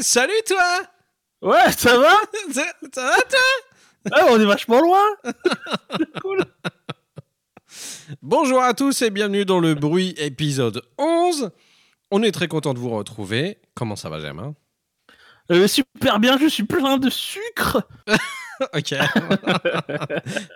salut 0.00 0.32
toi 0.46 0.82
Ouais, 1.40 1.70
ça 1.72 1.96
va? 1.98 2.12
Ça, 2.52 2.64
ça 2.94 3.02
va 3.02 3.16
toi? 3.22 4.16
Ouais, 4.16 4.30
on 4.30 4.40
est 4.40 4.44
vachement 4.46 4.80
loin 4.80 5.02
cool 6.22 6.44
Bonjour 8.22 8.62
à 8.62 8.74
tous 8.74 9.02
et 9.02 9.10
bienvenue 9.10 9.44
dans 9.44 9.60
le 9.60 9.74
bruit 9.74 10.14
épisode 10.18 10.82
11. 10.96 11.50
On 12.10 12.22
est 12.22 12.32
très 12.32 12.48
content 12.48 12.72
de 12.74 12.78
vous 12.78 12.90
retrouver. 12.90 13.58
Comment 13.74 13.96
ça 13.96 14.08
va, 14.08 14.20
Germain? 14.20 14.54
Euh, 15.50 15.66
Super 15.68 16.18
bien, 16.18 16.38
je 16.38 16.46
suis 16.46 16.64
plein 16.64 16.96
de 16.96 17.10
sucre 17.10 17.82
Ok. 18.74 18.92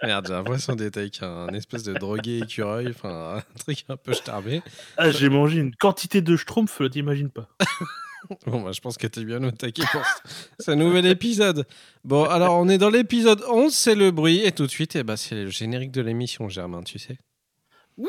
Merde, 0.02 0.26
j'ai 0.26 0.32
l'impression 0.32 0.74
d'être 0.74 0.96
avec 0.96 1.22
un 1.22 1.48
espèce 1.48 1.84
de 1.84 1.94
drogué 1.94 2.38
écureuil, 2.38 2.88
enfin 2.88 3.36
un 3.36 3.58
truc 3.60 3.84
un 3.88 3.96
peu 3.96 4.12
starbé. 4.12 4.60
Ah, 4.96 5.10
j'ai 5.12 5.28
mangé 5.28 5.58
une 5.60 5.74
quantité 5.76 6.20
de 6.20 6.36
schtroumpf, 6.36 6.80
t'imagines 6.90 7.30
pas. 7.30 7.48
Bon, 8.46 8.60
bah, 8.62 8.72
je 8.72 8.80
pense 8.80 8.96
que 8.96 9.06
t'es 9.06 9.24
bien 9.24 9.42
au 9.42 9.50
pour 9.50 9.60
ce- 10.04 10.64
ce 10.64 10.70
nouvel 10.70 11.06
épisode. 11.06 11.66
Bon, 12.04 12.24
alors 12.24 12.54
on 12.56 12.68
est 12.68 12.78
dans 12.78 12.90
l'épisode 12.90 13.42
11, 13.48 13.74
c'est 13.74 13.94
le 13.94 14.10
bruit, 14.10 14.40
et 14.44 14.52
tout 14.52 14.64
de 14.66 14.70
suite, 14.70 14.96
eh 14.96 15.02
ben, 15.02 15.16
c'est 15.16 15.34
le 15.44 15.50
générique 15.50 15.90
de 15.92 16.00
l'émission, 16.02 16.48
Germain, 16.48 16.82
tu 16.82 16.98
sais. 16.98 17.18
Oui 17.98 18.08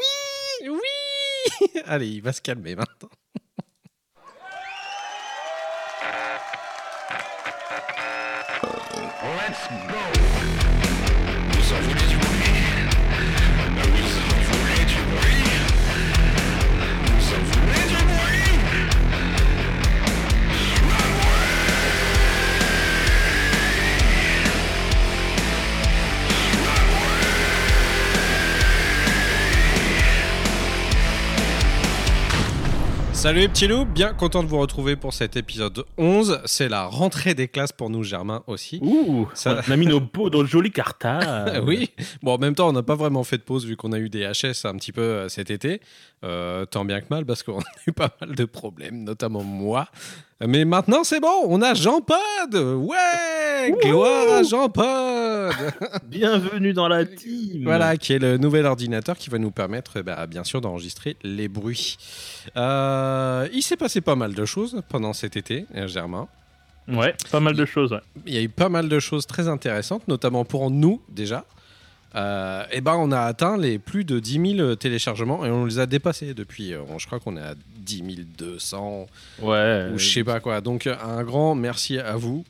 Oui 0.65 1.71
Allez, 1.85 2.07
il 2.09 2.21
va 2.21 2.31
se 2.33 2.41
calmer 2.41 2.75
maintenant. 2.75 3.09
Let's 9.23 9.67
go. 9.87 10.32
Salut 33.23 33.39
les 33.39 33.47
petits 33.47 33.67
loups, 33.67 33.85
bien 33.85 34.13
content 34.13 34.43
de 34.43 34.49
vous 34.49 34.59
retrouver 34.59 34.97
pour 34.97 35.13
cet 35.13 35.37
épisode 35.37 35.85
11. 35.97 36.41
C'est 36.43 36.67
la 36.67 36.87
rentrée 36.87 37.33
des 37.33 37.47
classes 37.47 37.71
pour 37.71 37.89
nous, 37.89 38.03
Germain 38.03 38.43
aussi. 38.47 38.79
Ouh, 38.81 39.29
Ça- 39.33 39.61
on 39.65 39.71
a 39.71 39.77
mis 39.77 39.85
nos 39.87 40.01
peaux 40.01 40.29
dans 40.29 40.41
le 40.41 40.45
joli 40.45 40.71
cartard. 40.71 41.21
Ah 41.25 41.61
oui, 41.65 41.91
bon 42.21 42.33
en 42.33 42.37
même 42.37 42.53
temps 42.53 42.67
on 42.67 42.73
n'a 42.73 42.83
pas 42.83 42.95
vraiment 42.95 43.23
fait 43.23 43.37
de 43.37 43.43
pause 43.43 43.65
vu 43.65 43.77
qu'on 43.77 43.93
a 43.93 43.97
eu 43.97 44.09
des 44.09 44.29
HS 44.29 44.65
un 44.65 44.75
petit 44.75 44.91
peu 44.91 45.01
euh, 45.01 45.29
cet 45.29 45.51
été, 45.51 45.79
Euh, 46.23 46.65
tant 46.65 46.85
bien 46.85 47.01
que 47.01 47.07
mal 47.09 47.25
parce 47.25 47.43
qu'on 47.43 47.59
a 47.59 47.63
eu 47.85 47.91
pas 47.91 48.09
mal 48.21 48.35
de 48.35 48.45
problèmes, 48.45 49.03
notamment 49.03 49.43
moi. 49.43 49.87
Mais 50.45 50.65
maintenant 50.65 51.03
c'est 51.03 51.19
bon, 51.19 51.43
on 51.47 51.61
a 51.61 51.73
Jean-Pod 51.73 52.55
Ouais 52.55 53.71
Gloire 53.81 54.33
à 54.33 54.43
Jean-Pod 54.43 55.53
Bienvenue 56.07 56.73
dans 56.73 56.87
la 56.87 57.05
team 57.05 57.63
Voilà, 57.63 57.97
qui 57.97 58.13
est 58.13 58.19
le 58.19 58.37
nouvel 58.37 58.65
ordinateur 58.65 59.17
qui 59.17 59.29
va 59.29 59.37
nous 59.37 59.51
permettre 59.51 60.01
bah, 60.01 60.25
bien 60.27 60.43
sûr 60.43 60.59
d'enregistrer 60.59 61.17
les 61.23 61.47
bruits. 61.47 61.97
Euh, 62.57 63.47
il 63.53 63.61
s'est 63.61 63.77
passé 63.77 64.01
pas 64.01 64.15
mal 64.15 64.33
de 64.33 64.45
choses 64.45 64.81
pendant 64.89 65.13
cet 65.13 65.37
été, 65.37 65.65
euh, 65.75 65.87
Germain. 65.87 66.27
Ouais, 66.87 67.15
pas 67.31 67.39
mal 67.39 67.55
de 67.55 67.65
choses, 67.65 67.93
ouais. 67.93 68.01
Il 68.25 68.33
y 68.33 68.37
a 68.37 68.41
eu 68.41 68.49
pas 68.49 68.69
mal 68.69 68.89
de 68.89 68.99
choses 68.99 69.25
très 69.25 69.47
intéressantes, 69.47 70.07
notamment 70.07 70.43
pour 70.43 70.69
nous 70.69 71.01
déjà. 71.09 71.45
Euh, 72.15 72.63
et 72.71 72.81
ben 72.81 72.95
on 72.95 73.11
a 73.11 73.21
atteint 73.21 73.57
les 73.57 73.79
plus 73.79 74.05
de 74.05 74.19
10 74.19 74.55
000 74.57 74.75
téléchargements 74.75 75.45
et 75.45 75.49
on 75.49 75.65
les 75.65 75.79
a 75.79 75.85
dépassés 75.87 76.33
depuis. 76.33 76.73
euh, 76.73 76.81
je 76.99 77.05
crois 77.07 77.19
qu'on 77.19 77.37
est 77.37 77.41
à 77.41 77.55
10 77.77 78.03
200 78.37 79.07
Ouais. 79.41 79.89
ou 79.93 79.97
je 79.97 80.09
sais 80.09 80.23
pas 80.23 80.39
quoi. 80.39 80.61
Donc 80.61 80.87
un 80.87 81.23
grand 81.23 81.55
merci 81.55 81.97
à 81.97 82.15
vous 82.15 82.45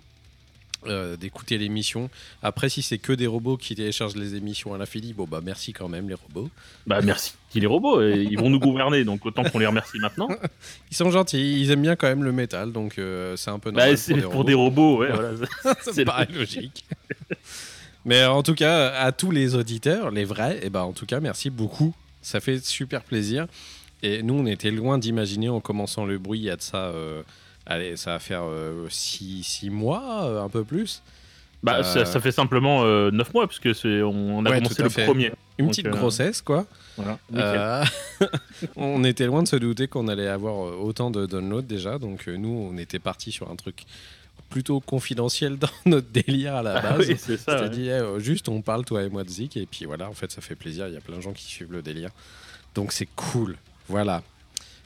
euh, 0.85 1.15
d'écouter 1.15 1.57
l'émission. 1.57 2.09
Après 2.41 2.67
si 2.67 2.81
c'est 2.81 2.97
que 2.97 3.13
des 3.13 3.25
robots 3.25 3.55
qui 3.55 3.73
téléchargent 3.73 4.17
les 4.17 4.35
émissions 4.35 4.73
à 4.73 4.77
l'infini, 4.77 5.13
bon 5.13 5.25
bah 5.25 5.39
merci 5.41 5.71
quand 5.71 5.87
même 5.87 6.09
les 6.09 6.15
robots. 6.15 6.49
Bah 6.85 6.99
merci 7.01 7.33
les 7.55 7.65
robots, 7.67 8.01
et 8.01 8.27
ils 8.29 8.37
vont 8.37 8.49
nous 8.49 8.59
gouverner, 8.67 9.05
donc 9.05 9.25
autant 9.25 9.43
qu'on 9.43 9.59
les 9.59 9.67
remercie 9.67 9.99
maintenant. 9.99 10.27
Ils 10.91 10.97
sont 10.97 11.09
gentils, 11.11 11.61
ils 11.61 11.69
aiment 11.71 11.83
bien 11.83 11.95
quand 11.95 12.07
même 12.07 12.23
le 12.23 12.31
métal, 12.33 12.71
donc 12.73 12.97
euh, 12.97 13.37
c'est 13.37 13.51
un 13.51 13.59
peu 13.59 13.69
normal 13.71 13.91
Bah, 13.91 13.95
c'est 13.97 14.15
pour, 14.15 14.31
robots. 14.33 14.43
des 14.43 14.53
robots, 14.55 14.97
ouais, 14.97 15.11
voilà. 15.13 15.31
C'est 15.83 16.03
logique. 16.35 16.83
Mais 18.05 18.25
en 18.25 18.43
tout 18.43 18.55
cas, 18.55 18.89
à 18.89 19.11
tous 19.11 19.31
les 19.31 19.55
auditeurs, 19.55 20.11
les 20.11 20.25
vrais, 20.25 20.59
et 20.63 20.69
ben 20.69 20.81
en 20.81 20.91
tout 20.93 21.05
cas, 21.05 21.19
merci 21.19 21.49
beaucoup. 21.49 21.93
Ça 22.21 22.39
fait 22.39 22.63
super 22.63 23.01
plaisir. 23.03 23.47
Et 24.01 24.21
nous, 24.23 24.33
on 24.33 24.45
était 24.45 24.71
loin 24.71 24.97
d'imaginer 24.97 25.49
en 25.49 25.61
commençant 25.61 26.05
le 26.05 26.17
bruit, 26.17 26.39
il 26.39 26.45
y 26.45 26.49
a 26.49 26.57
de 26.57 26.61
ça. 26.61 26.87
euh, 26.87 27.23
allez, 27.65 27.95
ça 27.95 28.11
va 28.11 28.19
faire 28.19 28.43
6 28.89 29.69
mois, 29.69 30.23
euh, 30.25 30.43
un 30.43 30.49
peu 30.49 30.63
plus. 30.63 31.01
Bah, 31.63 31.77
Euh, 31.79 31.83
ça, 31.83 32.03
ça 32.05 32.19
fait 32.19 32.33
simplement 32.33 32.83
9 32.83 33.33
mois, 33.33 33.47
parce 33.47 33.59
que 33.59 33.73
c'est, 33.73 34.01
on, 34.01 34.39
on 34.39 34.45
a 34.45 34.49
Ouais, 34.49 34.57
commencé 34.57 34.83
le 34.83 34.89
fait. 34.89 35.05
premier. 35.05 35.31
Une 35.57 35.67
Donc, 35.67 35.75
petite 35.75 35.85
euh, 35.87 35.91
grossesse, 35.91 36.41
quoi. 36.41 36.65
Voilà. 36.97 37.17
Euh, 37.35 37.85
on 38.75 39.03
était 39.05 39.25
loin 39.25 39.43
de 39.43 39.47
se 39.47 39.55
douter 39.55 39.87
qu'on 39.87 40.07
allait 40.09 40.27
avoir 40.27 40.65
euh, 40.67 40.75
autant 40.81 41.09
de 41.11 41.25
downloads 41.25 41.61
déjà. 41.61 41.99
Donc, 41.99 42.27
euh, 42.27 42.35
nous, 42.35 42.49
on 42.73 42.77
était 42.77 42.99
parti 42.99 43.31
sur 43.31 43.49
un 43.49 43.55
truc 43.55 43.83
plutôt 44.53 44.79
confidentiel 44.79 45.57
dans 45.63 45.67
notre 45.85 46.07
délire 46.09 46.55
à 46.55 46.61
la 46.63 46.77
Ah 46.77 46.81
base. 46.97 47.07
oui, 47.09 47.15
c'est 47.17 47.37
ça. 47.37 47.53
ouais. 47.53 47.57
C'est-à-dire, 47.57 47.93
euh, 48.03 48.19
juste 48.19 48.47
on 48.49 48.61
parle, 48.61 48.85
toi 48.85 49.01
et 49.03 49.09
moi, 49.09 49.23
de 49.23 49.29
Zik, 49.29 49.57
et 49.57 49.65
puis 49.65 49.85
voilà, 49.85 50.07
en 50.07 50.13
fait, 50.13 50.31
ça 50.31 50.41
fait 50.41 50.55
plaisir. 50.55 50.87
Il 50.87 50.93
y 50.93 50.97
a 50.97 51.01
plein 51.01 51.17
de 51.17 51.21
gens 51.21 51.33
qui 51.33 51.43
suivent 51.45 51.71
le 51.71 51.81
délire. 51.81 52.11
Donc 52.75 52.91
c'est 52.93 53.07
cool. 53.15 53.57
Voilà. 53.89 54.21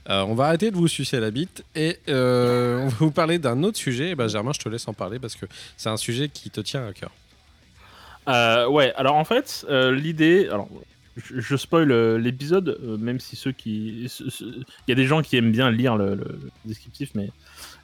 Euh, 0.10 0.22
on 0.22 0.36
va 0.36 0.46
arrêter 0.46 0.72
de 0.72 0.78
vous 0.78 0.88
sucer 0.88 1.20
la 1.20 1.32
bite 1.32 1.66
et 1.76 1.98
euh, 2.08 2.80
on 2.84 2.88
va 2.88 2.96
vous 3.00 3.12
parler 3.12 3.40
d'un 3.40 3.62
autre 3.64 3.78
sujet. 3.78 4.12
Et 4.12 4.16
ben, 4.16 4.30
Germain, 4.30 4.54
je 4.54 4.60
te 4.60 4.70
laisse 4.70 4.88
en 4.88 4.94
parler 4.94 5.20
parce 5.20 5.36
que 5.36 5.46
c'est 5.76 5.90
un 5.90 5.98
sujet 5.98 6.30
qui 6.30 6.50
te 6.50 6.62
tient 6.62 6.88
à 6.88 6.94
cœur. 6.94 7.12
Euh, 8.30 8.68
ouais, 8.68 8.94
alors 8.96 9.16
en 9.16 9.26
fait, 9.26 9.66
euh, 9.70 9.92
l'idée. 9.94 10.48
Alors, 10.50 10.70
je, 11.18 11.40
je 11.40 11.56
spoil 11.56 11.92
euh, 11.92 12.18
l'épisode, 12.18 12.78
euh, 12.84 12.98
même 12.98 13.20
si 13.20 13.36
ceux 13.36 13.52
qui. 13.52 14.08
Il 14.30 14.66
y 14.88 14.92
a 14.92 14.96
des 14.96 15.06
gens 15.06 15.22
qui 15.22 15.36
aiment 15.36 15.52
bien 15.52 15.72
lire 15.72 15.98
le, 15.98 16.22
descriptif, 16.66 17.10
mais 17.16 17.32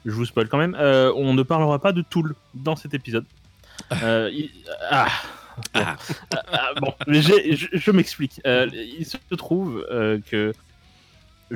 je 0.06 0.12
vous 0.12 0.24
spoil 0.24 0.48
quand 0.48 0.58
même. 0.58 0.76
Euh, 0.78 1.12
on 1.16 1.34
ne 1.34 1.42
parlera 1.42 1.78
pas 1.80 1.92
de 1.92 2.02
Tool 2.02 2.34
dans 2.54 2.76
cet 2.76 2.94
épisode. 2.94 3.26
Il- 3.90 4.50
ah. 4.90 5.08
Bon. 5.72 5.80
Ah. 5.80 5.96
Ah, 6.48 6.70
bon, 6.80 6.92
mais 7.06 7.22
j'ai- 7.22 7.54
je, 7.54 7.68
je 7.72 7.90
m'explique. 7.90 8.40
Il 8.44 9.06
se 9.06 9.34
trouve 9.36 9.84
que. 10.26 10.52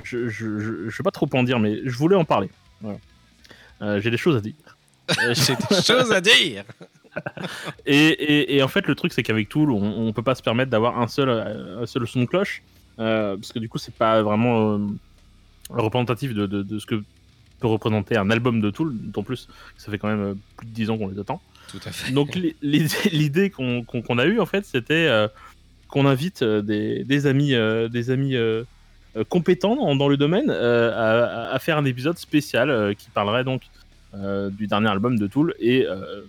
Je, 0.05 0.28
je, 0.28 0.88
je, 0.88 0.97
sais 0.97 1.03
pas 1.03 1.11
trop 1.11 1.28
en 1.33 1.43
dire, 1.43 1.59
mais 1.59 1.81
je 1.84 1.97
voulais 1.97 2.15
en 2.15 2.25
parler. 2.25 2.50
Voilà. 2.81 4.00
J'ai 4.00 4.11
des 4.11 4.17
choses 4.17 4.37
à 4.37 4.41
dire. 4.41 4.55
J'ai 5.33 5.56
des 5.56 5.83
choses 5.83 6.12
à 6.12 6.21
dire. 6.21 6.65
et, 7.87 7.97
et- 8.09 8.56
et 8.56 8.62
en 8.62 8.69
fait, 8.69 8.87
le 8.87 8.95
truc, 8.95 9.12
c'est 9.12 9.23
qu'avec 9.23 9.49
Tool, 9.49 9.71
on, 9.71 9.83
on 9.83 10.12
peut 10.12 10.23
pas 10.23 10.34
se 10.34 10.43
permettre 10.43 10.71
d'avoir 10.71 11.01
un 11.01 11.09
seul, 11.09 11.29
euh, 11.29 11.83
un 11.83 11.87
seul 11.87 12.06
son 12.06 12.21
de 12.21 12.27
cloche, 12.27 12.62
euh, 12.99 13.37
parce 13.37 13.53
que 13.53 13.59
du 13.59 13.69
coup, 13.69 13.79
c'est 13.79 13.95
pas 13.95 14.23
vraiment 14.23 14.75
euh, 14.75 14.79
représentatif 15.71 16.34
de, 16.34 16.47
de- 16.47 16.62
de 16.62 16.79
ce 16.79 16.87
que 16.87 17.03
peut 17.61 17.67
représenter 17.69 18.17
un 18.17 18.31
album 18.31 18.61
de 18.61 18.71
Tool, 18.71 18.93
d'autant 18.97 19.23
plus 19.25 19.47
que 19.47 19.83
ça 19.83 19.91
fait 19.91 19.99
quand 19.99 20.09
même 20.09 20.37
plus 20.56 20.67
de 20.67 20.73
10 20.73 20.91
ans 20.91 20.99
qu'on 20.99 21.09
les 21.09 21.19
attend. 21.19 21.41
Tout 21.69 21.81
à 21.84 21.91
fait. 21.91 22.12
Donc, 22.12 22.34
li- 22.34 22.55
l'idée 23.12 23.50
qu'on 23.50 24.19
a 24.19 24.25
eue, 24.27 24.41
en 24.41 24.47
fait, 24.47 24.65
c'était 24.65 25.06
euh, 25.09 25.27
qu'on 25.89 26.06
invite 26.06 26.45
des, 26.45 27.03
des 27.05 27.27
amis, 27.27 27.55
des 27.91 28.11
amis 28.11 28.37
compétents 29.29 29.95
dans, 29.97 30.09
le 30.09 30.17
domaine 30.17 30.50
à, 30.50 31.59
faire 31.59 31.79
un 31.79 31.85
épisode 31.85 32.17
spécial 32.19 32.95
qui 32.97 33.11
parlerait 33.11 33.43
donc 33.43 33.62
euh, 34.15 34.49
du 34.49 34.67
dernier 34.67 34.89
album 34.89 35.19
de 35.19 35.27
Tool 35.27 35.55
et 35.59 35.87
euh, 35.87 36.23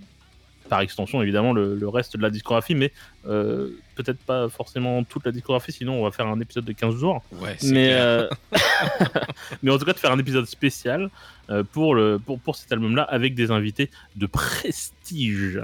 par 0.70 0.82
extension 0.82 1.22
évidemment 1.22 1.52
le, 1.54 1.76
le 1.76 1.90
reste 1.90 2.16
de 2.16 2.22
la 2.22 2.30
discographie, 2.30 2.76
mais 2.76 2.94
euh, 3.28 3.70
peut-être 3.96 4.20
pas 4.20 4.48
forcément 4.50 5.04
toute 5.04 5.26
la 5.26 5.32
discographie, 5.32 5.72
sinon 5.72 5.94
on 6.00 6.04
va 6.04 6.12
faire 6.12 6.28
un 6.28 6.40
épisode 6.40 6.66
de 6.66 6.72
15 6.74 6.96
jours. 6.96 7.22
Ouais, 7.34 7.58
Mais, 7.64 7.90
euh, 7.94 8.30
mais 9.64 9.72
en 9.72 9.78
tout 9.78 9.86
cas 9.86 9.94
de 9.94 9.98
faire 10.00 10.12
un 10.12 10.20
épisode 10.20 10.46
spécial 10.46 11.10
euh, 11.50 11.64
pour, 11.64 11.96
le, 11.96 12.20
pour, 12.20 12.40
pour 12.40 12.56
cet 12.56 12.72
album-là 12.72 13.04
avec 13.04 13.36
des 13.36 13.52
invités 13.52 13.90
de 14.16 14.26
prestige. 14.28 15.62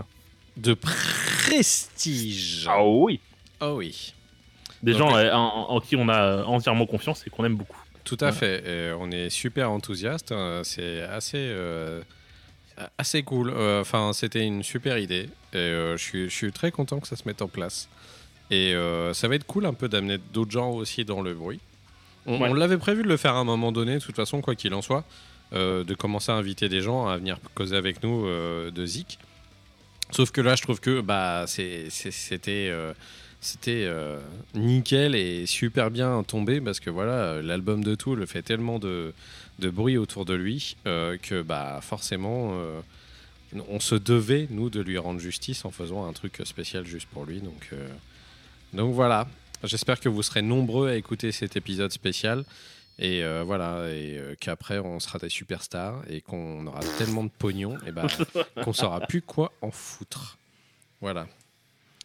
De 0.57 0.73
prestige. 0.73 2.65
Ah 2.69 2.83
oui 2.85 3.19
Oh 3.61 3.75
oui. 3.77 4.13
Des 4.83 4.91
Donc, 4.93 4.99
gens 5.11 5.15
euh, 5.17 5.31
en, 5.31 5.69
en 5.69 5.79
qui 5.79 5.95
on 5.95 6.09
a 6.09 6.43
entièrement 6.43 6.85
confiance 6.85 7.25
et 7.25 7.29
qu'on 7.29 7.45
aime 7.45 7.55
beaucoup. 7.55 7.81
Tout 8.03 8.15
à 8.21 8.29
Voilà. 8.31 8.33
fait. 8.33 8.93
On 8.99 9.09
est 9.11 9.29
super 9.29 9.71
enthousiaste. 9.71 10.31
euh, 10.31 10.61
C'est 10.63 11.01
assez, 11.01 11.37
euh, 11.39 12.01
assez 12.97 13.23
cool. 13.23 13.49
Euh, 13.55 13.81
Enfin, 13.81 14.11
c'était 14.13 14.45
une 14.45 14.63
super 14.63 14.97
idée. 14.97 15.29
Et 15.53 15.57
euh, 15.57 15.97
je 15.97 16.03
suis, 16.03 16.29
je 16.29 16.35
suis 16.35 16.51
très 16.51 16.71
content 16.71 16.99
que 16.99 17.07
ça 17.07 17.15
se 17.15 17.23
mette 17.25 17.41
en 17.41 17.47
place. 17.47 17.87
Et 18.51 18.73
euh, 18.75 19.13
ça 19.13 19.27
va 19.27 19.35
être 19.35 19.45
cool 19.45 19.65
un 19.65 19.73
peu 19.73 19.87
d'amener 19.89 20.17
d'autres 20.33 20.51
gens 20.51 20.71
aussi 20.71 21.03
dans 21.05 21.21
le 21.21 21.33
bruit. 21.33 21.59
On, 22.27 22.39
Ouais. 22.41 22.49
on 22.49 22.53
l'avait 22.53 22.77
prévu 22.77 23.03
de 23.03 23.07
le 23.07 23.17
faire 23.17 23.35
à 23.35 23.39
un 23.39 23.43
moment 23.43 23.71
donné, 23.71 23.95
de 23.95 23.99
toute 23.99 24.15
façon, 24.15 24.41
quoi 24.41 24.55
qu'il 24.55 24.73
en 24.73 24.81
soit, 24.81 25.03
euh, 25.53 25.83
de 25.83 25.93
commencer 25.93 26.31
à 26.31 26.35
inviter 26.35 26.69
des 26.69 26.81
gens 26.81 27.07
à 27.07 27.17
venir 27.17 27.37
causer 27.53 27.75
avec 27.75 28.01
nous 28.03 28.25
euh, 28.27 28.71
de 28.71 28.85
Zik. 28.85 29.19
Sauf 30.11 30.31
que 30.31 30.41
là, 30.41 30.55
je 30.55 30.61
trouve 30.61 30.79
que 30.79 31.01
bah, 31.01 31.45
c'était. 31.47 32.71
c'était 33.41 33.97
nickel 34.53 35.15
et 35.15 35.45
super 35.45 35.91
bien 35.91 36.23
tombé 36.23 36.61
parce 36.61 36.79
que 36.79 36.89
voilà, 36.89 37.41
l'album 37.41 37.83
de 37.83 37.95
Tool 37.95 38.25
fait 38.27 38.41
tellement 38.41 38.79
de, 38.79 39.13
de 39.59 39.69
bruit 39.69 39.97
autour 39.97 40.25
de 40.25 40.33
lui 40.33 40.75
euh, 40.85 41.17
que 41.17 41.41
bah 41.41 41.79
forcément 41.81 42.51
euh, 42.53 42.81
on 43.69 43.79
se 43.79 43.95
devait 43.95 44.47
nous 44.49 44.69
de 44.69 44.81
lui 44.81 44.97
rendre 44.97 45.19
justice 45.19 45.63
en 45.65 45.71
faisant 45.71 46.05
un 46.07 46.13
truc 46.13 46.41
spécial 46.43 46.85
juste 46.85 47.07
pour 47.07 47.25
lui. 47.25 47.39
Donc, 47.39 47.69
euh, 47.71 47.87
donc 48.73 48.93
voilà, 48.93 49.27
j'espère 49.63 49.99
que 49.99 50.09
vous 50.09 50.23
serez 50.23 50.41
nombreux 50.41 50.89
à 50.89 50.95
écouter 50.95 51.31
cet 51.31 51.55
épisode 51.55 51.91
spécial. 51.91 52.43
Et 52.97 53.23
voilà, 53.45 53.89
et 53.89 54.21
qu'après 54.39 54.79
on 54.79 55.01
sera 55.01 55.19
des 55.19 55.27
superstars 55.27 56.01
et 56.09 56.21
qu'on 56.21 56.65
aura 56.65 56.79
tellement 56.97 57.25
de 57.25 57.29
pognon 57.29 57.77
et 57.85 57.91
bah, 57.91 58.07
qu'on 58.63 58.71
saura 58.71 59.01
plus 59.01 59.21
quoi 59.21 59.51
en 59.61 59.69
foutre. 59.69 60.37
Voilà. 61.01 61.27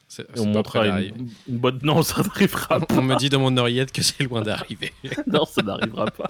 C'est- 0.08 0.26
c'est 0.34 0.40
on 0.40 0.60
près 0.64 0.88
une, 0.88 1.28
une 1.48 1.58
bonne. 1.58 1.78
Non, 1.84 2.02
ça 2.02 2.22
n'arrivera 2.22 2.80
pas. 2.80 2.96
On 2.96 3.02
me 3.02 3.14
dit 3.14 3.28
dans 3.28 3.38
mon 3.38 3.56
oreillette 3.56 3.92
que 3.92 4.02
c'est 4.02 4.24
loin 4.24 4.42
d'arriver. 4.42 4.92
Non, 5.28 5.44
ça 5.44 5.62
n'arrivera 5.62 6.06
pas. 6.06 6.26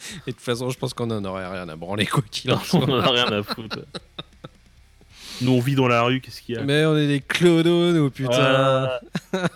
de 0.26 0.32
toute 0.32 0.40
façon, 0.40 0.70
je 0.70 0.78
pense 0.78 0.94
qu'on 0.94 1.10
en 1.10 1.24
aurait 1.24 1.46
rien 1.48 1.68
à 1.68 1.76
branler 1.76 2.06
quoi 2.06 2.22
qu'il 2.30 2.52
en 2.52 2.56
on 2.56 2.60
soit. 2.64 2.80
en 2.84 2.98
a 3.00 3.10
rien 3.10 3.26
à 3.32 3.42
foutre. 3.42 3.78
Nous, 5.42 5.52
on 5.52 5.60
vit 5.60 5.74
dans 5.74 5.88
la 5.88 6.02
rue, 6.02 6.20
qu'est-ce 6.20 6.42
qu'il 6.42 6.54
y 6.54 6.58
a 6.58 6.62
Mais 6.62 6.84
on 6.84 6.96
est 6.96 7.06
des 7.06 7.20
clodos, 7.20 7.92
nous, 7.92 8.10
putain. 8.10 8.90
Ah, 8.92 9.00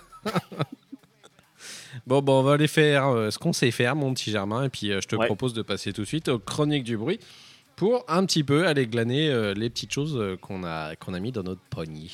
Bon, 2.06 2.20
bon, 2.22 2.40
on 2.40 2.42
va 2.42 2.54
aller 2.54 2.68
faire 2.68 3.06
euh, 3.08 3.30
ce 3.30 3.38
qu'on 3.38 3.52
sait 3.52 3.70
faire, 3.70 3.94
mon 3.96 4.12
petit 4.14 4.30
Germain. 4.30 4.64
Et 4.64 4.68
puis, 4.68 4.92
euh, 4.92 5.00
je 5.02 5.08
te 5.08 5.16
Ouais. 5.16 5.26
propose 5.26 5.54
de 5.54 5.62
passer 5.62 5.92
tout 5.92 6.02
de 6.02 6.06
suite 6.06 6.28
aux 6.28 6.38
chroniques 6.38 6.84
du 6.84 6.96
bruit 6.98 7.18
pour 7.76 8.04
un 8.08 8.24
petit 8.26 8.44
peu 8.44 8.66
aller 8.66 8.86
glaner 8.86 9.28
euh, 9.30 9.54
les 9.54 9.70
petites 9.70 9.92
choses 9.92 10.16
euh, 10.16 10.36
qu'on 10.36 10.64
a, 10.64 10.96
qu'on 10.96 11.14
a 11.14 11.20
mis 11.20 11.32
dans 11.32 11.42
notre 11.42 11.62
poignée. 11.70 12.10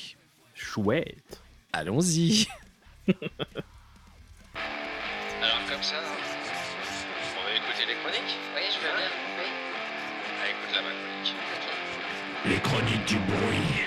Chouette. 0.54 1.40
Allons-y. 1.72 2.46
Alors 5.42 5.58
comme 5.68 5.82
ça, 5.82 5.96
on 5.96 6.14
écouter 6.18 6.29
les 7.90 7.96
chroniques 7.96 8.38
Oui, 8.54 8.62
je 8.68 8.78
veux 8.78 8.96
bien. 8.96 9.10
Oui. 9.36 9.46
Ah, 10.40 10.48
écoute 10.48 10.74
la 10.74 10.82
ma 10.82 10.90
chronique. 10.90 11.34
Les 12.46 12.60
chroniques 12.60 13.04
du 13.06 13.18
bruit. 13.18 13.84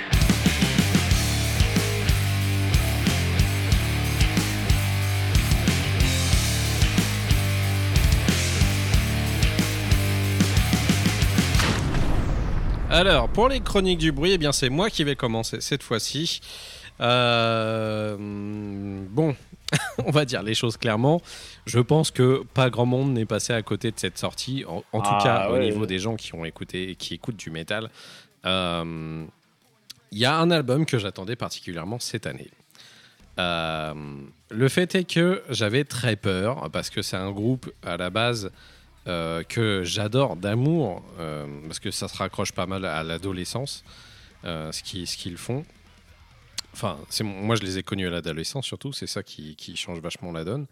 Alors, 12.90 13.30
pour 13.30 13.48
les 13.48 13.62
chroniques 13.62 14.00
du 14.00 14.12
bruit, 14.12 14.34
eh 14.34 14.38
bien, 14.38 14.52
c'est 14.52 14.70
moi 14.70 14.90
qui 14.90 15.04
vais 15.04 15.16
commencer 15.16 15.62
cette 15.62 15.82
fois-ci. 15.82 16.42
Euh, 17.00 18.18
bon, 18.20 19.36
on 20.06 20.12
va 20.12 20.26
dire 20.26 20.44
les 20.44 20.54
choses 20.56 20.78
clairement. 20.78 21.22
Je 21.66 21.80
pense 21.80 22.12
que 22.12 22.44
pas 22.54 22.70
grand 22.70 22.86
monde 22.86 23.14
n'est 23.14 23.26
passé 23.26 23.54
à 23.54 23.62
côté 23.62 23.92
de 23.92 24.00
cette 24.00 24.18
sortie, 24.18 24.66
en, 24.68 24.84
en 24.92 25.02
tout 25.02 25.10
Ah, 25.12 25.24
cas 25.24 25.50
au 25.50 25.58
niveau 25.60 25.86
des 25.86 26.00
gens 26.00 26.16
qui 26.16 26.34
ont 26.36 26.46
écouté 26.46 26.90
et 26.92 26.96
qui 26.96 27.14
écoutent 27.16 27.38
du 27.38 27.50
métal. 27.50 27.90
Euh, 28.46 29.24
Il 30.12 30.18
y 30.20 30.26
a 30.26 30.36
un 30.38 30.52
album 30.52 30.86
que 30.86 30.98
j'attendais 31.00 31.36
particulièrement 31.36 32.00
cette 32.00 32.28
année. 32.28 32.50
Euh, 33.40 33.94
le 34.52 34.70
fait 34.70 34.94
est 34.94 35.06
que 35.06 35.42
j'avais 35.50 35.86
très 35.86 36.16
peur 36.16 36.70
parce 36.72 36.90
que 36.92 37.02
c'est 37.02 37.18
un 37.18 37.32
groupe 37.32 37.72
à 37.84 37.98
la 37.98 38.12
base 38.12 38.52
euh, 39.08 39.42
que 39.44 39.84
j'adore 39.84 40.36
d'amour 40.36 41.02
parce 41.66 41.80
que 41.80 41.90
ça 41.90 42.08
se 42.08 42.16
raccroche 42.18 42.52
pas 42.52 42.68
mal 42.68 42.86
à 42.86 43.02
l'adolescence, 43.04 43.84
ce 44.44 44.84
qu'ils 44.84 45.08
ce 45.08 45.18
qu'ils 45.18 45.38
font. 45.38 45.66
Enfin, 46.74 46.98
moi 47.24 47.56
je 47.56 47.62
les 47.62 47.78
ai 47.78 47.84
connus 47.84 48.08
à 48.08 48.10
l'adolescence 48.10 48.66
surtout, 48.66 48.94
c'est 48.94 49.08
ça 49.08 49.24
qui, 49.24 49.56
qui 49.56 49.76
change 49.76 50.00
vachement 50.00 50.32
la 50.32 50.44
donne. 50.44 50.66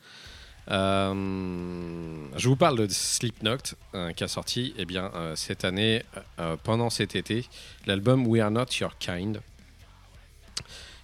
Euh, 0.69 2.27
je 2.37 2.47
vous 2.47 2.55
parle 2.55 2.77
de 2.77 2.87
Slipknot 2.87 3.57
euh, 3.95 4.13
qui 4.13 4.23
a 4.23 4.27
sorti 4.27 4.73
eh 4.77 4.85
bien, 4.85 5.11
euh, 5.15 5.35
cette 5.35 5.65
année, 5.65 6.03
pendant 6.63 6.89
cet 6.89 7.15
été, 7.15 7.45
l'album 7.85 8.27
We 8.27 8.41
Are 8.41 8.51
Not 8.51 8.65
Your 8.79 8.97
Kind, 8.97 9.41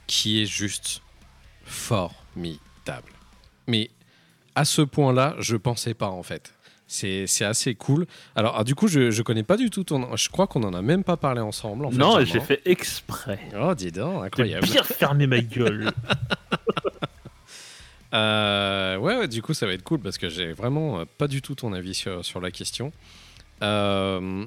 qui 0.05 0.41
est 0.41 0.45
juste 0.45 1.01
formidable. 1.65 3.11
Mais 3.67 3.89
à 4.55 4.65
ce 4.65 4.81
point-là, 4.81 5.35
je 5.39 5.55
pensais 5.55 5.93
pas 5.93 6.09
en 6.09 6.23
fait. 6.23 6.53
C'est 6.87 7.25
assez 7.43 7.75
cool. 7.75 8.07
Alors, 8.35 8.55
ah, 8.57 8.63
du 8.63 8.73
coup, 8.73 8.87
je, 8.87 9.11
je 9.11 9.21
connais 9.21 9.43
pas 9.43 9.57
du 9.57 9.69
tout 9.69 9.83
ton. 9.83 10.15
Je 10.15 10.29
crois 10.29 10.47
qu'on 10.47 10.63
en 10.63 10.73
a 10.73 10.81
même 10.81 11.03
pas 11.03 11.17
parlé 11.17 11.41
ensemble. 11.41 11.85
En 11.85 11.91
fait, 11.91 11.97
non, 11.97 12.23
j'ai 12.23 12.39
fait 12.39 12.61
exprès. 12.65 13.39
Oh, 13.59 13.75
dis 13.75 13.91
donc, 13.91 14.21
J'ai 14.21 14.25
incroyable. 14.27 14.67
bien 14.67 14.83
fermé 14.83 15.27
ma 15.27 15.41
gueule. 15.41 15.91
Euh, 18.13 18.97
ouais, 18.97 19.17
ouais, 19.17 19.27
du 19.27 19.41
coup, 19.41 19.53
ça 19.53 19.65
va 19.65 19.73
être 19.73 19.83
cool 19.83 19.99
parce 19.99 20.17
que 20.17 20.29
j'ai 20.29 20.53
vraiment 20.53 20.99
euh, 20.99 21.05
pas 21.17 21.27
du 21.27 21.41
tout 21.41 21.55
ton 21.55 21.73
avis 21.73 21.93
sur, 21.93 22.23
sur 22.23 22.39
la 22.39 22.51
question. 22.51 22.93
Euh, 23.61 24.45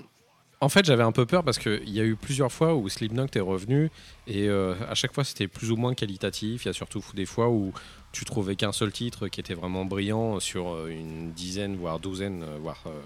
en 0.63 0.69
fait, 0.69 0.85
j'avais 0.85 1.03
un 1.03 1.13
peu 1.13 1.27
peur 1.27 1.45
parce 1.45 1.59
qu'il 1.59 1.89
y 1.91 2.01
a 2.01 2.05
eu 2.05 2.17
plusieurs 2.17 2.51
fois 2.51 2.75
où 2.75 2.89
Slipknot 2.89 3.27
est 3.35 3.41
revenu 3.41 3.91
et 4.27 4.49
euh, 4.49 4.75
à 4.89 4.95
chaque 4.95 5.13
fois 5.13 5.25
c'était 5.25 5.47
plus 5.47 5.71
ou 5.71 5.77
moins 5.77 5.95
qualitatif. 5.95 6.65
Il 6.65 6.69
y 6.69 6.71
a 6.71 6.75
surtout 6.75 7.03
des 7.15 7.27
fois 7.27 7.49
où 7.49 7.73
tu 8.13 8.25
trouvais 8.25 8.57
qu'un 8.57 8.73
seul 8.73 8.93
titre 8.93 9.29
qui 9.29 9.41
était 9.41 9.55
vraiment 9.55 9.85
brillant 9.85 10.41
sur 10.41 10.73
euh, 10.73 10.89
une 10.89 11.33
dizaine, 11.33 11.77
voire 11.77 12.01
douzaine, 12.01 12.43
euh, 12.43 12.59
voire 12.59 12.83
euh, 12.87 13.01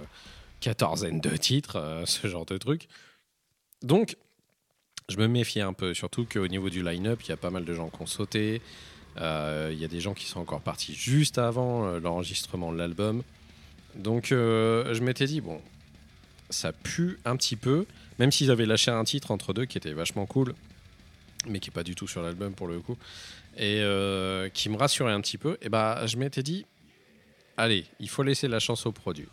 quatorzaine 0.60 1.20
de 1.20 1.36
titres, 1.36 2.02
ce 2.06 2.26
genre 2.26 2.46
de 2.46 2.56
truc. 2.56 2.88
Donc, 3.82 4.16
je 5.08 5.18
me 5.18 5.28
méfiais 5.28 5.62
un 5.62 5.74
peu, 5.74 5.92
surtout 5.92 6.24
qu'au 6.24 6.48
niveau 6.48 6.70
du 6.70 6.82
line-up, 6.82 7.20
il 7.22 7.28
y 7.28 7.32
a 7.32 7.36
pas 7.36 7.50
mal 7.50 7.64
de 7.64 7.74
gens 7.74 7.90
qui 7.90 8.00
ont 8.00 8.06
sauté. 8.06 8.62
Il 9.16 9.78
y 9.78 9.84
a 9.84 9.88
des 9.88 10.00
gens 10.00 10.14
qui 10.14 10.24
sont 10.24 10.40
encore 10.40 10.60
partis 10.60 10.94
juste 10.94 11.38
avant 11.38 11.98
l'enregistrement 11.98 12.72
de 12.72 12.78
l'album. 12.78 13.22
Donc 13.94 14.28
je 14.30 15.00
m'étais 15.00 15.26
dit, 15.26 15.40
bon, 15.40 15.60
ça 16.50 16.72
pue 16.72 17.18
un 17.24 17.36
petit 17.36 17.54
peu, 17.54 17.86
même 18.18 18.32
s'ils 18.32 18.50
avaient 18.50 18.66
lâché 18.66 18.90
un 18.90 19.04
titre 19.04 19.30
entre 19.30 19.52
deux 19.52 19.66
qui 19.66 19.78
était 19.78 19.92
vachement 19.92 20.26
cool, 20.26 20.54
mais 21.46 21.60
qui 21.60 21.70
est 21.70 21.72
pas 21.72 21.84
du 21.84 21.94
tout 21.94 22.08
sur 22.08 22.22
l'album 22.22 22.54
pour 22.54 22.66
le 22.66 22.80
coup, 22.80 22.96
et 23.56 23.80
euh, 23.80 24.48
qui 24.48 24.68
me 24.68 24.76
rassurait 24.76 25.12
un 25.12 25.20
petit 25.20 25.38
peu, 25.38 25.56
et 25.62 25.68
bah 25.68 26.06
je 26.06 26.16
m'étais 26.16 26.42
dit, 26.42 26.66
allez, 27.56 27.84
il 28.00 28.08
faut 28.08 28.22
laisser 28.22 28.48
la 28.48 28.58
chance 28.58 28.86
au 28.86 28.92
produit. 28.92 29.28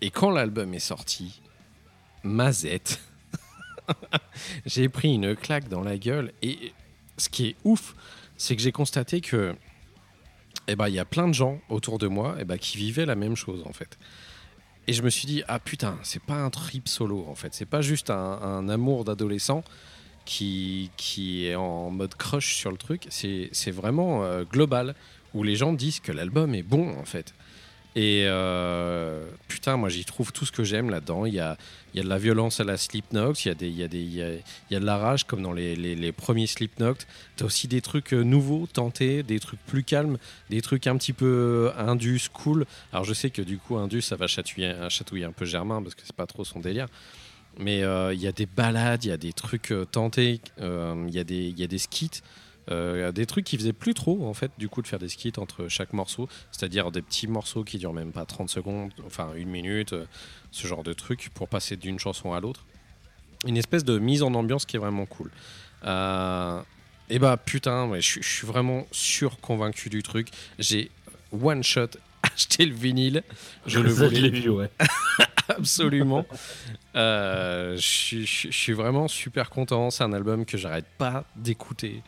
Et 0.00 0.10
quand 0.10 0.30
l'album 0.30 0.72
est 0.74 0.78
sorti, 0.78 1.40
Mazette, 2.22 3.00
j'ai 4.66 4.88
pris 4.88 5.14
une 5.14 5.36
claque 5.36 5.68
dans 5.68 5.82
la 5.82 5.98
gueule, 5.98 6.32
et 6.42 6.72
ce 7.18 7.28
qui 7.28 7.48
est 7.48 7.56
ouf, 7.64 7.94
c'est 8.36 8.56
que 8.56 8.62
j'ai 8.62 8.72
constaté 8.72 9.20
que 9.20 9.54
eh 10.66 10.76
ben, 10.76 10.88
y 10.88 10.98
a 10.98 11.04
plein 11.04 11.28
de 11.28 11.34
gens 11.34 11.60
autour 11.68 11.98
de 11.98 12.06
moi 12.06 12.36
eh 12.38 12.44
ben, 12.44 12.58
qui 12.58 12.78
vivaient 12.78 13.06
la 13.06 13.16
même 13.16 13.36
chose 13.36 13.62
en 13.66 13.72
fait. 13.72 13.98
Et 14.86 14.92
je 14.92 15.02
me 15.02 15.10
suis 15.10 15.26
dit, 15.26 15.42
ah 15.48 15.58
putain, 15.58 15.98
c'est 16.02 16.22
pas 16.22 16.34
un 16.34 16.50
trip 16.50 16.88
solo 16.88 17.26
en 17.28 17.34
fait, 17.34 17.54
c'est 17.54 17.66
pas 17.66 17.82
juste 17.82 18.10
un 18.10 18.68
amour 18.68 19.04
d'adolescent 19.04 19.62
qui, 20.24 20.90
est 21.46 21.54
en 21.54 21.90
mode 21.90 22.14
crush 22.14 22.56
sur 22.56 22.70
le 22.70 22.76
truc, 22.76 23.06
c'est 23.10 23.70
vraiment 23.70 24.24
euh, 24.24 24.44
global, 24.44 24.94
où 25.34 25.42
les 25.42 25.56
gens 25.56 25.72
disent 25.72 26.00
que 26.00 26.12
l'album 26.12 26.54
est 26.54 26.62
bon 26.62 26.96
en 26.98 27.04
fait. 27.04 27.34
Et 27.96 28.24
euh, 28.26 29.24
putain, 29.46 29.76
moi 29.76 29.88
j'y 29.88 30.04
trouve 30.04 30.32
tout 30.32 30.44
ce 30.44 30.50
que 30.50 30.64
j'aime 30.64 30.90
là-dedans. 30.90 31.26
Il 31.26 31.34
y 31.34 31.38
a, 31.38 31.56
de 31.94 32.02
la 32.02 32.18
violence 32.18 32.58
à 32.58 32.64
la 32.64 32.76
Slipknot, 32.76 33.34
il 33.34 33.68
y 33.68 33.82
a, 33.82 33.88
de 33.88 34.84
la 34.84 34.96
rage 34.96 35.24
comme 35.24 35.42
dans 35.42 35.52
les, 35.52 36.12
premiers 36.12 36.48
Slipknot. 36.48 36.96
T'as 37.36 37.44
aussi 37.44 37.68
des 37.68 37.80
trucs 37.80 38.12
euh, 38.12 38.24
nouveaux, 38.24 38.66
tentés, 38.66 39.22
des 39.22 39.38
trucs 39.38 39.64
plus 39.66 39.84
calmes, 39.84 40.18
des 40.50 40.60
trucs 40.60 40.88
un 40.88 40.96
petit 40.96 41.12
peu 41.12 41.70
indus, 41.78 42.28
cool. 42.32 42.66
Alors 42.92 43.04
je 43.04 43.14
sais 43.14 43.30
que 43.30 43.42
du 43.42 43.58
coup, 43.58 43.76
indus, 43.76 44.02
ça 44.02 44.16
va 44.16 44.26
chatouiller, 44.26 44.74
chatouiller 44.88 45.24
un 45.24 45.32
peu 45.32 45.44
Germain 45.44 45.80
parce 45.80 45.94
que 45.94 46.02
c'est 46.04 46.16
pas 46.16 46.26
trop 46.26 46.44
son 46.44 46.58
délire. 46.58 46.88
Mais 47.58 47.82
euh, 47.82 48.12
il 48.14 48.20
y 48.20 48.26
a 48.26 48.32
des 48.32 48.46
balades, 48.46 49.04
il 49.04 49.08
y 49.08 49.12
a 49.12 49.16
des 49.16 49.32
trucs 49.32 49.70
euh, 49.72 49.84
tentés, 49.84 50.40
euh, 50.60 51.04
il 51.08 51.14
y, 51.14 51.18
a 51.18 51.24
des- 51.24 51.50
y 51.50 51.62
a 51.62 51.66
des 51.68 51.78
skits. 51.78 52.22
euh, 52.70 53.12
des 53.12 53.26
trucs 53.26 53.44
qui 53.44 53.58
faisaient 53.58 53.74
plus 53.74 53.92
trop 53.92 54.26
en 54.26 54.32
fait 54.32 54.50
du 54.56 54.70
coup 54.70 54.80
de 54.80 54.86
faire 54.86 54.98
des 54.98 55.10
skits 55.10 55.34
entre 55.36 55.68
chaque 55.68 55.92
morceau. 55.92 56.28
C'est-à-dire 56.50 56.90
des 56.90 57.02
petits 57.02 57.26
morceaux 57.26 57.62
qui 57.62 57.76
durent 57.78 57.92
même 57.92 58.10
pas 58.10 58.24
30 58.24 58.48
secondes 58.48 58.90
enfin 59.06 59.32
une 59.36 59.50
minute 59.50 59.92
euh, 59.92 60.06
ce 60.50 60.66
genre 60.66 60.82
de 60.82 60.94
truc 60.94 61.28
pour 61.34 61.46
passer 61.48 61.76
d'une 61.76 61.98
chanson 61.98 62.32
à 62.32 62.40
l'autre. 62.40 62.64
Une 63.46 63.58
espèce 63.58 63.84
de 63.84 63.98
mise 63.98 64.22
en 64.22 64.32
ambiance 64.34 64.64
qui 64.64 64.76
est 64.76 64.80
vraiment 64.80 65.04
cool. 65.04 65.30
Euh, 65.84 66.58
et 67.10 67.18
bah 67.18 67.36
putain 67.36 67.86
ouais, 67.88 68.00
je 68.00 68.20
suis- 68.22 68.46
vraiment 68.46 68.86
surconvaincu 68.92 69.90
du 69.90 70.02
truc. 70.02 70.28
J'ai 70.58 70.90
one 71.32 71.62
shot 71.62 71.88
acheté 72.22 72.64
le 72.64 72.74
vinyle. 72.74 73.22
Je 73.66 73.78
le 73.78 73.90
voulais. 73.90 74.20
l'ai 74.20 74.30
vu, 74.30 74.48
ouais. 74.48 74.70
absolument. 75.56 76.24
Euh, 76.96 77.76
je 77.76 77.80
suis- 78.50 78.72
vraiment 78.72 79.08
super 79.08 79.50
content. 79.50 79.90
C'est 79.90 80.04
un 80.04 80.12
album 80.12 80.44
que 80.44 80.56
j'arrête 80.58 80.86
pas 80.98 81.24
d'écouter 81.36 82.02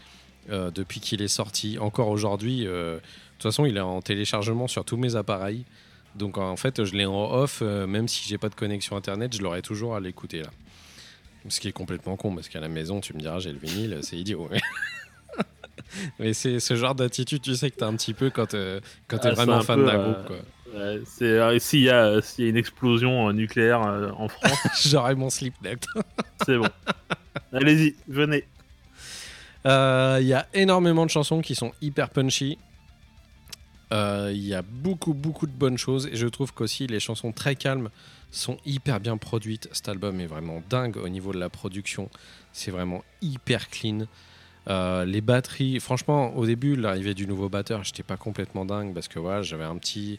euh, 0.50 0.70
depuis 0.70 1.00
qu'il 1.00 1.22
est 1.22 1.28
sorti. 1.28 1.78
Encore 1.78 2.08
aujourd'hui, 2.08 2.66
euh, 2.66 2.96
de 2.96 3.00
toute 3.38 3.42
façon, 3.42 3.66
il 3.66 3.76
est 3.76 3.80
en 3.80 4.00
téléchargement 4.02 4.68
sur 4.68 4.84
tous 4.84 4.96
mes 4.96 5.16
appareils. 5.16 5.64
Donc 6.14 6.38
en 6.38 6.56
fait, 6.56 6.84
je 6.84 6.94
l'ai 6.96 7.04
en 7.04 7.30
off, 7.32 7.60
même 7.60 8.08
si 8.08 8.26
j'ai 8.26 8.38
pas 8.38 8.48
de 8.48 8.54
connexion 8.54 8.96
internet, 8.96 9.36
je 9.36 9.42
l'aurai 9.42 9.60
toujours 9.60 9.94
à 9.96 10.00
l'écouter 10.00 10.40
là. 10.42 10.48
Ce 11.48 11.60
qui 11.60 11.68
est 11.68 11.72
complètement 11.72 12.16
con 12.16 12.34
parce 12.34 12.48
qu'à 12.48 12.58
la 12.58 12.68
maison, 12.68 13.00
tu 13.00 13.12
me 13.14 13.20
diras, 13.20 13.38
j'ai 13.38 13.52
le 13.52 13.58
vinyle, 13.58 13.98
c'est 14.02 14.16
idiot. 14.16 14.48
Mais 16.18 16.32
c'est 16.32 16.58
ce 16.58 16.74
genre 16.74 16.94
d'attitude, 16.94 17.42
tu 17.42 17.54
sais, 17.54 17.70
que 17.70 17.76
t'as 17.76 17.86
un 17.86 17.94
petit 17.96 18.14
peu 18.14 18.30
quand, 18.30 18.56
quand 19.08 19.18
t'es 19.18 19.28
Ah, 19.28 19.32
vraiment 19.32 19.60
fan 19.60 19.84
d'un 19.84 20.02
groupe. 20.02 20.26
Quoi. 20.26 20.36
Ouais, 20.75 21.00
c'est 21.06 21.25
euh, 21.25 21.58
s'il 21.58 21.82
y 21.82 21.90
a 21.90 22.20
s'il 22.20 22.44
y 22.44 22.46
a 22.49 22.50
une 22.50 22.56
explosion 22.56 23.28
euh, 23.28 23.32
nucléaire 23.32 23.82
euh, 23.82 24.11
en 24.16 24.28
France, 24.28 24.58
J'aurais 24.88 25.14
mon 25.14 25.30
Slipknot. 25.30 25.78
c'est 26.46 26.58
bon. 26.58 26.68
Allez-y, 27.52 27.94
venez. 28.08 28.44
Euh, 29.66 30.18
Il 30.20 30.26
y 30.26 30.35
a 30.35 30.46
énormément 30.54 31.04
de 31.06 31.11
chansons 31.11 31.40
qui 31.40 31.54
sont 31.54 31.73
hyper 31.80 32.11
punchy. 32.11 32.58
Euh, 33.92 34.30
Il 34.35 34.44
y 34.44 34.54
a 34.54 34.62
beaucoup, 34.62 35.14
beaucoup 35.14 35.46
de 35.46 35.52
bonnes 35.52 35.78
choses. 35.78 36.06
Et 36.12 36.16
je 36.16 36.26
trouve 36.26 36.52
qu'aussi 36.52 36.87
les 36.87 37.00
chansons 37.00 37.32
très 37.32 37.54
calmes 37.54 37.90
sont 38.30 38.58
hyper 38.66 39.00
bien 39.00 39.16
produites. 39.16 39.68
Cet 39.73 39.88
album 39.88 40.20
est 40.20 40.26
vraiment 40.26 40.62
dingue 40.68 40.96
au 40.96 41.08
niveau 41.08 41.32
de 41.32 41.38
la 41.38 41.49
production. 41.49 42.11
C'est 42.52 42.70
vraiment 42.70 43.04
hyper 43.23 43.68
clean. 43.70 44.06
Euh, 44.68 45.04
les 45.04 45.20
batteries, 45.20 45.78
franchement, 45.78 46.35
au 46.37 46.44
début, 46.44 46.75
l'arrivée 46.75 47.14
du 47.14 47.26
nouveau 47.28 47.49
batteur, 47.49 47.85
j'étais 47.85 48.02
pas 48.02 48.16
complètement 48.16 48.64
dingue 48.64 48.92
parce 48.94 49.06
que 49.06 49.20
voilà, 49.20 49.42
j'avais 49.42 49.64
un 49.64 49.76
petit. 49.78 50.18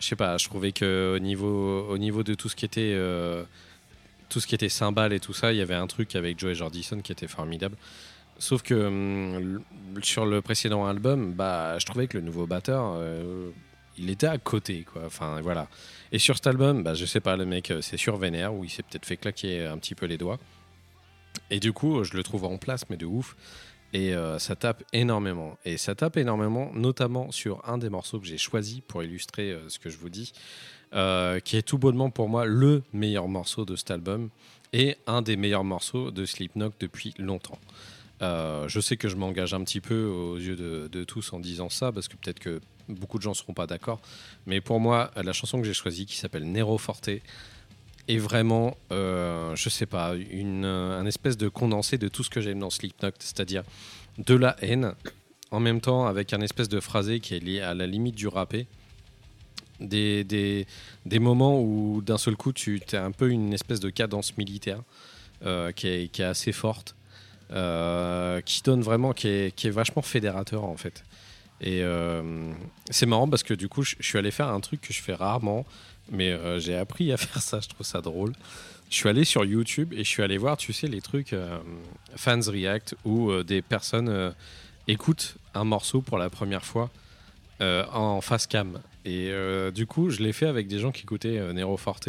Je 0.00 0.06
sais 0.06 0.16
pas, 0.16 0.36
je 0.38 0.46
trouvais 0.46 0.72
que 0.72 1.14
au 1.16 1.18
niveau, 1.18 1.86
au 1.88 1.98
niveau 1.98 2.22
de 2.22 2.34
tout 2.34 2.48
ce 2.48 2.56
qui 2.56 2.64
était. 2.64 2.92
euh, 2.94 3.44
tout 4.30 4.40
ce 4.40 4.46
qui 4.46 4.54
était 4.54 4.68
cymbales 4.68 5.12
et 5.12 5.18
tout 5.20 5.32
ça, 5.32 5.52
il 5.52 5.58
y 5.58 5.60
avait 5.60 5.74
un 5.74 5.88
truc 5.88 6.14
avec 6.14 6.38
Joey 6.38 6.54
Jordison 6.54 7.00
qui 7.00 7.10
était 7.12 7.26
formidable. 7.26 7.76
Sauf 8.38 8.62
que 8.62 8.74
hum, 8.74 9.62
sur 10.02 10.24
le 10.24 10.40
précédent 10.40 10.86
album, 10.86 11.32
bah, 11.32 11.78
je 11.78 11.84
trouvais 11.84 12.06
que 12.06 12.16
le 12.16 12.24
nouveau 12.24 12.46
batteur, 12.46 12.94
euh, 12.96 13.50
il 13.98 14.08
était 14.08 14.28
à 14.28 14.38
côté, 14.38 14.84
quoi. 14.90 15.02
Enfin, 15.04 15.40
voilà. 15.42 15.68
Et 16.12 16.18
sur 16.18 16.36
cet 16.36 16.46
album, 16.46 16.82
bah, 16.84 16.94
je 16.94 17.04
sais 17.06 17.20
pas, 17.20 17.36
le 17.36 17.44
mec, 17.44 17.70
euh, 17.70 17.80
c'est 17.82 17.96
sur 17.96 18.16
Vénère, 18.16 18.54
où 18.54 18.64
il 18.64 18.70
s'est 18.70 18.82
peut-être 18.84 19.04
fait 19.04 19.16
claquer 19.16 19.66
un 19.66 19.78
petit 19.78 19.94
peu 19.96 20.06
les 20.06 20.16
doigts. 20.16 20.38
Et 21.50 21.60
du 21.60 21.72
coup, 21.72 22.02
je 22.04 22.16
le 22.16 22.22
trouve 22.22 22.44
en 22.44 22.56
place, 22.56 22.84
mais 22.88 22.96
de 22.96 23.06
ouf. 23.06 23.36
Et 23.92 24.14
euh, 24.14 24.38
ça 24.38 24.56
tape 24.56 24.84
énormément. 24.92 25.58
Et 25.64 25.76
ça 25.76 25.94
tape 25.94 26.16
énormément, 26.16 26.70
notamment 26.74 27.30
sur 27.32 27.66
un 27.68 27.78
des 27.78 27.88
morceaux 27.88 28.20
que 28.20 28.26
j'ai 28.26 28.38
choisi 28.38 28.82
pour 28.86 29.02
illustrer 29.02 29.50
euh, 29.50 29.68
ce 29.68 29.78
que 29.78 29.90
je 29.90 29.98
vous 29.98 30.10
dis, 30.10 30.32
euh, 30.94 31.40
qui 31.40 31.56
est 31.56 31.62
tout 31.62 31.78
bonnement 31.78 32.10
pour 32.10 32.28
moi 32.28 32.44
le 32.44 32.82
meilleur 32.92 33.28
morceau 33.28 33.64
de 33.64 33.76
cet 33.76 33.90
album 33.90 34.30
et 34.72 34.96
un 35.06 35.22
des 35.22 35.36
meilleurs 35.36 35.64
morceaux 35.64 36.10
de 36.10 36.24
Slipknot 36.24 36.72
depuis 36.78 37.14
longtemps. 37.18 37.58
Je 38.20 38.80
sais 38.80 38.98
que 38.98 39.08
je 39.08 39.16
m'engage 39.16 39.54
un 39.54 39.64
petit 39.64 39.80
peu 39.80 40.04
aux 40.04 40.36
yeux 40.36 40.54
de, 40.54 40.88
de 40.92 41.04
tous 41.04 41.32
en 41.32 41.40
disant 41.40 41.70
ça, 41.70 41.90
parce 41.90 42.06
que 42.06 42.16
peut-être 42.16 42.38
que 42.38 42.60
beaucoup 42.86 43.16
de 43.16 43.22
gens 43.22 43.30
ne 43.30 43.34
seront 43.34 43.54
pas 43.54 43.66
d'accord. 43.66 43.98
Mais 44.46 44.60
pour 44.60 44.78
moi, 44.78 45.10
la 45.16 45.32
chanson 45.32 45.58
que 45.58 45.66
j'ai 45.66 45.72
choisie, 45.72 46.04
qui 46.04 46.16
s'appelle 46.16 46.44
Nero 46.44 46.76
Forte, 46.76 47.08
est 48.14 48.18
vraiment, 48.18 48.76
euh, 48.92 49.54
je 49.56 49.68
sais 49.68 49.86
pas, 49.86 50.14
une, 50.30 50.64
un 50.64 51.06
espèce 51.06 51.36
de 51.36 51.48
condensé 51.48 51.98
de 51.98 52.08
tout 52.08 52.22
ce 52.22 52.30
que 52.30 52.40
j'aime 52.40 52.58
dans 52.58 52.70
Slipknot, 52.70 53.10
c'est-à-dire 53.18 53.62
de 54.18 54.34
la 54.34 54.56
haine, 54.62 54.94
en 55.50 55.60
même 55.60 55.80
temps 55.80 56.06
avec 56.06 56.32
un 56.32 56.40
espèce 56.40 56.68
de 56.68 56.80
phrasé 56.80 57.20
qui 57.20 57.34
est 57.34 57.40
lié 57.40 57.60
à 57.60 57.74
la 57.74 57.86
limite 57.86 58.14
du 58.14 58.28
rappé. 58.28 58.66
Des, 59.80 60.24
des, 60.24 60.66
des 61.06 61.18
moments 61.18 61.58
où 61.62 62.02
d'un 62.02 62.18
seul 62.18 62.36
coup 62.36 62.52
tu 62.52 62.82
as 62.92 63.02
un 63.02 63.12
peu 63.12 63.30
une 63.30 63.54
espèce 63.54 63.80
de 63.80 63.88
cadence 63.88 64.36
militaire 64.36 64.82
euh, 65.46 65.72
qui, 65.72 65.88
est, 65.88 66.08
qui 66.12 66.20
est 66.20 66.26
assez 66.26 66.52
forte, 66.52 66.94
euh, 67.50 68.42
qui 68.42 68.60
donne 68.60 68.82
vraiment, 68.82 69.14
qui 69.14 69.28
est, 69.28 69.56
qui 69.56 69.68
est 69.68 69.70
vachement 69.70 70.02
fédérateur 70.02 70.64
en 70.64 70.76
fait. 70.76 71.02
Et 71.62 71.82
c'est 72.90 73.06
marrant 73.06 73.28
parce 73.28 73.42
que 73.42 73.54
du 73.54 73.68
coup 73.68 73.82
je 73.82 73.96
suis 74.00 74.18
allé 74.18 74.30
faire 74.30 74.48
un 74.48 74.60
truc 74.60 74.80
que 74.80 74.92
je 74.92 75.02
fais 75.02 75.14
rarement, 75.14 75.64
mais 76.10 76.30
euh, 76.30 76.58
j'ai 76.58 76.76
appris 76.76 77.12
à 77.12 77.16
faire 77.16 77.42
ça, 77.42 77.60
je 77.60 77.68
trouve 77.68 77.86
ça 77.86 78.00
drôle. 78.00 78.32
Je 78.90 78.96
suis 78.96 79.08
allé 79.08 79.24
sur 79.24 79.44
YouTube 79.44 79.92
et 79.92 79.98
je 79.98 80.08
suis 80.08 80.22
allé 80.22 80.36
voir, 80.36 80.56
tu 80.56 80.72
sais, 80.72 80.88
les 80.88 81.00
trucs 81.00 81.32
euh, 81.32 81.58
fans 82.16 82.40
react 82.40 82.96
où 83.04 83.30
euh, 83.30 83.44
des 83.44 83.62
personnes 83.62 84.34
écoutent 84.88 85.36
un 85.54 85.64
morceau 85.64 86.00
pour 86.00 86.18
la 86.18 86.28
première 86.28 86.64
fois 86.64 86.90
en 87.60 88.22
face 88.22 88.46
cam. 88.46 88.80
Et 89.04 89.30
du 89.74 89.86
coup, 89.86 90.08
je 90.08 90.22
l'ai 90.22 90.32
fait 90.32 90.46
avec 90.46 90.66
des 90.66 90.78
gens 90.78 90.92
qui 90.92 91.02
écoutaient 91.02 91.52
Nero 91.52 91.76
Forte. 91.76 92.08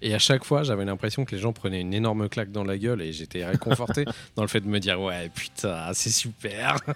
Et 0.00 0.14
à 0.14 0.18
chaque 0.18 0.44
fois, 0.44 0.62
j'avais 0.62 0.84
l'impression 0.84 1.24
que 1.24 1.34
les 1.34 1.40
gens 1.40 1.52
prenaient 1.52 1.80
une 1.80 1.92
énorme 1.92 2.28
claque 2.28 2.52
dans 2.52 2.64
la 2.64 2.78
gueule 2.78 3.02
et 3.02 3.12
j'étais 3.12 3.44
réconforté 3.44 4.04
dans 4.36 4.42
le 4.42 4.48
fait 4.48 4.60
de 4.60 4.68
me 4.68 4.78
dire 4.78 5.00
Ouais, 5.00 5.28
putain, 5.34 5.92
c'est 5.92 6.10
super 6.10 6.76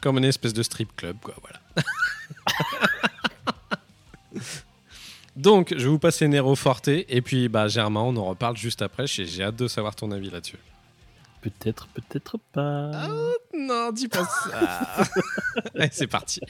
Comme 0.00 0.18
une 0.18 0.24
espèce 0.24 0.52
de 0.52 0.62
strip 0.62 0.94
club, 0.94 1.16
quoi, 1.22 1.34
voilà. 1.40 1.60
Donc, 5.36 5.74
je 5.76 5.82
vais 5.82 5.90
vous 5.90 5.98
passer 5.98 6.28
Nero 6.28 6.54
Forte 6.54 6.88
et 6.88 7.22
puis 7.22 7.48
bah, 7.48 7.68
Germain, 7.68 8.00
on 8.00 8.16
en 8.16 8.24
reparle 8.24 8.56
juste 8.56 8.82
après. 8.82 9.06
J'ai 9.06 9.26
j'ai 9.26 9.42
hâte 9.42 9.56
de 9.56 9.66
savoir 9.68 9.96
ton 9.96 10.10
avis 10.12 10.30
là-dessus. 10.30 10.58
Peut-être, 11.40 11.88
peut-être 11.88 12.38
pas. 12.52 12.90
Non, 13.56 13.92
dis 13.92 14.08
pas 14.08 14.24
ça. 14.24 15.04
Allez, 15.74 15.90
c'est 15.92 16.06
parti. 16.06 16.40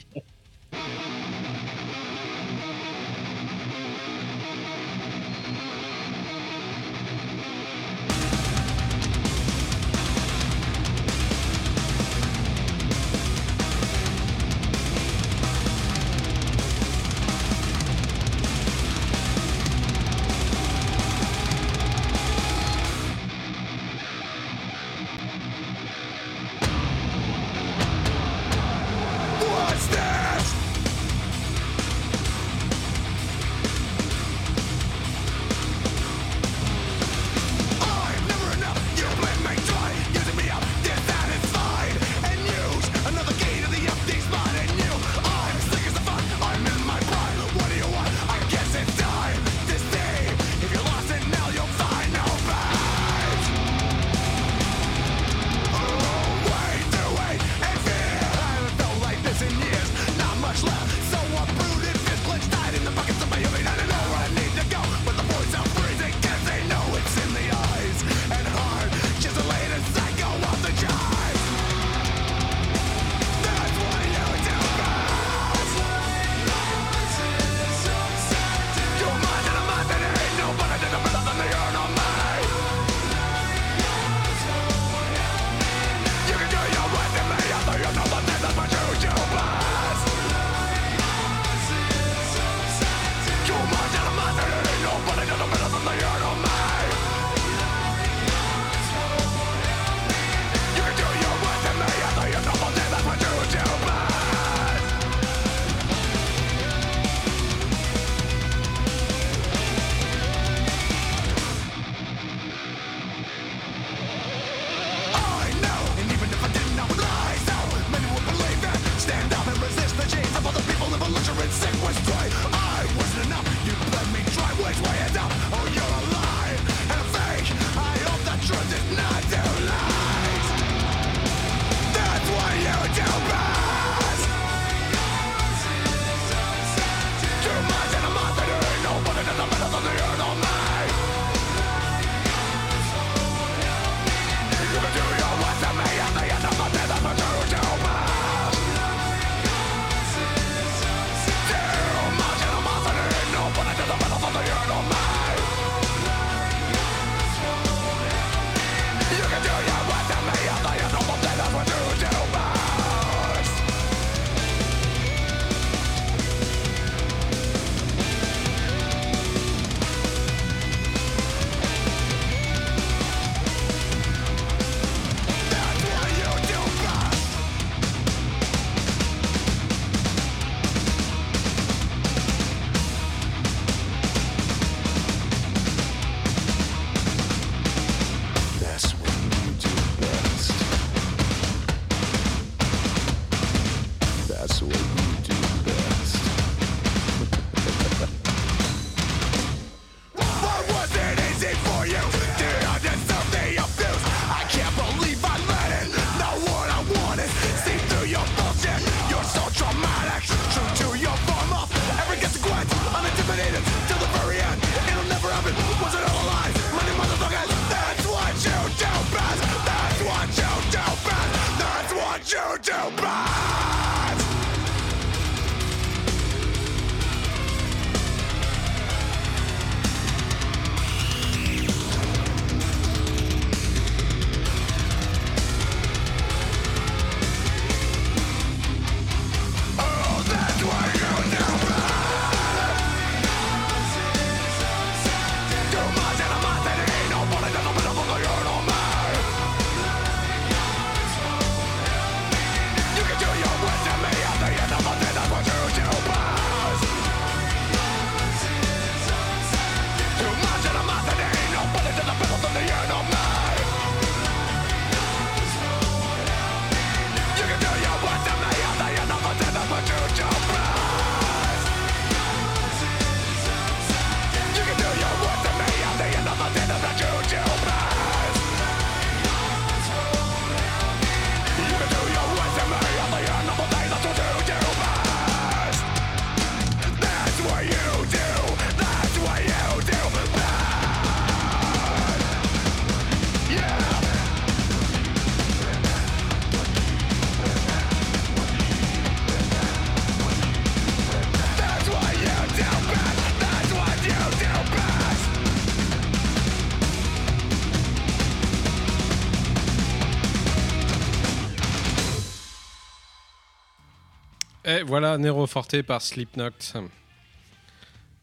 Voilà, 314.97 315.17
Nero 315.17 315.45
Forte 315.45 315.81
par 315.81 316.01
Slipknot. 316.01 316.51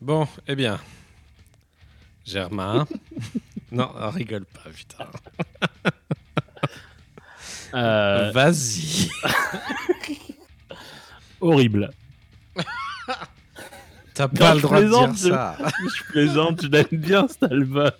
Bon, 0.01 0.27
eh 0.49 0.55
bien. 0.57 0.81
Germain. 2.25 2.87
non, 3.73 3.91
rigole 4.09 4.47
pas, 4.47 4.71
putain. 4.71 5.07
Euh, 7.75 8.31
Vas-y. 8.33 9.11
horrible. 11.43 11.91
T'as 14.15 14.29
Non, 14.29 14.33
pas 14.35 14.55
le 14.55 14.61
droit 14.63 14.81
de 14.81 14.89
dire 14.89 15.13
je- 15.15 15.29
ça. 15.29 15.57
Je 15.95 16.05
plaisante, 16.11 16.63
je 16.63 16.69
l'aime 16.69 16.87
bien 16.93 17.29
cet 17.29 17.43
album. 17.43 17.91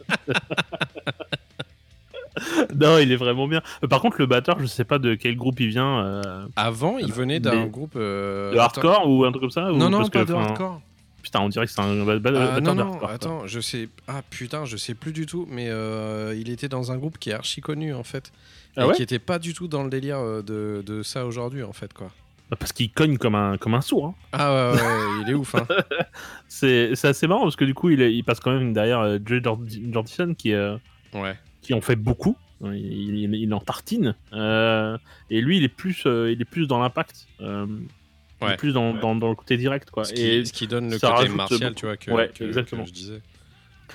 non, 2.75 2.99
il 2.99 3.11
est 3.13 3.17
vraiment 3.17 3.47
bien. 3.49 3.63
Par 3.89 4.01
contre, 4.01 4.17
le 4.19 4.27
batteur, 4.27 4.59
je 4.61 4.67
sais 4.67 4.85
pas 4.85 4.99
de 4.99 5.15
quel 5.15 5.37
groupe 5.37 5.61
il 5.61 5.69
vient. 5.69 6.01
euh, 6.05 6.47
Avant, 6.57 6.99
il 6.99 7.13
venait 7.13 7.41
d'un 7.41 7.65
Mais- 7.65 7.69
groupe. 7.69 7.95
euh, 7.97 8.53
de 8.53 8.59
hardcore 8.59 9.09
ou 9.09 9.25
un 9.25 9.31
truc 9.31 9.43
comme 9.43 9.51
ça 9.51 9.73
ou 9.73 9.77
Non, 9.77 9.91
non, 9.91 9.99
parce 9.99 10.11
pas 10.11 10.25
que, 10.25 10.29
de 10.29 10.35
hardcore. 10.35 10.81
Putain, 11.23 11.41
on 11.41 11.49
dirait 11.49 11.67
que 11.67 11.73
c'est 11.73 11.81
un 11.81 12.05
ba- 12.05 12.19
ba- 12.19 12.31
Euh, 12.31 12.47
batteur 12.55 12.63
non, 12.63 12.73
de 12.75 12.77
non, 12.79 12.83
hardcore, 12.85 12.99
quoi. 13.01 13.11
attends, 13.13 13.47
je 13.47 13.61
sais. 13.61 13.89
Ah 14.09 14.23
putain, 14.29 14.65
je 14.65 14.77
sais 14.77 14.95
plus 14.95 15.13
du 15.13 15.25
tout, 15.27 15.47
mais 15.51 15.67
euh, 15.69 16.35
il 16.37 16.51
était 16.51 16.69
dans 16.69 16.91
un 16.91 16.97
groupe 16.99 17.19
qui 17.19 17.31
est 17.31 17.35
archi 17.35 17.61
connu 17.61 17.95
en 17.95 18.03
fait. 18.03 18.33
Ah 18.77 18.83
et 18.85 18.87
ouais 18.89 18.95
qui 18.95 19.03
était 19.03 19.19
pas 19.21 19.39
du 19.39 19.55
tout 19.55 19.69
dans 19.69 19.85
le 19.85 19.91
délire 19.91 20.21
de, 20.43 20.83
de 20.85 21.03
ça 21.03 21.25
aujourd'hui 21.27 21.63
en 21.63 21.73
fait, 21.73 21.93
quoi. 21.93 22.09
Bah, 22.51 22.57
Parce 22.59 22.73
qu'il 22.73 22.91
cogne 22.91 23.17
comme 23.19 23.35
un, 23.37 23.57
comme 23.57 23.75
un 23.75 23.81
sourd. 23.81 24.07
hein. 24.07 24.15
Ah 24.33 24.53
ouais, 24.73 24.77
ouais, 24.81 24.83
ouais, 24.87 25.23
il 25.25 25.31
est 25.31 25.35
ouf, 25.35 25.55
hein. 25.55 25.67
C'est 26.49 26.93
assez 27.05 27.27
marrant 27.27 27.43
parce 27.45 27.57
que 27.57 27.65
du 27.65 27.75
coup, 27.75 27.91
il, 27.91 28.01
est- 28.03 28.13
il 28.13 28.25
passe 28.25 28.41
quand 28.41 28.53
même 28.53 28.73
derrière 28.73 29.19
Jord- 29.25 29.61
Jordison 29.93 30.35
qui, 30.35 30.53
euh, 30.53 30.77
Ouais. 31.15 31.37
Qui 31.63 31.73
en 31.75 31.81
fait 31.81 31.97
beaucoup. 31.97 32.37
Il, 32.65 32.75
il- 33.19 33.35
il 33.35 33.55
en 33.55 33.61
tartine. 33.61 34.15
Euh, 34.33 34.97
et 35.31 35.41
lui, 35.41 35.57
il 35.57 35.65
est 35.65 35.69
plus, 35.69 36.05
euh, 36.07 36.31
il 36.31 36.41
est 36.41 36.45
plus 36.45 36.69
dans 36.69 36.79
l'impact. 36.79 37.27
Euh, 37.41 37.67
il 37.69 38.45
est 38.45 38.51
Ouais. 38.51 38.57
plus 38.57 38.73
dans, 38.73 38.93
dans, 38.95 39.15
dans 39.17 39.29
le 39.29 39.35
côté 39.35 39.57
direct. 39.57 39.91
Quoi. 39.91 40.05
Ce 40.05 40.13
qui, 40.13 40.23
Et 40.23 40.45
ce 40.45 40.53
qui 40.53 40.67
donne 40.69 40.91
le 40.91 40.99
côté 40.99 41.29
martial, 41.29 41.61
beaucoup. 41.71 41.75
tu 41.75 41.87
vois, 41.87 41.97
que, 41.97 42.11
Ouais, 42.13 42.31
que- 42.35 42.45
exactement. 42.45 42.83
que 42.83 42.89
je 42.89 42.95
disais. 42.95 43.21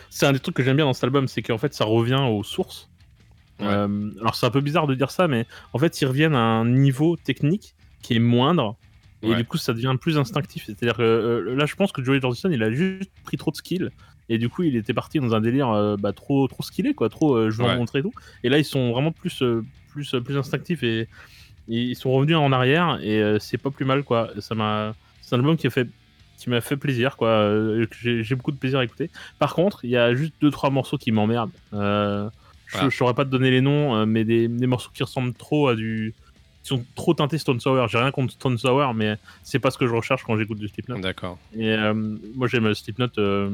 c'est 0.10 0.26
un 0.26 0.34
des 0.34 0.40
trucs 0.40 0.56
que 0.56 0.64
j'aime 0.64 0.76
bien 0.78 0.86
dans 0.86 0.94
cet 0.94 1.04
album, 1.06 1.28
c'est 1.30 1.42
qu'en 1.42 1.58
fait, 1.58 1.74
ça 1.74 1.86
revient 1.86 2.22
aux 2.30 2.44
sources. 2.44 2.90
Ouais. 3.60 3.66
Euh, 3.68 4.12
alors, 4.22 4.36
c'est 4.36 4.46
un 4.46 4.50
peu 4.52 4.62
bizarre 4.62 4.86
de 4.88 4.96
dire 4.96 5.12
ça, 5.12 5.28
mais 5.28 5.46
en 5.74 5.80
fait, 5.80 6.00
ils 6.02 6.06
reviennent 6.06 6.36
à 6.36 6.40
un 6.42 6.66
niveau 6.66 7.16
technique 7.16 7.74
qui 8.02 8.16
est 8.16 8.20
moindre. 8.20 8.76
Et 9.24 9.30
Ouais. 9.30 9.36
du 9.38 9.46
coup, 9.46 9.58
ça 9.58 9.74
devient 9.74 9.96
plus 10.00 10.18
instinctif. 10.18 10.66
C'est-à-dire 10.66 10.96
que 10.98 11.02
euh, 11.02 11.56
là, 11.56 11.66
je 11.66 11.76
pense 11.76 11.92
que 11.92 12.04
Joey 12.04 12.20
Jordison, 12.22 12.50
il 12.52 12.62
a 12.64 12.72
juste 12.72 13.10
pris 13.24 13.36
trop 13.38 13.50
de 13.52 13.56
skill. 13.56 13.92
Et 14.30 14.38
du 14.38 14.50
coup, 14.50 14.63
il 14.63 14.76
était 14.76 14.94
parti 14.94 15.20
dans 15.20 15.34
un 15.36 15.42
délire 15.42 15.70
euh, 15.70 15.96
bah, 15.98 16.12
trop, 16.13 16.48
trop 16.48 16.63
skillé, 16.63 16.94
quoi. 16.94 17.10
Trop, 17.10 17.36
euh, 17.36 17.50
je 17.50 17.58
vais 17.58 17.63
Ouais. 17.63 17.74
en 17.76 17.78
montrer 17.78 18.00
et 18.00 18.02
tout. 18.02 18.13
Et 18.44 18.50
là, 18.50 18.58
ils 18.58 18.66
sont 18.66 18.92
vraiment 18.92 19.12
plus, 19.12 19.42
euh, 19.42 19.63
plus, 19.92 20.13
euh, 20.13 20.22
plus 20.22 20.38
instinctifs 20.38 20.84
et 20.84 21.08
ils 21.70 21.96
sont 21.96 22.12
revenus 22.12 22.36
en 22.38 22.52
arrière. 22.52 23.00
Et 23.02 23.22
c'est 23.40 23.58
pas 23.58 23.72
plus 23.72 23.86
mal, 23.86 24.04
quoi. 24.04 24.30
Ça 24.40 24.56
m'a, 24.56 24.94
c'est 25.22 25.36
un 25.36 25.40
album 25.40 25.58
qui 25.58 25.68
a 25.68 25.70
fait, 25.70 25.88
qui 26.38 26.50
m'a 26.50 26.62
fait 26.62 26.78
plaisir, 26.78 27.18
quoi. 27.18 27.52
J'ai 28.02 28.24
j'ai 28.24 28.36
beaucoup 28.36 28.52
de 28.52 28.58
plaisir 28.58 28.80
à 28.80 28.84
écouter. 28.84 29.10
Par 29.40 29.54
contre, 29.54 29.84
il 29.84 29.90
y 29.90 29.98
a 29.98 30.13
juste 30.13 30.34
deux 30.42 30.52
trois 30.52 30.70
morceaux 30.70 30.98
qui 30.98 31.12
m'emmerdent. 31.12 31.52
Euh, 31.74 32.30
je, 32.68 32.90
je 32.90 32.96
saurais 32.96 33.13
pas 33.13 33.24
te 33.26 33.30
donner 33.30 33.50
les 33.52 33.62
noms, 33.62 34.06
mais 34.06 34.24
des, 34.26 34.48
des 34.48 34.68
morceaux 34.68 34.92
qui 34.94 35.04
ressemblent 35.04 35.34
trop 35.34 35.68
à 35.70 35.76
du, 35.76 36.13
qui 36.63 36.68
sont 36.70 36.84
trop 36.96 37.13
teintés 37.13 37.38
Stone 37.38 37.60
Sour. 37.62 37.88
J'ai 37.88 37.98
rien 37.98 38.12
contre 38.12 38.34
Stone 38.34 38.58
Sour, 38.58 38.94
mais 38.94 39.16
c'est 39.44 39.60
pas 39.60 39.72
ce 39.72 39.78
que 39.78 39.88
je 39.88 39.94
recherche 39.94 40.24
quand 40.26 40.38
j'écoute 40.38 40.60
du 40.60 40.68
Slipknot. 40.68 41.00
D'accord. 41.00 41.38
Et 41.54 41.72
euh, 41.72 41.94
moi 42.36 42.48
j'aime 42.48 42.74
Slipknot, 42.74 43.08
euh, 43.18 43.50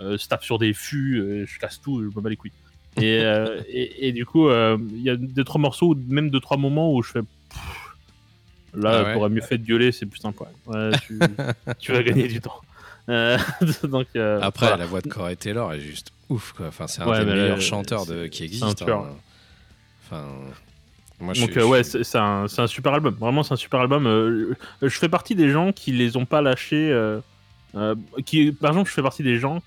euh, 0.00 0.18
se 0.18 0.28
tape 0.28 0.44
sur 0.44 0.58
des 0.58 0.72
fûts, 0.74 1.18
euh, 1.20 1.46
je 1.46 1.58
casse 1.58 1.80
tout, 1.80 2.00
je 2.02 2.06
me 2.06 2.20
bats 2.20 2.30
les 2.30 2.36
couilles. 2.36 2.52
Et, 2.98 3.20
euh, 3.20 3.60
et, 3.68 4.08
et 4.08 4.12
du 4.12 4.24
coup, 4.26 4.48
il 4.50 5.02
y 5.02 5.10
a 5.10 5.16
deux 5.16 5.44
trois 5.44 5.60
morceaux, 5.60 5.94
même 6.08 6.30
deux 6.30 6.40
trois 6.40 6.56
moments 6.56 6.92
où 6.94 7.02
je 7.02 7.10
fais. 7.12 7.20
pff, 7.22 7.60
Là, 8.74 8.90
Ah 8.98 9.02
ouais 9.04 9.14
t'aurais 9.14 9.30
mieux 9.30 9.40
fait 9.40 9.56
de 9.58 9.64
gueuler, 9.66 9.90
c'est 9.90 10.04
plus 10.06 10.20
sympa. 10.20 10.44
Ouais, 10.66 10.90
tu, 11.06 11.18
tu 11.78 11.92
vas 11.92 12.02
gagner 12.02 12.28
du 12.28 12.40
temps. 12.40 12.60
Euh, 13.08 13.38
donc, 13.84 14.06
euh, 14.16 14.38
Après, 14.42 14.66
voilà. 14.66 14.82
la 14.82 14.86
voix 14.86 15.00
de 15.00 15.08
Corey 15.08 15.36
Taylor 15.36 15.72
est 15.72 15.80
juste 15.80 16.10
ouf, 16.28 16.52
quoi. 16.52 16.66
Enfin, 16.66 16.86
c'est 16.86 17.00
un 17.02 17.08
Ouais, 17.08 17.24
des 17.24 17.32
meilleurs 17.32 17.60
chanteurs 17.60 18.04
de, 18.04 18.26
qui 18.26 18.50
tueur. 18.76 19.00
hein. 19.04 19.16
Enfin, 20.04 20.24
moi, 21.20 21.32
je 21.32 21.40
Donc 21.40 21.50
suis- 21.52 21.60
euh, 21.60 21.62
je 21.62 21.68
ouais, 21.68 21.82
c'est 21.84 22.18
un, 22.18 22.44
un 22.58 22.66
super 22.66 22.92
album. 22.92 23.14
Vraiment, 23.18 23.42
c'est 23.42 23.54
un 23.54 23.56
super 23.56 23.80
album. 23.80 24.04
Je 24.82 24.88
fais 24.88 25.08
partie 25.08 25.34
des 25.34 25.48
gens 25.50 25.72
qui 25.72 25.92
les 25.92 26.16
ont 26.18 26.26
pas 26.26 26.42
lâchés. 26.42 26.92
qui, 28.26 28.52
par 28.52 28.70
exemple, 28.72 28.88
je 28.90 28.94
fais 28.94 29.02
partie 29.02 29.22
des 29.22 29.38
gens 29.38 29.62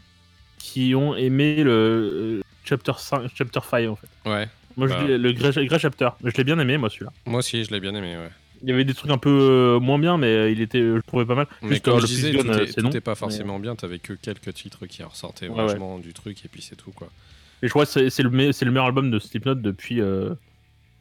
qui 0.59 0.93
ont 0.95 1.15
aimé 1.15 1.63
le 1.63 1.71
euh, 1.71 2.41
chapter 2.65 2.91
5, 2.97 3.29
chapter 3.33 3.59
5 3.67 3.87
en 3.89 3.95
fait. 3.95 4.07
Ouais. 4.25 4.47
Moi, 4.77 4.87
je 4.87 4.93
Bah. 4.93 5.03
l'ai- 5.07 5.17
le 5.17 5.31
Grey, 5.33 5.65
Grey 5.65 5.79
Chapter, 5.79 6.09
je 6.23 6.35
l'ai 6.37 6.43
bien 6.43 6.59
aimé, 6.59 6.77
moi 6.77 6.89
celui-là. 6.89 7.11
Moi 7.25 7.39
aussi, 7.39 7.63
je 7.63 7.71
l'ai 7.71 7.79
bien 7.79 7.93
aimé, 7.95 8.15
ouais. 8.17 8.29
Il 8.61 8.69
y 8.69 8.71
avait 8.73 8.83
des 8.83 8.93
trucs 8.93 9.09
un 9.11 9.17
peu 9.17 9.29
euh, 9.29 9.79
moins 9.79 9.97
bien, 9.99 10.17
mais 10.17 10.51
il 10.51 10.59
était, 10.61 10.79
je 10.79 10.93
le 10.95 11.01
trouvais 11.01 11.25
pas 11.25 11.35
mal. 11.35 11.47
Mais 11.61 11.69
Juste, 11.69 11.85
comme 11.85 11.95
euh, 11.95 11.97
je 11.97 12.01
le 12.03 12.07
disais, 12.07 12.31
tout, 12.33 12.43
Gun, 12.83 12.91
est 12.91 13.01
pas 13.01 13.15
forcément 13.15 13.57
bien. 13.59 13.75
T'avais 13.75 13.99
que 13.99 14.13
quelques 14.13 14.53
titres 14.53 14.85
qui 14.85 15.01
ressortaient 15.01 15.47
Ouais, 15.47 15.65
du 16.01 16.13
truc, 16.13 16.43
et 16.43 16.47
puis 16.49 16.61
c'est 16.61 16.75
tout, 16.75 16.91
quoi. 16.91 17.09
Et 17.61 17.67
je 17.67 17.69
crois 17.71 17.85
que 17.85 18.09
c'est 18.09 18.23
le, 18.23 18.29
me- 18.29 18.51
le 18.65 18.71
meilleur 18.71 18.85
album 18.85 19.11
de 19.11 19.19
Slipknot 19.19 19.55
depuis, 19.55 20.01
euh, 20.01 20.33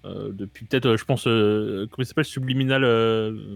euh, 0.04 0.30
depuis 0.32 0.66
peut-être, 0.66 0.86
euh, 0.86 0.96
je 0.96 1.04
pense, 1.04 1.24
comment 1.24 1.86
il 1.98 2.06
s'appelle, 2.06 2.24
Subliminal. 2.24 2.84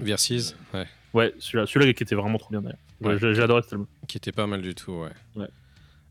Versus, 0.00 0.56
ouais. 0.74 0.86
Ouais, 1.14 1.32
celui-là, 1.38 1.92
qui 1.92 2.02
était 2.02 2.14
vraiment 2.14 2.38
trop 2.38 2.50
bien 2.50 2.62
d'ailleurs. 2.62 2.78
Ouais. 3.20 3.34
J'ai 3.34 3.42
adoré 3.42 3.62
cet 3.62 3.72
album. 3.74 3.86
Qui 4.08 4.16
était 4.16 4.32
pas 4.32 4.46
mal 4.46 4.62
du 4.62 4.74
tout, 4.74 4.92
ouais. 4.92 5.10
Ouais. 5.36 5.48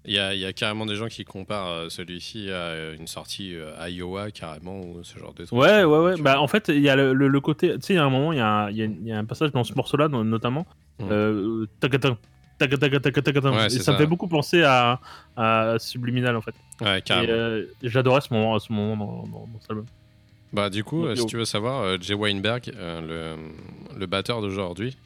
Il 0.06 0.14
y 0.14 0.18
a, 0.20 0.34
il 0.34 0.40
y 0.40 0.46
a 0.48 0.52
carrément 0.54 0.88
des 0.88 0.96
gens 0.96 1.08
qui 1.08 1.24
comparent 1.26 1.70
euh, 1.70 1.90
celui-ci 1.90 2.50
à 2.50 2.54
euh, 2.56 2.96
une 2.98 3.06
sortie 3.06 3.56
euh, 3.56 3.88
Iowa, 3.88 4.32
carrément, 4.32 4.80
ou 4.82 5.04
ce 5.04 5.20
genre 5.20 5.34
de 5.34 5.46
truc. 5.46 5.60
Ouais, 5.60 5.84
ouais, 5.84 6.00
ouais. 6.00 6.16
Bah, 6.20 6.42
en 6.42 6.48
fait, 6.48 6.70
il 6.70 6.82
y 6.82 6.90
a 6.90 6.96
le, 6.96 7.14
le- 7.14 7.28
le 7.28 7.40
côté. 7.40 7.74
Tu 7.76 7.82
sais, 7.82 7.94
il 7.94 7.98
y 7.98 8.00
a 8.00 8.04
un 8.04 8.10
moment, 8.10 8.34
il 8.34 8.38
y 8.40 8.42
a, 8.42 8.70
il 8.72 8.78
y 8.78 8.82
a- 8.82 8.86
il 8.86 9.06
y 9.08 9.12
a 9.12 9.20
un 9.20 9.26
passage 9.26 9.52
dans 9.52 9.64
ce 9.64 9.74
morceau-là, 9.76 10.08
no- 10.08 10.24
notamment. 10.24 10.66
Mm. 11.00 11.04
Euh, 11.12 11.66
tacata, 11.80 12.18
tacata, 12.58 12.90
tacata. 12.90 13.52
Ouais, 13.52 13.66
Et 13.68 13.70
ça 13.70 13.92
me 13.94 13.98
fait 13.98 14.08
beaucoup 14.08 14.28
penser 14.28 14.64
à, 14.64 15.00
à 15.38 15.76
Subliminal, 15.78 16.36
en 16.36 16.42
fait. 16.42 16.56
Ouais, 16.82 17.02
carrément. 17.04 17.32
euh, 17.34 17.66
j'adorais 17.84 18.22
ce 18.22 18.34
moment, 18.34 18.58
ce 18.58 18.74
moment 18.74 18.98
dans, 19.06 19.24
dans, 19.28 19.48
dans 19.54 19.60
cet 19.62 19.70
album. 19.70 19.86
Bah, 20.52 20.70
du 20.72 20.84
coup, 20.84 21.06
Donc, 21.08 21.18
si 21.18 21.26
tu 21.28 21.38
veux 21.38 21.46
savoir, 21.46 22.02
Jay 22.02 22.16
Weinberg, 22.16 22.72
euh, 22.76 23.38
le, 23.96 24.00
le 24.00 24.06
batteur 24.08 24.42
d'aujourd'hui, 24.42 24.98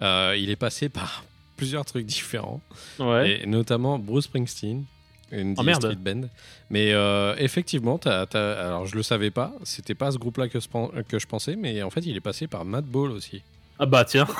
il 0.00 0.48
est 0.50 0.56
passé 0.56 0.88
par 0.88 1.22
plusieurs 1.58 1.84
trucs 1.84 2.06
différents, 2.06 2.62
Ouais. 2.98 3.40
et 3.42 3.46
notamment 3.46 3.98
Bruce 3.98 4.24
Springsteen, 4.24 4.84
une 5.30 5.54
Oh, 5.58 5.62
merde. 5.62 5.82
Street 5.82 5.96
Band. 5.96 6.28
Mais 6.70 6.92
euh, 6.94 7.34
effectivement, 7.36 7.98
t'as- 7.98 8.24
t'as- 8.24 8.66
alors 8.66 8.86
je 8.86 8.96
le 8.96 9.02
savais 9.02 9.30
pas, 9.30 9.52
c'était 9.64 9.94
pas 9.94 10.10
ce 10.10 10.16
groupe-là 10.18 10.48
que, 10.48 10.58
que 11.02 11.18
je 11.18 11.26
pensais, 11.26 11.54
mais 11.56 11.82
en 11.82 11.90
fait, 11.90 12.00
il 12.06 12.16
est 12.16 12.20
passé 12.22 12.46
par 12.46 12.64
Matt 12.64 12.86
Ball 12.86 13.10
aussi. 13.10 13.42
Ah 13.78 13.84
bah, 13.84 14.04
tiens. 14.06 14.26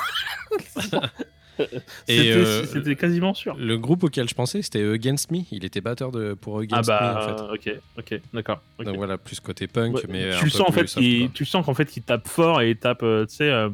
Et, 1.59 1.65
C'était 2.07 2.31
euh, 2.31 2.65
c'était 2.65 2.95
quasiment 2.95 3.33
sûr. 3.33 3.53
Le 3.57 3.77
groupe 3.77 4.05
auquel 4.05 4.29
je 4.29 4.33
pensais, 4.33 4.61
c'était 4.61 4.81
Against 4.81 5.29
Me. 5.29 5.39
Il 5.51 5.65
était 5.65 5.81
batteur 5.81 6.09
de, 6.09 6.33
pour 6.33 6.59
Ah 6.59 6.61
Against 6.61 6.89
Me, 6.89 6.95
en 6.95 6.97
bah, 6.97 7.35
fait. 7.53 7.71
ok, 7.73 7.79
ok, 8.13 8.21
d'accord. 8.33 8.61
Donc 8.81 8.95
voilà, 8.95 9.17
plus 9.17 9.41
côté 9.41 9.67
punk, 9.67 9.95
Ouais, 9.95 10.03
mais 10.07 10.31
un 10.33 10.37
tu 10.39 10.45
le 10.45 10.51
peu 10.51 10.57
sens 10.57 10.69
en 10.69 10.71
fait 10.71 10.87
soft, 10.87 10.99
qu'il 11.03 11.19
quoi. 11.25 11.31
tu 11.33 11.43
sens 11.45 11.65
qu'en 11.65 11.73
fait 11.73 11.85
qu'il 11.87 12.03
tape 12.03 12.29
fort 12.29 12.61
et 12.61 12.69
il 12.69 12.77
tape 12.77 13.03
euh, 13.03 13.25
tu 13.25 13.35
sais 13.35 13.49
euh, 13.49 13.69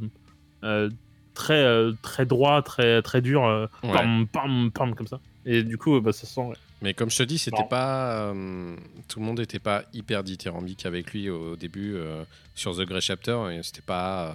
euh, 0.64 0.90
très 1.36 1.54
euh, 1.64 1.92
très 2.02 2.26
droit 2.26 2.62
très 2.64 3.02
très 3.04 3.22
dur 3.22 3.46
euh, 3.46 3.68
Ouais. 3.84 3.94
pam 3.94 4.26
pam 4.28 4.72
pam 4.72 4.96
comme 4.96 5.08
ça 5.08 5.20
et 5.46 5.62
du 5.62 5.78
coup 5.78 6.02
bah, 6.02 6.12
ça 6.14 6.26
se 6.26 6.34
sent 6.34 6.42
ouais. 6.42 6.56
Mais 6.82 6.94
comme 6.94 7.10
je 7.10 7.18
te 7.18 7.24
dis, 7.24 7.38
c'était 7.38 7.64
pas. 7.70 8.12
euh, 8.34 8.76
tout 9.08 9.20
le 9.20 9.26
monde 9.26 9.40
n'était 9.40 9.60
pas 9.60 9.84
hyper 9.94 10.24
dithyrambique 10.24 10.86
avec 10.86 11.14
lui 11.14 11.30
au 11.30 11.56
début 11.56 11.96
euh, 11.96 12.24
sur 12.54 12.76
The 12.76 12.82
Grey 12.82 13.00
Chapter. 13.02 13.40
Et 13.52 13.64
c'était 13.64 13.82
pas. 13.82 14.32
euh, 14.32 14.34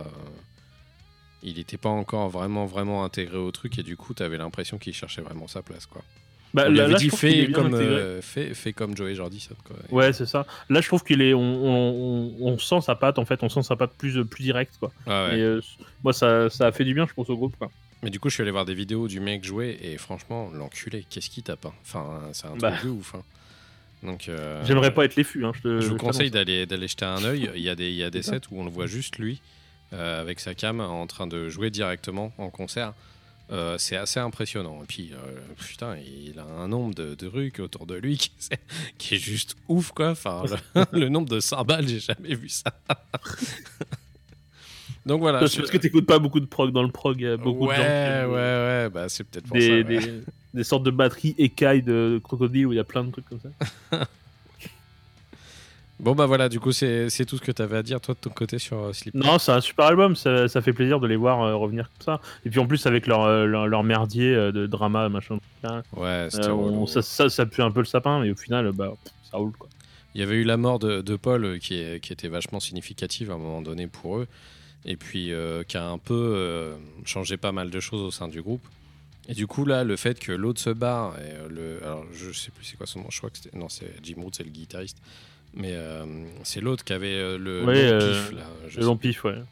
il 1.42 1.56
n'était 1.56 1.76
pas 1.76 1.90
encore 1.90 2.28
vraiment, 2.30 2.64
vraiment 2.66 3.04
intégré 3.04 3.36
au 3.36 3.50
truc. 3.50 3.78
Et 3.78 3.82
du 3.82 3.96
coup, 3.96 4.14
tu 4.14 4.22
avais 4.22 4.38
l'impression 4.38 4.78
qu'il 4.78 4.94
cherchait 4.94 5.20
vraiment 5.22 5.48
sa 5.48 5.62
place. 5.62 5.86
Quoi. 5.86 6.02
Bah, 6.54 6.64
On 6.66 6.70
lui 6.70 6.78
là, 6.78 6.84
avait 6.84 6.92
là, 6.94 6.98
je 6.98 7.04
dit 7.08 7.16
fait 7.16 7.50
comme, 7.52 7.74
euh, 7.74 8.20
fait, 8.22 8.54
fait 8.54 8.72
comme 8.72 8.96
Joey 8.96 9.14
Jordison. 9.14 9.54
Quoi. 9.64 9.76
ouais 9.90 10.12
c'est 10.12 10.26
ça 10.26 10.46
là 10.68 10.80
je 10.80 10.86
trouve 10.88 11.04
qu'il 11.04 11.22
est 11.22 11.32
on, 11.34 11.40
on, 11.40 12.34
on, 12.40 12.52
on 12.52 12.58
sent 12.58 12.80
sa 12.82 12.94
patte 12.94 13.18
en 13.18 13.24
fait 13.24 13.42
on 13.42 13.48
sent 13.48 13.62
sa 13.62 13.76
patte 13.76 13.92
plus 13.96 14.24
plus 14.24 14.42
directe 14.44 14.74
quoi 14.80 14.90
Ouais, 15.06 15.12
ouais. 15.12 15.38
et 15.38 15.42
euh, 15.42 15.60
moi 16.02 16.12
ça, 16.12 16.50
ça 16.50 16.66
a 16.66 16.72
fait 16.72 16.84
du 16.84 16.94
bien 16.94 17.06
je 17.06 17.14
pense 17.14 17.28
au 17.30 17.36
groupe 17.36 17.54
quoi 17.58 17.70
Mais 18.02 18.10
du 18.10 18.18
coup, 18.18 18.28
je 18.30 18.34
suis 18.34 18.42
allé 18.42 18.50
voir 18.50 18.64
des 18.64 18.74
vidéos 18.74 19.08
du 19.08 19.20
mec 19.20 19.44
jouer. 19.44 19.78
Et 19.82 19.98
franchement, 19.98 20.50
l'enculé, 20.54 21.04
qu'est-ce 21.10 21.28
qu'il 21.28 21.42
tape 21.42 21.66
hein 21.66 21.72
Enfin, 21.82 22.20
c'est 22.32 22.46
un 22.46 22.50
truc 22.50 22.62
Bah. 22.62 22.72
de 22.82 22.88
ouf. 22.88 23.14
hein. 23.14 23.22
Donc, 24.02 24.28
euh, 24.30 24.64
j'aimerais 24.64 24.94
pas 24.94 25.04
être 25.04 25.16
les 25.16 25.24
fûts 25.24 25.44
hein, 25.44 25.52
je, 25.54 25.60
te- 25.60 25.80
Je 25.82 25.88
vous 25.88 25.98
conseille 25.98 26.30
d'aller 26.30 26.64
d'aller 26.64 26.88
jeter 26.88 27.04
un 27.04 27.22
œil. 27.24 27.50
Il 27.54 27.60
y 27.60 27.68
a 27.68 27.74
des, 27.74 27.90
il 27.90 27.96
y 27.96 28.02
a 28.02 28.08
des 28.10 28.22
sets 28.22 28.40
où 28.50 28.58
on 28.58 28.64
le 28.64 28.70
voit 28.70 28.86
juste 28.86 29.18
lui 29.18 29.42
euh, 29.92 30.18
avec 30.22 30.40
sa 30.40 30.54
cam 30.54 30.80
en 30.80 31.06
train 31.06 31.26
de 31.26 31.50
jouer 31.50 31.68
directement 31.68 32.32
en 32.38 32.48
concert. 32.48 32.94
Euh, 33.50 33.76
c'est 33.78 33.96
assez 33.96 34.20
impressionnant. 34.20 34.80
Et 34.82 34.86
puis, 34.86 35.10
euh, 35.12 35.16
putain, 35.58 35.96
il 35.96 36.38
a 36.38 36.44
un 36.44 36.68
nombre 36.68 36.94
de, 36.94 37.14
de 37.16 37.60
autour 37.60 37.86
de 37.86 37.96
lui 37.96 38.16
qui, 38.16 38.30
est- 38.52 38.60
qui 38.98 39.14
est 39.16 39.18
juste 39.18 39.56
ouf, 39.68 39.90
quoi. 39.92 40.10
Enfin, 40.10 40.44
le, 40.74 40.84
le 41.00 41.08
nombre 41.08 41.28
de 41.28 41.40
cymbales, 41.40 41.88
j'ai 41.88 42.00
jamais 42.00 42.34
vu 42.34 42.48
ça. 42.48 42.72
Donc 45.06 45.20
voilà. 45.20 45.40
Parce 45.40 45.52
je- 45.54 45.58
parce 45.58 45.70
que 45.70 45.78
t'écoutes 45.78 46.06
pas 46.06 46.18
beaucoup 46.18 46.40
de 46.40 46.46
prog 46.46 46.72
dans 46.72 46.82
le 46.82 46.90
prog 46.90 47.16
il 47.18 47.24
y 47.24 47.26
a 47.26 47.36
beaucoup 47.36 47.66
ouais, 47.66 47.76
de 47.76 47.82
gens 47.82 47.86
qui 47.88 47.88
ouais, 47.88 47.94
aiment 47.96 48.30
ouais, 48.30 48.90
bah 48.90 49.08
c'est 49.08 49.24
peut-être 49.24 49.46
pour 49.46 49.56
des, 49.56 49.66
ça. 49.66 49.72
ouais. 49.74 49.84
des, 49.84 50.20
des 50.54 50.64
sortes 50.64 50.82
de 50.82 50.90
batteries 50.90 51.34
écailles 51.38 51.82
de 51.82 52.20
crocodile 52.22 52.66
où 52.66 52.72
il 52.72 52.76
y 52.76 52.80
a 52.80 52.84
plein 52.84 53.02
de 53.04 53.10
trucs 53.10 53.24
comme 53.24 53.40
ça 53.40 54.06
Bon, 56.00 56.14
bah 56.14 56.24
voilà, 56.26 56.48
du 56.48 56.60
coup, 56.60 56.72
c'est 56.72 57.08
tout 57.26 57.36
ce 57.36 57.42
que 57.42 57.52
tu 57.52 57.60
avais 57.62 57.76
à 57.76 57.82
dire, 57.82 58.00
toi, 58.00 58.14
de 58.14 58.20
ton 58.20 58.30
côté, 58.30 58.58
sur 58.58 58.78
euh, 58.78 58.92
Slipknot. 58.92 59.22
Non, 59.22 59.38
c'est 59.38 59.52
un 59.52 59.60
super 59.60 59.84
album, 59.86 60.16
ça, 60.16 60.48
ça 60.48 60.62
fait 60.62 60.72
plaisir 60.72 60.98
de 60.98 61.06
les 61.06 61.16
voir 61.16 61.42
euh, 61.42 61.54
revenir 61.56 61.90
comme 61.90 62.04
ça. 62.16 62.20
Et 62.46 62.50
puis 62.50 62.58
en 62.58 62.66
plus, 62.66 62.86
avec 62.86 63.06
leur, 63.06 63.22
euh, 63.24 63.44
leur, 63.44 63.66
leur 63.66 63.82
merdier 63.82 64.34
euh, 64.34 64.50
de 64.50 64.66
drama, 64.66 65.08
machin, 65.10 65.38
euh, 65.66 65.82
Ouais, 65.96 66.28
c'était 66.30 66.48
on- 66.48 66.86
ça, 66.86 67.02
ça, 67.02 67.28
ça 67.28 67.44
pue 67.44 67.60
un 67.62 67.70
peu 67.70 67.80
le 67.80 67.86
sapin, 67.86 68.20
mais 68.20 68.30
au 68.30 68.36
final, 68.36 68.66
euh, 68.68 68.72
bah, 68.72 68.94
ça 69.30 69.36
roule 69.36 69.52
quoi. 69.52 69.68
Il 70.14 70.20
y 70.20 70.24
avait 70.24 70.36
eu 70.36 70.44
la 70.44 70.56
mort 70.56 70.78
de, 70.78 71.02
de 71.02 71.16
Paul 71.16 71.44
euh, 71.44 71.58
qui, 71.58 71.74
est- 71.74 72.00
qui 72.00 72.12
était 72.12 72.28
vachement 72.28 72.60
significative 72.60 73.30
à 73.30 73.34
un 73.34 73.38
moment 73.38 73.60
donné 73.62 73.86
pour 73.86 74.16
eux, 74.18 74.26
et 74.86 74.96
puis 74.96 75.32
euh, 75.34 75.62
qui 75.64 75.76
a 75.76 75.86
un 75.86 75.98
peu 75.98 76.14
euh, 76.34 76.74
changé 77.04 77.36
pas 77.36 77.52
mal 77.52 77.70
de 77.70 77.78
choses 77.78 78.00
au 78.00 78.10
sein 78.10 78.26
du 78.28 78.40
groupe. 78.40 78.66
Et 79.28 79.34
du 79.34 79.46
coup, 79.46 79.66
là, 79.66 79.84
le 79.84 79.96
fait 79.96 80.18
que 80.18 80.32
l'autre 80.32 80.60
se 80.60 80.70
barre, 80.70 81.14
et, 81.18 81.34
euh, 81.34 81.48
le, 81.50 81.84
alors 81.86 82.04
je 82.14 82.32
sais 82.32 82.50
plus 82.50 82.64
c'est 82.64 82.76
quoi 82.78 82.86
son 82.86 83.00
nom, 83.00 83.06
je 83.10 83.18
crois 83.18 83.28
que 83.30 83.36
c'était. 83.36 83.56
Non, 83.56 83.68
c'est 83.68 83.92
Jim 84.02 84.14
Root, 84.16 84.30
c'est 84.32 84.42
le 84.44 84.50
guitariste. 84.50 84.96
Mais 85.54 85.72
euh, 85.72 86.04
c'est 86.44 86.60
l'autre 86.60 86.84
qui 86.84 86.92
avait 86.92 87.14
euh, 87.14 87.38
le 87.38 87.64
Ouais, 87.64 87.90
long 87.90 87.98
euh, 88.00 88.24
pif, 88.24 88.32
là. 88.32 88.44
Le 88.76 88.84
long 88.84 88.96
pif, 88.96 89.24
ouais. 89.24 89.42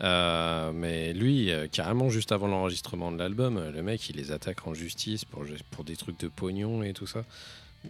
Euh, 0.00 0.72
mais 0.72 1.12
lui, 1.12 1.52
euh, 1.52 1.68
carrément, 1.70 2.08
juste 2.08 2.32
avant 2.32 2.48
l'enregistrement 2.48 3.12
de 3.12 3.18
l'album, 3.18 3.56
euh, 3.56 3.70
le 3.70 3.82
mec, 3.82 4.08
il 4.10 4.16
les 4.16 4.32
attaque 4.32 4.66
en 4.66 4.74
justice 4.74 5.24
pour, 5.24 5.44
pour 5.70 5.84
des 5.84 5.96
trucs 5.96 6.18
de 6.18 6.28
pognon 6.28 6.82
et 6.82 6.92
tout 6.92 7.06
ça. 7.06 7.24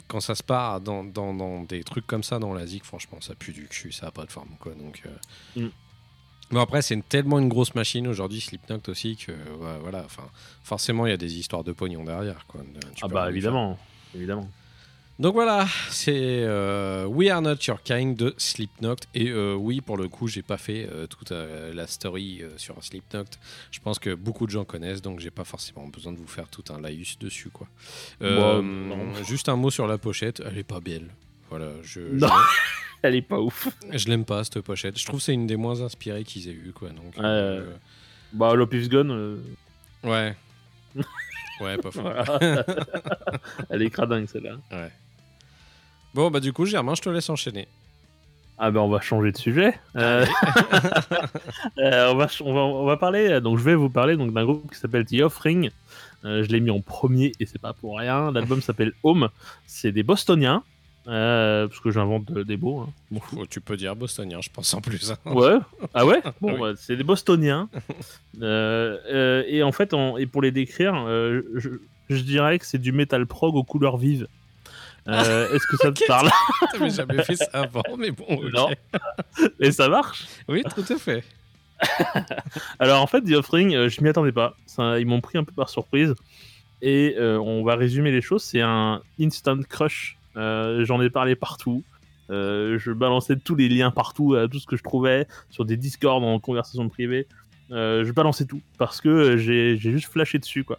Quand 0.09 0.21
ça 0.21 0.35
se 0.35 0.43
part 0.43 0.81
dans, 0.81 1.05
dans, 1.05 1.35
dans 1.35 1.63
des 1.63 1.85
trucs 1.85 2.07
comme 2.07 2.23
ça 2.23 2.39
dans 2.39 2.55
la 2.55 2.67
zik, 2.67 2.85
franchement, 2.85 3.19
ça 3.21 3.35
pue 3.35 3.53
du 3.53 3.67
cul, 3.67 3.93
ça 3.93 4.09
a 4.09 4.11
pas 4.11 4.25
de 4.25 4.31
forme, 4.31 4.57
quoi. 4.59 4.73
Donc, 4.75 5.03
Mm. 5.57 5.69
Bon, 6.51 6.61
après, 6.61 6.83
c'est 6.83 7.01
tellement 7.09 7.39
une 7.39 7.49
grosse 7.49 7.75
machine 7.75 8.07
aujourd'hui, 8.07 8.43
Slipknot 8.43 8.81
aussi, 8.89 9.17
que 9.17 9.33
ouais, 9.33 9.79
voilà, 9.81 10.03
enfin, 10.05 10.25
forcément, 10.63 11.07
il 11.07 11.11
y 11.11 11.15
a 11.15 11.17
des 11.17 11.39
histoires 11.39 11.65
de 11.65 11.73
pognon 11.73 12.05
derrière, 12.05 12.45
quoi. 12.47 12.61
Tu 12.95 13.03
Ah 13.03 13.09
bah 13.09 13.31
évidemment, 13.31 13.79
évidemment. 14.15 14.51
Donc 15.23 15.35
voilà, 15.35 15.67
c'est 15.89 16.43
euh, 16.43 17.07
We 17.07 17.31
Are 17.31 17.41
Not 17.41 17.55
Your 17.69 17.81
Kind 17.83 18.17
de 18.17 18.35
Slipknot. 18.37 18.97
Et 19.15 19.31
euh, 19.31 19.55
oui, 19.55 19.81
pour 19.81 19.97
le 19.97 20.09
coup, 20.09 20.27
j'ai 20.27 20.43
pas 20.43 20.57
fait 20.57 20.89
euh, 20.91 21.07
toute 21.07 21.31
la 21.31 21.87
story 21.87 22.43
sur 22.57 22.83
Slipknot. 22.83 23.25
Je 23.71 23.79
pense 23.79 24.01
que 24.01 24.15
beaucoup 24.15 24.47
de 24.47 24.51
gens 24.51 24.65
connaissent, 24.65 25.01
donc 25.01 25.21
j'ai 25.21 25.31
pas 25.31 25.45
forcément 25.45 25.87
besoin 25.87 26.13
de 26.13 26.19
vous 26.19 26.27
faire 26.27 26.49
tout 26.49 26.65
un 26.71 26.81
laïus 26.81 27.19
dessus. 27.21 27.51
quoi. 27.51 27.69
Juste 29.25 29.49
un 29.49 29.57
mot 29.57 29.71
sur 29.71 29.87
la 29.87 29.97
pochette, 29.97 30.43
elle 30.45 30.59
est 30.59 30.65
pas 30.65 30.81
belle. 30.81 31.09
Voilà, 31.51 31.69
je, 31.83 32.01
Non. 32.01 32.29
Elle 33.05 33.17
est 33.17 33.23
pas 33.23 33.41
ouf. 33.41 33.69
je, 33.91 34.09
l'aime 34.09 34.25
pas 34.25 34.45
cette 34.45 34.61
pochette. 34.61 34.97
Je 34.97 35.05
trouve 35.05 35.19
que 35.19 35.25
c'est 35.25 35.35
une 35.35 35.49
des 35.49 35.57
moins 35.57 35.81
inspirées 35.83 36.23
qu'ils 36.23 36.49
aient 36.49 36.53
eu 36.53 36.73
quoi. 36.73 36.91
Donc, 36.91 37.17
Bah, 38.33 38.55
Lopez 38.55 38.89
Gun, 38.89 39.37
ouais. 40.05 40.37
Ouais, 41.61 41.77
pas 41.79 41.91
fou. 41.91 42.01
voilà. 42.01 42.25
Elle 43.71 43.83
est 43.83 43.91
cradingue 43.91 44.27
celle-là. 44.27 44.57
Ouais. 44.71 44.91
Bon, 46.15 46.31
bah 46.31 46.41
du 46.41 46.53
coup, 46.53 46.67
Germain, 46.67 46.95
je 46.95 47.03
te 47.03 47.09
laisse 47.09 47.29
enchaîner. 47.31 47.69
Ah 48.59 48.71
ben 48.71 48.81
on 48.81 48.89
va 48.89 49.01
changer 49.01 49.33
de 49.33 49.37
sujet. 49.39 49.75
Euh, 49.97 50.25
euh, 51.79 52.13
on, 52.13 52.17
va, 52.17 52.27
on, 52.45 52.55
va, 52.55 52.61
on 52.61 52.85
va 52.85 52.97
parler, 52.97 53.41
donc 53.41 53.59
je 53.59 53.65
vais 53.65 53.75
vous 53.75 53.89
parler 53.89 54.17
donc 54.17 54.33
d'un 54.33 54.45
groupe 54.45 54.71
qui 54.73 54.79
s'appelle 54.79 55.05
The 55.05 55.21
Offering. 55.23 55.71
Euh, 56.25 56.45
je 56.45 56.49
l'ai 56.51 56.61
mis 56.61 56.71
en 56.71 56.81
premier 56.81 57.33
et 57.41 57.47
c'est 57.47 57.61
pas 57.61 57.73
pour 57.73 57.99
rien. 57.99 58.31
L'album 58.31 58.61
s'appelle 58.63 58.93
Home. 59.03 59.31
C'est 59.67 59.91
des 59.91 60.03
Bostoniens. 60.05 60.63
parce 61.07 61.81
que 61.81 61.91
j'invente 61.91 62.31
des 62.31 62.57
mots. 62.57 62.87
hein. 63.13 63.19
Faut- 63.23 63.47
tu 63.47 63.61
peux 63.61 63.77
dire 63.77 63.97
bostonien, 63.97 64.41
je 64.41 64.51
pense 64.51 64.73
en 64.75 64.81
plus. 64.81 65.11
hein. 65.11 65.17
Ouais. 65.33 65.57
Ah 65.95 66.07
ouais? 66.07 66.23
Bon, 66.41 66.53
Oui. 66.55 66.61
bah, 66.61 66.73
c'est 66.77 66.97
des 66.97 67.05
Bostoniens. 67.05 67.69
Et 68.41 69.63
en 69.65 69.73
fait, 69.73 69.93
et 70.19 70.27
pour 70.27 70.43
les 70.43 70.53
décrire, 70.53 70.95
je, 71.07 71.71
je 72.11 72.23
dirais 72.23 72.59
que 72.59 72.67
c'est 72.67 72.79
du 72.79 72.93
metal 72.93 73.27
prog 73.27 73.57
aux 73.57 73.65
couleurs 73.65 73.97
vives. 73.97 74.29
Euh, 75.09 75.53
Est-ce 75.53 75.67
que 75.67 75.77
ça 75.77 75.91
te 75.93 76.05
parle 76.07 76.31
T'avais 76.73 76.91
jamais 76.91 77.23
fait 77.25 77.37
ça 77.37 77.49
avant, 77.53 77.83
mais 77.99 78.11
bon. 78.11 78.25
ok. 78.29 78.53
Non. 78.53 78.69
Et 79.61 79.73
ça 79.73 79.89
marche 79.89 80.25
Oui, 80.49 80.63
tout 80.75 80.85
à 80.93 80.97
fait. 80.97 81.25
Alors 82.79 83.03
en 83.03 83.07
fait, 83.07 83.23
The 83.23 83.33
Offering, 83.33 83.75
euh, 83.75 83.89
je 83.89 84.01
m'y 84.03 84.09
attendais 84.09 84.33
pas. 84.33 84.55
Ça, 84.67 85.01
ils 85.01 85.07
m'ont 85.07 85.21
pris 85.21 85.39
un 85.39 85.45
peu 85.45 85.53
par 85.53 85.69
surprise. 85.69 86.15
Et 86.81 87.17
euh, 87.19 87.39
on 87.39 87.65
va 87.65 87.77
résumer 87.77 88.11
les 88.11 88.21
choses. 88.23 88.43
C'est 88.43 88.61
un 88.61 89.03
instant 89.21 89.59
crush. 89.69 90.17
J'en 90.37 91.01
ai 91.03 91.11
parlé 91.11 91.37
partout. 91.37 91.83
Je 92.29 92.93
balançais 92.93 93.37
tous 93.37 93.55
les 93.55 93.69
liens 93.69 93.91
partout, 93.91 94.35
à 94.35 94.49
tout 94.49 94.59
ce 94.59 94.67
que 94.67 94.77
je 94.77 94.83
trouvais, 94.83 95.27
sur 95.51 95.65
des 95.65 95.77
Discord, 95.77 96.23
en 96.25 96.39
conversation 96.41 96.89
privée. 96.89 97.27
Euh, 97.73 98.05
je 98.05 98.13
balançais 98.13 98.45
tout 98.45 98.61
parce 98.79 99.01
que 99.01 99.09
euh, 99.09 99.37
j'ai 99.39 99.77
juste 99.79 100.13
flashé 100.13 100.39
dessus. 100.39 100.63
quoi. 100.65 100.79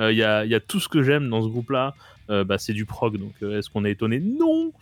Euh, 0.00 0.12
Il 0.12 0.18
y, 0.18 0.22
a, 0.22 0.44
il 0.44 0.50
y 0.50 0.54
a 0.54 0.60
tout 0.60 0.78
ce 0.80 0.88
que 0.88 1.02
j'aime 1.02 1.28
dans 1.28 1.42
ce 1.42 1.48
groupe-là. 1.48 1.94
Euh, 2.30 2.42
bah, 2.42 2.56
c'est 2.56 2.72
du 2.72 2.86
prog, 2.86 3.18
donc 3.18 3.34
euh, 3.42 3.58
est-ce 3.58 3.68
qu'on 3.68 3.84
est 3.84 3.90
étonné? 3.92 4.18
Non 4.18 4.72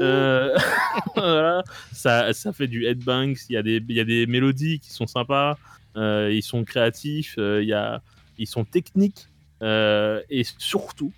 Euh, 0.00 0.56
voilà. 1.16 1.64
ça, 1.92 2.32
ça 2.32 2.52
fait 2.52 2.68
du 2.68 2.84
headbangs, 2.86 3.34
il 3.48 3.54
y, 3.54 3.56
a 3.56 3.62
des- 3.64 3.82
il 3.88 3.96
y 3.96 3.98
a 4.00 4.04
des 4.04 4.26
mélodies 4.26 4.78
qui 4.78 4.92
sont 4.92 5.08
sympas, 5.08 5.58
euh, 5.96 6.30
ils 6.32 6.44
sont 6.44 6.62
créatifs, 6.62 7.34
euh, 7.38 7.60
il 7.60 7.68
y 7.68 7.72
a, 7.72 8.00
ils 8.38 8.46
sont 8.46 8.64
techniques, 8.64 9.26
euh, 9.62 10.20
et 10.30 10.44
surtout, 10.58 11.12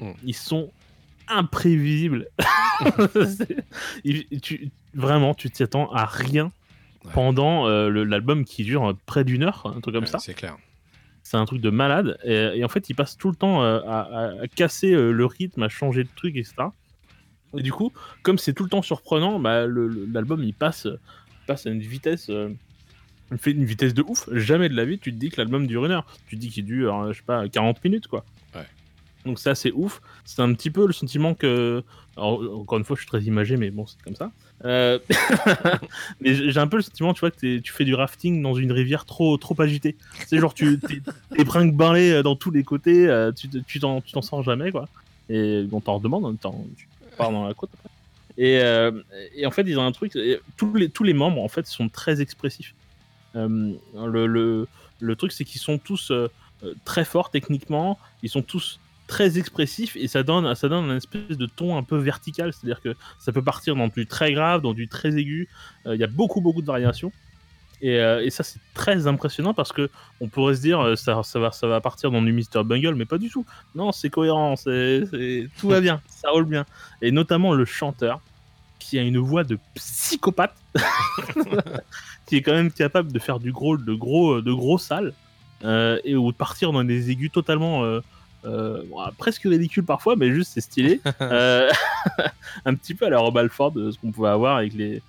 Mm. 0.00 0.10
ils 0.24 0.34
sont 0.34 0.70
imprévisibles. 1.28 2.28
C'est- 3.14 3.56
il- 4.04 4.40
tu- 4.40 4.70
vraiment, 4.94 5.34
tu 5.34 5.50
t'y 5.50 5.62
attends 5.62 5.90
à 5.92 6.04
rien 6.06 6.50
Ouais. 7.06 7.12
pendant 7.14 7.66
euh, 7.68 8.04
l'album 8.04 8.44
qui 8.44 8.64
dure 8.64 8.96
près 9.06 9.24
d'une 9.24 9.42
heure, 9.44 9.62
un 9.76 9.80
truc 9.80 9.94
comme 9.94 10.04
Ouais, 10.04 10.10
ça. 10.10 10.18
C'est 10.18 10.34
clair. 10.34 10.56
C'est 11.22 11.36
un 11.36 11.44
truc 11.44 11.60
de 11.60 11.70
malade. 11.70 12.18
Et, 12.24 12.34
et 12.58 12.64
en 12.64 12.68
fait, 12.68 12.88
il 12.88 12.94
passe 12.94 13.16
tout 13.16 13.30
le 13.30 13.36
temps 13.36 13.62
euh, 13.62 13.80
à, 13.80 14.00
à- 14.02 14.42
à 14.42 14.46
casser 14.48 14.92
euh, 14.92 15.10
le 15.12 15.24
rythme, 15.26 15.62
à 15.64 15.68
changer 15.68 16.04
de 16.04 16.08
truc, 16.14 16.36
etc. 16.36 16.54
Et 17.56 17.62
du 17.62 17.72
coup, 17.72 17.92
comme 18.22 18.38
c'est 18.38 18.52
tout 18.52 18.64
le 18.64 18.68
temps 18.70 18.82
surprenant, 18.82 19.38
bah, 19.40 19.66
l'album 19.66 20.42
il 20.44 20.52
passe, 20.54 20.86
passe 21.46 21.66
à 21.66 21.70
une 21.70 21.80
vitesse. 21.80 22.28
euh, 22.30 22.50
il 23.32 23.38
fait 23.38 23.50
une 23.52 23.64
vitesse 23.64 23.92
de 23.94 24.02
ouf. 24.06 24.28
Jamais 24.32 24.68
de 24.68 24.74
la 24.74 24.84
vie, 24.84 24.98
tu 25.00 25.12
te 25.12 25.16
dis 25.18 25.30
que 25.30 25.36
l'album 25.40 25.66
dure 25.66 25.84
une 25.86 25.92
heure. 25.92 26.06
Tu 26.28 26.36
te 26.36 26.40
dis 26.40 26.48
qu'il 26.48 26.64
dure, 26.64 26.94
euh, 26.96 27.12
je 27.12 27.18
sais 27.18 27.24
pas, 27.24 27.48
40 27.48 27.82
minutes, 27.82 28.06
quoi. 28.08 28.24
Ouais. 28.54 28.66
Donc 29.26 29.38
ça, 29.38 29.54
c'est 29.54 29.72
ouf. 29.72 30.00
C'est 30.24 30.40
un 30.40 30.54
petit 30.54 30.70
peu 30.70 30.86
le 30.86 30.92
sentiment 30.92 31.34
que... 31.34 31.82
encore 32.16 32.78
une 32.78 32.84
fois, 32.84 32.96
je 32.96 33.00
suis 33.02 33.08
très 33.08 33.22
imagé, 33.22 33.56
mais 33.56 33.70
bon, 33.70 33.84
c'est 33.86 34.00
comme 34.02 34.14
ça. 34.14 34.30
Euh, 34.64 34.98
mais 36.20 36.50
j'ai 36.50 36.58
un 36.60 36.66
peu 36.68 36.76
le 36.76 36.82
sentiment, 36.82 37.12
tu 37.12 37.20
vois, 37.20 37.30
que 37.30 37.58
tu 37.58 37.72
fais 37.72 37.84
du 37.84 37.94
rafting 37.94 38.40
dans 38.40 38.54
une 38.54 38.72
rivière 38.72 39.04
trop, 39.04 39.36
trop 39.36 39.60
agitée. 39.60 39.96
C'est 40.26 40.38
genre, 40.38 40.54
tu 40.54 40.78
t'es 40.78 41.44
brinque-ballé 41.44 42.10
euh, 42.12 42.22
dans 42.22 42.36
tous 42.36 42.50
les 42.50 42.64
côtés, 42.64 43.06
euh, 43.08 43.32
tu 43.32 43.48
te- 43.48 43.58
tu 43.58 43.80
t'en 43.80 44.00
sors 44.22 44.42
jamais, 44.42 44.70
quoi. 44.70 44.88
Et 45.28 45.66
on 45.72 45.80
t'en 45.80 45.96
redemande, 45.96 46.24
en 46.24 46.28
même 46.28 46.38
temps, 46.38 46.64
tu 46.76 46.88
pars 47.18 47.32
dans 47.32 47.46
la 47.46 47.52
côte 47.54 47.70
après. 47.74 47.90
Et, 48.38 48.60
et 49.34 49.46
en 49.46 49.50
fait, 49.50 49.62
ils 49.66 49.78
ont 49.78 49.84
un 49.86 49.92
truc, 49.92 50.16
tous 50.56 50.74
les, 50.74 50.88
tous 50.90 51.04
les 51.04 51.14
membres, 51.14 51.42
en 51.42 51.48
fait, 51.48 51.66
sont 51.66 51.88
très 51.88 52.20
expressifs. 52.20 52.74
Le, 53.34 53.76
le, 54.26 54.68
le 55.00 55.16
truc, 55.16 55.32
c'est 55.32 55.44
qu'ils 55.44 55.60
sont 55.60 55.78
tous 55.78 56.12
très 56.84 57.04
forts 57.04 57.30
techniquement, 57.30 57.98
ils 58.22 58.28
sont 58.30 58.42
tous 58.42 58.78
très 59.06 59.38
expressifs 59.38 59.96
et 59.96 60.08
ça 60.08 60.22
donne, 60.22 60.54
ça 60.54 60.68
donne 60.68 60.90
un 60.90 60.96
espèce 60.96 61.36
de 61.36 61.46
ton 61.46 61.76
un 61.76 61.82
peu 61.82 61.96
vertical, 61.96 62.52
c'est-à-dire 62.52 62.80
que 62.80 62.94
ça 63.18 63.32
peut 63.32 63.42
partir 63.42 63.76
dans 63.76 63.88
du 63.88 64.06
très 64.06 64.32
grave, 64.32 64.62
dans 64.62 64.74
du 64.74 64.88
très 64.88 65.16
aigu. 65.16 65.48
Euh, 65.86 65.94
Il 65.94 66.00
y 66.00 66.04
a 66.04 66.08
beaucoup, 66.08 66.40
beaucoup 66.40 66.60
de 66.60 66.66
variations. 66.66 67.12
Et, 67.82 67.98
euh, 68.00 68.24
et 68.24 68.30
ça, 68.30 68.42
c'est 68.42 68.58
très 68.72 69.06
impressionnant 69.06 69.52
parce 69.52 69.70
que 69.70 69.90
on 70.20 70.28
pourrait 70.28 70.54
se 70.54 70.62
dire, 70.62 70.80
euh, 70.80 70.96
ça, 70.96 71.22
ça, 71.22 71.38
va, 71.38 71.52
ça 71.52 71.66
va 71.66 71.80
partir 71.80 72.10
dans 72.10 72.22
du 72.22 72.32
Mr. 72.32 72.64
Bungle, 72.64 72.94
mais 72.94 73.04
pas 73.04 73.18
du 73.18 73.28
tout. 73.28 73.44
Non, 73.74 73.92
c'est 73.92 74.08
cohérent, 74.08 74.56
c'est, 74.56 75.04
tout 75.58 75.68
va 75.68 75.80
bien, 75.80 76.00
ça 76.08 76.30
roule 76.30 76.46
bien. 76.46 76.64
Et 77.02 77.12
notamment 77.12 77.52
le 77.52 77.64
chanteur, 77.64 78.20
qui 78.78 78.98
a 78.98 79.02
une 79.02 79.18
voix 79.18 79.44
de 79.44 79.58
psychopathe, 79.74 80.56
qui 82.26 82.36
est 82.36 82.42
quand 82.42 82.52
même 82.52 82.72
capable 82.72 83.12
de 83.12 83.18
faire 83.18 83.40
du 83.40 83.52
gros, 83.52 83.76
de 83.76 83.94
gros, 83.94 84.40
de 84.40 84.52
gros 84.52 84.78
sales, 84.78 85.12
et 85.62 86.14
ou 86.14 86.30
de 86.30 86.36
partir 86.36 86.72
dans 86.72 86.84
des 86.84 87.10
aigus 87.10 87.32
totalement. 87.32 88.00
Euh, 88.44 88.82
bon, 88.88 88.98
presque 89.18 89.42
ridicule 89.42 89.84
parfois, 89.84 90.14
mais 90.16 90.32
juste 90.32 90.52
c'est 90.54 90.60
stylé. 90.60 91.00
Euh, 91.20 91.68
un 92.64 92.74
petit 92.74 92.94
peu 92.94 93.06
à 93.06 93.10
la 93.10 93.18
Rob 93.18 93.36
Alford, 93.36 93.72
euh, 93.76 93.90
ce 93.90 93.98
qu'on 93.98 94.12
pouvait 94.12 94.28
avoir 94.28 94.56
avec 94.58 94.74
les, 94.74 95.02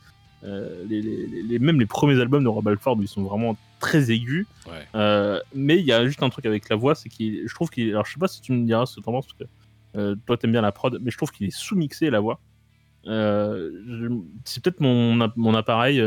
euh, 0.43 0.83
les, 0.87 1.01
les- 1.01 1.27
les- 1.27 1.43
les- 1.43 1.59
même 1.59 1.79
les 1.79 1.85
premiers 1.85 2.19
albums 2.19 2.43
de 2.43 2.49
Rob 2.49 2.67
Alford, 2.67 2.97
ils 3.01 3.07
sont 3.07 3.23
vraiment 3.23 3.55
très 3.79 4.09
aigus. 4.11 4.47
Ouais. 4.67 5.39
Mais 5.53 5.77
il 5.77 5.85
y 5.85 5.91
a 5.91 6.05
juste 6.05 6.23
un 6.23 6.29
truc 6.29 6.45
avec 6.45 6.69
la 6.69 6.75
voix, 6.75 6.95
c'est 6.95 7.09
qu'il, 7.09 7.47
je 7.47 7.53
trouve 7.53 7.69
qu'il, 7.69 7.89
alors 7.89 8.05
je 8.05 8.13
sais 8.13 8.19
pas 8.19 8.27
si 8.27 8.41
tu 8.41 8.51
me 8.53 8.65
diras 8.65 8.85
ce 8.85 8.95
que 8.95 9.01
t'en 9.01 9.11
penses, 9.11 9.27
parce 9.27 9.37
que 9.93 10.13
toi 10.25 10.37
t'aimes 10.37 10.51
bien 10.51 10.61
la 10.61 10.71
prod, 10.71 10.99
mais 11.01 11.11
je 11.11 11.17
trouve 11.17 11.31
qu'il 11.31 11.47
est 11.47 11.55
sous-mixé 11.55 12.09
la 12.09 12.19
voix. 12.19 12.39
C'est 14.45 14.63
peut-être 14.63 14.79
mon, 14.81 15.29
mon 15.35 15.53
appareil, 15.53 16.01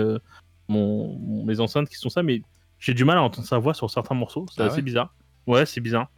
mon, 0.68 1.18
mon- 1.18 1.44
mes 1.44 1.60
enceintes 1.60 1.88
qui 1.88 1.96
sont 1.96 2.10
ça, 2.10 2.22
mais 2.22 2.42
j'ai 2.78 2.94
du 2.94 3.04
mal 3.04 3.18
à 3.18 3.22
entendre 3.22 3.46
sa 3.46 3.58
voix 3.58 3.74
sur 3.74 3.90
certains 3.90 4.14
morceaux, 4.14 4.46
c'est 4.54 4.62
Ah 4.62 4.66
assez 4.66 4.76
ouais? 4.76 4.82
bizarre. 4.82 5.14
Ouais, 5.46 5.66
c'est 5.66 5.80
bizarre. 5.80 6.08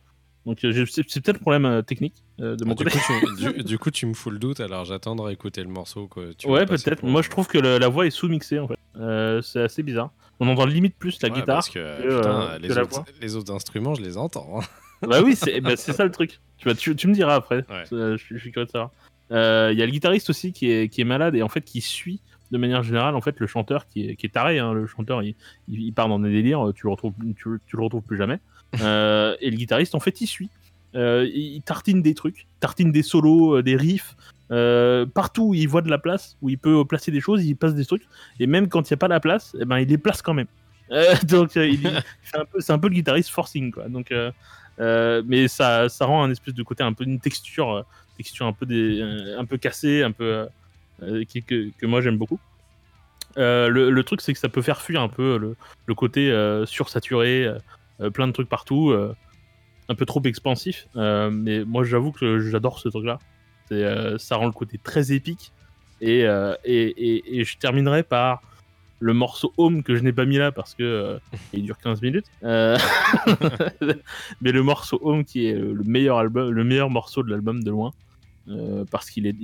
Donc 0.46 0.64
euh, 0.64 0.84
c'est, 0.90 1.04
peut-être 1.04 1.36
un 1.36 1.40
problème 1.40 1.64
euh, 1.66 1.82
technique 1.82 2.14
euh, 2.40 2.56
de 2.56 2.64
mon 2.64 2.74
du, 2.74 2.84
côté. 2.84 2.98
coup, 2.98 3.12
tu, 3.38 3.52
du, 3.52 3.62
du 3.64 3.78
coup, 3.78 3.90
tu 3.90 4.06
me 4.06 4.14
fous 4.14 4.30
le 4.30 4.38
doute, 4.38 4.58
alors 4.60 4.84
j'attends 4.84 5.14
à 5.24 5.32
écouter 5.32 5.62
le 5.62 5.68
morceau. 5.68 6.08
Que 6.08 6.32
tu 6.32 6.48
Ouais, 6.48 6.66
peut-être. 6.66 7.00
pour- 7.00 7.08
Moi, 7.08 7.22
je 7.22 7.30
trouve 7.30 7.46
que 7.46 7.58
le- 7.58 7.78
la 7.78 7.88
voix 7.88 8.06
est 8.06 8.10
sous-mixée 8.10 8.58
en 8.58 8.66
fait. 8.68 8.78
Euh, 8.98 9.40
c'est 9.42 9.60
assez 9.62 9.82
bizarre. 9.82 10.10
On 10.40 10.48
entend 10.48 10.66
limite 10.66 10.96
plus 10.96 11.22
la 11.22 11.28
Ouais, 11.28 11.34
guitare. 11.36 11.56
Parce 11.56 11.70
que, 11.70 11.74
que, 12.02 12.16
putain, 12.18 12.40
euh, 12.42 12.58
les, 12.58 12.68
que 12.68 12.72
la 12.74 12.82
autres, 12.82 12.90
voix. 12.90 13.04
les 13.20 13.36
autres 13.36 13.52
instruments, 13.54 13.94
je 13.94 14.02
les 14.02 14.16
entends. 14.18 14.58
hein. 14.60 14.64
Bah 15.08 15.20
oui, 15.20 15.34
c'est 15.34 15.60
bah, 15.60 15.76
c'est 15.76 15.92
ça 15.92 16.04
le 16.04 16.12
truc. 16.12 16.38
Tu, 16.58 16.68
vas, 16.68 16.74
tu, 16.76 16.94
tu 16.94 17.08
me 17.08 17.12
diras 17.14 17.34
après. 17.34 17.64
Ouais. 17.68 17.82
Je, 17.90 18.16
je 18.16 18.36
suis 18.38 18.52
curieux 18.52 18.66
de 18.66 18.70
savoir. 18.70 18.90
Euh, 19.32 19.70
Il 19.72 19.78
y 19.78 19.82
a 19.82 19.86
le 19.86 19.90
guitariste 19.90 20.30
aussi 20.30 20.52
qui 20.52 20.70
est, 20.70 20.88
qui 20.88 21.00
est 21.00 21.04
malade 21.04 21.34
et 21.34 21.42
en 21.42 21.48
fait 21.48 21.62
qui 21.62 21.80
suit 21.80 22.20
de 22.52 22.58
manière 22.58 22.82
générale 22.84 23.16
en 23.16 23.20
fait 23.20 23.40
le 23.40 23.46
chanteur 23.48 23.88
qui 23.88 24.10
est, 24.10 24.14
qui 24.16 24.26
est 24.26 24.28
taré. 24.28 24.58
hein. 24.60 24.72
Le 24.72 24.86
chanteur 24.86 25.22
il, 25.22 25.34
il, 25.68 25.80
il 25.80 25.92
part 25.92 26.06
dans 26.08 26.20
des 26.20 26.30
délires, 26.30 26.70
tu 26.74 26.86
le 26.86 26.90
retrouves, 26.92 27.14
tu, 27.36 27.48
tu 27.66 27.76
le 27.76 27.82
retrouves 27.82 28.02
plus 28.02 28.16
jamais. 28.16 28.38
Euh, 28.80 29.36
et 29.40 29.50
le 29.50 29.56
guitariste 29.56 29.94
en 29.94 30.00
fait 30.00 30.20
il 30.20 30.26
suit. 30.26 30.50
Euh, 30.94 31.26
il 31.32 31.62
tartine 31.62 32.02
des 32.02 32.14
trucs, 32.14 32.46
tartine 32.60 32.92
des 32.92 33.02
solos, 33.02 33.58
euh, 33.58 33.62
des 33.62 33.76
riffs. 33.76 34.16
Partout 35.14 35.48
où 35.48 35.54
il 35.54 35.66
voit 35.66 35.80
de 35.80 35.88
la 35.88 35.98
place, 35.98 36.36
où 36.42 36.50
il 36.50 36.58
peut 36.58 36.84
placer 36.84 37.10
des 37.10 37.20
choses, 37.20 37.44
il 37.44 37.56
passe 37.56 37.74
des 37.74 37.86
trucs. 37.86 38.06
Et 38.38 38.46
même 38.46 38.68
quand 38.68 38.90
il 38.90 38.92
n'y 38.92 38.96
a 38.96 38.98
pas 38.98 39.08
la 39.08 39.20
place, 39.20 39.56
eh 39.58 39.64
ben, 39.64 39.78
il 39.78 39.88
les 39.88 39.98
place 39.98 40.20
quand 40.20 40.34
même. 40.34 40.48
Donc 41.24 41.52
c'est 41.52 42.70
un 42.70 42.78
peu 42.78 42.88
le 42.88 42.94
guitariste 42.94 43.30
forcing 43.30 43.72
quoi. 43.72 43.88
Donc, 43.88 44.12
mais 44.78 45.48
ça, 45.48 45.88
ça 45.88 46.04
rend 46.04 46.22
un 46.22 46.30
espèce 46.30 46.54
de 46.54 46.62
côté 46.62 46.82
un 46.82 46.92
peu 46.92 47.04
une 47.04 47.20
texture, 47.20 47.84
texture 48.18 48.46
un 48.46 48.52
peu 48.52 48.66
des, 48.66 49.00
un 49.38 49.44
peu 49.46 49.56
cassée, 49.56 50.02
un 50.02 50.12
peu 50.12 50.46
que, 51.00 51.70
que 51.70 51.86
moi 51.86 52.02
j'aime 52.02 52.18
beaucoup. 52.18 52.38
Le, 53.36 54.00
truc 54.02 54.20
c'est 54.20 54.34
que 54.34 54.38
ça 54.38 54.50
peut 54.50 54.60
faire 54.60 54.82
fuir 54.82 55.00
un 55.00 55.08
peu 55.08 55.38
le, 55.38 55.56
le 55.86 55.94
côté 55.94 56.30
euh, 56.30 56.66
sursaturé, 56.66 57.50
plein 58.10 58.26
de 58.26 58.32
trucs 58.32 58.48
partout, 58.48 58.90
euh, 58.90 59.14
un 59.88 59.94
peu 59.94 60.06
trop 60.06 60.22
expansif. 60.24 60.88
Euh, 60.96 61.30
mais 61.30 61.64
moi 61.64 61.84
j'avoue 61.84 62.12
que 62.12 62.38
j'adore 62.40 62.78
ce 62.78 62.88
truc 62.88 63.04
là. 63.04 63.18
C'est, 63.68 63.84
euh, 63.84 64.18
ça 64.18 64.36
rend 64.36 64.46
le 64.46 64.52
côté 64.52 64.78
très 64.82 65.12
épique. 65.12 65.52
Et, 66.00 66.24
euh, 66.26 66.54
je 66.64 67.56
terminerai 67.58 68.02
par 68.02 68.42
le 69.02 69.14
morceau 69.14 69.52
Home 69.56 69.82
que 69.82 69.96
je 69.96 70.02
n'ai 70.02 70.12
pas 70.12 70.24
mis 70.24 70.38
là 70.38 70.52
parce 70.52 70.74
que 70.74 70.82
euh, 70.82 71.18
il 71.52 71.64
dure 71.64 71.78
15 71.78 72.02
minutes. 72.02 72.26
Euh, 72.44 72.78
mais 74.40 74.52
le 74.52 74.62
morceau 74.62 75.00
Home 75.02 75.24
qui 75.24 75.46
est 75.46 75.54
le 75.54 75.82
meilleur 75.84 76.18
album, 76.18 76.50
le 76.50 76.64
meilleur 76.64 76.88
morceau 76.88 77.22
de 77.22 77.30
l'album 77.30 77.62
de 77.62 77.70
loin, 77.70 77.92
euh, 78.48 78.84
parce 78.90 79.10
qu'il 79.10 79.26
est, 79.26 79.36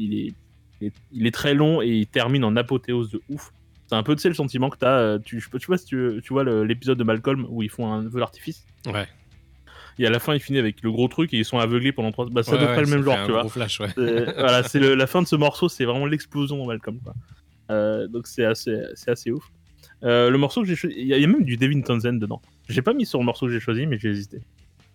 est 0.80 1.34
très 1.34 1.54
long 1.54 1.82
et 1.82 1.88
il 1.88 2.06
termine 2.06 2.44
en 2.44 2.54
apothéose 2.56 3.10
de 3.10 3.20
ouf. 3.28 3.52
C'est 3.88 3.96
un 3.96 4.02
peu 4.02 4.14
tu 4.14 4.22
sais, 4.22 4.28
le 4.28 4.34
sentiment 4.34 4.68
que 4.70 4.76
t'as. 4.78 4.98
euh, 4.98 5.18
Tu, 5.18 5.40
je 5.40 5.48
tu 5.56 5.66
vois 5.66 5.78
si 5.78 5.86
tu, 5.86 6.20
tu 6.22 6.32
vois 6.32 6.44
l'épisode 6.64 6.98
de 6.98 7.04
Malcolm 7.04 7.46
où 7.48 7.62
ils 7.62 7.70
font 7.70 7.90
un 7.92 8.08
feu 8.10 8.18
d'artifice. 8.20 8.64
Ouais. 8.86 9.06
Et 9.98 10.06
à 10.06 10.10
la 10.10 10.20
fin, 10.20 10.34
il 10.34 10.40
finit 10.40 10.58
avec 10.58 10.82
le 10.82 10.92
gros 10.92 11.08
truc 11.08 11.32
et 11.34 11.38
ils 11.38 11.44
sont 11.44 11.58
aveuglés 11.58 11.90
pendant 11.92 12.12
trois. 12.12 12.26
Bah, 12.30 12.42
c'est 12.44 12.52
à 12.52 12.54
Ouais, 12.56 12.66
ouais, 12.66 12.80
le 12.82 12.86
même 12.86 13.00
ça 13.00 13.04
genre, 13.06 13.18
un 13.18 13.24
tu 13.26 13.32
vois. 13.32 13.40
gros 13.40 13.48
flash, 13.48 13.80
ouais. 13.80 13.88
Voilà, 13.96 14.62
c'est 14.62 14.78
la 14.78 15.06
fin 15.08 15.22
de 15.22 15.26
ce 15.26 15.34
morceau, 15.36 15.68
c'est 15.68 15.84
vraiment 15.86 16.06
l'explosion 16.06 16.58
dans 16.58 16.66
Malcolm. 16.66 17.00
Quoi. 17.02 17.14
Euh, 17.70 18.06
donc 18.08 18.26
c'est 18.28 18.44
assez, 18.44 18.80
c'est 18.94 19.10
assez 19.10 19.30
ouf. 19.32 19.50
Euh, 20.04 20.30
le 20.30 20.38
morceau 20.38 20.60
que 20.62 20.68
j'ai 20.68 20.76
choisi, 20.76 20.94
il 20.98 21.06
y, 21.08 21.14
a- 21.14 21.16
il 21.16 21.22
y 21.22 21.24
a 21.24 21.26
même 21.26 21.42
du 21.42 21.56
Devin 21.56 21.80
Townsend 21.80 22.20
dedans. 22.20 22.40
J'ai 22.68 22.82
pas 22.82 22.92
mis 22.94 23.06
sur 23.06 23.18
le 23.18 23.24
morceau 23.24 23.46
que 23.46 23.52
j'ai 23.52 23.58
choisi, 23.60 23.86
mais 23.86 23.98
j'ai 23.98 24.10
hésité. 24.10 24.38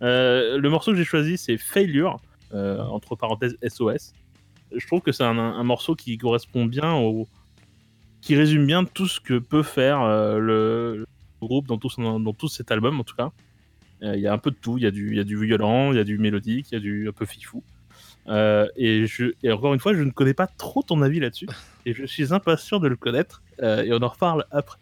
Euh, 0.02 0.58
le 0.58 0.70
morceau 0.70 0.92
que 0.92 0.98
j'ai 0.98 1.04
choisi, 1.04 1.38
c'est 1.38 1.58
Failure, 1.58 2.22
entre 2.54 3.16
parenthèses 3.16 3.58
SOS. 3.68 4.14
Je 4.76 4.88
trouve 4.88 5.02
que 5.02 5.12
c'est 5.12 5.24
un, 5.24 5.38
un 5.38 5.64
morceau 5.64 5.96
qui 5.96 6.18
correspond 6.18 6.66
bien 6.66 6.94
au. 6.94 7.28
Qui 8.24 8.38
résume 8.38 8.66
bien 8.66 8.86
tout 8.86 9.08
ce 9.08 9.20
que 9.20 9.38
peut 9.38 9.64
faire 9.64 10.02
euh, 10.02 10.40
le, 10.40 11.06
groupe 11.42 11.68
dans 11.68 11.78
tout, 11.78 12.48
cet 12.48 12.72
album, 12.72 13.02
en 13.02 13.04
tout 13.04 13.18
cas. 13.18 13.32
Euh, 14.02 14.16
Il 14.16 14.22
y 14.22 14.28
a 14.28 14.34
un 14.34 14.38
peu 14.38 14.50
de 14.50 14.56
tout, 14.56 14.78
il 14.78 14.86
y, 14.86 14.88
a 14.88 14.92
du- 14.92 15.46
violent, 15.46 15.92
il 15.92 15.98
y 15.98 16.00
a 16.00 16.06
du 16.06 16.18
mélodique, 16.18 16.68
il 16.72 16.76
y 16.76 16.78
a 16.78 16.80
du 16.80 17.10
un 17.10 17.12
peu 17.12 17.26
fifou. 17.26 17.64
Euh, 18.28 18.66
et, 18.78 19.06
et 19.44 19.52
encore 19.52 19.74
une 19.74 19.82
fois, 19.82 19.94
je 19.94 20.02
ne 20.02 20.12
connais 20.12 20.34
pas 20.34 20.48
trop 20.48 20.82
ton 20.82 21.02
avis 21.02 21.20
là-dessus. 21.20 21.48
Et 21.86 21.94
je 21.94 22.06
suis 22.06 22.34
impatient 22.34 22.80
de 22.80 22.88
le 22.88 22.96
connaître. 22.96 23.44
et 23.62 23.92
on 23.92 24.02
en 24.02 24.08
reparle 24.08 24.46
après. 24.52 24.78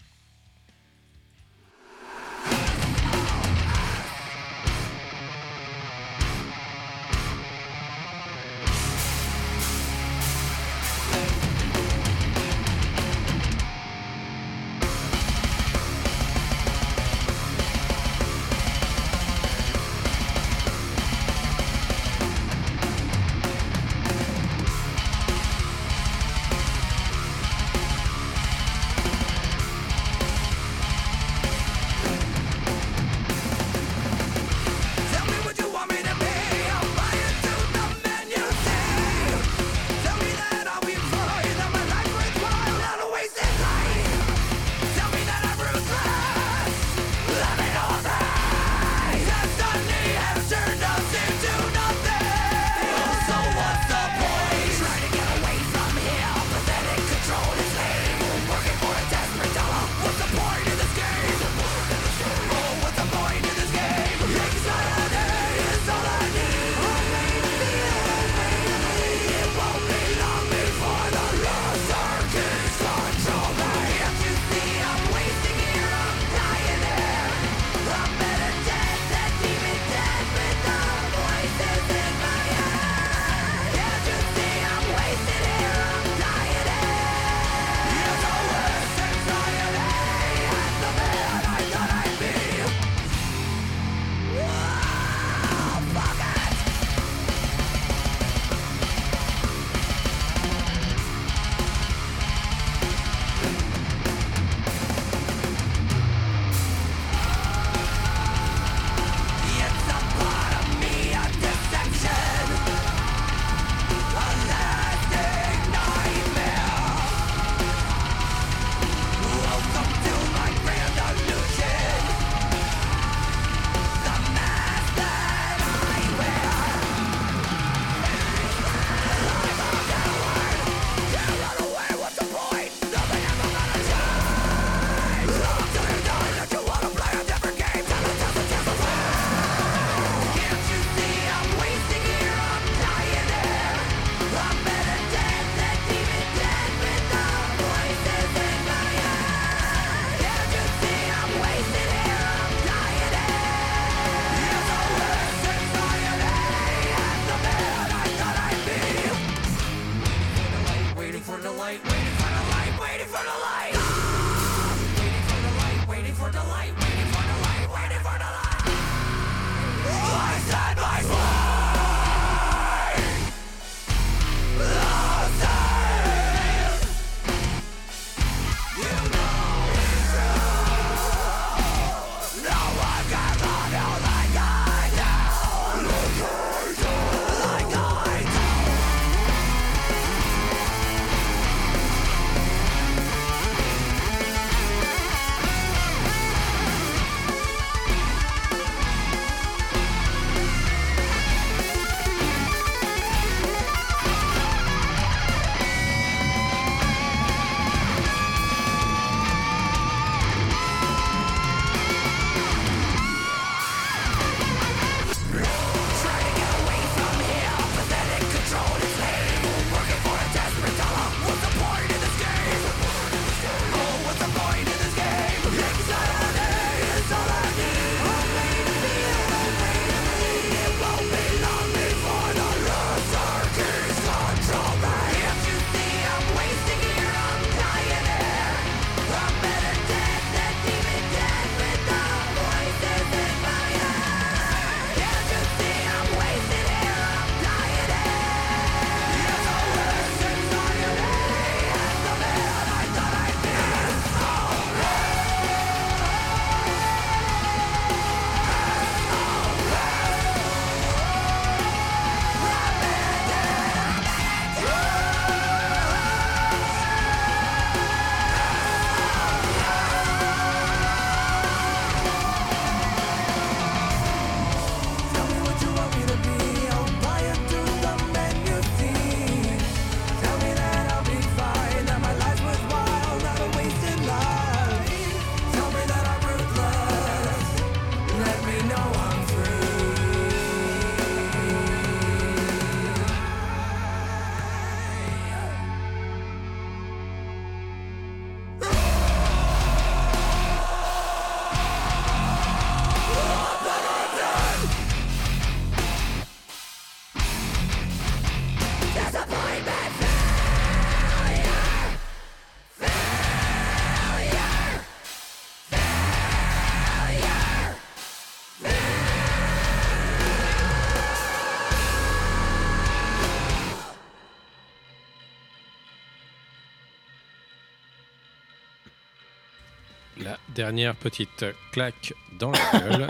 Dernière 330.61 330.95
petite 330.95 331.43
claque 331.71 332.13
dans 332.39 332.51
la 332.51 332.79
gueule 332.97 333.07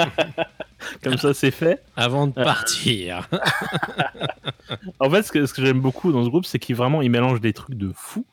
Comme 1.04 1.18
ça, 1.18 1.34
c'est 1.34 1.52
fait. 1.52 1.82
avant 1.98 2.28
de 2.28 2.32
partir. 2.34 3.28
En 5.00 5.10
fait, 5.10 5.24
ce 5.24 5.32
que, 5.34 5.46
ce 5.46 5.54
que 5.54 5.62
j'aime 5.66 5.82
beaucoup 5.82 6.14
dans 6.14 6.24
ce 6.24 6.30
groupe, 6.30 6.46
c'est 6.46 6.60
qu'ils 6.60 6.76
vraiment 6.78 7.02
ils 7.02 7.10
mélangent 7.12 7.42
des 7.42 7.52
trucs 7.52 7.76
de 7.78 7.92
fous 7.94 8.26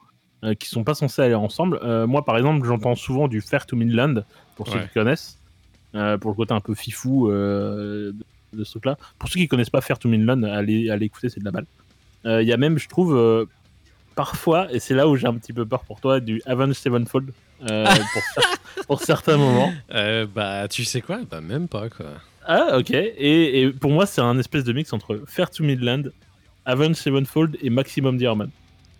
euh, 0.44 0.54
qui 0.54 0.68
sont 0.68 0.84
pas 0.84 0.94
censés 0.94 1.20
aller 1.20 1.34
ensemble. 1.34 1.80
Euh, 1.82 2.06
moi, 2.06 2.24
par 2.24 2.36
exemple, 2.36 2.64
j'entends 2.64 2.94
souvent 2.94 3.26
du 3.26 3.40
Fair 3.40 3.66
to 3.66 3.74
Midland, 3.76 4.22
pour 4.54 4.68
ceux 4.68 4.76
Ouais. 4.78 4.86
qui 4.86 4.94
connaissent, 4.94 5.36
euh, 5.96 6.16
pour 6.16 6.30
le 6.30 6.36
côté 6.36 6.54
un 6.54 6.60
peu 6.60 6.74
fifou 6.76 7.28
euh, 7.28 8.12
de, 8.12 8.58
de 8.58 8.64
ce 8.64 8.70
truc-là. 8.72 8.96
Pour 9.18 9.28
ceux 9.28 9.40
qui 9.40 9.48
connaissent 9.48 9.68
pas 9.70 9.80
Fair 9.80 9.98
to 9.98 10.08
Midland, 10.08 10.44
allez, 10.44 10.90
allez 10.90 11.06
écouter, 11.06 11.28
c'est 11.28 11.40
de 11.40 11.44
la 11.44 11.50
balle. 11.50 11.66
Il 12.24 12.46
y 12.46 12.52
a 12.52 12.56
même, 12.56 12.78
je 12.78 12.88
trouve, 12.88 13.14
parfois, 14.18 14.66
et 14.72 14.80
c'est 14.80 14.94
là 14.94 15.06
où 15.06 15.14
j'ai 15.14 15.28
un 15.28 15.34
petit 15.34 15.52
peu 15.52 15.64
peur 15.64 15.84
pour 15.84 16.00
toi, 16.00 16.18
du 16.18 16.42
Avenged 16.44 16.74
Sevenfold 16.74 17.30
euh, 17.70 17.84
pour, 18.12 18.22
cer- 18.22 18.84
pour 18.88 19.00
certains 19.00 19.36
moments. 19.36 19.72
Euh, 19.92 20.26
bah, 20.26 20.66
tu 20.66 20.84
sais 20.84 21.00
quoi? 21.00 21.20
Bah, 21.30 21.40
même 21.40 21.68
pas, 21.68 21.88
quoi. 21.88 22.06
Ah, 22.44 22.78
ok. 22.78 22.90
Et, 22.90 23.60
et 23.60 23.70
pour 23.70 23.92
moi, 23.92 24.06
c'est 24.06 24.20
un 24.20 24.36
espèce 24.40 24.64
de 24.64 24.72
mix 24.72 24.92
entre 24.92 25.22
Fair 25.28 25.48
to 25.50 25.62
Midland, 25.62 26.02
Avenged 26.66 26.96
Sevenfold 26.96 27.58
et 27.62 27.70
Maximum 27.70 28.18
Diamond. 28.18 28.50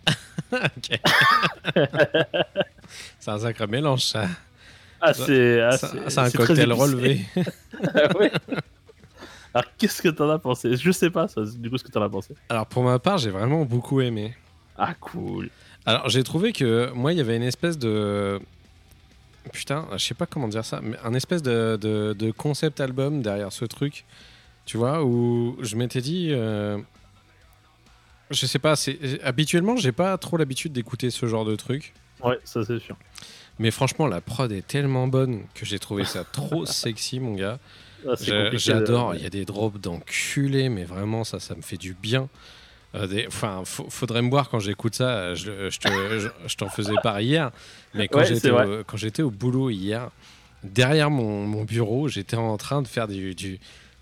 Ok. 0.53 0.99
c'est 3.19 3.31
un 3.31 3.39
sacré 3.39 3.67
mélange, 3.67 4.03
ça. 4.05 4.25
Ah, 5.01 5.13
c'est 5.13 5.61
ah, 5.61 5.75
un 6.23 6.31
cocktail 6.31 6.71
relevé. 6.71 7.25
Ah 7.93 8.17
ouais. 8.17 8.31
Alors, 9.53 9.69
qu'est-ce 9.77 10.01
que 10.01 10.09
t'en 10.09 10.29
as 10.29 10.39
pensé? 10.39 10.75
Je 10.77 10.91
sais 10.91 11.09
pas, 11.09 11.27
ça, 11.27 11.41
du 11.45 11.69
coup, 11.69 11.77
ce 11.77 11.83
que 11.83 11.91
t'en 11.91 12.01
as 12.01 12.09
pensé. 12.09 12.33
Alors, 12.47 12.65
pour 12.65 12.83
ma 12.83 12.97
part, 12.99 13.17
j'ai 13.17 13.29
vraiment 13.29 13.65
beaucoup 13.65 13.99
aimé. 13.99 14.33
Ah, 14.81 14.93
cool. 14.99 15.49
Alors, 15.85 16.07
j'ai 16.09 16.23
trouvé 16.23 16.53
que 16.53 16.89
moi, 16.93 17.11
il 17.11 17.17
y 17.17 17.21
avait 17.21 17.35
une 17.35 17.43
espèce 17.43 17.77
de. 17.77 18.39
Putain, 19.53 19.87
je 19.93 19.97
sais 19.97 20.13
pas 20.13 20.25
comment 20.25 20.47
dire 20.47 20.63
ça, 20.65 20.79
mais 20.81 20.97
un 21.03 21.13
espèce 21.13 21.41
de, 21.41 21.77
de- 21.81 22.13
de 22.17 22.31
concept 22.31 22.79
album 22.81 23.21
derrière 23.21 23.51
ce 23.51 23.65
truc, 23.65 24.05
tu 24.65 24.77
vois, 24.77 25.03
où 25.03 25.57
je 25.61 25.75
m'étais 25.75 26.01
dit. 26.01 26.29
euh, 26.31 26.77
Je 28.31 28.45
sais 28.45 28.59
pas, 28.59 28.75
c'est 28.75 29.19
habituellement, 29.23 29.75
j'ai 29.75 29.91
pas 29.91 30.17
trop 30.17 30.37
l'habitude 30.37 30.71
d'écouter 30.71 31.09
ce 31.09 31.25
genre 31.25 31.45
de 31.45 31.55
truc. 31.55 31.93
Ouais, 32.23 32.37
ça, 32.43 32.63
c'est 32.63 32.79
sûr. 32.79 32.95
Mais 33.57 33.71
franchement, 33.71 34.07
la 34.07 34.21
prod 34.21 34.51
est 34.51 34.65
tellement 34.65 35.07
bonne 35.07 35.41
que 35.55 35.65
j'ai 35.65 35.79
trouvé 35.79 36.05
ça 36.05 36.23
trop 36.31 36.65
sexy, 36.65 37.19
mon 37.19 37.33
gars. 37.33 37.59
Ah, 38.07 38.13
J'adore, 38.53 39.15
il 39.15 39.23
y 39.23 39.25
a 39.25 39.29
des 39.29 39.45
drops 39.45 39.79
d'enculés, 39.79 40.69
mais 40.69 40.83
vraiment, 40.85 41.23
ça, 41.23 41.39
ça 41.39 41.55
me 41.55 41.61
fait 41.61 41.77
du 41.77 41.93
bien. 41.93 42.29
Euh, 42.95 43.23
Enfin, 43.27 43.61
faudrait 43.65 44.21
me 44.21 44.29
voir 44.29 44.49
quand 44.49 44.59
j'écoute 44.59 44.95
ça. 44.95 45.35
Je, 45.35 45.69
je 45.69 45.79
te- 45.79 46.19
je- 46.19 46.47
je 46.47 46.55
t'en 46.55 46.69
faisais 46.69 46.93
part 47.03 47.21
hier, 47.21 47.51
mais 47.93 48.07
quand 48.07 48.19
Ouais, 48.19 48.25
j'étais 48.25 48.49
au, 48.51 48.83
quand 48.85 48.97
j'étais 48.97 49.21
au 49.21 49.29
boulot 49.31 49.69
hier, 49.69 50.09
derrière 50.63 51.09
mon, 51.09 51.45
mon 51.45 51.63
bureau, 51.65 52.07
j'étais 52.07 52.35
en 52.37 52.57
train 52.57 52.81
de 52.81 52.87
faire 52.87 53.07
du, 53.07 53.35
du- 53.35 53.59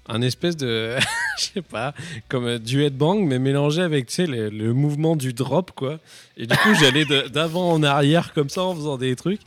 un 0.08 0.22
espèce 0.22 0.56
de, 0.56 0.96
je 1.38 1.44
sais 1.44 1.62
pas, 1.62 1.94
comme 2.30 2.46
euh, 2.46 2.60
du 2.60 2.82
headbang, 2.84 3.26
mais 3.26 3.40
mélangé 3.40 3.82
avec 3.82 4.08
tu 4.08 4.14
sais 4.14 4.26
le, 4.26 4.50
le 4.50 4.72
mouvement 4.74 5.18
du 5.18 5.34
drop, 5.34 5.72
quoi. 5.76 6.00
Et 6.38 6.48
du 6.48 6.56
coup, 6.56 6.74
j'allais 6.80 7.04
de- 7.04 7.28
d'avant 7.28 7.70
en 7.74 7.84
arrière 7.84 8.32
comme 8.34 8.50
ça 8.50 8.64
en 8.64 8.74
faisant 8.74 8.98
des 8.98 9.18
trucs. 9.18 9.42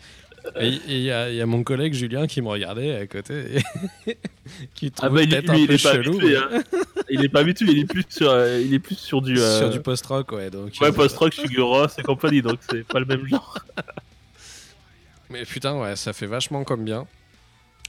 Et 0.60 0.68
il 0.88 0.98
y, 1.00 1.10
a 1.10 1.30
il 1.30 1.36
y 1.36 1.40
a 1.40 1.46
mon 1.46 1.62
collègue 1.62 1.92
Julien 1.94 2.26
qui 2.26 2.40
me 2.42 2.48
regardait 2.48 2.96
à 2.96 3.06
côté, 3.06 3.62
et 4.06 4.16
qui 4.74 4.92
Ah, 4.98 5.06
trouvait 5.06 5.10
bah, 5.14 5.22
il, 5.22 5.28
peut-être 5.30 5.52
lui, 5.52 5.58
un 5.58 5.60
il 5.62 5.66
peu 5.68 5.72
est 5.74 5.82
pas 5.82 5.92
chelou. 5.94 6.18
habitué. 6.18 6.36
hein. 6.36 6.62
il 7.10 7.24
est 7.24 7.28
pas 7.28 7.40
habitué, 7.40 7.66
il 7.70 7.78
est 7.80 7.84
plus 7.84 8.04
sur, 8.08 8.30
euh, 8.30 8.60
il 8.60 8.72
est 8.74 8.78
plus 8.78 8.96
sur 8.98 9.22
du. 9.22 9.36
euh, 9.38 9.58
Sur 9.58 9.70
du 9.70 9.80
post-rock, 9.80 10.32
ouais. 10.32 10.50
Donc, 10.50 10.72
Ouais, 10.80 10.88
euh, 10.88 10.92
post-rock, 10.92 11.34
Sugar 11.34 11.90
et 11.98 12.02
compagnie, 12.02 12.42
donc 12.42 12.58
c'est 12.68 12.84
pas 12.86 12.98
le 13.00 13.06
même 13.06 13.26
genre. 13.26 13.58
Mais 15.30 15.44
putain, 15.44 15.78
ouais, 15.78 15.96
ça 15.96 16.12
fait 16.12 16.26
vachement 16.26 16.64
comme 16.64 16.84
bien. 16.84 17.06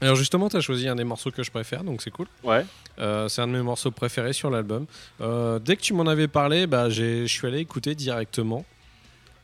Alors 0.00 0.16
justement, 0.16 0.48
t'as 0.48 0.60
choisi 0.60 0.88
un 0.88 0.96
des 0.96 1.04
morceaux 1.04 1.30
que 1.30 1.42
je 1.42 1.50
préfère, 1.50 1.84
donc 1.84 2.02
c'est 2.02 2.10
cool. 2.10 2.26
Ouais. 2.42 2.64
Euh, 2.98 3.28
c'est 3.28 3.40
un 3.40 3.46
de 3.46 3.52
mes 3.52 3.62
morceaux 3.62 3.90
préférés 3.92 4.32
sur 4.32 4.50
l'album. 4.50 4.86
Euh, 5.20 5.58
dès 5.60 5.76
que 5.76 5.80
tu 5.82 5.92
m'en 5.94 6.06
avais 6.06 6.28
parlé, 6.28 6.66
bah, 6.66 6.90
je 6.90 7.24
suis 7.26 7.46
allé 7.46 7.58
écouter 7.58 7.94
directement. 7.94 8.64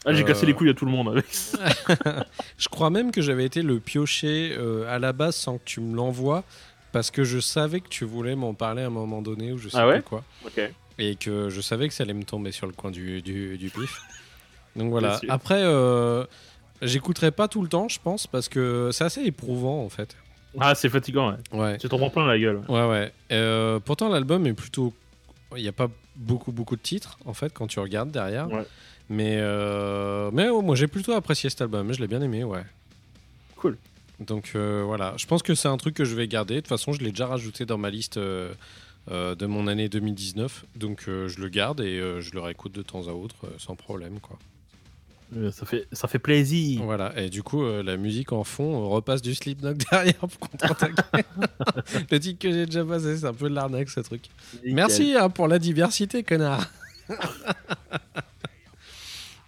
Ah, 0.04 0.14
j'ai 0.14 0.22
Euh, 0.22 0.26
cassé 0.26 0.46
les 0.46 0.54
couilles 0.54 0.70
à 0.70 0.74
tout 0.74 0.84
le 0.84 0.90
monde 0.92 1.08
avec 1.08 1.26
ça. 1.30 1.58
Je 2.58 2.68
crois 2.68 2.90
même 2.90 3.10
que 3.10 3.20
j'avais 3.20 3.44
été 3.44 3.62
le 3.62 3.80
piocher 3.80 4.54
euh, 4.56 4.92
à 4.94 4.98
la 4.98 5.12
base 5.12 5.34
sans 5.36 5.58
que 5.58 5.64
tu 5.64 5.80
me 5.80 5.96
l'envoies, 5.96 6.44
parce 6.92 7.10
que 7.10 7.24
je 7.24 7.38
savais 7.40 7.80
que 7.80 7.88
tu 7.88 8.04
voulais 8.04 8.34
m'en 8.36 8.54
parler 8.54 8.82
à 8.82 8.86
un 8.86 8.90
moment 8.90 9.20
donné 9.22 9.52
ou 9.52 9.58
je 9.58 9.68
sais 9.68 9.76
Ah 9.78 9.86
ouais 9.88 10.00
plus 10.00 10.02
quoi. 10.04 10.24
Et 10.98 11.16
que 11.16 11.48
je 11.50 11.60
savais 11.60 11.88
que 11.88 11.94
ça 11.94 12.04
allait 12.04 12.14
me 12.14 12.24
tomber 12.24 12.50
sur 12.52 12.66
le 12.66 12.72
coin 12.72 12.90
du, 12.90 13.22
du, 13.22 13.58
du 13.58 13.70
pif. 13.70 14.00
Donc 14.76 14.90
voilà. 14.90 15.20
Après, 15.28 15.60
euh, 15.62 16.24
j'écouterai 16.82 17.30
pas 17.30 17.48
tout 17.48 17.62
le 17.62 17.68
temps, 17.68 17.88
je 17.88 17.98
pense, 18.02 18.26
parce 18.26 18.48
que 18.48 18.90
c'est 18.92 19.04
assez 19.04 19.22
éprouvant 19.24 19.84
en 19.84 19.88
fait. 19.88 20.16
Ah, 20.58 20.74
c'est 20.74 20.88
fatigant, 20.88 21.30
ouais. 21.30 21.58
Ouais. 21.58 21.78
Tu 21.78 21.88
t'en 21.88 21.98
prends 21.98 22.10
plein 22.10 22.26
la 22.26 22.38
gueule. 22.38 22.62
Ouais, 22.68 22.86
ouais. 22.88 23.12
Euh, 23.32 23.78
pourtant, 23.80 24.08
l'album 24.08 24.46
est 24.46 24.54
plutôt. 24.54 24.94
Il 25.56 25.62
n'y 25.62 25.68
a 25.68 25.72
pas 25.72 25.88
beaucoup, 26.16 26.52
beaucoup 26.52 26.76
de 26.76 26.80
titres 26.82 27.18
en 27.26 27.32
fait 27.34 27.52
quand 27.52 27.66
tu 27.66 27.78
regardes 27.80 28.10
derrière. 28.10 28.50
Ouais. 28.50 28.64
Mais, 29.10 29.36
euh, 29.38 30.30
mais 30.32 30.48
oh, 30.48 30.60
moi 30.60 30.76
j'ai 30.76 30.86
plutôt 30.86 31.12
apprécié 31.12 31.48
cet 31.48 31.62
album, 31.62 31.92
je 31.92 32.00
l'ai 32.00 32.08
bien 32.08 32.20
aimé, 32.20 32.44
ouais. 32.44 32.64
Cool. 33.56 33.78
Donc 34.20 34.52
euh, 34.54 34.82
voilà, 34.84 35.14
je 35.16 35.26
pense 35.26 35.42
que 35.42 35.54
c'est 35.54 35.68
un 35.68 35.76
truc 35.76 35.94
que 35.94 36.04
je 36.04 36.14
vais 36.14 36.28
garder. 36.28 36.56
De 36.56 36.60
toute 36.60 36.68
façon, 36.68 36.92
je 36.92 37.00
l'ai 37.00 37.10
déjà 37.10 37.26
rajouté 37.26 37.64
dans 37.64 37.78
ma 37.78 37.90
liste 37.90 38.18
euh, 38.18 38.54
de 39.06 39.46
mon 39.46 39.66
année 39.66 39.88
2019. 39.88 40.64
Donc 40.76 41.04
euh, 41.08 41.28
je 41.28 41.40
le 41.40 41.48
garde 41.48 41.80
et 41.80 41.98
euh, 41.98 42.20
je 42.20 42.32
le 42.32 42.40
réécoute 42.40 42.72
de 42.72 42.82
temps 42.82 43.08
à 43.08 43.12
autre 43.12 43.36
euh, 43.44 43.50
sans 43.58 43.76
problème. 43.76 44.20
Quoi. 44.20 44.38
Ça 45.52 45.66
fait, 45.66 45.86
ça 45.92 46.08
fait 46.08 46.18
plaisir. 46.18 46.82
Voilà, 46.82 47.12
et 47.20 47.28
du 47.28 47.42
coup, 47.42 47.62
euh, 47.62 47.82
la 47.82 47.98
musique 47.98 48.32
en 48.32 48.44
fond 48.44 48.88
repasse 48.88 49.20
du 49.20 49.34
Slipknot 49.34 49.74
derrière 49.90 50.14
pour 50.14 50.50
contre-attaquer. 50.50 51.24
le 52.10 52.18
titre 52.20 52.38
que 52.38 52.50
j'ai 52.50 52.64
déjà 52.64 52.84
passé, 52.84 53.18
c'est 53.18 53.26
un 53.26 53.34
peu 53.34 53.50
de 53.50 53.54
l'arnaque 53.54 53.90
ce 53.90 54.00
truc. 54.00 54.22
Nickel. 54.54 54.74
Merci 54.74 55.14
hein, 55.14 55.28
pour 55.28 55.46
la 55.46 55.58
diversité, 55.58 56.22
connard. 56.22 56.70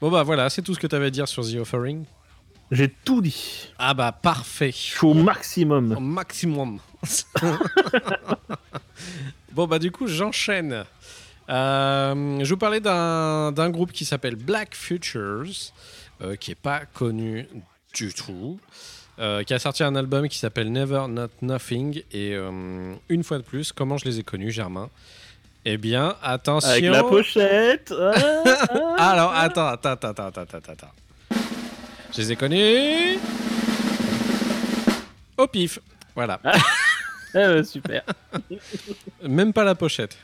bon 0.01 0.11
bah 0.11 0.22
voilà, 0.22 0.51
c'est 0.51 0.62
tout 0.62 0.74
ce 0.74 0.80
que 0.80 0.86
tu 0.86 0.94
avais 0.94 1.07
à 1.07 1.11
dire 1.11 1.28
sur 1.28 1.44
The 1.44 1.57
Offering. 1.57 2.05
J'ai 2.70 2.88
tout 2.88 3.20
dit. 3.20 3.68
Ah 3.78 3.94
bah 3.94 4.12
parfait. 4.12 4.70
Je 4.70 4.76
suis 4.76 5.07
au 5.07 5.14
maximum. 5.14 5.92
Au 5.96 6.01
maximum. 6.01 6.78
bon 9.53 9.66
bah 9.66 9.78
du 9.78 9.90
coup 9.90 10.07
j'enchaîne. 10.07 10.84
Euh, 11.48 12.44
je 12.44 12.48
vous 12.48 12.59
parlais 12.59 12.80
d'un 12.80 13.70
groupe 13.70 13.90
qui 13.90 14.05
s'appelle 14.05 14.36
Black 14.36 14.76
Futures, 14.76 15.72
euh, 16.22 16.36
qui 16.36 16.53
est 16.53 16.61
pas 16.61 16.84
connu 16.86 17.48
du 17.92 18.14
tout, 18.14 18.61
euh, 19.18 19.42
qui 19.42 19.53
a 19.53 19.59
sorti 19.59 19.82
un 19.82 19.96
album 19.96 20.28
qui 20.28 20.38
s'appelle 20.38 20.70
Never 20.70 21.07
Not 21.09 21.28
Nothing. 21.42 22.03
Et 22.12 22.34
euh, 22.34 22.94
une 23.09 23.24
fois 23.24 23.38
de 23.38 23.42
plus, 23.42 23.72
comment 23.72 23.98
je 23.98 24.05
les 24.05 24.20
ai 24.20 24.22
connus, 24.22 24.53
Germain? 24.53 24.90
Eh 25.65 25.77
bien, 25.77 26.17
attention. 26.23 26.71
Avec 26.71 26.85
la 26.85 27.03
pochette. 27.05 27.93
Ah, 28.03 28.67
ah. 28.99 29.11
Alors, 29.13 29.33
attends, 29.35 29.67
attends, 29.67 29.91
attends, 29.91 30.09
attends, 30.11 30.27
attends, 30.27 30.43
attends, 30.59 30.73
attends. 30.73 30.93
Je 32.13 32.19
les 32.19 32.33
ai 32.33 32.37
connus 32.37 33.19
au 35.37 35.47
pif. 35.47 35.79
Voilà. 36.15 36.41
Ah, 36.45 36.53
ouais, 37.35 37.65
super. 37.65 38.03
Même 39.23 39.53
pas 39.53 39.65
la 39.65 39.75
pochette. 39.75 40.17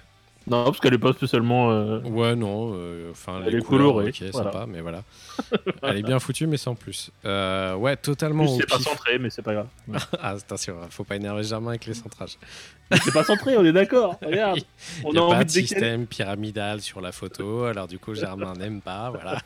Non, 0.48 0.64
parce 0.64 0.78
qu'elle 0.78 0.94
est 0.94 0.98
pas 0.98 1.12
spécialement. 1.12 1.70
euh, 1.72 2.00
Ouais, 2.02 2.36
non. 2.36 2.72
euh, 2.74 3.10
Enfin, 3.10 3.40
Elle 3.44 3.52
les 3.54 3.58
est 3.58 3.62
couleurs, 3.62 3.94
colorée, 3.94 4.08
Ok, 4.10 4.22
voilà. 4.32 4.52
sympa, 4.52 4.66
mais 4.68 4.80
voilà. 4.80 5.02
Elle 5.82 5.96
est 5.98 6.02
bien 6.02 6.18
foutue, 6.20 6.46
mais 6.46 6.56
sans 6.56 6.74
plus. 6.76 7.10
Euh, 7.24 7.74
ouais, 7.74 7.96
totalement 7.96 8.46
c'est 8.46 8.66
pas 8.68 8.78
centré, 8.78 9.18
mais 9.18 9.28
c'est 9.30 9.42
pas 9.42 9.54
grave. 9.54 9.66
ah, 10.20 10.30
attention, 10.30 10.76
faut 10.90 11.02
pas 11.04 11.16
énerver 11.16 11.42
Germain 11.42 11.70
avec 11.70 11.86
les 11.86 11.94
centrages. 11.94 12.38
c'est 12.92 13.12
pas 13.12 13.24
centré, 13.24 13.56
on 13.56 13.64
est 13.64 13.72
d'accord. 13.72 14.18
Regarde. 14.24 14.60
On 15.02 15.12
Il 15.12 15.18
a 15.18 15.24
a, 15.26 15.28
pas 15.30 15.44
de 15.44 15.50
système 15.50 16.06
pyramidal 16.06 16.80
sur 16.80 17.00
la 17.00 17.10
photo, 17.10 17.64
alors 17.64 17.88
du 17.88 17.98
coup 17.98 18.14
Germain 18.14 18.52
n'aime 18.54 18.80
pas, 18.80 19.10
voilà. 19.10 19.40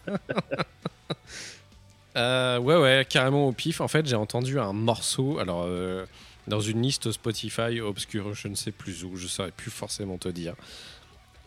Euh, 2.17 2.59
ouais, 2.59 2.77
ouais, 2.77 3.07
carrément 3.09 3.47
au 3.47 3.53
pif. 3.53 3.81
En 3.81 3.89
fait, 3.89 4.07
j'ai 4.07 4.17
entendu 4.17 4.59
un 4.59 4.73
morceau, 4.73 5.39
alors 5.39 5.65
euh, 5.67 6.05
dans 6.49 6.61
une 6.61 6.83
liste 6.83 7.13
Spotify 7.13 7.81
obscure, 7.81 8.35
je 8.35 8.49
ne 8.49 8.55
sais 8.57 8.73
plus 8.73 9.05
où, 9.05 9.17
je 9.17 9.27
saurais 9.29 9.53
plus 9.53 9.71
forcément 9.71 10.19
te 10.19 10.29
dire. 10.29 10.55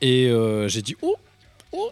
Et 0.03 0.27
euh, 0.27 0.67
j'ai 0.67 0.81
dit, 0.81 0.97
oh, 1.01 1.15
oh, 1.71 1.89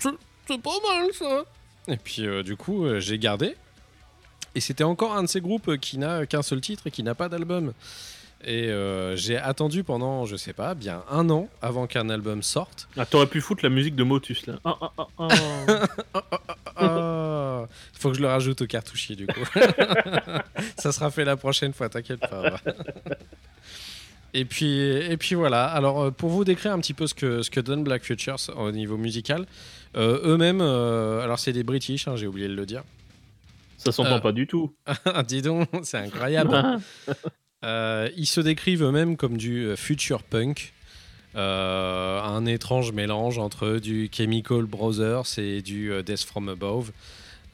c'est 0.00 0.60
pas 0.60 0.78
mal 0.82 1.12
ça. 1.12 1.44
Et 1.86 1.96
puis 1.96 2.26
euh, 2.26 2.42
du 2.42 2.56
coup, 2.56 2.84
euh, 2.84 2.98
j'ai 2.98 3.20
gardé. 3.20 3.54
Et 4.56 4.60
c'était 4.60 4.82
encore 4.82 5.14
un 5.14 5.22
de 5.22 5.28
ces 5.28 5.40
groupes 5.40 5.76
qui 5.76 5.96
n'a 5.96 6.26
qu'un 6.26 6.42
seul 6.42 6.60
titre 6.60 6.88
et 6.88 6.90
qui 6.90 7.04
n'a 7.04 7.14
pas 7.14 7.28
d'album. 7.28 7.72
Et 8.44 8.68
euh, 8.68 9.14
j'ai 9.14 9.36
attendu 9.36 9.84
pendant, 9.84 10.24
je 10.24 10.34
sais 10.34 10.54
pas, 10.54 10.74
bien 10.74 11.04
un 11.08 11.30
an 11.30 11.48
avant 11.62 11.86
qu'un 11.86 12.10
album 12.10 12.42
sorte. 12.42 12.88
Ah, 12.96 13.06
t'aurais 13.06 13.28
pu 13.28 13.40
foutre 13.40 13.62
la 13.62 13.70
musique 13.70 13.94
de 13.94 14.02
Motus 14.02 14.46
là. 14.46 14.54
Ah, 14.64 14.76
ah, 14.80 15.06
ah, 15.18 15.28
ah. 15.28 16.28
Ah, 16.78 17.66
faut 17.94 18.10
que 18.10 18.16
je 18.16 18.20
le 18.20 18.26
rajoute 18.26 18.60
au 18.60 18.66
cartouchier 18.66 19.14
du 19.14 19.26
coup. 19.28 19.40
Ça 20.78 20.90
sera 20.90 21.12
fait 21.12 21.24
la 21.24 21.36
prochaine 21.36 21.72
fois, 21.72 21.88
t'inquiète 21.88 22.20
pas. 22.20 22.60
Et 24.34 24.44
puis, 24.44 24.80
et 24.80 25.16
puis 25.16 25.34
voilà. 25.34 25.64
Alors, 25.66 26.02
euh, 26.02 26.10
pour 26.10 26.30
vous 26.30 26.44
décrire 26.44 26.72
un 26.72 26.78
petit 26.80 26.94
peu 26.94 27.06
ce 27.06 27.14
que, 27.14 27.42
ce 27.42 27.50
que 27.50 27.60
donne 27.60 27.84
Black 27.84 28.04
Futures 28.04 28.36
au 28.56 28.70
niveau 28.70 28.96
musical, 28.96 29.46
euh, 29.96 30.20
eux-mêmes, 30.24 30.60
euh, 30.60 31.22
alors 31.22 31.38
c'est 31.38 31.52
des 31.52 31.62
British, 31.62 32.06
hein, 32.06 32.16
j'ai 32.16 32.26
oublié 32.26 32.48
de 32.48 32.54
le 32.54 32.66
dire. 32.66 32.82
Ça 33.78 33.92
s'entend 33.92 34.16
Euh. 34.16 34.20
pas 34.20 34.32
du 34.32 34.46
tout. 34.46 34.74
Dis 35.28 35.42
donc, 35.42 35.68
c'est 35.82 35.98
incroyable. 35.98 36.80
Ils 37.62 38.26
se 38.26 38.40
décrivent 38.40 38.82
eux-mêmes 38.84 39.16
comme 39.16 39.36
du 39.36 39.74
future 39.76 40.22
punk. 40.22 40.72
Un 41.34 42.46
étrange 42.46 42.92
mélange 42.92 43.38
entre 43.38 43.78
du 43.78 44.08
Chemical 44.12 44.62
Brothers 44.64 45.38
et 45.38 45.62
du 45.62 45.90
Death 46.04 46.22
from 46.24 46.48
Above. 46.48 46.92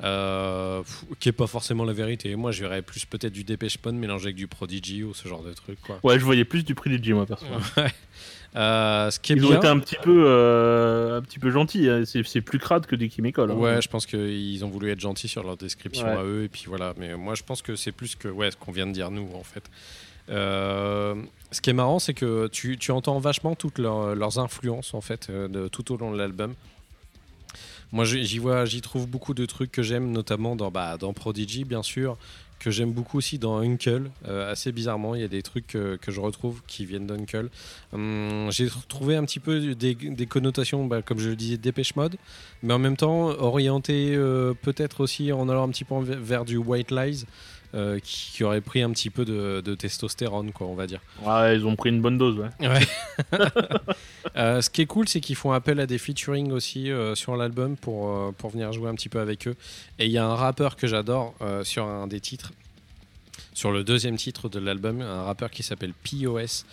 Euh, 0.03 0.82
qui 1.20 1.28
est 1.28 1.32
pas 1.32 1.47
forcément 1.47 1.84
la 1.84 1.93
vérité. 1.93 2.34
Moi, 2.34 2.51
je 2.51 2.62
verrais 2.62 2.82
plus 2.82 3.05
peut-être 3.05 3.32
du 3.32 3.45
Dépêche 3.45 3.78
Mode 3.84 3.95
mélangé 3.95 4.26
avec 4.26 4.36
du 4.36 4.49
Prodigy 4.49 5.05
ou 5.05 5.14
ce 5.14 5.28
genre 5.28 5.43
de 5.45 5.53
truc. 5.53 5.78
Quoi. 5.80 6.01
Ouais, 6.03 6.18
je 6.18 6.24
voyais 6.24 6.45
plus 6.45 6.64
du 6.64 6.74
du 6.74 7.14
moi 7.14 7.24
perso. 7.26 7.47
Ouais. 7.76 7.93
Euh, 8.57 9.11
ce 9.11 9.18
qui 9.20 9.32
est 9.32 9.36
Ils 9.36 9.47
ont 9.47 9.57
été 9.57 9.66
un 9.68 9.78
petit 9.78 9.97
peu, 10.03 10.24
euh, 10.26 11.18
un 11.18 11.22
petit 11.22 11.38
peu 11.38 11.51
gentils. 11.51 11.88
hein. 11.88 12.03
C'est 12.05 12.40
plus 12.40 12.59
crade 12.59 12.86
que 12.86 12.97
du 12.97 13.09
Chemical. 13.11 13.51
hein. 13.51 13.55
Ouais, 13.55 13.80
je 13.80 13.88
pense 13.88 14.05
qu'ils 14.07 14.64
ont 14.64 14.68
voulu 14.68 14.90
être 14.90 15.01
gentils 15.01 15.28
sur 15.28 15.43
leur 15.45 15.57
description 15.57 16.05
Ouais. 16.07 16.16
à 16.18 16.22
eux, 16.24 16.45
et 16.45 16.49
puis 16.49 16.64
voilà. 16.66 16.95
Mais 16.99 17.16
moi, 17.16 17.34
je 17.34 17.43
pense 17.45 17.62
que 17.62 17.76
c'est 17.76 17.93
plus 17.93 18.16
que 18.16 18.28
ouais, 18.28 18.51
ce 18.51 18.57
qu'on 18.57 18.72
vient 18.72 18.86
de 18.86 18.93
dire 18.93 19.11
nous, 19.11 19.28
en 19.34 19.45
fait. 19.45 19.70
Ce 20.28 21.61
qui 21.61 21.70
est 21.70 21.74
marrant, 21.74 21.99
c'est 21.99 22.14
que 22.14 22.49
tu, 22.49 22.76
tu 22.76 22.90
entends 22.90 23.18
vachement 23.20 23.55
toutes 23.55 23.78
leurs, 23.78 24.14
leurs 24.16 24.38
influences, 24.38 24.95
en 24.95 25.01
fait, 25.01 25.30
de, 25.30 25.68
tout 25.68 25.93
au 25.93 25.97
long 25.97 26.11
de 26.12 26.18
l'album. 26.18 26.55
Moi, 27.93 28.05
j'y 28.05 28.38
vois, 28.38 28.64
j'y 28.64 28.80
trouve 28.80 29.07
beaucoup 29.07 29.34
de 29.34 29.45
trucs 29.45 29.70
que 29.70 29.82
j'aime, 29.82 30.11
notamment 30.11 30.57
dans, 30.57 30.70
bah, 30.70 30.97
dans 30.97 31.12
Prodigy, 31.12 31.64
bien 31.64 31.82
sûr, 31.82 32.16
que 32.59 32.70
j'aime 32.70 32.93
beaucoup 32.93 33.18
aussi 33.18 33.38
dans 33.38 33.59
Uncle. 33.59 34.11
Euh, 34.26 34.51
assez 34.51 34.72
bizarrement, 34.72 35.14
il 35.14 35.20
y 35.20 35.24
a 35.24 35.28
des 35.28 35.43
trucs 35.43 35.66
que, 35.66 35.99
je 36.07 36.20
retrouve 36.20 36.62
qui 36.66 36.86
viennent 36.86 37.07
d'Uncle. 37.07 37.51
Hum, 37.93 38.49
J'ai 38.51 38.68
trouvé 38.88 39.16
un 39.16 39.24
petit 39.24 39.40
peu 39.40 39.74
des, 39.74 40.26
connotations, 40.26 40.86
bah, 40.86 41.03
comme 41.03 41.18
je 41.18 41.30
le 41.30 41.36
disais, 41.36 41.57
Dépêche 41.59 41.97
Mode, 41.97 42.16
mais 42.62 42.72
en 42.72 42.78
même 42.78 42.97
temps 42.97 43.26
orienté 43.28 44.14
euh, 44.14 44.55
peut-être 44.55 45.01
aussi 45.01 45.32
en 45.32 45.49
allant 45.49 45.64
un 45.64 45.70
petit 45.70 45.84
peu 45.84 45.97
vers 46.01 46.45
du 46.45 46.57
White 46.57 46.93
Lies, 46.93 47.26
euh, 47.74 47.98
qui, 48.00 48.32
qui 48.32 48.44
aurait 48.44 48.60
pris 48.60 48.82
un 48.82 48.90
petit 48.90 49.08
peu 49.10 49.24
de, 49.24 49.62
de 49.64 49.74
testostérone, 49.74 50.52
quoi, 50.52 50.66
on 50.66 50.74
va 50.74 50.86
dire. 50.86 51.00
Ouais, 51.22 51.56
ils 51.56 51.66
ont 51.66 51.74
pris 51.76 51.88
une 51.90 52.00
bonne 52.02 52.18
dose. 52.18 52.38
Ouais. 52.60 52.80
Euh, 54.36 54.62
ce 54.62 54.70
qui 54.70 54.80
est 54.82 54.86
cool, 54.86 55.08
c'est 55.08 55.20
qu'ils 55.20 55.36
font 55.36 55.52
appel 55.52 55.78
à 55.78 55.86
des 55.86 55.98
featuring 55.98 56.52
aussi 56.52 56.90
euh, 56.90 57.14
sur 57.14 57.36
l'album 57.36 57.76
pour, 57.76 58.32
pour 58.34 58.48
venir 58.50 58.72
jouer 58.72 58.88
un 58.88 58.94
petit 58.94 59.08
peu 59.10 59.20
avec 59.20 59.46
eux. 59.46 59.54
Et 59.98 60.06
il 60.06 60.12
y 60.12 60.16
a 60.16 60.24
un 60.24 60.34
rappeur 60.34 60.76
que 60.76 60.86
j'adore 60.86 61.34
sur 61.64 61.84
un 61.84 62.06
des 62.06 62.20
titres, 62.20 62.52
sur 63.52 63.72
le 63.72 63.84
deuxième 63.84 64.16
titre 64.16 64.48
de 64.48 64.58
l'album, 64.58 65.02
un 65.02 65.24
rappeur 65.24 65.50
qui 65.50 65.62
s'appelle 65.62 65.92
POS. 65.92 66.64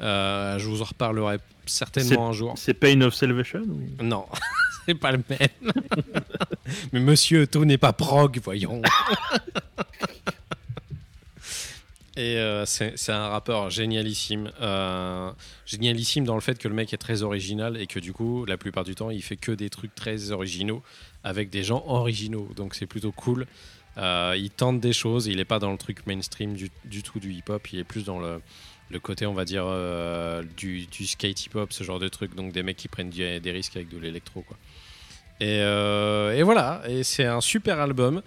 Je 0.00 0.64
vous 0.64 0.80
en 0.82 0.84
reparlerai 0.84 1.38
certainement 1.66 2.28
un 2.28 2.32
jour. 2.32 2.54
C'est 2.56 2.74
Pain 2.74 3.00
of 3.00 3.14
Salvation 3.14 3.60
ou- 3.62 4.02
Non, 4.04 4.26
c'est 4.86 4.94
pas 4.94 5.10
le 5.12 5.22
même. 5.28 5.72
Mais 6.92 7.00
monsieur, 7.00 7.46
tout 7.48 7.64
n'est 7.64 7.78
pas 7.78 7.92
prog, 7.92 8.38
voyons. 8.44 8.80
Et 12.18 12.36
euh, 12.36 12.66
c'est 12.66 13.12
un 13.12 13.28
rappeur 13.28 13.70
génialissime. 13.70 14.50
Euh, 14.60 15.30
génialissime 15.66 16.24
dans 16.24 16.34
le 16.34 16.40
fait 16.40 16.58
que 16.58 16.66
le 16.66 16.74
mec 16.74 16.92
est 16.92 16.98
très 16.98 17.22
original 17.22 17.80
et 17.80 17.86
que 17.86 18.00
du 18.00 18.12
coup, 18.12 18.44
la 18.44 18.56
plupart 18.56 18.82
du 18.82 18.96
temps, 18.96 19.10
il 19.10 19.22
fait 19.22 19.36
que 19.36 19.52
des 19.52 19.70
trucs 19.70 19.94
très 19.94 20.32
originaux 20.32 20.82
avec 21.22 21.48
des 21.48 21.62
gens 21.62 21.84
originaux. 21.86 22.48
Donc 22.56 22.74
c'est 22.74 22.86
plutôt 22.86 23.12
cool. 23.12 23.46
Euh, 23.98 24.34
il 24.36 24.50
tente 24.50 24.80
des 24.80 24.92
choses, 24.92 25.28
il 25.28 25.36
n'est 25.36 25.44
pas 25.44 25.60
dans 25.60 25.70
le 25.70 25.78
truc 25.78 26.08
mainstream 26.08 26.54
du, 26.54 26.70
tout 27.04 27.20
du 27.20 27.32
hip-hop, 27.32 27.64
il 27.72 27.78
est 27.78 27.84
plus 27.84 28.04
dans 28.04 28.18
le, 28.18 28.40
côté, 29.00 29.24
on 29.24 29.34
va 29.34 29.44
dire, 29.44 29.66
du, 30.56 30.88
skate 31.06 31.46
hip-hop, 31.46 31.72
ce 31.72 31.84
genre 31.84 32.00
de 32.00 32.08
truc. 32.08 32.34
Donc 32.34 32.52
des 32.52 32.64
mecs 32.64 32.78
qui 32.78 32.88
prennent 32.88 33.10
des 33.10 33.50
risques 33.52 33.76
avec 33.76 33.90
de 33.90 33.98
l'électro. 33.98 34.44
et 35.38 36.42
voilà, 36.42 36.82
et 36.88 37.04
c'est 37.04 37.26
un 37.26 37.40
super 37.40 37.78
album 37.78 38.22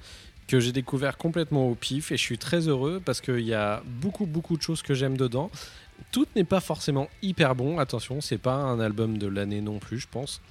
que 0.51 0.59
j'ai 0.59 0.73
découvert 0.73 1.17
complètement 1.17 1.69
au 1.69 1.75
pif 1.75 2.11
et 2.11 2.17
je 2.17 2.21
suis 2.21 2.37
très 2.37 2.67
heureux 2.67 3.01
parce 3.05 3.21
qu'il 3.21 3.39
y 3.39 3.53
a 3.53 3.81
beaucoup 3.85 4.25
beaucoup 4.25 4.57
de 4.57 4.61
choses 4.61 4.81
que 4.81 4.93
j'aime 4.93 5.15
dedans. 5.15 5.49
Tout 6.11 6.27
n'est 6.35 6.43
pas 6.43 6.59
forcément 6.59 7.07
hyper 7.21 7.55
bon, 7.55 7.79
attention, 7.79 8.19
c'est 8.19 8.37
pas 8.37 8.55
un 8.55 8.81
album 8.81 9.17
de 9.17 9.27
l'année 9.27 9.61
non 9.61 9.79
plus, 9.79 9.99
je 9.99 10.09
pense. 10.11 10.41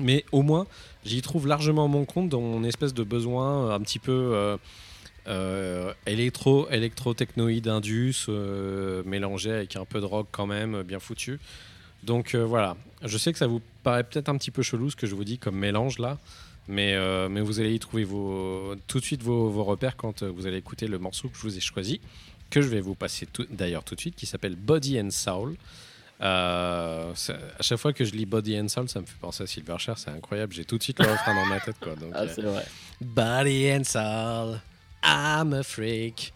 Mais 0.00 0.24
au 0.32 0.42
moins, 0.42 0.66
j'y 1.04 1.22
trouve 1.22 1.46
largement 1.46 1.86
mon 1.86 2.04
compte 2.06 2.28
dans 2.28 2.40
mon 2.40 2.64
espèce 2.64 2.92
de 2.92 3.04
besoin 3.04 3.68
euh, 3.68 3.74
un 3.76 3.80
petit 3.80 4.00
peu 4.00 4.10
euh, 4.34 4.56
euh, 5.28 5.94
électro, 6.06 6.68
électro-technoïde 6.68 7.68
indus, 7.68 8.26
mélangé 9.04 9.52
avec 9.52 9.76
un 9.76 9.84
peu 9.84 10.00
de 10.00 10.06
rock 10.06 10.26
quand 10.32 10.46
même, 10.48 10.82
bien 10.82 10.98
foutu. 10.98 11.38
Donc 12.02 12.34
voilà, 12.34 12.76
je 13.04 13.16
sais 13.16 13.30
que 13.30 13.38
ça 13.38 13.46
vous 13.46 13.60
paraît 13.84 14.02
peut-être 14.02 14.28
un 14.28 14.36
petit 14.36 14.50
peu 14.50 14.62
chelou 14.62 14.90
ce 14.90 14.96
que 14.96 15.06
je 15.06 15.14
vous 15.14 15.24
dis 15.24 15.38
comme 15.38 15.54
mélange 15.54 16.00
là, 16.00 16.18
mais, 16.70 16.94
euh, 16.94 17.28
mais 17.28 17.40
vous 17.40 17.60
allez 17.60 17.74
y 17.74 17.78
trouver 17.78 18.04
vos, 18.04 18.74
tout 18.86 19.00
de 19.00 19.04
suite 19.04 19.22
vos, 19.22 19.50
vos 19.50 19.64
repères 19.64 19.96
quand 19.96 20.22
euh, 20.22 20.30
vous 20.30 20.46
allez 20.46 20.56
écouter 20.56 20.86
le 20.86 20.98
morceau 20.98 21.28
que 21.28 21.36
je 21.36 21.42
vous 21.42 21.56
ai 21.56 21.60
choisi, 21.60 22.00
que 22.48 22.62
je 22.62 22.68
vais 22.68 22.80
vous 22.80 22.94
passer 22.94 23.28
d'ailleurs 23.50 23.84
tout 23.84 23.94
de 23.94 24.00
suite, 24.00 24.16
qui 24.16 24.26
s'appelle 24.26 24.56
Body 24.56 25.00
and 25.00 25.10
Soul. 25.10 25.56
Euh, 26.22 27.12
à 27.58 27.62
chaque 27.62 27.78
fois 27.78 27.92
que 27.92 28.04
je 28.04 28.12
lis 28.12 28.26
Body 28.26 28.58
and 28.58 28.68
Soul, 28.68 28.88
ça 28.88 29.00
me 29.00 29.06
fait 29.06 29.18
penser 29.20 29.42
à 29.42 29.46
Silverchair, 29.46 29.98
c'est 29.98 30.10
incroyable, 30.10 30.52
j'ai 30.52 30.64
tout 30.64 30.78
de 30.78 30.82
suite 30.82 31.00
le 31.00 31.10
refrain 31.10 31.34
dans 31.34 31.46
ma 31.46 31.60
tête. 31.60 31.76
Quoi, 31.80 31.96
donc, 31.96 32.10
Ah, 32.14 32.22
euh, 32.22 32.28
c'est 32.34 32.42
vrai. 32.42 32.64
Body 33.00 33.72
and 33.72 33.84
soul, 33.84 34.60
I'm 35.02 35.54
a 35.54 35.62
freak. 35.62 36.32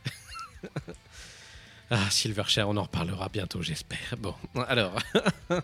ah, 1.91 2.11
Silverchair, 2.11 2.69
on 2.69 2.77
en 2.77 2.83
reparlera 2.83 3.29
bientôt, 3.29 3.63
j'espère. 3.63 4.17
Bon, 4.19 4.35
alors. 4.67 4.99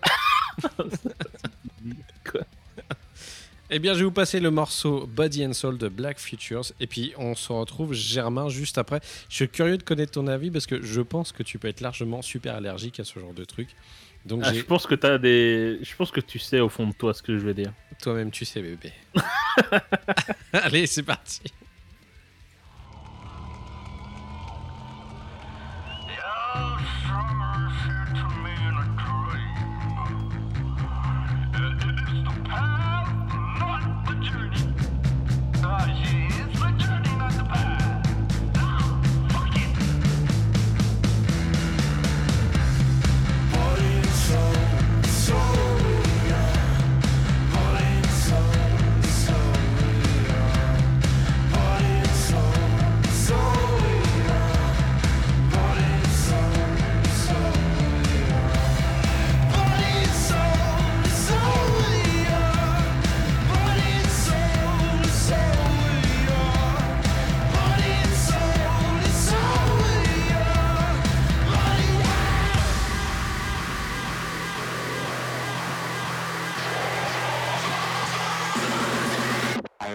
Eh 3.73 3.79
bien, 3.79 3.95
je 3.95 3.99
vais 4.01 4.05
vous 4.05 4.11
passer 4.11 4.41
le 4.41 4.51
morceau 4.51 5.07
Body 5.07 5.47
and 5.47 5.53
Soul 5.53 5.79
de 5.79 5.89
Black 5.89 6.18
Futures. 6.18 6.64
Et 6.81 6.87
puis, 6.89 7.12
on 7.16 7.37
se 7.37 7.53
retrouve, 7.53 7.93
Germain, 7.95 8.49
juste 8.49 8.79
après. 8.79 9.01
Je 9.29 9.37
suis 9.37 9.49
curieux 9.49 9.79
de 9.79 9.83
connaître 9.85 10.12
ton 10.12 10.27
avis 10.27 10.51
parce 10.51 10.66
que 10.66 10.83
je 10.83 11.01
pense 11.01 11.31
que 11.31 11.45
tu 11.45 11.59
peux 11.59 11.68
être 11.68 11.81
largement 11.81 12.21
super 12.21 12.57
allergique 12.57 12.99
à 12.99 13.05
ce 13.05 13.21
genre 13.21 13.33
de 13.33 13.45
truc. 13.45 13.68
Donc, 14.27 14.43
Ah, 14.45 14.53
je 14.53 14.62
pense 14.62 14.87
que 14.87 14.95
t'as 14.97 15.18
des. 15.18 15.79
Je 15.83 15.95
pense 15.97 16.11
que 16.11 16.21
tu 16.21 16.39
sais 16.41 16.59
au 16.61 16.68
fond 16.68 16.87
de 16.89 16.93
toi 16.93 17.14
ce 17.14 17.23
que 17.23 17.39
je 17.39 17.45
vais 17.47 17.55
dire. 17.55 17.73
toi-même, 18.03 18.31
tu 18.33 18.45
sais, 18.45 18.61
bébé. 18.61 18.93
Allez, 20.53 20.87
c'est 20.87 21.03
parti. 21.05 21.41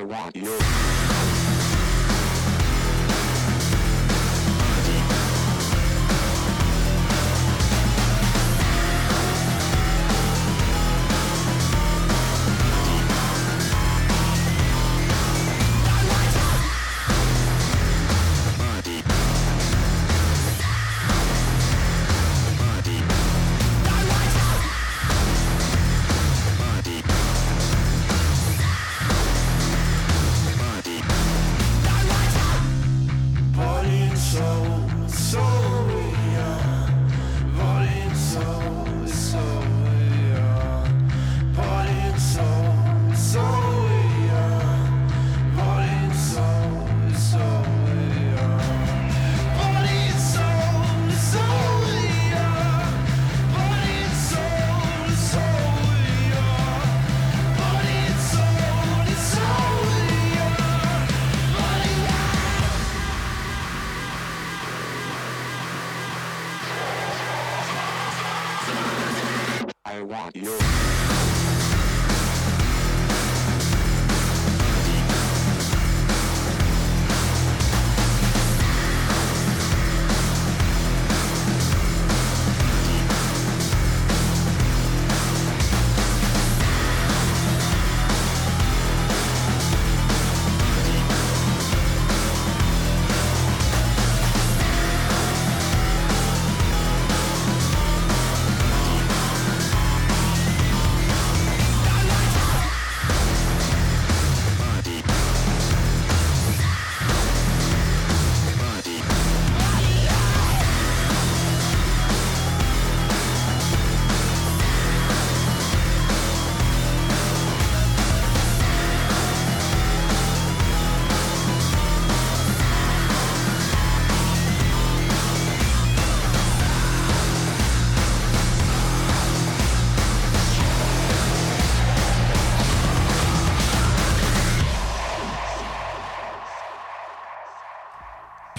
Want 0.06 0.36
you. 0.36 0.95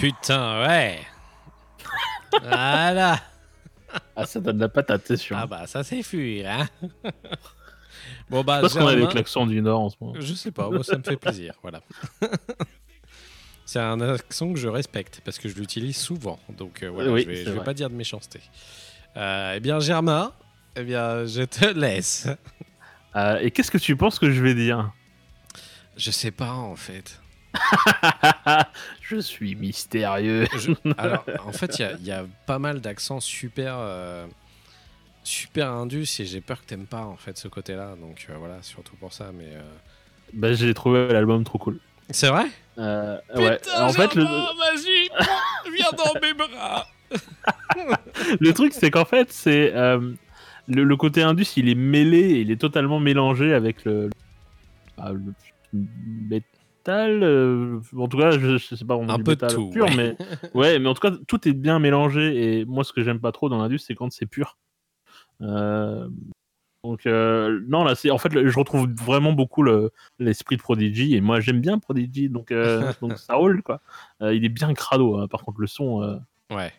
Putain, 0.07 0.65
ouais. 0.65 0.99
voilà. 2.41 3.19
Ah, 4.15 4.25
ça 4.25 4.39
donne 4.39 4.59
la 4.59 4.69
patate, 4.69 5.01
c'est 5.05 5.17
sûr. 5.17 5.35
Ah 5.37 5.45
bah 5.47 5.67
ça 5.67 5.83
c'est 5.83 6.01
fuir, 6.01 6.49
hein. 6.49 6.67
bon 8.29 8.41
bah 8.43 8.59
Parce 8.61 8.73
qu'on 8.73 8.87
a 8.87 8.91
Germain- 8.93 9.07
klaxons 9.07 9.45
du 9.47 9.61
Nord 9.61 9.81
en 9.81 9.89
ce 9.89 9.95
moment. 9.99 10.13
Je 10.19 10.33
sais 10.33 10.51
pas, 10.51 10.69
moi 10.69 10.81
ça 10.83 10.97
me 10.97 11.03
fait 11.03 11.17
plaisir, 11.17 11.55
voilà. 11.61 11.81
c'est 13.65 13.79
un 13.79 13.99
accent 13.99 14.53
que 14.53 14.59
je 14.59 14.69
respecte 14.69 15.21
parce 15.25 15.37
que 15.39 15.49
je 15.49 15.55
l'utilise 15.55 15.97
souvent, 15.97 16.39
donc 16.57 16.83
euh, 16.83 16.89
voilà, 16.89 17.11
Oui, 17.11 17.23
je 17.23 17.27
vais, 17.27 17.43
je 17.45 17.49
vais 17.51 17.63
pas 17.63 17.73
dire 17.73 17.89
de 17.89 17.95
méchanceté. 17.95 18.39
Euh, 19.17 19.55
eh 19.57 19.59
bien 19.59 19.79
Germain, 19.81 20.31
eh 20.77 20.83
bien 20.83 21.25
je 21.25 21.41
te 21.43 21.65
laisse. 21.65 22.27
Euh, 23.17 23.39
et 23.39 23.51
qu'est-ce 23.51 23.71
que 23.71 23.77
tu 23.77 23.97
penses 23.97 24.19
que 24.19 24.31
je 24.31 24.41
vais 24.41 24.53
dire? 24.53 24.89
Je 25.97 26.11
sais 26.11 26.31
pas 26.31 26.53
en 26.53 26.75
fait. 26.77 27.19
Je 29.01 29.17
suis 29.17 29.55
mystérieux. 29.55 30.47
Je- 30.57 30.71
alors 30.97 31.25
en 31.45 31.51
fait 31.51 31.79
il 31.79 31.81
y 31.81 31.85
a- 31.85 31.91
il 31.93 32.05
y, 32.05 32.11
a 32.11 32.25
pas 32.45 32.59
mal 32.59 32.81
d'accents 32.81 33.19
super 33.19 33.75
euh, 33.77 34.25
super 35.23 35.71
indus 35.71 36.07
et 36.19 36.25
j'ai 36.25 36.41
peur 36.41 36.61
que 36.61 36.67
t'aimes 36.67 36.87
pas 36.87 37.01
en 37.03 37.17
fait 37.17 37.37
ce 37.37 37.47
côté-là, 37.47 37.95
donc 37.99 38.27
euh, 38.29 38.35
voilà 38.37 38.61
surtout 38.61 38.95
pour 38.97 39.13
ça. 39.13 39.31
Mais 39.33 39.49
euh, 39.53 39.61
Bah, 40.33 40.53
j'ai 40.53 40.73
trouvé 40.73 41.07
l'album 41.09 41.43
trop 41.43 41.57
cool. 41.57 41.79
c'est 42.09 42.29
vrai. 42.29 42.45
Euh, 42.77 43.17
ouais. 43.35 43.59
En 43.77 43.91
fait, 43.91 44.13
le, 44.15 44.23
vas-y, 44.23 45.09
viens 45.75 45.91
dans 45.97 46.19
mes 46.21 46.33
bras. 46.33 46.85
le 48.39 48.53
truc, 48.53 48.73
c'est 48.73 48.91
qu'en 48.91 49.05
fait, 49.05 49.31
c'est 49.31 49.73
euh, 49.73 50.11
le, 50.67 50.83
le 50.83 50.95
côté 50.97 51.23
indus, 51.23 51.47
il 51.55 51.69
est 51.69 51.75
mêlé, 51.75 52.39
il 52.41 52.51
est 52.51 52.59
totalement 52.61 52.99
mélangé 52.99 53.53
avec 53.53 53.83
le, 53.85 54.09
ah, 54.97 55.11
le 55.13 55.33
métal. 56.87 57.23
euh, 57.23 57.79
en 57.97 58.07
tout 58.07 58.17
cas, 58.17 58.31
je, 58.31 58.57
je 58.57 58.75
sais 58.75 58.85
pas 58.85 58.95
vraiment 58.95 59.13
Un 59.13 59.17
du 59.17 59.23
peu 59.23 59.31
métal 59.31 59.53
tout, 59.53 59.69
pur, 59.69 59.85
ouais. 59.85 59.95
mais 59.95 60.15
ouais, 60.53 60.79
mais 60.79 60.87
en 60.89 60.93
tout 60.93 61.01
cas, 61.01 61.11
tout 61.27 61.47
est 61.47 61.53
bien 61.53 61.79
mélangé. 61.79 62.59
Et 62.59 62.65
moi, 62.65 62.83
ce 62.83 62.93
que 62.93 63.03
j'aime 63.03 63.19
pas 63.19 63.31
trop 63.31 63.49
dans 63.49 63.57
l'indus, 63.57 63.79
c'est 63.79 63.95
quand 63.95 64.11
c'est 64.11 64.25
pur. 64.25 64.57
Euh, 65.41 66.07
donc 66.83 67.05
euh, 67.05 67.59
non, 67.67 67.83
là, 67.83 67.95
c'est 67.95 68.09
en 68.11 68.17
fait, 68.17 68.31
je 68.33 68.57
retrouve 68.57 68.87
vraiment 68.93 69.33
beaucoup 69.33 69.61
le- 69.63 69.91
l'esprit 70.19 70.55
de 70.57 70.61
Prodigy. 70.61 71.15
Et 71.15 71.21
moi, 71.21 71.39
j'aime 71.39 71.59
bien 71.59 71.79
Prodigy, 71.79 72.29
donc 72.29 72.51
donc 73.01 73.17
ça 73.17 73.35
roule 73.35 73.61
quoi. 73.61 73.81
Il 74.21 74.45
est 74.45 74.49
bien 74.49 74.73
crado. 74.73 75.17
hein. 75.17 75.27
Par 75.27 75.41
contre, 75.43 75.59
le 75.61 75.67
son. 75.67 76.19
Ouais. 76.49 76.71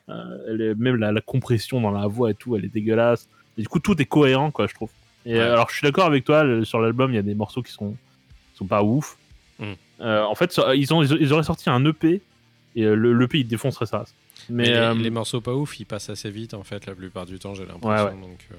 elle 0.49 0.63
est- 0.63 0.75
même 0.77 0.97
la, 0.97 1.13
la 1.13 1.21
compression 1.21 1.81
dans 1.81 1.91
la 1.91 2.07
voix 2.07 2.31
et 2.31 2.35
tout, 2.35 2.57
elle 2.57 2.65
est 2.65 2.73
dégueulasse. 2.73 3.29
Et 3.59 3.63
du 3.63 3.69
coup, 3.69 3.81
tout 3.81 4.01
est 4.01 4.07
cohérent, 4.07 4.51
quoi, 4.51 4.67
je 4.67 4.73
trouve. 4.75 4.91
Et 5.27 5.35
Ouais. 5.35 5.41
alors, 5.41 5.69
je 5.69 5.75
suis 5.77 5.85
d'accord 5.85 6.07
avec 6.07 6.25
toi, 6.25 6.65
sur 6.65 6.81
l'album, 6.81 7.11
il 7.11 7.17
y 7.17 7.19
a 7.19 7.23
des 7.23 7.35
morceaux 7.35 7.61
qui 7.61 7.73
sont, 7.73 7.91
qui 8.53 8.57
sont 8.57 8.67
pas 8.67 8.83
ouf. 8.83 9.19
Mm. 9.59 9.65
Euh, 10.01 10.23
en 10.25 10.35
fait, 10.35 10.53
ça- 10.53 10.75
ils, 10.75 10.93
ont, 10.95 11.03
ils 11.03 11.33
auraient 11.33 11.43
sorti 11.43 11.69
un 11.71 11.85
EP, 11.85 12.21
et 12.77 12.83
euh, 12.85 12.95
le 12.95 13.13
l'EP, 13.13 13.41
il 13.41 13.47
défoncerait 13.49 13.87
ça. 13.87 14.05
Mais, 14.49 14.65
Mais, 14.65 14.71
les, 14.71 14.77
euh, 14.77 14.95
les 14.95 15.11
morceaux 15.11 15.41
pas 15.41 15.55
ouf, 15.55 15.81
ils 15.81 15.85
passent 15.85 16.11
assez 16.11 16.31
vite 16.31 16.55
en 16.55 16.63
fait 16.63 16.87
la 16.87 16.95
plupart 16.95 17.27
du 17.27 17.39
temps, 17.39 17.55
j'ai 17.55 17.67
l'impression. 17.67 17.89
Ouais, 17.91 18.03
ouais. 18.13 18.21
Donc, 18.21 18.39
euh, 18.53 18.55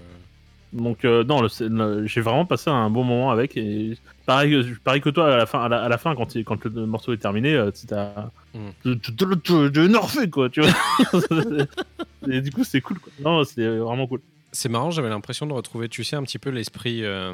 donc, 0.73 1.05
euh, 1.05 1.23
non, 1.23 1.41
le- 1.41 1.47
c'est- 1.49 1.69
le- 1.69 2.05
j'ai 2.05 2.21
vraiment 2.21 2.45
passé 2.45 2.69
un 2.69 2.89
bon 2.89 3.03
moment 3.03 3.31
avec. 3.31 3.55
Et 3.57 3.97
pareil, 4.25 4.75
pareil 4.83 5.01
que 5.01 5.09
toi, 5.09 5.33
à 5.33 5.37
la 5.37 5.45
fin, 5.45 5.63
à 5.63 5.69
la, 5.69 5.81
à 5.83 5.89
la 5.89 5.97
fin 5.97 6.15
quand, 6.15 6.35
il- 6.35 6.43
quand 6.43 6.63
le 6.65 6.85
morceau 6.85 7.13
est 7.13 7.17
terminé, 7.17 7.57
tu 7.79 7.87
t'as. 7.87 8.29
Mm. 8.53 8.69
Es 8.85 9.87
nerfé, 9.87 10.29
quoi, 10.29 10.49
tu 10.49 10.61
vois. 10.61 10.69
et 12.29 12.41
du 12.41 12.51
coup, 12.51 12.63
c'est 12.63 12.81
cool, 12.81 12.99
quoi. 12.99 13.11
Non, 13.23 13.43
c'est 13.43 13.65
vraiment 13.77 14.05
cool. 14.07 14.19
C'est 14.51 14.69
marrant, 14.69 14.91
j'avais 14.91 15.09
l'impression 15.09 15.45
de 15.45 15.53
retrouver, 15.53 15.89
tu 15.89 16.03
sais, 16.03 16.15
un 16.15 16.23
petit 16.23 16.39
peu 16.39 16.49
l'esprit 16.49 17.03
euh, 17.03 17.33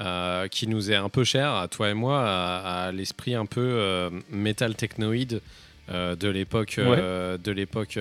euh, 0.00 0.48
qui 0.48 0.66
nous 0.66 0.90
est 0.90 0.96
un 0.96 1.08
peu 1.08 1.24
cher, 1.24 1.52
à 1.52 1.68
toi 1.68 1.90
et 1.90 1.94
moi, 1.94 2.20
à, 2.24 2.86
à 2.86 2.92
l'esprit 2.92 3.34
un 3.34 3.46
peu 3.46 3.60
euh, 3.60 4.10
métal 4.30 4.74
technoïde 4.74 5.40
euh, 5.90 6.16
de 6.16 6.28
l'époque, 6.28 6.76
euh, 6.78 7.38
de 7.38 7.52
l'époque 7.52 7.98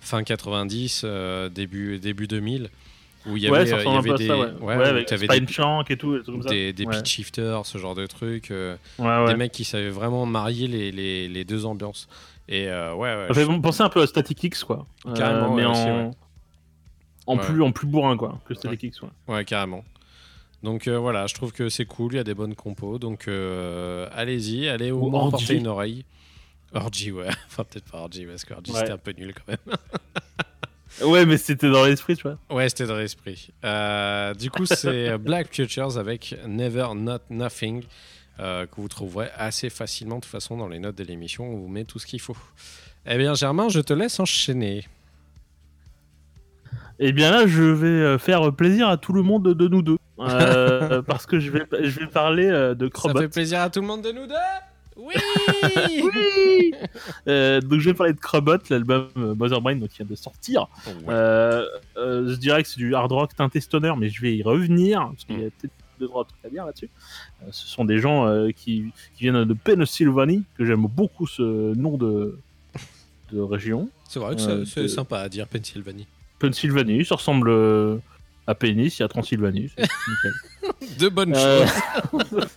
fin 0.00 0.22
90, 0.22 1.02
euh, 1.04 1.48
début, 1.48 1.98
début 1.98 2.26
2000, 2.26 2.68
où 3.26 3.36
il 3.38 3.42
y 3.42 3.46
avait, 3.46 3.56
ouais, 3.56 3.62
y 3.64 4.18
des, 4.18 4.26
ça, 4.26 4.36
ouais. 4.38 4.50
ouais, 4.60 4.74
avec 4.86 5.08
Spine 5.08 5.46
des, 5.46 5.52
et 5.90 5.96
tout, 5.96 6.14
des 6.16 6.22
trucs 6.22 6.34
comme 6.34 6.42
ça. 6.42 6.50
des, 6.50 6.72
des 6.74 6.84
ouais. 6.84 6.96
pitch 6.98 7.08
shifters, 7.10 7.64
ce 7.64 7.78
genre 7.78 7.94
de 7.94 8.06
trucs, 8.06 8.50
des 8.52 9.34
mecs 9.36 9.52
qui 9.52 9.64
savaient 9.64 9.88
vraiment 9.88 10.26
marier 10.26 10.68
les, 10.68 10.92
les, 10.92 11.28
les 11.28 11.44
deux 11.44 11.64
ambiances. 11.64 12.08
Et 12.46 12.66
ouais, 12.66 13.24
Ça 13.28 13.32
fait 13.34 13.46
je- 13.46 13.60
penser 13.60 13.82
un 13.82 13.88
peu 13.88 14.02
à 14.02 14.06
Static 14.06 14.44
X, 14.44 14.64
quoi. 14.64 14.86
Carrément, 15.14 15.54
mais 15.54 15.64
en, 15.64 15.72
aussi, 15.72 15.86
plus, 17.38 17.62
en 17.62 17.72
plus 17.72 17.86
bourrin, 17.86 18.18
quoi, 18.18 18.38
que 18.44 18.52
Static 18.54 18.82
X. 18.82 19.00
Ouais, 19.26 19.44
carrément. 19.46 19.82
Donc 20.64 20.88
euh, 20.88 20.98
voilà, 20.98 21.26
je 21.26 21.34
trouve 21.34 21.52
que 21.52 21.68
c'est 21.68 21.84
cool, 21.84 22.14
il 22.14 22.16
y 22.16 22.18
a 22.18 22.24
des 22.24 22.34
bonnes 22.34 22.54
compos. 22.54 22.98
Donc 22.98 23.28
euh, 23.28 24.08
allez-y, 24.12 24.66
allez 24.68 24.90
au 24.90 25.08
moins 25.10 25.30
porter 25.30 25.56
une 25.56 25.66
oreille. 25.68 26.04
Orgy, 26.72 27.12
ouais. 27.12 27.28
Enfin, 27.46 27.64
peut-être 27.64 27.84
pas 27.84 27.98
Orgy, 27.98 28.24
parce 28.24 28.44
que 28.44 28.54
Orgy 28.54 28.72
Ouais. 28.72 28.78
c'était 28.80 28.90
un 28.92 28.98
peu 28.98 29.12
nul 29.12 29.32
quand 29.34 29.46
même. 29.46 29.76
Ouais, 31.02 31.26
mais 31.26 31.38
c'était 31.38 31.68
dans 31.70 31.84
l'esprit, 31.84 32.14
tu 32.16 32.22
vois. 32.22 32.38
Ouais, 32.48 32.68
c'était 32.68 32.86
dans 32.86 32.96
l'esprit. 32.96 33.48
Euh, 33.64 34.32
du 34.32 34.48
coup, 34.48 34.64
c'est 34.64 35.18
Black 35.18 35.52
Futures 35.52 35.98
avec 35.98 36.36
Never 36.46 36.86
Not 36.94 37.18
Nothing. 37.30 37.82
que 38.38 38.68
vous 38.76 38.86
trouverez 38.86 39.28
assez 39.36 39.70
facilement 39.70 40.16
de 40.16 40.20
toute 40.20 40.30
façon 40.30 40.56
dans 40.56 40.68
les 40.68 40.78
notes 40.78 40.94
de 40.96 41.02
l'émission. 41.02 41.46
On 41.52 41.56
vous 41.56 41.66
met 41.68 41.82
tout 41.84 41.98
ce 41.98 42.06
qu'il 42.06 42.20
faut. 42.20 42.36
Eh 43.06 43.18
bien, 43.18 43.34
Germain, 43.34 43.68
je 43.68 43.80
te 43.80 43.92
laisse 43.92 44.20
enchaîner. 44.20 44.84
Et 46.98 47.12
bien 47.12 47.30
là, 47.30 47.46
je 47.46 47.62
vais 47.62 47.86
euh, 47.88 48.18
faire 48.18 48.52
plaisir 48.52 48.88
à 48.88 48.96
tout 48.96 49.12
le 49.12 49.22
monde 49.22 49.52
de 49.54 49.68
nous 49.68 49.82
deux. 49.82 49.96
Euh, 50.20 51.02
parce 51.06 51.26
que 51.26 51.40
je 51.40 51.50
vais, 51.50 51.64
je 51.82 52.00
vais 52.00 52.06
parler 52.06 52.46
euh, 52.46 52.74
de 52.74 52.86
Ça 52.86 52.90
Crobot. 52.90 53.20
fait 53.20 53.28
plaisir 53.28 53.60
à 53.60 53.70
tout 53.70 53.80
le 53.80 53.86
monde 53.86 54.02
de 54.02 54.12
nous 54.12 54.26
deux 54.26 54.34
Oui 54.96 55.14
Oui 56.02 56.72
Euh, 57.28 57.60
donc 57.60 57.80
je 57.80 57.90
vais 57.90 57.94
parler 57.94 58.12
de 58.12 58.20
Crobot, 58.20 58.58
l'album 58.70 59.08
euh, 59.16 59.34
Mother 59.34 59.60
Brain 59.60 59.76
donc, 59.76 59.88
qui 59.90 59.96
vient 59.98 60.06
de 60.06 60.14
sortir. 60.14 60.68
Ouais. 60.86 60.92
Euh, 61.08 61.64
euh, 61.96 62.28
je 62.28 62.36
dirais 62.36 62.62
que 62.62 62.68
c'est 62.68 62.78
du 62.78 62.94
hard 62.94 63.10
rock 63.10 63.34
teinté 63.34 63.60
stoner, 63.60 63.92
mais 63.98 64.08
je 64.10 64.20
vais 64.22 64.36
y 64.36 64.42
revenir, 64.42 65.00
parce 65.10 65.24
qu'il 65.24 65.40
y 65.40 65.44
a 65.44 65.46
Mm. 65.46 65.50
peut-être 65.50 65.72
deux 66.00 66.08
trois 66.08 66.24
trucs 66.24 66.44
à 66.44 66.48
dire 66.50 66.66
là-dessus. 66.66 66.90
Euh, 67.42 67.46
ce 67.50 67.66
sont 67.68 67.84
des 67.84 67.98
gens 67.98 68.26
euh, 68.26 68.50
qui, 68.50 68.92
qui 69.16 69.22
viennent 69.22 69.44
de 69.44 69.54
Pennsylvanie, 69.54 70.44
que 70.58 70.64
j'aime 70.64 70.86
beaucoup 70.86 71.26
ce 71.26 71.74
nom 71.74 71.96
de, 71.96 72.38
de 73.32 73.40
région. 73.40 73.88
C'est 74.08 74.18
vrai 74.20 74.36
que 74.36 74.64
c'est- 74.64 74.88
sympa 74.88 75.18
à 75.20 75.28
dire, 75.28 75.46
Pennsylvanie. 75.48 76.06
Pennsylvanie, 76.48 77.04
ça 77.04 77.14
ressemble 77.16 77.48
euh, 77.50 77.96
à 78.46 78.54
Pénis, 78.54 78.98
il 78.98 79.02
y 79.02 79.04
a 79.04 79.08
Transylvanie. 79.08 79.70
De 80.98 81.08
bonnes 81.08 81.34
Euh, 81.36 81.66
choses. 82.10 82.48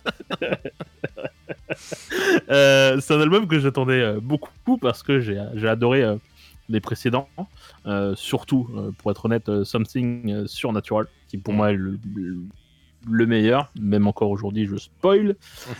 Euh, 2.50 2.98
c'est 3.00 3.14
un 3.14 3.20
album 3.20 3.46
que 3.46 3.58
j'attendais 3.58 4.14
beaucoup 4.20 4.78
parce 4.78 5.02
que 5.02 5.20
j'ai 5.20 5.40
j'ai 5.54 5.68
adoré 5.68 6.02
euh, 6.02 6.16
les 6.68 6.80
précédents, 6.80 7.28
Euh, 7.86 8.14
surtout 8.16 8.68
euh, 8.76 8.90
pour 8.98 9.10
être 9.10 9.24
honnête, 9.26 9.48
euh, 9.48 9.64
Something 9.64 10.46
Supernatural, 10.46 11.06
qui 11.28 11.38
pour 11.38 11.54
Mm. 11.54 11.56
moi 11.56 11.70
est 11.70 11.74
le, 11.76 11.98
le- 12.16 12.38
le 13.08 13.26
meilleur, 13.26 13.70
même 13.80 14.06
encore 14.08 14.30
aujourd'hui 14.30 14.66
je 14.66 14.76
spoil. 14.76 15.36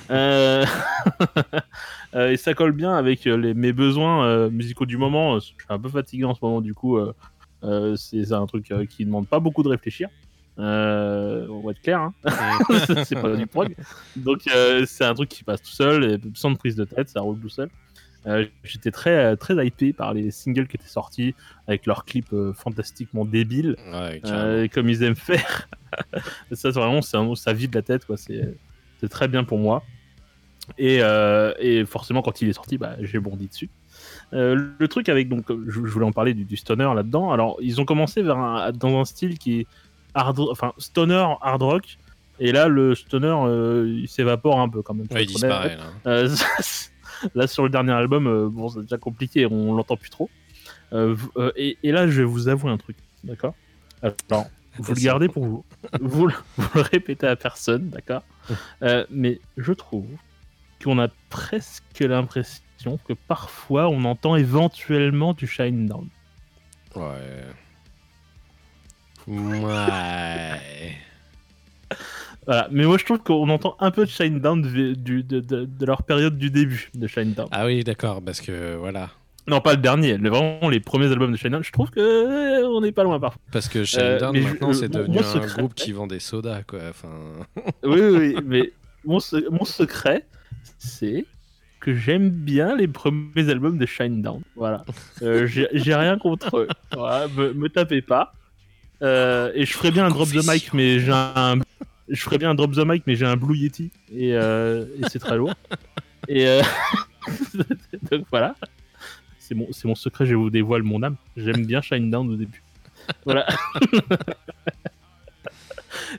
Et 2.14 2.36
ça 2.36 2.54
colle 2.54 2.72
bien 2.72 2.94
avec 2.94 3.24
les, 3.24 3.54
mes 3.54 3.72
besoins 3.72 4.24
euh, 4.26 4.50
musicaux 4.50 4.86
du 4.86 4.96
moment. 4.96 5.38
Je 5.40 5.46
suis 5.46 5.54
un 5.68 5.78
peu 5.78 5.88
fatigué 5.88 6.24
en 6.24 6.34
ce 6.34 6.40
moment, 6.42 6.60
du 6.60 6.74
coup, 6.74 6.96
c'est 7.96 8.24
c'est 8.24 8.32
un 8.34 8.46
truc 8.46 8.70
euh, 8.70 8.84
qui 8.86 9.04
demande 9.04 9.28
pas 9.28 9.40
beaucoup 9.40 9.62
de 9.62 9.68
réfléchir. 9.68 10.08
Euh, 10.58 11.46
on 11.48 11.60
va 11.60 11.70
être 11.70 11.80
clair, 11.80 12.00
hein. 12.00 12.14
c'est 13.04 13.14
pas 13.20 13.36
du 13.36 13.46
prog. 13.46 13.74
Donc 14.16 14.40
euh, 14.54 14.84
c'est 14.86 15.04
un 15.04 15.14
truc 15.14 15.28
qui 15.28 15.44
passe 15.44 15.62
tout 15.62 15.70
seul, 15.70 16.18
sans 16.34 16.54
prise 16.56 16.74
de 16.74 16.84
tête, 16.84 17.08
ça 17.08 17.20
roule 17.20 17.38
tout 17.38 17.48
seul. 17.48 17.68
Euh, 18.26 18.44
J'étais 18.64 18.90
très 18.90 19.36
très 19.36 19.64
hypé 19.64 19.92
par 19.92 20.12
les 20.12 20.32
singles 20.32 20.66
qui 20.66 20.76
étaient 20.76 20.88
sortis 20.88 21.34
avec 21.68 21.86
leurs 21.86 22.04
clips 22.04 22.32
euh, 22.32 22.52
fantastiquement 22.52 23.24
débiles, 23.24 23.76
Ouais, 23.92 24.20
euh, 24.26 24.66
comme 24.68 24.88
ils 24.88 25.02
aiment 25.04 25.14
faire. 25.14 25.68
ça 26.52 26.70
vraiment, 26.70 27.02
c'est 27.02 27.16
un- 27.16 27.34
ça 27.36 27.52
vide 27.52 27.74
la 27.74 27.82
tête, 27.82 28.04
quoi. 28.04 28.16
C'est 28.16 29.08
très 29.08 29.28
bien 29.28 29.44
pour 29.44 29.58
moi. 29.58 29.84
Et, 30.76 30.98
euh, 31.02 31.54
et 31.60 31.86
forcément, 31.86 32.20
quand 32.20 32.42
il 32.42 32.48
est 32.48 32.52
sorti, 32.52 32.76
bah, 32.76 32.96
j'ai 33.00 33.20
bondi 33.20 33.46
dessus. 33.46 33.70
Euh, 34.34 34.72
le 34.78 34.88
truc 34.88 35.08
avec 35.08 35.28
donc, 35.28 35.46
je, 35.48 35.70
je 35.70 35.78
voulais 35.80 36.04
en 36.06 36.12
parler 36.12 36.34
du, 36.34 36.44
du 36.44 36.56
stoner 36.56 36.92
là-dedans. 36.94 37.32
Alors, 37.32 37.56
ils 37.60 37.80
ont 37.80 37.84
commencé 37.84 38.22
vers 38.22 38.36
un, 38.38 38.72
dans 38.72 38.98
un 39.00 39.04
style 39.04 39.38
qui 39.38 39.60
est 39.60 39.66
hard, 40.14 40.38
enfin 40.50 40.72
stoner 40.78 41.26
hard 41.40 41.62
rock. 41.62 41.98
Et 42.40 42.52
là, 42.52 42.68
le 42.68 42.94
stoner, 42.94 43.34
euh, 43.46 43.86
il 44.02 44.08
s'évapore 44.08 44.60
un 44.60 44.68
peu 44.68 44.82
quand 44.82 44.94
même. 44.94 45.06
Ouais, 45.10 45.24
il 45.24 45.28
disparaît 45.28 45.76
là. 45.76 45.84
Euh, 46.06 46.28
là, 47.34 47.46
sur 47.46 47.62
le 47.64 47.68
dernier 47.70 47.92
album, 47.92 48.48
bon, 48.48 48.68
c'est 48.68 48.82
déjà 48.82 48.98
compliqué, 48.98 49.46
on 49.46 49.74
l'entend 49.74 49.96
plus 49.96 50.10
trop. 50.10 50.30
Et, 51.56 51.78
et 51.82 51.92
là, 51.92 52.06
je 52.06 52.18
vais 52.20 52.24
vous 52.26 52.48
avouer 52.48 52.70
un 52.70 52.78
truc, 52.78 52.96
d'accord? 53.24 53.54
Alors, 54.02 54.46
vous 54.78 54.94
le 54.94 55.00
gardez 55.00 55.28
pour 55.28 55.44
vous. 55.44 55.64
vous, 56.00 56.26
le- 56.28 56.34
vous 56.56 56.68
le 56.76 56.80
répétez 56.82 57.26
à 57.26 57.34
personne, 57.34 57.88
d'accord? 57.88 58.22
Mais 59.10 59.40
je 59.56 59.72
trouve 59.72 60.06
qu'on 60.82 60.98
a 61.00 61.08
presque 61.30 61.98
l'impression 62.00 62.62
que 63.06 63.12
parfois, 63.12 63.88
on 63.88 64.04
entend 64.04 64.36
éventuellement 64.36 65.32
du 65.34 65.46
Shine 65.46 65.86
Down. 65.86 66.08
Ouais. 66.96 67.44
Ouais. 69.26 70.96
Voilà. 72.46 72.68
Mais 72.70 72.84
moi, 72.86 72.96
je 72.98 73.04
trouve 73.04 73.18
qu'on 73.18 73.48
entend 73.50 73.76
un 73.80 73.90
peu 73.90 74.04
de 74.04 74.10
Shine 74.10 74.40
Down 74.40 74.62
de, 74.62 74.94
du- 74.94 75.22
de- 75.22 75.40
de- 75.40 75.64
de 75.66 75.86
leur 75.86 76.02
période 76.02 76.38
du 76.38 76.50
début 76.50 76.90
de 76.94 77.06
Shine 77.06 77.32
Down. 77.34 77.48
Ah 77.50 77.66
oui, 77.66 77.84
d'accord, 77.84 78.22
parce 78.22 78.40
que 78.40 78.76
voilà. 78.76 79.10
Non, 79.46 79.60
pas 79.60 79.72
le 79.72 79.78
dernier, 79.78 80.16
le- 80.18 80.28
vraiment 80.30 80.68
les 80.68 80.80
premiers 80.80 81.06
albums 81.10 81.32
de 81.32 81.36
Shine 81.36 81.50
Down. 81.50 81.62
Je 81.64 81.72
trouve 81.72 81.90
que 81.90 82.00
euh, 82.00 82.66
on 82.68 82.80
n'est 82.80 82.92
pas 82.92 83.02
loin 83.02 83.18
parfois. 83.20 83.40
Parce 83.52 83.68
que 83.68 83.80
Euh, 83.80 83.84
Shinedown, 83.84 84.32
mais 84.32 84.42
je- 84.42 84.46
maintenant, 84.48 84.72
c'est 84.72 84.88
mon- 84.92 84.98
devenu 85.00 85.14
mon 85.16 85.20
un 85.20 85.24
secret- 85.24 85.58
groupe 85.58 85.74
qui 85.74 85.92
vend 85.92 86.06
des 86.06 86.20
sodas, 86.20 86.62
quoi. 86.62 86.80
Enfin, 86.90 87.08
oui, 87.84 88.00
oui, 88.00 88.16
oui, 88.18 88.36
mais 88.44 88.72
mon 89.04 89.20
secret, 89.20 90.26
c'est 90.78 91.24
que 91.88 91.94
j'aime 91.94 92.28
bien 92.28 92.76
les 92.76 92.86
premiers 92.86 93.48
albums 93.48 93.78
de 93.78 93.86
Shinedown. 93.86 94.42
Voilà. 94.56 94.84
Euh, 95.22 95.46
J'ai 95.46 95.94
rien 95.94 96.18
contre 96.18 96.58
eux. 96.58 96.68
Voilà, 96.92 97.26
me, 97.28 97.54
me 97.54 97.68
tapez 97.68 98.02
pas. 98.02 98.34
Euh, 99.02 99.50
et 99.54 99.64
je 99.64 99.72
ferais 99.72 99.90
bien 99.90 100.04
un 100.04 100.10
drop 100.10 100.28
the 100.28 100.46
mic, 100.46 100.72
mais 100.74 101.00
j'ai 101.00 101.12
un. 101.12 101.58
Je 102.08 102.20
ferais 102.22 102.38
bien 102.38 102.50
un 102.50 102.54
drop 102.54 102.72
the 102.72 102.84
mic, 102.86 103.04
mais 103.06 103.16
j'ai 103.16 103.24
un 103.26 103.36
Blue 103.36 103.56
Yeti 103.56 103.90
et, 104.14 104.34
euh, 104.34 104.84
et 104.96 105.08
c'est 105.08 105.18
très 105.18 105.36
lourd. 105.36 105.54
Et 106.28 106.60
donc 108.10 108.26
voilà. 108.30 108.54
C'est 109.38 109.54
mon, 109.54 109.66
c'est 109.72 109.88
mon 109.88 109.94
secret, 109.94 110.26
je 110.26 110.34
vous 110.34 110.50
dévoile 110.50 110.82
mon 110.82 111.02
âme. 111.02 111.16
J'aime 111.36 111.66
bien 111.66 111.80
Shinedown 111.80 112.28
au 112.30 112.36
début. 112.36 112.62
Voilà. 113.24 113.46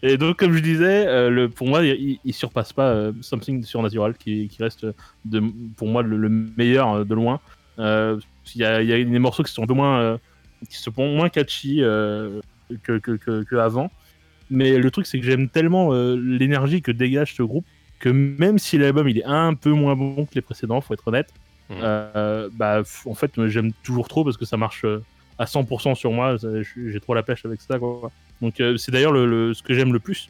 Et 0.04 0.18
donc, 0.18 0.38
comme 0.38 0.54
je 0.54 0.62
disais, 0.62 1.08
euh, 1.08 1.30
le, 1.30 1.50
pour 1.50 1.68
moi, 1.68 1.84
il, 1.86 2.20
il 2.24 2.34
surpasse 2.34 2.74
pas 2.74 2.90
euh, 2.90 3.12
Something 3.22 3.64
Supernatural, 3.64 4.16
qui, 4.16 4.48
qui 4.48 4.62
reste, 4.62 4.86
de, 5.26 5.44
pour 5.78 5.88
moi, 5.88 6.04
le, 6.04 6.18
le 6.18 6.30
meilleur 6.30 6.94
euh, 6.94 7.04
de 7.04 7.14
loin. 7.14 7.40
Euh, 7.80 8.20
Il 8.56 8.62
y, 8.62 8.66
a, 8.66 8.82
il 8.82 8.90
y 8.90 8.94
a 8.94 9.04
des 9.04 9.20
morceaux 9.20 9.44
qui 9.44 9.52
sont 9.52 9.64
un 9.64 9.68
peu 9.68 9.74
moins, 9.74 10.20
qui 10.70 10.78
sont 10.78 10.92
moins 10.98 11.30
catchy 11.30 11.78
que, 11.78 12.42
que, 12.98 12.98
que, 12.98 13.44
que 13.44 13.56
avant. 13.56 13.92
Mais 14.50 14.78
le 14.78 14.92
truc, 14.92 15.06
c'est 15.06 15.20
que 15.20 15.26
j'aime 15.26 15.48
tellement 15.50 15.92
l'énergie 16.16 16.82
que 16.82 16.92
dégage 16.92 17.36
ce 17.36 17.44
groupe 17.44 17.66
que 18.00 18.10
même 18.10 18.58
si 18.58 18.78
l'album 18.78 19.08
il 19.10 19.20
est 19.20 19.26
un 19.26 19.54
peu 19.54 19.72
moins 19.72 19.96
bon 19.96 20.26
que 20.26 20.34
les 20.34 20.42
précédents, 20.42 20.82
faut 20.82 20.94
être 20.94 21.08
honnête, 21.08 21.30
euh, 21.72 22.50
bah, 22.54 22.82
en 23.06 23.14
fait, 23.14 23.32
j'aime 23.48 23.72
toujours 23.84 24.08
trop 24.08 24.24
parce 24.24 24.38
que 24.38 24.46
ça 24.46 24.58
marche 24.58 24.86
à 25.38 25.46
100% 25.46 25.96
sur 25.96 26.12
moi. 26.12 26.36
J'ai 26.38 27.00
trop 27.00 27.14
la 27.14 27.24
pêche 27.24 27.46
avec 27.46 27.62
ça, 27.62 27.78
quoi. 27.78 28.12
Donc, 28.42 28.60
euh, 28.62 28.78
c'est 28.78 28.92
d'ailleurs 28.92 29.12
le, 29.12 29.26
le- 29.26 29.54
ce 29.54 29.64
que 29.64 29.74
j'aime 29.74 29.92
le 29.94 30.00
plus 30.00 30.30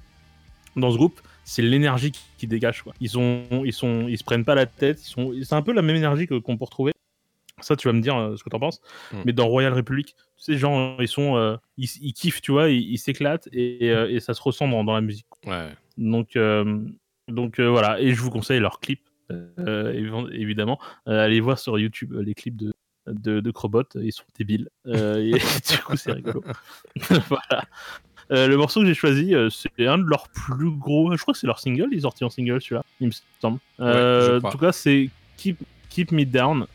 dans 0.75 0.91
ce 0.91 0.97
groupe, 0.97 1.19
c'est 1.43 1.61
l'énergie 1.61 2.11
qui, 2.37 2.47
dégage. 2.47 2.83
Quoi. 2.83 2.93
Ils, 3.01 3.09
sont, 3.09 3.43
ils, 3.65 3.73
sont, 3.73 4.07
ils 4.07 4.17
se 4.17 4.23
prennent 4.23 4.45
pas 4.45 4.55
la 4.55 4.65
tête. 4.65 5.01
Ils 5.03 5.09
sont, 5.09 5.33
c'est 5.43 5.55
un 5.55 5.61
peu 5.61 5.73
la 5.73 5.81
même 5.81 5.95
énergie 5.95 6.27
que- 6.27 6.39
qu'on 6.39 6.57
peut 6.57 6.65
retrouver. 6.65 6.91
Ça, 7.61 7.75
tu 7.75 7.87
vas 7.87 7.93
me 7.93 8.01
dire 8.01 8.15
euh, 8.15 8.37
ce 8.37 8.43
que 8.43 8.49
t'en 8.49 8.59
penses. 8.59 8.79
Mm. 9.11 9.17
Mais 9.25 9.33
dans 9.33 9.47
Royal 9.47 9.73
Republic, 9.73 10.15
sais, 10.37 10.57
genre, 10.57 11.01
ils 11.01 11.07
sont, 11.07 11.35
euh, 11.37 11.57
ils, 11.77 11.89
ils 12.01 12.13
kiffent, 12.13 12.41
tu 12.41 12.51
vois, 12.51 12.69
ils 12.69 12.81
ils 12.93 12.97
s'éclatent 12.97 13.49
et, 13.51 13.87
et 13.87 14.19
ça 14.21 14.33
se 14.33 14.41
ressent 14.41 14.67
dans, 14.67 14.83
dans 14.83 14.93
la 14.93 15.01
musique. 15.01 15.25
ouais. 15.45 15.69
Donc, 15.97 16.37
donc 17.27 17.59
voilà. 17.59 17.99
Et 17.99 18.13
je 18.13 18.21
vous 18.21 18.29
conseille 18.29 18.59
leurs 18.61 18.79
clips, 18.79 19.03
évi- 19.29 20.31
évidemment. 20.31 20.79
Allez 21.05 21.41
voir 21.41 21.59
sur 21.59 21.77
YouTube 21.77 22.13
les 22.13 22.33
clips 22.33 22.55
de, 22.55 22.73
de, 23.11 23.39
de 23.39 23.51
Crobot. 23.51 23.83
Ils 23.95 24.11
sont 24.11 24.23
débiles. 24.37 24.69
Euh, 24.87 25.17
et 25.17 25.31
du 25.71 25.77
coup, 25.83 25.95
c'est 25.95 26.11
rigolo. 26.11 26.43
voilà. 27.09 27.65
Euh, 28.31 28.47
le 28.47 28.57
morceau 28.57 28.81
que 28.81 28.85
j'ai 28.85 28.93
choisi, 28.93 29.33
euh, 29.33 29.49
c'est 29.49 29.87
un 29.87 29.97
de 29.97 30.03
leurs 30.03 30.27
plus 30.29 30.71
gros. 30.71 31.15
Je 31.15 31.21
crois 31.21 31.33
que 31.33 31.39
c'est 31.39 31.47
leur 31.47 31.59
single. 31.59 31.89
Ils 31.91 32.05
ont 32.05 32.11
sorti 32.11 32.23
en 32.23 32.29
single, 32.29 32.61
celui-là, 32.61 32.83
il 32.99 33.07
me 33.07 33.13
semble. 33.39 33.59
Euh, 33.79 34.39
en 34.43 34.49
tout 34.49 34.57
cas, 34.57 34.71
c'est 34.71 35.09
Keep, 35.37 35.59
Keep 35.89 36.11
Me 36.11 36.25
Down. 36.25 36.67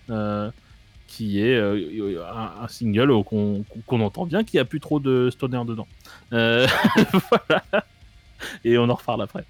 qui 1.06 1.40
est 1.40 1.56
un, 1.56 2.62
un 2.62 2.68
single 2.68 3.22
qu'on 3.24 3.64
qu'on 3.86 4.00
entend 4.00 4.26
bien, 4.26 4.42
qui 4.42 4.58
a 4.58 4.64
plus 4.64 4.80
trop 4.80 4.98
de 4.98 5.30
stoner 5.30 5.64
dedans. 5.64 5.86
Voilà. 6.32 7.84
Et 8.64 8.76
on 8.76 8.88
en 8.88 8.94
reparle 8.94 9.22
après. 9.22 9.44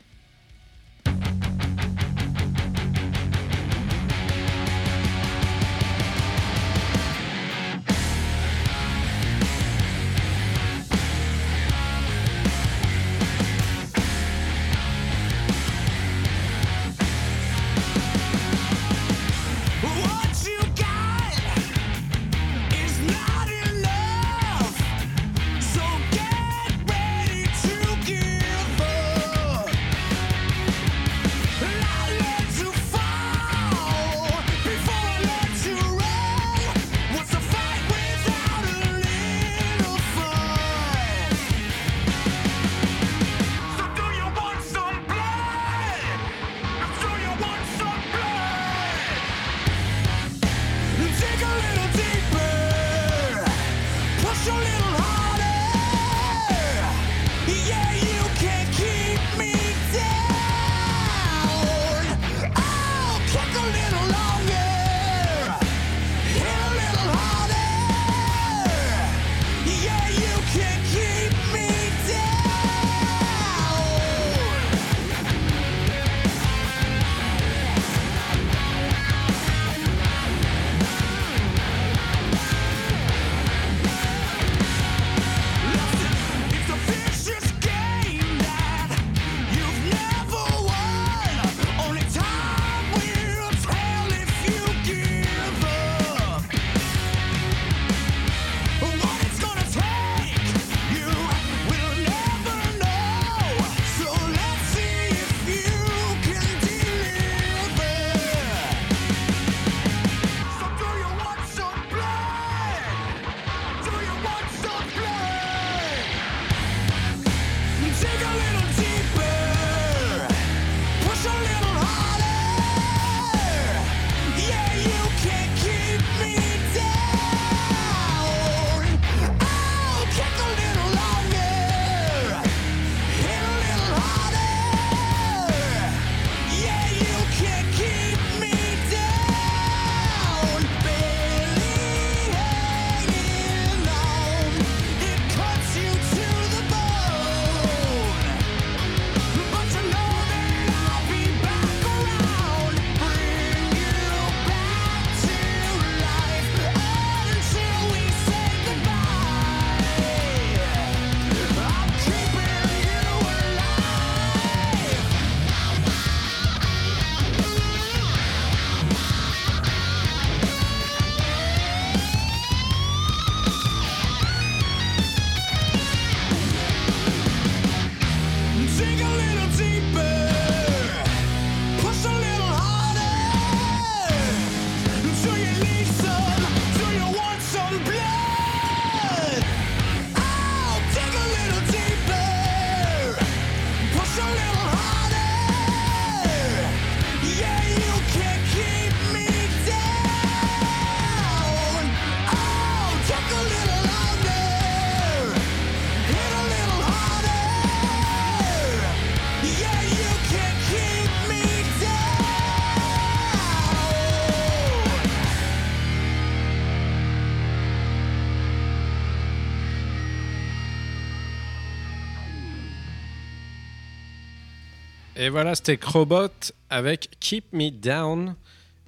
Et 225.17 225.29
voilà, 225.29 225.55
c'était 225.55 225.77
Crobot 225.77 226.29
avec 226.71 227.11
Keep 227.21 227.53
Me 227.53 227.71
Down. 227.71 228.35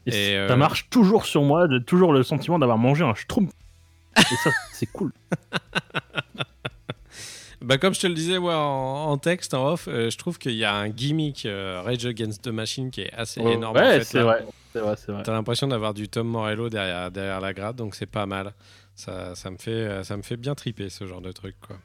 Et, 0.07 0.11
Et, 0.11 0.35
ça 0.35 0.55
euh, 0.55 0.57
marche 0.57 0.89
toujours 0.91 1.27
sur 1.27 1.43
moi, 1.43 1.67
j'ai 1.71 1.83
toujours 1.83 2.13
le 2.13 2.23
sentiment 2.23 2.59
d'avoir 2.59 2.79
mangé 2.79 3.05
un 3.05 3.15
schtroumpf. 3.15 3.53
Et 4.19 4.37
ça, 4.43 4.51
c'est 4.73 4.87
cool. 4.87 5.13
Bah, 7.63 7.79
comme 7.79 7.95
je 7.95 8.01
te 8.01 8.07
le 8.07 8.15
disais 8.15 8.39
ouais, 8.39 8.55
en, 8.55 9.07
en 9.11 9.19
texte, 9.19 9.53
en 9.53 9.73
off, 9.73 9.89
euh, 9.89 10.09
je 10.09 10.17
trouve 10.17 10.39
qu'il 10.39 10.53
y 10.53 10.65
a 10.65 10.73
un 10.73 10.89
gimmick 10.89 11.47
euh, 11.47 11.83
Rage 11.85 12.07
Against 12.07 12.43
the 12.43 12.49
Machine 12.49 12.93
qui 12.93 13.01
est 13.01 13.13
assez 13.13 13.41
énorme. 13.41 13.77
en 13.77 13.81
ouais, 13.81 13.99
fait, 13.99 14.05
c'est 14.05 14.21
vrai. 14.21 14.45
T'as 14.73 15.33
l'impression 15.33 15.67
d'avoir 15.67 15.93
du 15.93 16.09
Tom 16.09 16.29
Morello 16.29 16.69
derrière, 16.69 17.11
derrière 17.11 17.41
la 17.41 17.53
grade, 17.53 17.75
donc 17.75 17.97
c'est 17.97 18.07
pas 18.07 18.27
mal. 18.27 18.53
Ça, 18.95 19.35
ça, 19.35 19.51
me 19.51 19.57
fait, 19.57 20.05
ça 20.05 20.17
me 20.17 20.23
fait 20.23 20.37
bien 20.37 20.55
triper 20.55 20.91
ce 20.91 21.07
genre 21.07 21.21
de 21.21 21.33
truc. 21.33 21.57
Quoi. 21.67 21.77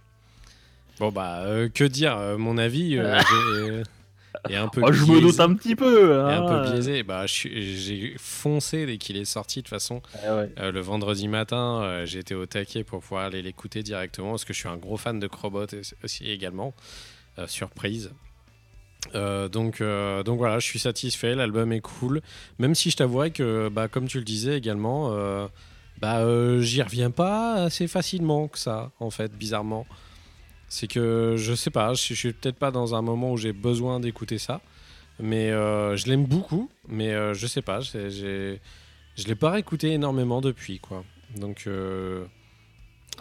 Bon, 1.00 1.10
bah, 1.10 1.40
euh, 1.46 1.68
que 1.68 1.86
dire 1.86 2.16
Mon 2.38 2.60
avis 2.60 3.00
est 4.50 4.56
un 4.56 4.68
peu 4.68 4.82
Oh, 4.84 4.92
je 4.92 5.04
me 5.06 5.22
doute 5.22 5.40
un 5.40 5.54
petit 5.54 5.76
peu. 5.76 6.20
hein. 6.20 6.44
un 6.44 6.64
peu 6.66 6.72
biaisé. 6.72 7.04
Bah, 7.04 7.26
j'ai 7.28 8.16
foncé 8.18 8.86
dès 8.86 8.98
qu'il 8.98 9.18
est 9.18 9.26
sorti. 9.26 9.60
De 9.60 9.64
toute 9.64 9.70
façon, 9.70 10.02
ouais. 10.24 10.50
Euh, 10.60 10.72
le 10.72 10.80
vendredi 10.82 11.28
matin, 11.28 11.82
euh, 11.84 12.06
été 12.06 12.34
au 12.36 12.46
taquet 12.46 12.84
pour 12.84 13.02
pouvoir 13.02 13.26
aller 13.26 13.42
l'écouter 13.42 13.84
directement 13.84 14.32
parce 14.32 14.46
que 14.46 14.54
je 14.54 14.60
suis 14.60 14.70
un 14.70 14.78
gros 14.78 14.98
fan 14.98 15.20
de 15.20 15.28
Crobot 15.28 15.66
et- 15.68 15.82
aussi 16.04 16.30
également. 16.30 16.74
Euh, 17.40 17.48
surprise. 17.48 18.12
Donc, 19.14 19.82
donc 19.82 20.38
voilà, 20.38 20.60
je 20.60 20.66
suis 20.66 20.80
satisfait, 20.80 21.34
l'album 21.36 21.72
est 21.74 21.82
cool. 21.82 22.22
Même 22.60 22.76
si 22.76 22.92
je 22.92 22.98
t'avouerais 22.98 23.32
que, 23.32 23.68
bah, 23.70 23.88
comme 23.88 24.08
tu 24.08 24.20
le 24.20 24.24
disais 24.24 24.58
également, 24.58 25.12
bah, 26.00 26.24
j'y 26.62 26.82
reviens 26.82 27.12
pas 27.12 27.56
assez 27.56 27.88
facilement 27.88 28.48
que 28.48 28.58
ça, 28.60 28.92
en 29.00 29.10
fait, 29.10 29.36
bizarrement. 29.36 29.86
C'est 30.74 30.88
que 30.88 31.36
je 31.38 31.54
sais 31.54 31.70
pas, 31.70 31.94
je, 31.94 32.02
je 32.08 32.14
suis 32.14 32.32
peut-être 32.32 32.56
pas 32.56 32.72
dans 32.72 32.96
un 32.96 33.02
moment 33.02 33.34
où 33.34 33.38
j'ai 33.38 33.52
besoin 33.52 34.00
d'écouter 34.00 34.38
ça, 34.38 34.62
mais 35.20 35.52
euh, 35.52 35.98
je 35.98 36.08
l'aime 36.08 36.26
beaucoup, 36.26 36.70
mais 36.88 37.12
euh, 37.14 37.34
je 37.34 37.46
sais 37.46 37.62
pas, 37.62 37.82
j'ai 37.82 38.10
je 39.18 39.28
l'ai 39.28 39.36
pas 39.36 39.52
réécouté 39.52 39.92
énormément 39.92 40.40
depuis, 40.40 40.80
quoi. 40.80 41.04
Donc, 41.36 41.66
euh, 41.68 42.24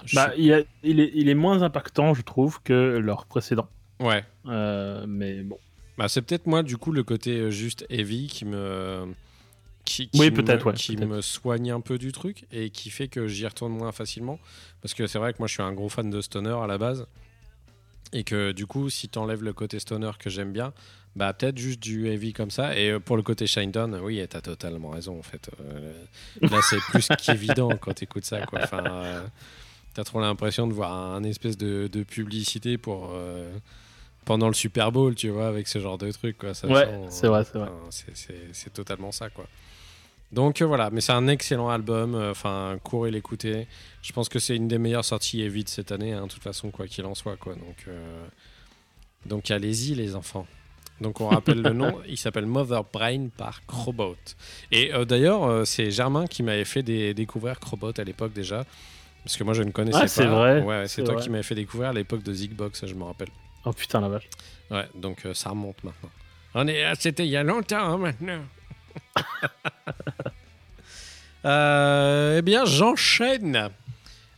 je 0.05 0.15
Bah, 0.15 0.33
il, 0.37 0.45
y 0.45 0.53
a- 0.53 0.63
il 0.85 1.01
est, 1.01 1.11
il 1.13 1.29
est 1.29 1.35
moins 1.35 1.63
impactant, 1.63 2.15
je 2.15 2.23
trouve, 2.23 2.63
que 2.63 2.99
leur 2.99 3.27
précédent. 3.27 3.69
ouais. 3.99 4.25
Mais 4.45 5.43
bon. 5.43 5.59
Bah, 5.99 6.09
c'est 6.09 6.23
peut-être 6.23 6.47
moi, 6.47 6.63
du 6.63 6.77
coup, 6.77 6.93
le 6.93 7.03
côté 7.03 7.51
juste 7.51 7.85
heavy 7.91 8.29
qui 8.29 8.45
me. 8.45 9.13
Qui, 9.85 10.09
qui 10.09 10.21
Oui, 10.21 10.31
me- 10.31 10.37
ouais, 10.65 10.75
Qui 10.75 10.97
me 10.97 11.21
soigne 11.21 11.73
un 11.73 11.81
peu 11.81 11.99
du 11.99 12.13
truc 12.13 12.47
et 12.53 12.71
qui 12.71 12.91
fait 12.91 13.09
que 13.09 13.27
j'y 13.27 13.45
retourne 13.47 13.73
moins 13.73 13.91
facilement. 13.91 14.39
Parce 14.83 14.95
que 14.95 15.09
c'est 15.09 15.19
vrai 15.19 15.33
que 15.33 15.39
moi, 15.41 15.49
je 15.49 15.55
suis 15.55 15.63
un 15.65 15.73
gros 15.73 15.89
fan 15.89 16.09
de 16.09 16.21
stoner 16.21 16.57
à 16.63 16.69
la 16.69 16.79
base. 16.79 17.07
Et 18.13 18.25
que 18.25 18.53
du 18.53 18.67
coup, 18.67 18.91
si 18.91 19.09
t'enlèves 19.09 19.43
le 19.43 19.53
côté 19.53 19.79
stoner 19.79 20.11
que 20.19 20.31
j'aime 20.31 20.53
bien, 20.53 20.73
bah 21.17 21.33
peut-être 21.33 21.59
juste 21.59 21.81
du 21.81 22.09
heavy 22.09 22.33
comme 22.33 22.51
ça. 22.51 22.77
Et 22.79 22.91
euh, 22.91 23.01
pour 23.01 23.17
le 23.17 23.23
côté 23.23 23.47
Shinedown, 23.47 23.95
oui, 24.03 24.25
t'as 24.29 24.41
totalement 24.41 24.91
raison 24.91 25.19
en 25.19 25.23
fait. 25.23 25.51
Euh, 25.61 25.93
là, 26.41 26.61
c'est 26.63 26.81
plus 26.91 27.09
qu'évident 27.19 27.71
quand 27.81 27.95
t'écoutes 27.95 28.25
ça, 28.25 28.45
quoi. 28.47 28.61
Enfin, 28.63 28.85
euh, 28.87 29.23
t'as 29.95 30.05
trop 30.05 30.21
l'impression 30.21 30.67
de 30.67 30.73
voir 30.73 30.93
un 30.93 31.23
espèce 31.25 31.57
de, 31.57 31.89
de 31.91 32.03
publicité 32.03 32.79
pour 32.79 33.11
euh, 33.13 33.53
pendant 34.25 34.49
le 34.49 34.55
Super 34.55 34.93
Bowl, 34.93 35.15
tu 35.15 35.29
vois, 35.29 35.49
avec 35.49 35.69
ce 35.69 35.79
genre 35.79 35.99
de 35.99 36.11
truc, 36.13 36.39
quoi. 36.39 36.55
Ça 36.55 36.67
Ouais, 36.69 36.89
c'est 37.11 37.27
vrai, 37.27 37.45
c'est 37.45 37.59
vrai. 37.59 37.71
c'est 38.53 38.73
totalement 38.73 39.13
ça, 39.13 39.31
quoi. 39.31 39.47
Donc 40.33 40.63
euh, 40.63 40.67
voilà, 40.67 40.91
mais 40.91 41.01
c'est 41.01 41.13
un 41.13 41.27
excellent 41.29 41.69
album. 41.71 42.15
euh, 42.15 42.31
Enfin, 42.31 42.79
courez 42.85 43.11
l'écouter. 43.11 43.67
Je 44.03 44.13
pense 44.13 44.29
que 44.29 44.39
c'est 44.39 44.55
une 44.57 44.69
des 44.69 44.79
meilleures 44.79 45.05
sorties 45.05 45.43
de 45.49 45.69
cette 45.69 45.91
année, 45.93 46.13
hein, 46.13 46.27
de 46.27 46.31
toute 46.33 46.43
façon, 46.43 46.71
quoi 46.71 46.87
qu'il 46.87 47.05
en 47.05 47.15
soit, 47.15 47.37
quoi. 47.37 47.55
Donc, 47.55 47.85
euh, 47.89 48.25
donc 49.27 49.51
allez-y, 49.51 49.95
les 49.95 50.15
enfants. 50.15 50.47
Donc 51.01 51.21
on 51.23 51.29
rappelle 51.29 51.63
le 51.63 51.73
nom, 51.73 51.99
il 52.07 52.19
s'appelle 52.19 52.45
Mother 52.47 52.85
Brain 52.93 53.29
par 53.37 53.65
Crobot. 53.67 54.17
Et 54.71 54.93
euh, 54.93 55.05
d'ailleurs, 55.07 55.45
euh, 55.45 55.65
c'est 55.65 55.91
Germain 55.91 56.27
qui 56.27 56.43
m'avait 56.43 56.65
fait 56.67 56.83
dé- 56.83 57.15
découvrir 57.15 57.59
Crobot 57.59 57.93
à 57.99 58.05
l'époque 58.05 58.33
déjà. 58.35 58.65
Parce 59.25 59.37
que 59.37 59.45
moi 59.45 59.55
je 59.55 59.63
ne 59.63 59.71
connaissais 59.71 59.97
Ah, 59.99 60.03
pas. 60.03 60.09
c'est 60.09 60.27
vrai, 60.27 60.63
Ouais, 60.63 60.89
c'est 60.89 61.03
toi 61.05 61.15
vrai. 61.15 61.23
qui 61.23 61.31
m'avais 61.31 61.43
fait 61.43 61.55
découvrir 61.55 61.91
à 61.91 61.93
l'époque 61.95 62.23
de 62.23 62.33
Zigbox, 62.33 62.85
je 62.87 62.95
me 62.95 63.05
rappelle. 63.05 63.29
Oh 63.65 63.73
putain, 63.73 64.01
la 64.01 64.09
vache. 64.09 64.29
Ouais, 64.71 64.87
donc 64.95 65.25
euh, 65.27 65.35
ça 65.35 65.51
remonte 65.51 65.83
maintenant. 65.85 66.11
On 66.55 66.67
est, 66.69 66.85
ah, 66.85 66.95
c'était 66.99 67.25
il 67.27 67.31
y 67.31 67.37
a 67.37 67.43
longtemps 67.43 67.79
hein, 67.95 67.97
maintenant. 67.99 68.41
Euh, 71.45 72.39
eh 72.39 72.43
bien, 72.43 72.65
j'enchaîne. 72.67 73.71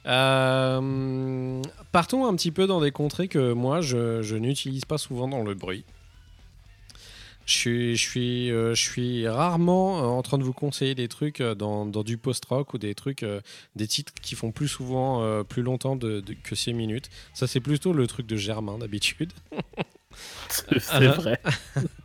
Euh, 0.07 1.63
partons 1.93 2.27
un 2.27 2.35
petit 2.37 2.51
peu 2.53 2.67
dans 2.67 2.81
des 2.81 2.91
contrées 2.93 3.29
que 3.29 3.53
moi 3.53 3.81
je, 3.81 4.21
je 4.23 4.37
n'utilise 4.37 4.85
pas 4.85 4.99
souvent 4.99 5.29
dans 5.29 5.43
le 5.43 5.55
bruit. 5.55 5.85
Je 7.45 7.53
suis, 7.55 7.97
je 7.97 8.09
suis, 8.09 8.51
euh, 8.53 8.75
je 8.77 8.81
suis 8.83 9.27
rarement 9.29 10.17
en 10.17 10.23
train 10.23 10.39
de 10.39 10.45
vous 10.45 10.53
conseiller 10.53 10.95
des 10.95 11.09
trucs 11.09 11.43
dans, 11.43 11.87
dans 11.87 12.05
du 12.05 12.17
post-rock 12.19 12.73
ou 12.75 12.79
des 12.79 12.95
trucs, 12.95 13.27
des 13.75 13.87
titres 13.89 14.13
qui 14.23 14.37
font 14.37 14.53
plus 14.53 14.69
souvent, 14.69 15.43
plus 15.45 15.63
longtemps 15.63 15.97
de- 15.97 16.21
de- 16.21 16.35
que 16.35 16.55
6 16.55 16.73
minutes. 16.73 17.11
Ça, 17.35 17.49
c'est 17.49 17.59
plutôt 17.61 17.93
le 17.93 18.07
truc 18.07 18.27
de 18.27 18.37
Germain 18.37 18.79
d'habitude. 18.79 19.33
C'est 20.49 21.07
vrai. 21.07 21.41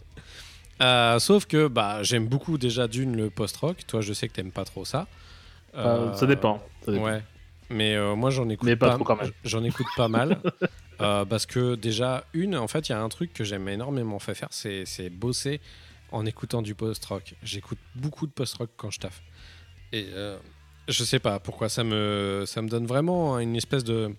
Euh, 0.82 1.20
sauf 1.20 1.46
que 1.46 1.68
bah, 1.68 2.04
j'aime 2.04 2.28
beaucoup 2.28 2.58
déjà 2.58 2.88
d'une 2.88 3.16
le 3.16 3.30
post-rock. 3.30 3.78
Toi, 3.88 4.02
je 4.02 4.14
sais 4.14 4.28
que 4.28 4.34
t'aimes 4.34 4.52
pas 4.52 4.66
trop 4.66 4.86
ça. 4.86 5.08
Euh, 5.76 6.14
ça 6.14 6.26
dépend. 6.26 6.64
ça 6.86 6.92
dépend. 6.92 7.06
Ouais. 7.06 7.24
Mais 7.70 7.96
euh, 7.96 8.16
moi, 8.16 8.30
j'en 8.30 8.48
écoute 8.50 8.74
pas 8.76 8.98
même. 8.98 9.32
J'en 9.44 9.64
écoute 9.64 9.88
pas 9.96 10.08
mal. 10.08 10.40
Parce 10.98 11.46
que 11.46 11.76
déjà, 11.76 12.24
une, 12.34 12.56
en 12.56 12.68
fait, 12.68 12.90
il 12.90 12.92
y 12.92 12.96
a 12.96 13.02
un 13.02 13.10
truc 13.10 13.34
que 13.34 13.44
j'aime 13.44 13.68
énormément 13.68 14.20
faire, 14.20 14.48
c'est 14.52 14.86
c'est 14.86 15.10
bosser 15.10 15.60
en 16.12 16.26
écoutant 16.26 16.62
du 16.62 16.74
post-rock. 16.76 17.36
J'écoute 17.44 17.80
beaucoup 17.96 18.26
de 18.26 18.32
post-rock 18.32 18.70
quand 18.78 18.90
je 18.90 19.00
taffe. 19.00 19.22
Et 19.92 20.08
je 20.88 21.04
sais 21.04 21.20
pas 21.20 21.40
pourquoi, 21.40 21.70
ça 21.70 21.84
me, 21.84 22.44
ça 22.48 22.62
me 22.62 22.70
donne 22.70 22.86
vraiment 22.86 23.38
une 23.40 23.56
espèce 23.56 23.84
de 23.84 24.12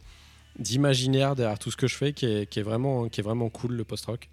d'imaginaire 0.59 1.37
derrière 1.37 1.59
tout 1.59 1.71
ce 1.71 1.77
que 1.77 1.87
je 1.87 1.95
fais 1.97 2.13
qui 2.13 2.27
est, 2.27 2.47
qui 2.47 2.59
est, 2.59 2.63
vraiment, 2.63 3.09
qui 3.09 3.21
est 3.21 3.23
vraiment 3.23 3.49
cool, 3.49 3.73
le 3.73 3.85
post-rock. 3.85 4.29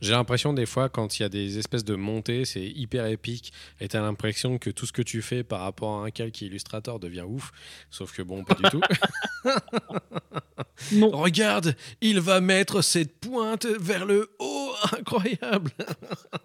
J'ai 0.00 0.12
l'impression 0.12 0.52
des 0.52 0.66
fois 0.66 0.88
quand 0.88 1.18
il 1.18 1.22
y 1.22 1.24
a 1.24 1.28
des 1.28 1.58
espèces 1.58 1.84
de 1.84 1.94
montées, 1.94 2.44
c'est 2.44 2.64
hyper 2.66 3.06
épique 3.06 3.52
et 3.80 3.88
t'as 3.88 4.00
l'impression 4.00 4.58
que 4.58 4.70
tout 4.70 4.86
ce 4.86 4.92
que 4.92 5.02
tu 5.02 5.22
fais 5.22 5.42
par 5.44 5.60
rapport 5.60 6.00
à 6.00 6.04
un 6.06 6.10
calque 6.10 6.40
Illustrator 6.42 6.98
devient 6.98 7.24
ouf. 7.26 7.52
Sauf 7.90 8.12
que 8.12 8.22
bon, 8.22 8.44
pas 8.44 8.54
du 8.54 8.62
tout. 8.70 8.80
Non. 10.92 11.10
Regarde, 11.12 11.74
il 12.00 12.20
va 12.20 12.40
mettre 12.40 12.82
cette 12.82 13.18
pointe 13.20 13.66
vers 13.66 14.04
le 14.04 14.30
haut, 14.38 14.72
incroyable. 14.98 15.70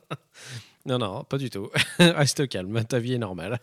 non, 0.86 0.98
non, 1.00 1.24
pas 1.24 1.38
du 1.38 1.50
tout. 1.50 1.70
Reste 2.00 2.48
calme, 2.48 2.84
ta 2.86 3.00
vie 3.00 3.14
est 3.14 3.18
normale. 3.18 3.60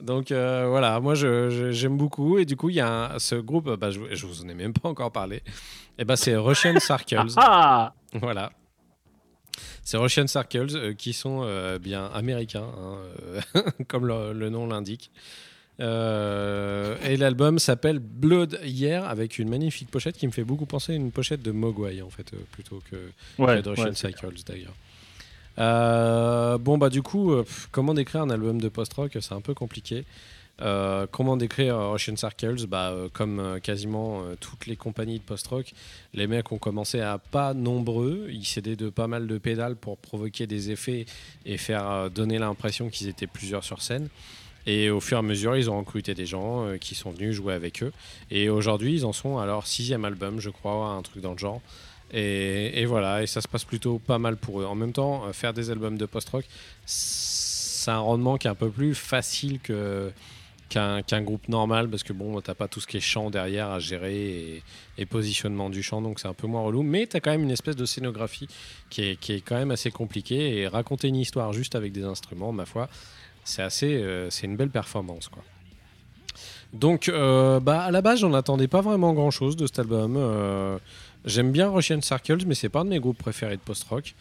Donc 0.00 0.30
euh, 0.30 0.66
voilà, 0.68 1.00
moi 1.00 1.14
j'aime 1.14 1.96
beaucoup 1.96 2.38
et 2.38 2.44
du 2.44 2.56
coup 2.56 2.70
il 2.70 2.76
y 2.76 2.80
a 2.80 3.14
un- 3.14 3.18
ce 3.18 3.34
groupe, 3.34 3.70
bah, 3.76 3.90
je, 3.90 4.00
je 4.12 4.26
vous 4.26 4.42
en 4.44 4.48
ai 4.48 4.54
même 4.54 4.72
pas 4.72 4.88
encore 4.88 5.10
parlé. 5.12 5.42
Et 5.98 6.04
bah 6.04 6.16
c'est 6.16 6.36
Russian 6.36 6.78
Circles. 6.78 7.32
Ah 7.36 7.92
Voilà. 8.14 8.52
C'est 9.88 9.96
Russian 9.96 10.26
Circles 10.26 10.76
euh, 10.76 10.92
qui 10.92 11.14
sont 11.14 11.40
euh, 11.44 11.78
bien 11.78 12.10
américains, 12.12 12.66
hein, 12.78 12.98
euh, 13.56 13.62
comme 13.88 14.06
le, 14.06 14.34
le 14.34 14.50
nom 14.50 14.66
l'indique. 14.66 15.10
Et 15.80 17.16
l'album 17.16 17.58
s'appelle 17.58 17.98
Blood 17.98 18.60
Year 18.64 19.08
avec 19.08 19.38
une 19.38 19.48
magnifique 19.48 19.90
pochette 19.90 20.18
qui 20.18 20.26
me 20.26 20.32
fait 20.32 20.44
beaucoup 20.44 20.66
penser 20.66 20.92
à 20.92 20.96
une 20.96 21.10
pochette 21.10 21.40
de 21.40 21.52
Mogwai 21.52 22.02
en 22.02 22.10
fait, 22.10 22.32
plutôt 22.52 22.82
que, 22.90 22.96
Ouais, 23.42 23.62
que 23.62 23.68
Russian 23.70 23.86
ouais, 23.86 23.94
Cycles 23.94 24.44
d'ailleurs. 24.46 24.74
Euh, 25.58 26.56
bon 26.58 26.78
bah 26.78 26.88
du 26.88 27.02
coup, 27.02 27.32
euh, 27.32 27.44
comment 27.72 27.94
décrire 27.94 28.22
un 28.22 28.30
album 28.30 28.60
de 28.60 28.68
post-rock? 28.68 29.16
C'est 29.20 29.32
un 29.32 29.40
peu 29.40 29.54
compliqué. 29.54 30.04
Euh, 30.60 31.06
comment 31.10 31.36
décrire 31.36 31.78
Russian 31.92 32.16
Circles 32.16 32.66
bah, 32.66 32.90
euh, 32.90 33.08
Comme 33.12 33.38
euh, 33.38 33.60
quasiment 33.60 34.22
toutes 34.40 34.66
les 34.66 34.76
compagnies 34.76 35.18
de 35.18 35.24
post-rock, 35.24 35.72
les 36.14 36.26
mecs 36.26 36.50
ont 36.50 36.58
commencé 36.58 37.00
à 37.00 37.18
pas 37.18 37.54
nombreux, 37.54 38.26
ils 38.30 38.44
cédaient 38.44 38.76
de 38.76 38.90
pas 38.90 39.06
mal 39.06 39.26
de 39.26 39.38
pédales 39.38 39.76
pour 39.76 39.98
provoquer 39.98 40.46
des 40.46 40.70
effets 40.70 41.06
et 41.44 41.56
faire 41.56 42.10
donner 42.10 42.38
l'impression 42.38 42.88
qu'ils 42.88 43.08
étaient 43.08 43.26
plusieurs 43.26 43.64
sur 43.64 43.82
scène. 43.82 44.08
Et 44.66 44.90
au 44.90 45.00
fur 45.00 45.16
et 45.16 45.20
à 45.20 45.22
mesure, 45.22 45.56
ils 45.56 45.70
ont 45.70 45.78
recruté 45.78 46.14
des 46.14 46.26
gens 46.26 46.76
qui 46.78 46.94
sont 46.94 47.10
venus 47.10 47.34
jouer 47.34 47.54
avec 47.54 47.82
eux. 47.82 47.92
Et 48.30 48.50
aujourd'hui, 48.50 48.92
ils 48.92 49.06
en 49.06 49.12
sont 49.12 49.38
à 49.38 49.46
leur 49.46 49.66
sixième 49.66 50.04
album, 50.04 50.40
je 50.40 50.50
crois, 50.50 50.88
un 50.88 51.00
truc 51.02 51.22
dans 51.22 51.32
le 51.32 51.38
genre. 51.38 51.62
Et, 52.12 52.84
voilà, 52.86 53.22
et 53.22 53.26
ça 53.26 53.40
se 53.40 53.48
passe 53.48 53.64
plutôt 53.64 53.98
pas 53.98 54.18
mal 54.18 54.36
pour 54.36 54.60
eux. 54.60 54.66
En 54.66 54.74
même 54.74 54.92
temps, 54.92 55.32
faire 55.32 55.54
des 55.54 55.70
albums 55.70 55.96
de 55.96 56.06
post-rock, 56.06 56.44
c'est 56.84 57.90
un 57.90 57.98
rendement 57.98 58.36
qui 58.36 58.46
est 58.46 58.50
un 58.50 58.54
peu 58.54 58.70
plus 58.70 58.94
facile 58.94 59.60
que 59.60 60.12
qu'un 60.68 61.02
qu'un 61.02 61.22
groupe 61.22 61.48
normal 61.48 61.88
parce 61.88 62.02
que 62.02 62.12
bon 62.12 62.40
t'as 62.40 62.54
pas 62.54 62.68
tout 62.68 62.80
ce 62.80 62.86
qui 62.86 62.96
est 62.96 63.00
chant 63.00 63.30
derrière 63.30 63.70
à 63.70 63.78
gérer 63.78 64.16
et, 64.16 64.62
et 64.98 65.06
positionnement 65.06 65.70
du 65.70 65.82
chant 65.82 66.02
donc 66.02 66.20
c'est 66.20 66.28
un 66.28 66.34
peu 66.34 66.46
moins 66.46 66.62
relou 66.62 66.82
mais 66.82 67.06
t'as 67.06 67.20
quand 67.20 67.30
même 67.30 67.42
une 67.42 67.50
espèce 67.50 67.76
de 67.76 67.84
scénographie 67.84 68.48
qui 68.90 69.02
est, 69.02 69.16
qui 69.16 69.32
est 69.32 69.40
quand 69.40 69.56
même 69.56 69.70
assez 69.70 69.90
compliquée 69.90 70.58
et 70.58 70.68
raconter 70.68 71.08
une 71.08 71.16
histoire 71.16 71.52
juste 71.52 71.74
avec 71.74 71.92
des 71.92 72.04
instruments 72.04 72.52
ma 72.52 72.66
foi 72.66 72.88
c'est 73.44 73.62
assez 73.62 73.94
euh, 73.94 74.30
c'est 74.30 74.46
une 74.46 74.56
belle 74.56 74.70
performance 74.70 75.28
quoi 75.28 75.42
Donc, 76.72 77.08
euh, 77.08 77.60
bah, 77.60 77.80
à 77.80 77.90
la 77.90 78.02
base, 78.02 78.20
j'en 78.20 78.34
attendais 78.34 78.68
pas 78.68 78.82
vraiment 78.82 79.14
grand 79.14 79.30
chose 79.30 79.56
de 79.56 79.66
cet 79.66 79.78
album. 79.78 80.16
Euh, 80.18 80.78
J'aime 81.24 81.50
bien 81.50 81.68
Russian 81.70 82.00
Circles, 82.00 82.46
mais 82.46 82.54
c'est 82.54 82.68
pas 82.68 82.80
un 82.80 82.84
de 82.84 82.90
mes 82.90 83.00
groupes 83.00 83.18
préférés 83.18 83.56
de 83.56 83.60
post-rock. 83.60 84.14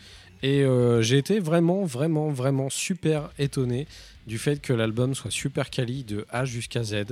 Et 0.43 0.63
euh, 0.63 1.01
j'ai 1.01 1.17
été 1.17 1.39
vraiment, 1.39 1.83
vraiment, 1.83 2.29
vraiment 2.29 2.69
super 2.69 3.29
étonné 3.39 3.87
du 4.27 4.37
fait 4.37 4.61
que 4.61 4.73
l'album 4.73 5.15
soit 5.15 5.31
super 5.31 5.69
quali 5.69 6.03
de 6.03 6.25
A 6.29 6.45
jusqu'à 6.45 6.83
Z. 6.83 7.05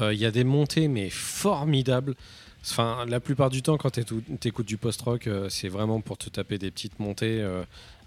Euh, 0.00 0.12
Il 0.12 0.18
y 0.18 0.26
a 0.26 0.30
des 0.30 0.44
montées, 0.44 0.88
mais 0.88 1.08
formidables. 1.10 2.14
Enfin, 2.62 3.04
la 3.06 3.20
plupart 3.20 3.50
du 3.50 3.60
temps, 3.62 3.76
quand 3.76 3.90
tu 3.90 4.48
écoutes 4.48 4.66
du 4.66 4.78
post-rock, 4.78 5.26
euh, 5.26 5.48
c'est 5.50 5.68
vraiment 5.68 6.00
pour 6.00 6.16
te 6.16 6.30
taper 6.30 6.58
des 6.58 6.70
petites 6.70 6.98
montées 6.98 7.46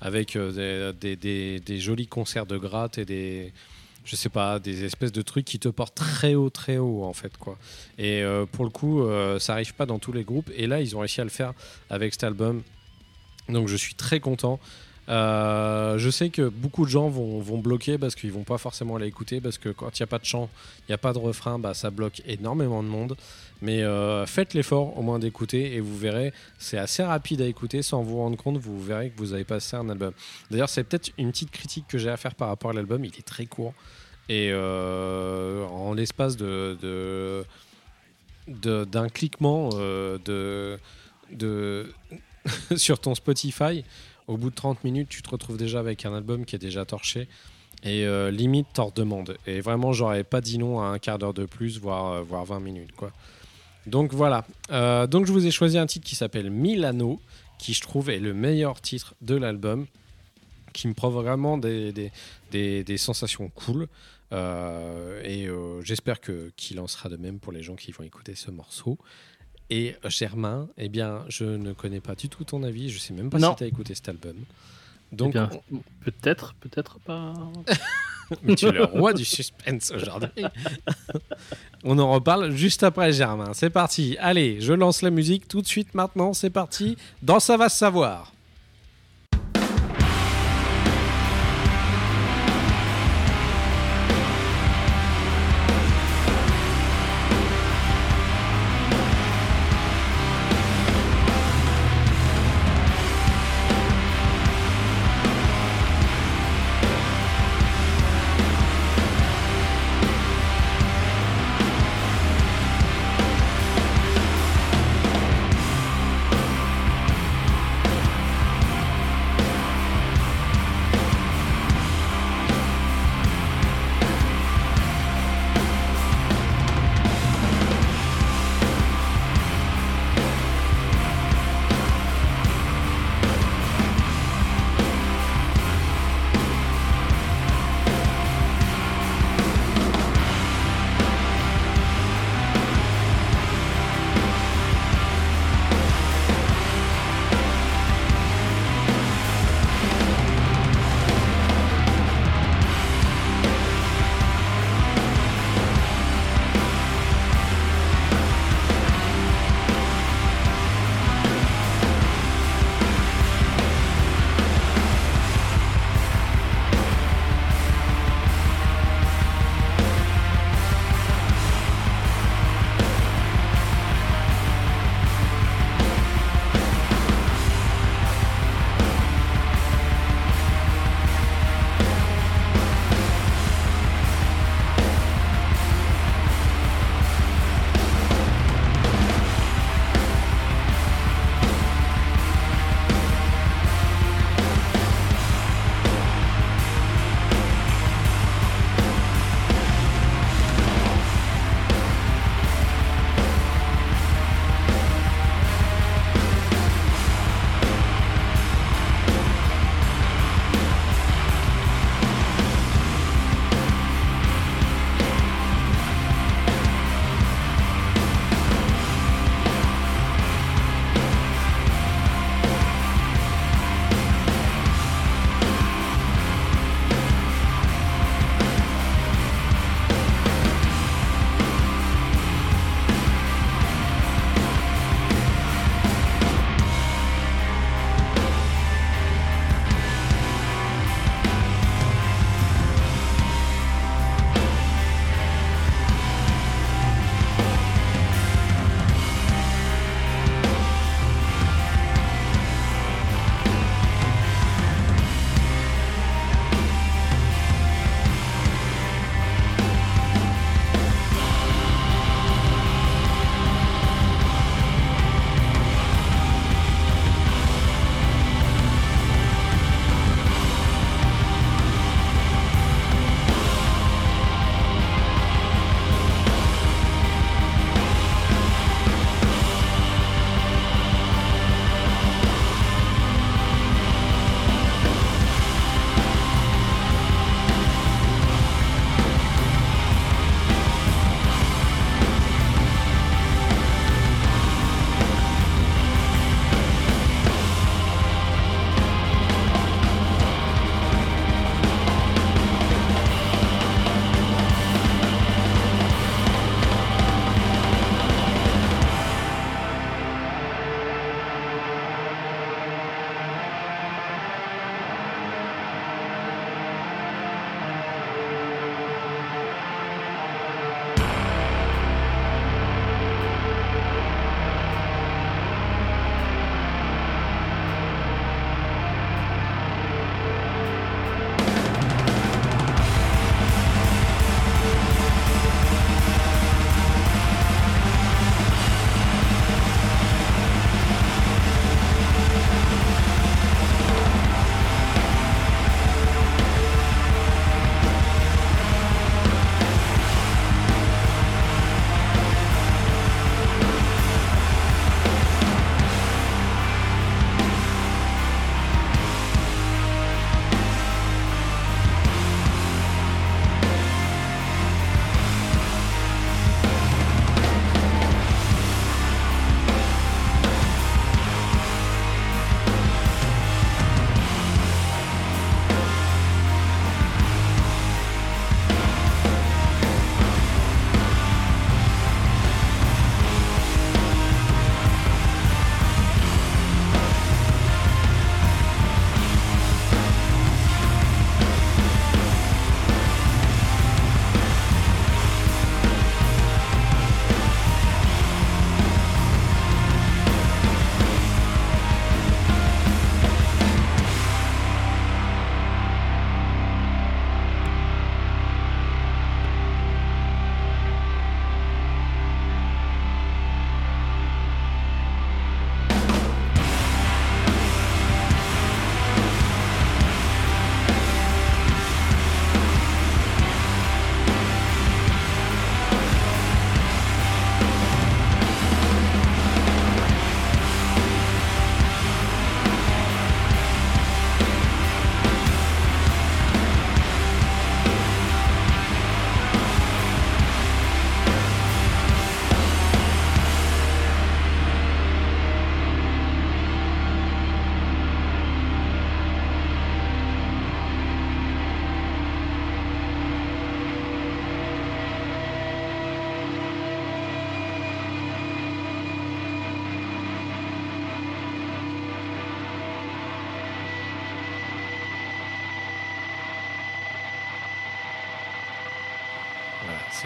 avec 0.02 0.38
des, 0.38 1.16
des- 1.16 1.80
jolis 1.80 2.08
concerts 2.08 2.46
de 2.48 2.58
gratte 2.58 2.98
et 2.98 3.06
des, 3.06 3.54
je 4.04 4.16
sais 4.16 4.30
pas, 4.30 4.58
des 4.60 4.84
espèces 4.84 5.12
de 5.12 5.22
trucs 5.22 5.46
qui 5.46 5.60
te 5.60 5.70
portent 5.70 5.96
très 5.96 6.34
haut, 6.36 6.50
très 6.50 6.78
haut 6.78 7.04
en 7.04 7.14
fait 7.14 7.38
quoi. 7.38 7.58
Et 8.00 8.24
pour 8.52 8.66
le 8.66 8.72
coup, 8.72 9.04
ça 9.40 9.54
arrive 9.54 9.74
pas 9.76 9.86
dans 9.86 10.00
tous 10.00 10.12
les 10.12 10.24
groupes. 10.24 10.50
Et 10.56 10.66
là, 10.68 10.82
ils 10.82 10.96
ont 10.96 11.00
réussi 11.00 11.22
à 11.22 11.24
le 11.24 11.30
faire 11.30 11.54
avec 11.92 12.14
cet 12.14 12.24
album. 12.24 12.64
Donc, 13.50 13.68
je 13.68 13.76
suis 13.76 13.96
très 13.96 14.20
content. 14.20 14.60
Euh, 15.10 15.98
je 15.98 16.10
sais 16.10 16.30
que 16.30 16.50
beaucoup 16.50 16.84
de 16.86 16.90
gens 16.90 17.08
vont, 17.08 17.58
bloquer 17.60 17.98
parce 17.98 18.14
qu'ils 18.16 18.32
vont 18.32 18.44
pas 18.44 18.58
forcément 18.58 18.98
l'écouter 18.98 19.40
parce 19.40 19.58
que 19.58 19.70
quand 19.70 19.98
il 19.98 20.02
n'y 20.02 20.04
a 20.04 20.08
pas 20.08 20.20
de 20.20 20.26
chant, 20.26 20.50
il 20.82 20.92
n'y 20.92 20.96
a 20.96 20.98
pas 20.98 21.14
de 21.14 21.18
refrain, 21.18 21.60
bah, 21.60 21.74
ça 21.74 21.90
bloque 21.92 22.22
énormément 22.26 22.84
de 22.84 22.90
monde. 22.90 23.16
Mais 23.62 23.84
euh, 23.84 24.26
faites 24.26 24.54
l'effort 24.54 24.98
au 24.98 25.02
moins 25.02 25.18
d'écouter 25.18 25.76
et 25.76 25.80
vous 25.80 25.98
verrez, 25.98 26.34
c'est 26.60 26.78
assez 26.78 27.04
rapide 27.04 27.42
à 27.42 27.46
écouter 27.46 27.82
sans 27.82 28.04
vous 28.04 28.18
rendre 28.18 28.38
compte, 28.38 28.58
vous 28.58 28.80
verrez 28.80 29.10
que 29.10 29.18
vous 29.18 29.34
avez 29.34 29.46
passé 29.46 29.76
un 29.78 29.90
album. 29.90 30.12
D'ailleurs, 30.52 30.70
c'est 30.70 30.84
peut-être 30.84 31.12
une 31.18 31.32
petite 31.32 31.52
critique 31.52 31.86
que 31.88 31.98
j'ai 31.98 32.10
à 32.10 32.18
faire 32.18 32.36
par 32.36 32.50
rapport 32.50 32.72
à 32.72 32.74
l'album, 32.74 33.04
il 33.04 33.16
est 33.18 33.26
très 33.26 33.46
court. 33.46 33.74
Et 34.30 34.50
euh, 34.52 35.66
en 35.68 35.94
l'espace 35.94 36.36
d'un 36.36 37.46
cliquement 39.10 39.70
de 39.70 40.78
sur 42.76 43.00
ton 43.00 43.16
Spotify, 43.16 43.84
au 44.28 44.38
bout 44.38 44.50
de 44.50 44.56
30 44.56 44.84
minutes, 44.84 45.10
tu 45.10 45.22
te 45.22 45.30
retrouves 45.30 45.58
déjà 45.58 45.80
avec 45.80 46.06
un 46.06 46.14
album 46.14 46.46
qui 46.46 46.56
est 46.56 46.60
déjà 46.60 46.86
torché. 46.86 47.28
Et 47.84 48.06
euh, 48.06 48.32
limite, 48.32 48.68
t'en 48.74 48.88
redemandes. 48.88 49.38
Et 49.46 49.62
vraiment, 49.62 49.94
j'aurais 49.94 50.24
pas 50.24 50.42
dit 50.42 50.58
non 50.58 50.82
à 50.82 50.88
un 50.88 51.00
quart 51.00 51.20
d'heure 51.20 51.34
de 51.34 51.46
plus, 51.46 51.80
voire, 51.80 52.14
euh, 52.14 52.22
voire 52.22 52.46
20 52.46 52.60
minutes. 52.60 52.92
quoi. 52.94 53.12
Donc 53.86 54.14
voilà. 54.14 54.46
Euh, 54.72 55.08
donc 55.08 55.26
je 55.26 55.32
vous 55.32 55.46
ai 55.46 55.52
choisi 55.52 55.78
un 55.78 55.86
titre 55.86 56.06
qui 56.06 56.16
s'appelle 56.16 56.50
Milano, 56.50 57.22
qui 57.58 57.74
je 57.74 57.82
trouve 57.82 58.10
est 58.10 58.20
le 58.20 58.34
meilleur 58.34 58.82
titre 58.82 59.16
de 59.22 59.36
l'album, 59.36 59.86
qui 60.74 60.88
me 60.88 60.94
provoque 60.94 61.26
vraiment 61.26 61.58
des, 61.58 62.12
des, 62.52 62.98
sensations 62.98 63.50
cool. 63.50 63.88
Et 64.32 65.48
j'espère 65.82 66.20
que 66.20 66.52
qu'il 66.58 66.80
en 66.80 66.88
sera 66.88 67.10
de 67.10 67.16
même 67.16 67.40
pour 67.40 67.54
les 67.54 67.64
gens 67.64 67.76
qui 67.76 67.92
vont 67.92 68.04
écouter 68.04 68.36
ce 68.36 68.52
morceau. 68.52 68.98
Et 69.70 69.96
euh, 70.06 70.10
Germain, 70.10 70.68
eh 70.78 70.88
bien, 70.90 71.24
je 71.28 71.44
ne 71.44 71.74
connais 71.74 72.00
pas 72.00 72.16
du 72.16 72.30
tout 72.30 72.44
ton 72.44 72.64
avis. 72.64 72.90
Je 72.90 73.00
sais 73.00 73.14
même 73.14 73.30
pas 73.30 73.38
Non. 73.40 73.52
si 73.52 73.58
tu 73.58 73.64
as 73.64 73.68
écouté 73.68 73.96
cet 73.96 74.10
album. 74.10 74.36
Donc, 75.12 75.30
Eh 75.36 75.40
bien, 75.40 75.50
peut-être, 76.02 76.54
peut-être 76.60 77.00
pas. 77.00 77.34
mais 78.44 78.56
tu 78.56 78.66
es 78.68 78.72
le 78.72 78.84
roi 78.86 79.14
du 79.14 79.24
suspense 79.26 79.92
aujourd'hui. 79.92 80.30
On 81.84 81.98
en 82.00 82.12
reparle 82.12 82.52
juste 82.52 82.84
après, 82.84 83.12
Germain. 83.14 83.52
C'est 83.54 83.70
parti. 83.70 84.18
Allez, 84.20 84.60
je 84.62 84.74
lance 84.74 85.02
la 85.02 85.10
musique 85.12 85.48
tout 85.48 85.62
de 85.62 85.68
suite 85.68 85.94
maintenant. 85.94 86.34
C'est 86.34 86.50
parti. 86.50 86.98
Dans 87.22 87.40
Ça 87.40 87.56
va 87.58 87.70
se 87.70 87.78
savoir. 87.78 88.34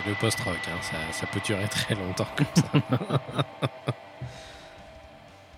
C'est 0.04 0.10
le 0.10 0.16
post-rock, 0.16 0.58
hein, 0.68 0.80
ça, 0.82 0.98
ça 1.12 1.28
peut 1.28 1.40
durer 1.46 1.68
très 1.70 1.96
longtemps 1.96 2.28
comme 2.36 2.48
ça. 2.56 2.64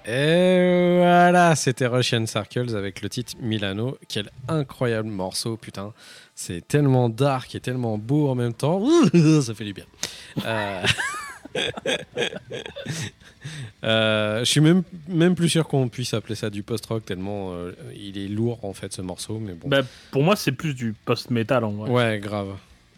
Et 0.06 0.98
voilà, 0.98 1.56
c'était 1.56 1.88
Russian 1.88 2.26
Circles 2.26 2.76
avec 2.76 3.02
le 3.02 3.08
titre 3.08 3.34
Milano. 3.40 3.98
Quel 4.10 4.30
incroyable 4.50 5.08
morceau, 5.08 5.56
putain. 5.56 5.94
C'est 6.36 6.68
tellement 6.68 7.08
dark 7.08 7.56
et 7.56 7.62
tellement 7.62 7.98
beau 7.98 8.28
en 8.28 8.36
même 8.36 8.54
temps. 8.54 8.84
Ça 9.42 9.54
fait 9.54 9.64
du 9.64 9.72
bien. 9.72 9.86
Euh, 10.46 10.84
euh, 13.86 14.40
je 14.40 14.46
suis 14.46 14.60
même, 14.60 14.84
même 15.08 15.36
plus 15.36 15.48
sûr 15.48 15.70
qu'on 15.70 15.88
puisse 15.88 16.14
appeler 16.14 16.36
ça 16.36 16.50
du 16.50 16.64
post-rock 16.64 17.06
tellement 17.06 17.54
euh, 17.54 17.72
il 17.96 18.18
est 18.18 18.28
lourd 18.28 18.66
en 18.66 18.74
fait 18.74 18.92
ce 18.92 19.02
morceau. 19.02 19.40
Mais 19.40 19.54
bon. 19.54 19.70
Bah, 19.70 19.84
pour 20.12 20.24
moi, 20.24 20.36
c'est 20.36 20.52
plus 20.52 20.74
du 20.74 20.94
post-metal 21.06 21.64
en 21.64 21.72
vrai. 21.72 21.90
Ouais, 21.90 22.20
grave. 22.20 22.58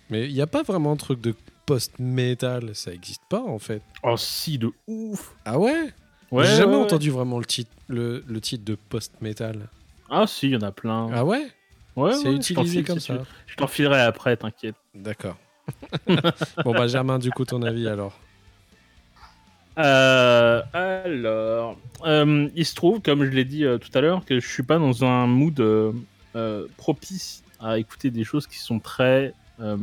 Mais 0.10 0.28
il 0.28 0.34
n'y 0.34 0.42
a 0.42 0.48
pas 0.48 0.64
vraiment 0.64 0.92
un 0.92 0.96
truc 0.98 1.20
de 1.22 1.34
post-metal, 1.66 2.76
ça 2.76 2.92
existe 2.94 3.24
pas 3.30 3.42
en 3.42 3.58
fait. 3.60 3.82
Oh, 4.04 4.16
si, 4.18 4.58
de 4.58 4.72
ouf. 4.88 5.34
Ah 5.46 5.58
ouais, 5.60 5.94
Ouais, 6.32 6.44
J'ai 6.46 6.56
jamais 6.58 6.74
ouais, 6.74 6.78
ouais. 6.80 6.84
entendu 6.84 7.10
vraiment 7.12 7.40
le 7.40 7.46
titre, 7.46 7.72
le, 7.88 8.24
le 8.28 8.42
titre 8.42 8.66
de 8.66 8.76
post-metal. 8.76 9.68
Ah, 10.10 10.26
si, 10.28 10.48
il 10.48 10.52
y 10.54 10.56
en 10.56 10.62
a 10.62 10.72
plein. 10.72 11.10
Ah 11.14 11.24
ouais? 11.26 11.48
Ouais, 11.96 12.14
C'est 12.14 12.34
utilisé 12.34 12.84
comme 12.84 13.00
si 13.00 13.08
ça. 13.08 13.18
tu. 13.18 13.24
Je 13.48 13.56
t'en 13.56 13.68
filerai 13.68 14.02
après, 14.02 14.36
t'inquiète. 14.38 14.76
D'accord. 14.94 15.38
bon 16.64 16.74
bah 16.74 16.86
Germain, 16.88 17.18
du 17.18 17.32
coup 17.32 17.44
ton 17.46 17.64
avis 17.64 17.88
alors 17.88 18.20
Euh, 19.78 20.62
alors, 20.74 21.78
euh, 22.06 22.48
il 22.56 22.66
se 22.66 22.76
trouve, 22.76 23.02
comme 23.02 23.26
je 23.26 23.32
l'ai 23.32 23.46
dit 23.46 23.66
euh, 23.66 23.78
tout 23.78 23.90
à 23.98 24.02
l'heure, 24.02 24.24
que 24.26 24.40
je 24.40 24.48
suis 24.48 24.64
pas 24.64 24.78
dans 24.78 25.04
un 25.04 25.26
mood 25.28 25.62
propice 26.78 27.44
à 27.60 27.80
écouter 27.80 28.12
des 28.12 28.24
choses 28.24 28.46
qui 28.48 28.58
sont 28.60 28.80
très 28.80 29.34
euh, 29.60 29.78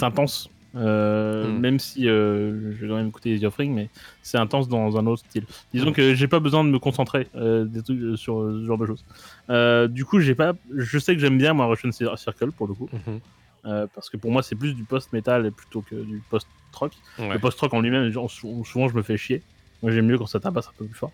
intenses. 0.00 0.50
Euh, 0.76 1.46
Hmm. 1.48 1.60
Même 1.60 1.78
si 1.78 2.06
euh, 2.08 2.72
je 2.72 2.82
vais 2.82 2.88
quand 2.88 2.96
même 2.96 3.08
écouter 3.08 3.30
les 3.30 3.42
offerings, 3.46 3.74
mais 3.74 3.88
c'est 4.22 4.36
intense 4.36 4.68
dans 4.68 4.98
un 4.98 5.06
autre 5.06 5.22
style. 5.26 5.44
Disons 5.72 5.92
que 5.92 6.14
j'ai 6.14 6.28
pas 6.28 6.40
besoin 6.40 6.62
de 6.62 6.68
me 6.68 6.78
concentrer 6.78 7.26
des 7.34 7.82
trucs, 7.82 8.18
sur 8.18 8.42
ce 8.42 8.66
genre 8.66 8.76
de 8.76 8.86
choses. 8.86 9.90
Du 9.94 10.04
coup, 10.04 10.20
j'ai 10.20 10.34
pas. 10.34 10.52
Je 10.76 10.98
sais 10.98 11.14
que 11.14 11.20
j'aime 11.20 11.38
bien 11.38 11.54
moi 11.54 11.66
Russian 11.66 11.90
Circle 11.90 12.52
pour 12.52 12.68
le 12.68 12.74
coup, 12.74 12.88
Mhm. 12.92 13.20
euh, 13.64 13.86
parce 13.94 14.10
que 14.10 14.18
pour 14.18 14.30
moi 14.30 14.42
c'est 14.42 14.56
plus 14.56 14.74
du 14.74 14.84
post-metal 14.84 15.50
plutôt 15.52 15.80
que 15.80 15.94
du 15.96 16.22
post-rock. 16.28 16.92
Ouais. 17.18 17.32
Le 17.32 17.38
post-rock 17.38 17.72
en 17.72 17.80
lui-même, 17.80 18.12
souvent 18.28 18.88
je 18.88 18.94
me 18.94 19.02
fais 19.02 19.16
chier. 19.16 19.40
Moi 19.82 19.90
j'aime 19.90 20.06
mieux 20.06 20.18
quand 20.18 20.26
ça 20.26 20.38
tabasse 20.38 20.68
un 20.68 20.72
peu 20.76 20.84
plus 20.84 20.94
fort. 20.98 21.12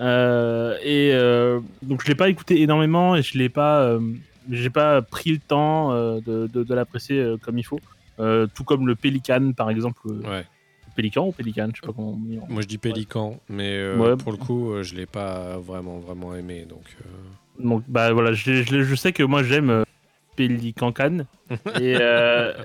Euh, 0.00 0.76
et 0.82 1.12
euh, 1.14 1.60
donc 1.82 2.02
je 2.02 2.08
l'ai 2.08 2.14
pas 2.14 2.28
écouté 2.28 2.60
énormément 2.60 3.16
et 3.16 3.22
je 3.22 3.38
l'ai 3.38 3.48
pas, 3.48 3.98
j'ai 4.50 4.70
pas 4.70 5.02
pris 5.02 5.30
le 5.32 5.38
temps 5.38 5.92
euh, 5.92 6.20
de, 6.20 6.46
de- 6.46 6.64
de 6.64 6.74
l'apprécier 6.74 7.18
euh, 7.20 7.36
comme 7.36 7.58
il 7.58 7.64
faut. 7.64 7.80
Euh, 8.18 8.46
tout 8.54 8.64
comme 8.64 8.86
le 8.86 8.94
Pélican 8.94 9.52
par 9.52 9.68
exemple. 9.70 10.00
Ouais. 10.08 10.44
Pélican 10.94 11.26
ou 11.26 11.32
Pélican, 11.32 11.68
je 11.74 11.80
sais 11.82 11.86
pas 11.86 11.92
comment 11.92 12.12
on 12.12 12.16
dit. 12.16 12.38
Moi 12.48 12.62
je 12.62 12.66
dis 12.66 12.78
pélican, 12.78 13.38
mais 13.50 13.72
euh, 13.76 13.96
Ouais. 13.98 14.16
pour 14.16 14.32
le 14.32 14.38
coup 14.38 14.70
euh, 14.72 14.82
je 14.82 14.94
l'ai 14.94 15.04
pas 15.06 15.58
vraiment 15.58 15.98
vraiment 15.98 16.34
aimé 16.34 16.64
donc. 16.68 16.96
euh, 17.02 17.62
Donc 17.62 17.82
bah 17.88 18.12
voilà, 18.14 18.32
je, 18.32 18.62
je, 18.62 18.82
je 18.82 18.94
sais 18.94 19.12
que 19.12 19.22
moi 19.22 19.42
j'aime 19.42 19.84
Pélican 20.36 20.92
Can 20.92 21.18
et, 21.80 21.98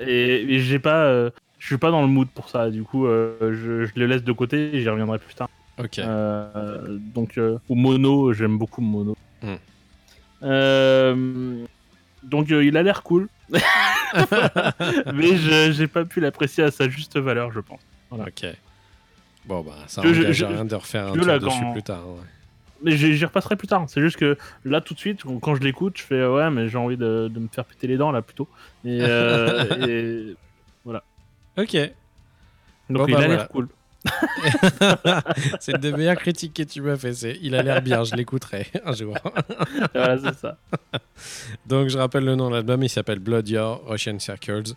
et, 0.07 0.53
et 0.55 0.59
j'ai 0.61 0.79
pas, 0.79 1.29
je 1.59 1.65
suis 1.67 1.77
pas 1.77 1.91
dans 1.91 2.01
le 2.01 2.07
mood 2.07 2.29
pour 2.29 2.47
ça. 2.49 2.69
Du 2.69 2.83
coup, 2.83 3.05
je, 3.07 3.85
je 3.85 3.91
le 3.99 4.05
laisse 4.07 4.23
de 4.23 4.31
côté 4.31 4.75
et 4.75 4.81
j'y 4.81 4.87
reviendrai 4.89 5.19
plus 5.19 5.33
tard. 5.35 5.49
Ok. 5.77 5.99
Donc, 7.13 7.37
ou 7.69 7.75
Mono, 7.75 8.31
j'aime 8.33 8.57
beaucoup 8.57 8.81
Mono. 8.81 9.15
Hmm. 9.41 9.55
Donc, 12.23 12.51
euh, 12.51 12.63
il 12.63 12.77
a 12.77 12.83
l'air 12.83 13.03
cool. 13.03 13.27
Mais 15.13 15.35
je 15.37 15.71
j'ai 15.71 15.87
pas 15.87 16.05
pu 16.05 16.19
l'apprécier 16.19 16.63
à 16.63 16.71
sa 16.71 16.89
juste 16.89 17.17
valeur, 17.17 17.51
je 17.51 17.59
pense. 17.59 17.79
Ok. 18.11 18.45
Bon 19.45 19.61
bah 19.61 19.71
ça 19.87 20.03
n'engage 20.03 20.31
je- 20.33 20.45
rien 20.45 20.65
de 20.65 20.75
refaire 20.75 21.07
un 21.07 21.13
tour 21.13 21.25
la 21.25 21.39
dessus 21.39 21.59
quand- 21.61 21.71
plus 21.73 21.81
tard. 21.83 22.07
ouais. 22.07 22.21
Mais 22.83 22.91
j'y 22.97 23.23
repasserai 23.25 23.55
plus 23.55 23.67
tard. 23.67 23.85
C'est 23.87 24.01
juste 24.01 24.17
que 24.17 24.37
là, 24.65 24.81
tout 24.81 24.93
de 24.95 24.99
suite, 24.99 25.21
quand 25.41 25.55
je 25.55 25.61
l'écoute, 25.61 25.97
je 25.97 26.03
fais 26.03 26.25
ouais, 26.25 26.49
mais 26.49 26.67
j'ai 26.67 26.77
envie 26.77 26.97
de, 26.97 27.27
de 27.31 27.39
me 27.39 27.47
faire 27.47 27.63
péter 27.65 27.85
les 27.87 27.97
dents 27.97 28.11
là 28.11 28.21
plutôt. 28.21 28.47
Et, 28.85 28.99
euh, 29.01 29.87
et- 29.87 30.35
Ok. 31.57 31.75
donc, 32.89 32.97
Bon, 32.97 33.05
il 33.07 33.11
bah, 33.13 33.19
a 33.19 33.21
voilà. 33.21 33.27
l'air 33.27 33.47
cool. 33.49 33.67
c'est 35.59 35.73
une 35.73 35.77
des 35.77 35.91
meilleures 35.91 36.17
critiques 36.17 36.53
que 36.53 36.63
tu 36.63 36.81
m'as 36.81 36.97
fait. 36.97 37.13
C'est 37.13 37.37
il 37.41 37.55
a 37.55 37.61
l'air 37.63 37.81
bien, 37.81 38.03
je 38.03 38.15
l'écouterai 38.15 38.67
un 38.85 38.93
jour. 38.93 39.15
voilà, 39.93 40.17
c'est 40.17 40.35
ça. 40.39 40.57
Donc 41.65 41.89
je 41.89 41.97
rappelle 41.97 42.25
le 42.25 42.35
nom 42.35 42.49
de 42.49 42.55
l'album, 42.55 42.81
il 42.83 42.89
s'appelle 42.89 43.19
Blood 43.19 43.47
Your 43.49 43.83
Russian 43.87 44.17
Circles. 44.19 44.73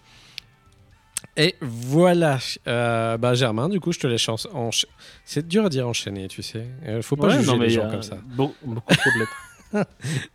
Et 1.36 1.56
voilà, 1.60 2.38
euh, 2.68 3.16
bah 3.16 3.34
Germain, 3.34 3.68
du 3.68 3.80
coup 3.80 3.92
je 3.92 3.98
te 3.98 4.06
laisse 4.06 4.20
chance. 4.20 4.46
encha- 4.54 4.86
C'est 5.24 5.46
dur 5.48 5.64
à 5.64 5.68
dire 5.68 5.88
enchaîner, 5.88 6.28
tu 6.28 6.42
sais. 6.42 6.66
Il 6.86 7.02
faut 7.02 7.16
pas 7.16 7.28
Ouais, 7.28 7.34
juger 7.38 7.46
non, 7.50 7.56
mais 7.56 7.66
les 7.66 7.72
gens 7.72 7.90
comme 7.90 8.02
ça. 8.02 8.18
beau- 8.24 8.54
beaucoup 8.62 8.94
trop 8.94 9.10
de 9.10 9.18
lettres. 9.20 9.86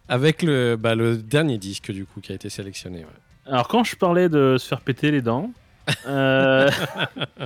Avec 0.10 0.41
le, 0.44 0.76
bah, 0.76 0.95
le 0.95 1.16
dernier 1.18 1.57
disque 1.57 1.91
du 1.91 2.06
coup 2.06 2.20
qui 2.20 2.32
a 2.32 2.36
été 2.36 2.49
sélectionné. 2.49 2.99
ouais. 2.99 3.06
Alors 3.45 3.68
quand 3.68 3.84
je 3.84 3.95
parlais 3.95 4.28
de 4.30 4.57
se 4.60 4.68
faire 4.68 4.82
péter 4.82 5.11
les 5.11 5.22
dents, 5.22 5.52
euh, 6.07 6.70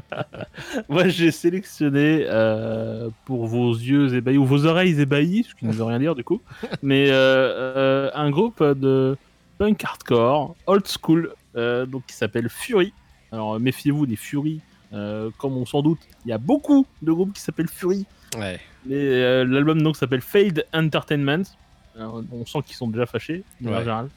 moi 0.90 1.08
j'ai 1.08 1.32
sélectionné 1.32 2.26
euh, 2.28 3.10
pour 3.26 3.46
vos 3.48 3.72
yeux 3.72 4.14
ébahis 4.16 4.38
ou 4.38 4.46
vos 4.46 4.66
oreilles 4.66 5.00
ébahies, 5.00 5.46
ce 5.50 5.56
qui 5.56 5.66
ne 5.66 5.72
veut 5.72 5.84
rien 5.84 6.00
dire 6.00 6.16
du 6.16 6.24
coup, 6.24 6.42
mais 6.82 7.08
euh, 7.10 8.10
un 8.14 8.30
groupe 8.30 8.64
de 8.64 9.16
punk 9.58 9.84
hardcore 9.84 10.56
old 10.68 10.86
school 10.88 11.34
donc 11.56 12.06
qui 12.08 12.16
s'appelle 12.16 12.50
Fury. 12.50 12.94
Alors 13.32 13.60
méfiez-vous 13.60 14.06
des 14.06 14.16
Fury, 14.16 14.62
comme 14.92 15.58
on 15.58 15.66
s'en 15.66 15.82
doute, 15.82 16.00
il 16.26 16.30
y 16.30 16.34
a 16.34 16.38
beaucoup 16.38 16.86
de 17.02 17.12
groupes 17.12 17.34
qui 17.34 17.42
s'appellent 17.42 17.70
Fury. 17.70 18.06
Ouais. 18.38 18.60
Mais 18.86 19.44
l'album 19.46 19.82
donc 19.82 19.96
s'appelle 19.96 20.22
Fade 20.22 20.66
Entertainment. 20.74 21.44
Alors, 21.96 22.24
on 22.32 22.44
sent 22.48 22.60
qu'ils 22.66 22.76
sont 22.76 22.88
déjà 22.88 23.06
fâchés, 23.06 23.44
en 23.64 23.68
Ouais. 23.70 23.80
général. 23.80 24.10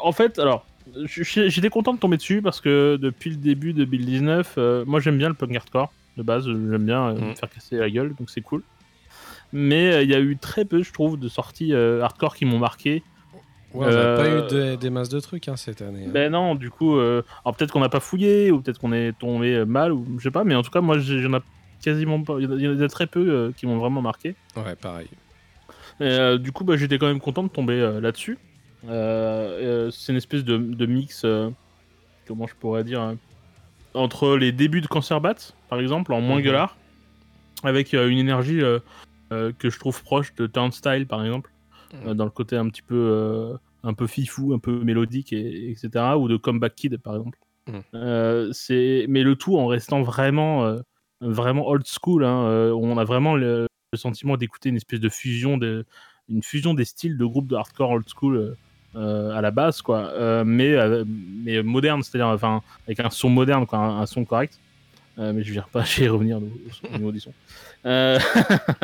En 0.00 0.12
fait, 0.12 0.38
alors, 0.38 0.64
j'étais 1.06 1.70
content 1.70 1.94
de 1.94 1.98
tomber 1.98 2.16
dessus 2.16 2.42
parce 2.42 2.60
que 2.60 2.96
depuis 3.00 3.30
le 3.30 3.36
début 3.36 3.72
de 3.72 3.84
2019, 3.84 4.54
euh, 4.58 4.84
moi 4.86 5.00
j'aime 5.00 5.18
bien 5.18 5.28
le 5.28 5.34
punk 5.34 5.54
hardcore 5.56 5.92
de 6.16 6.22
base, 6.22 6.46
j'aime 6.46 6.84
bien 6.84 7.08
euh, 7.08 7.14
Mhm. 7.20 7.28
me 7.30 7.34
faire 7.34 7.48
casser 7.50 7.76
la 7.76 7.90
gueule, 7.90 8.14
donc 8.14 8.30
c'est 8.30 8.42
cool. 8.42 8.62
Mais 9.52 9.92
euh, 9.94 10.02
il 10.02 10.10
y 10.10 10.14
a 10.14 10.20
eu 10.20 10.36
très 10.38 10.64
peu, 10.64 10.82
je 10.82 10.92
trouve, 10.92 11.18
de 11.18 11.28
sorties 11.28 11.72
euh, 11.72 12.02
hardcore 12.02 12.36
qui 12.36 12.44
m'ont 12.44 12.58
marqué. 12.58 13.04
Ouais, 13.72 13.86
on 13.86 13.90
n'a 13.90 13.90
Euh, 13.90 14.16
pas 14.16 14.28
eu 14.28 14.42
de- 14.42 14.76
des 14.76 14.90
masses 14.90 15.08
de 15.08 15.18
trucs 15.20 15.48
hein, 15.48 15.56
cette 15.56 15.82
année. 15.82 16.04
hein. 16.06 16.10
Ben 16.12 16.30
non, 16.30 16.54
du 16.54 16.70
coup, 16.70 16.96
euh, 16.96 17.22
alors 17.44 17.56
peut-être 17.56 17.72
qu'on 17.72 17.80
n'a 17.80 17.88
pas 17.88 18.00
fouillé 18.00 18.50
ou 18.52 18.60
peut-être 18.62 18.78
qu'on 18.78 18.92
est 18.92 19.12
tombé 19.18 19.54
euh, 19.56 19.64
mal 19.66 19.92
ou 19.92 20.06
je 20.18 20.24
sais 20.24 20.30
pas, 20.30 20.44
mais 20.44 20.54
en 20.54 20.62
tout 20.62 20.70
cas, 20.70 20.80
moi 20.80 20.98
j'en 20.98 21.34
ai 21.34 21.40
quasiment 21.82 22.22
pas, 22.22 22.36
il 22.38 22.44
y 22.44 22.46
en 22.46 22.52
a- 22.52 22.54
il 22.56 22.62
y 22.62 22.68
en 22.68 22.80
a 22.80 22.88
très 22.88 23.06
peu 23.08 23.28
euh, 23.28 23.52
qui 23.52 23.66
m'ont 23.66 23.78
vraiment 23.78 24.00
marqué. 24.02 24.36
Ouais, 24.56 24.76
pareil. 24.76 25.08
Et, 26.00 26.04
euh, 26.04 26.38
du 26.38 26.52
coup, 26.52 26.64
bah, 26.64 26.76
j'étais 26.76 26.98
quand 26.98 27.06
même 27.06 27.20
content 27.20 27.42
de 27.42 27.48
tomber 27.48 27.74
euh, 27.80 28.00
là-dessus. 28.00 28.38
Euh, 28.88 29.86
euh, 29.86 29.90
c'est 29.90 30.12
une 30.12 30.18
espèce 30.18 30.44
de, 30.44 30.56
de 30.56 30.86
mix, 30.86 31.22
euh, 31.24 31.50
comment 32.26 32.46
je 32.46 32.54
pourrais 32.54 32.84
dire, 32.84 33.00
hein, 33.00 33.16
entre 33.94 34.36
les 34.36 34.52
débuts 34.52 34.80
de 34.80 34.86
Cancer 34.86 35.20
Bat, 35.20 35.36
par 35.68 35.80
exemple, 35.80 36.12
en 36.12 36.20
moins 36.20 36.38
Mhm. 36.38 36.44
gueulard, 36.44 36.76
avec 37.62 37.92
une 37.92 38.18
énergie 38.18 38.60
que 39.30 39.70
je 39.70 39.78
trouve 39.78 40.02
proche 40.02 40.34
de 40.34 40.46
Turnstile, 40.46 41.06
par 41.06 41.24
exemple, 41.24 41.50
Mhm. 41.92 42.14
dans 42.14 42.24
le 42.24 42.30
côté 42.30 42.56
un 42.56 42.68
petit 42.68 42.82
peu, 42.82 43.56
un 43.82 43.94
peu 43.94 44.06
fifou, 44.06 44.52
un 44.52 44.58
peu 44.58 44.82
mélodique, 44.82 45.32
et, 45.32 45.70
etc., 45.70 46.16
ou 46.18 46.28
de 46.28 46.36
Comeback 46.36 46.74
Kid, 46.74 46.98
par 46.98 47.16
exemple. 47.16 47.38
Mhm. 47.68 47.82
Euh, 47.94 48.52
c'est, 48.52 49.06
mais 49.08 49.22
le 49.22 49.36
tout 49.36 49.56
en 49.56 49.66
restant 49.66 50.02
vraiment, 50.02 50.64
euh, 50.66 50.80
vraiment 51.20 51.66
old 51.68 51.86
school. 51.86 52.24
hein, 52.24 52.44
euh, 52.46 52.72
on 52.72 52.98
a 52.98 53.04
vraiment 53.04 53.36
le, 53.36 53.66
le 53.92 53.98
sentiment 53.98 54.36
d'écouter 54.36 54.68
une 54.68 54.76
espèce 54.76 55.00
de 55.00 55.08
fusion 55.08 55.56
de, 55.56 55.86
une 56.28 56.42
fusion 56.42 56.74
des 56.74 56.84
styles 56.84 57.16
de 57.16 57.24
groupes 57.24 57.46
de 57.46 57.54
hardcore 57.56 57.90
old 57.90 58.04
school 58.08 58.56
à 58.96 59.40
la 59.40 59.50
base, 59.50 59.82
quoi. 59.82 60.10
Euh, 60.14 60.44
mais, 60.44 60.72
euh, 60.74 61.04
mais 61.44 61.62
moderne, 61.62 62.02
c'est-à-dire 62.02 62.28
enfin 62.28 62.62
avec 62.86 63.00
un 63.00 63.10
son 63.10 63.28
moderne, 63.30 63.66
quoi, 63.66 63.78
un, 63.78 64.00
un 64.00 64.06
son 64.06 64.24
correct. 64.24 64.58
Euh, 65.18 65.32
mais 65.32 65.42
je 65.44 65.52
viens 65.52 65.66
pas, 65.72 65.84
je 65.84 66.00
vais 66.00 66.08
revenir 66.08 66.38
au, 66.38 66.40
au- 66.42 66.94
au 66.94 66.98
niveau 66.98 67.12
du 67.12 67.20
son. 67.20 67.32
Euh, 67.86 68.18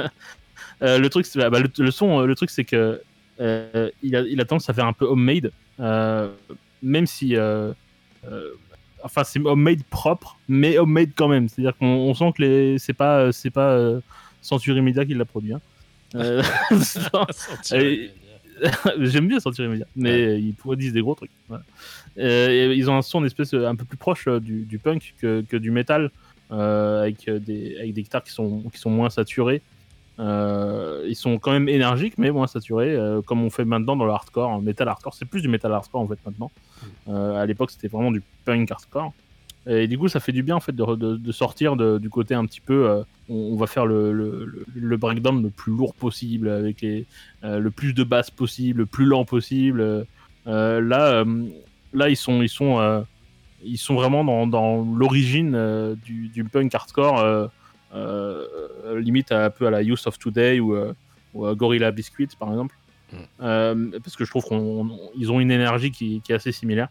euh, 0.82 0.98
le 0.98 1.08
truc, 1.10 1.26
c'est 1.26 1.38
bah, 1.50 1.58
le, 1.60 1.68
le 1.78 1.90
son, 1.90 2.20
euh, 2.20 2.26
le 2.26 2.34
truc, 2.34 2.50
c'est 2.50 2.64
que 2.64 3.00
euh, 3.40 3.90
il, 4.02 4.16
a, 4.16 4.20
il 4.20 4.40
a 4.40 4.44
tendance 4.44 4.68
à 4.70 4.74
faire 4.74 4.86
un 4.86 4.92
peu 4.92 5.04
homemade, 5.06 5.50
euh, 5.80 6.30
même 6.82 7.06
si, 7.06 7.36
euh, 7.36 7.72
euh, 8.30 8.50
enfin, 9.02 9.24
c'est 9.24 9.40
homemade 9.40 9.82
propre, 9.90 10.36
mais 10.48 10.78
homemade 10.78 11.10
quand 11.16 11.28
même. 11.28 11.48
C'est-à-dire 11.48 11.76
qu'on 11.76 11.86
on 11.86 12.14
sent 12.14 12.32
que 12.36 12.42
les, 12.42 12.78
c'est 12.78 12.92
pas, 12.92 13.32
c'est 13.32 13.50
pas 13.50 13.72
euh, 13.72 14.00
Century 14.42 14.80
Media 14.82 15.04
qui 15.04 15.14
l'a 15.14 15.24
produit. 15.24 15.52
hein. 15.54 15.60
Euh, 16.16 16.42
Et- 17.74 18.10
J'aime 19.00 19.28
bien 19.28 19.40
sentir 19.40 19.64
immédiat, 19.64 19.86
mais 19.96 20.40
ils 20.40 20.54
produisent 20.54 20.92
des 20.92 21.00
gros 21.00 21.14
trucs. 21.14 21.30
voilà. 21.48 21.64
Euh, 22.18 22.48
et 22.50 22.74
ils 22.74 22.90
ont 22.90 22.96
un 22.96 23.02
son 23.02 23.24
espèce 23.24 23.54
un 23.54 23.76
peu 23.76 23.84
plus 23.84 23.96
proche 23.96 24.26
euh, 24.26 24.40
du, 24.40 24.64
du 24.64 24.78
punk 24.78 25.14
que, 25.20 25.42
que 25.48 25.56
du 25.56 25.70
metal, 25.70 26.10
euh, 26.50 27.02
avec, 27.02 27.28
euh, 27.28 27.38
des, 27.38 27.76
avec 27.78 27.94
des 27.94 28.02
guitares 28.02 28.24
qui 28.24 28.32
sont, 28.32 28.62
qui 28.72 28.78
sont 28.78 28.90
moins 28.90 29.10
saturées. 29.10 29.62
Euh, 30.18 31.06
ils 31.08 31.16
sont 31.16 31.38
quand 31.38 31.52
même 31.52 31.68
énergiques, 31.68 32.14
mais 32.18 32.30
moins 32.30 32.46
saturés, 32.46 32.94
euh, 32.94 33.22
comme 33.22 33.42
on 33.42 33.48
fait 33.48 33.64
maintenant 33.64 33.96
dans 33.96 34.04
le 34.04 34.12
hardcore. 34.12 34.48
En 34.50 34.60
metal 34.60 34.88
hardcore, 34.88 35.14
c'est 35.14 35.24
plus 35.24 35.40
du 35.40 35.48
metal 35.48 35.72
hardcore 35.72 36.02
en 36.02 36.08
fait 36.08 36.18
maintenant. 36.26 36.50
Euh, 37.08 37.36
à 37.36 37.46
l'époque, 37.46 37.70
c'était 37.70 37.88
vraiment 37.88 38.10
du 38.10 38.22
punk 38.44 38.70
hardcore. 38.70 39.12
Et 39.66 39.86
du 39.88 39.98
coup, 39.98 40.08
ça 40.08 40.20
fait 40.20 40.32
du 40.32 40.42
bien 40.42 40.56
en 40.56 40.60
fait 40.60 40.72
de, 40.72 40.84
de- 40.96 41.16
de 41.16 41.32
sortir 41.32 41.76
de- 41.76 41.98
du 41.98 42.08
côté 42.08 42.34
un 42.34 42.46
petit 42.46 42.60
peu. 42.62 42.88
euh, 42.88 43.02
on, 43.28 43.34
on 43.52 43.56
va 43.56 43.66
faire 43.66 43.84
le, 43.86 44.12
le, 44.74 44.96
breakdown 44.96 45.42
le 45.42 45.50
plus 45.50 45.72
lourd 45.72 45.94
possible, 45.94 46.48
avec 46.48 46.80
les, 46.80 47.04
euh, 47.44 47.58
le 47.58 47.70
plus 47.70 47.92
de 47.92 48.02
basses 48.02 48.30
possible, 48.30 48.78
le 48.80 48.86
plus 48.86 49.04
lent 49.04 49.24
possible. 49.24 50.06
Euh, 50.46 50.80
là, 50.80 51.24
là, 51.92 52.08
ils 52.08 52.16
sont, 52.16 52.40
ils 52.42 52.48
sont, 52.48 53.04
ils 53.62 53.76
sont 53.78 53.94
vraiment 53.94 54.24
dans, 54.24 54.46
dans 54.46 54.82
l'origine 54.82 55.94
du, 56.04 56.28
du 56.28 56.44
punk 56.44 56.74
hardcore, 56.74 57.50
limite 58.96 59.32
à, 59.32 59.44
un 59.46 59.50
peu 59.50 59.66
à 59.66 59.70
la 59.70 59.82
Youth 59.82 60.06
of 60.06 60.18
Today 60.18 60.60
ou, 60.60 60.74
ou 61.34 61.46
à 61.46 61.54
Gorilla 61.54 61.90
Biscuit 61.90 62.28
par 62.38 62.48
exemple. 62.50 62.74
Mm. 63.12 63.16
Euh, 63.42 63.90
parce 64.02 64.16
que 64.16 64.24
je 64.24 64.30
trouve 64.30 64.44
qu'ils 64.44 65.30
ont 65.32 65.40
une 65.40 65.50
énergie 65.50 65.90
qui, 65.90 66.20
qui 66.22 66.32
est 66.32 66.36
assez 66.36 66.52
similaire. 66.52 66.88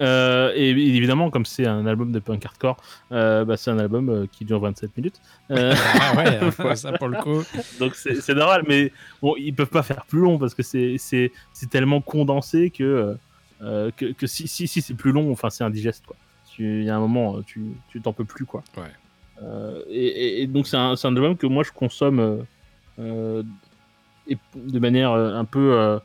Euh, 0.00 0.52
et 0.54 0.70
évidemment, 0.70 1.30
comme 1.30 1.44
c'est 1.44 1.66
un 1.66 1.86
album 1.86 2.12
de 2.12 2.18
punk 2.20 2.44
hardcore, 2.46 2.76
euh, 3.10 3.44
bah, 3.44 3.56
c'est 3.56 3.70
un 3.70 3.78
album 3.78 4.08
euh, 4.08 4.26
qui 4.30 4.44
dure 4.44 4.60
27 4.60 4.96
minutes. 4.96 5.20
Euh, 5.50 5.74
Ah 6.00 6.14
ouais, 6.16 6.76
ça 6.76 6.92
pour 6.92 7.08
le 7.08 7.18
coup. 7.20 7.42
donc 7.80 7.94
c'est 7.94 8.34
normal, 8.34 8.64
mais 8.68 8.92
bon, 9.22 9.34
ils 9.38 9.52
peuvent 9.54 9.66
pas 9.68 9.82
faire 9.82 10.04
plus 10.06 10.20
long 10.20 10.38
parce 10.38 10.54
que 10.54 10.62
c'est 10.62 10.98
tellement 11.70 12.00
condensé 12.00 12.70
que 12.70 13.16
que, 13.60 14.12
que 14.12 14.26
si 14.28 14.46
si, 14.46 14.68
si 14.68 14.80
c'est 14.82 14.94
plus 14.94 15.10
long, 15.10 15.32
enfin 15.32 15.50
c'est 15.50 15.64
indigeste 15.64 16.04
Il 16.60 16.84
y 16.84 16.90
a 16.90 16.96
un 16.96 17.00
moment, 17.00 17.42
tu 17.42 17.60
tu 17.88 18.00
t'en 18.00 18.12
peux 18.12 18.24
plus 18.24 18.44
quoi. 18.44 18.62
Ouais. 18.76 18.92
Et, 19.90 20.46
donc 20.46 20.66
c'est 20.68 20.76
un, 20.76 20.94
un 21.02 21.16
album 21.16 21.36
que 21.36 21.46
moi 21.46 21.64
je 21.64 21.72
consomme 21.72 22.44
et 22.98 24.36
de 24.54 24.78
manière 24.78 25.10
un 25.12 25.44
peu 25.44 25.98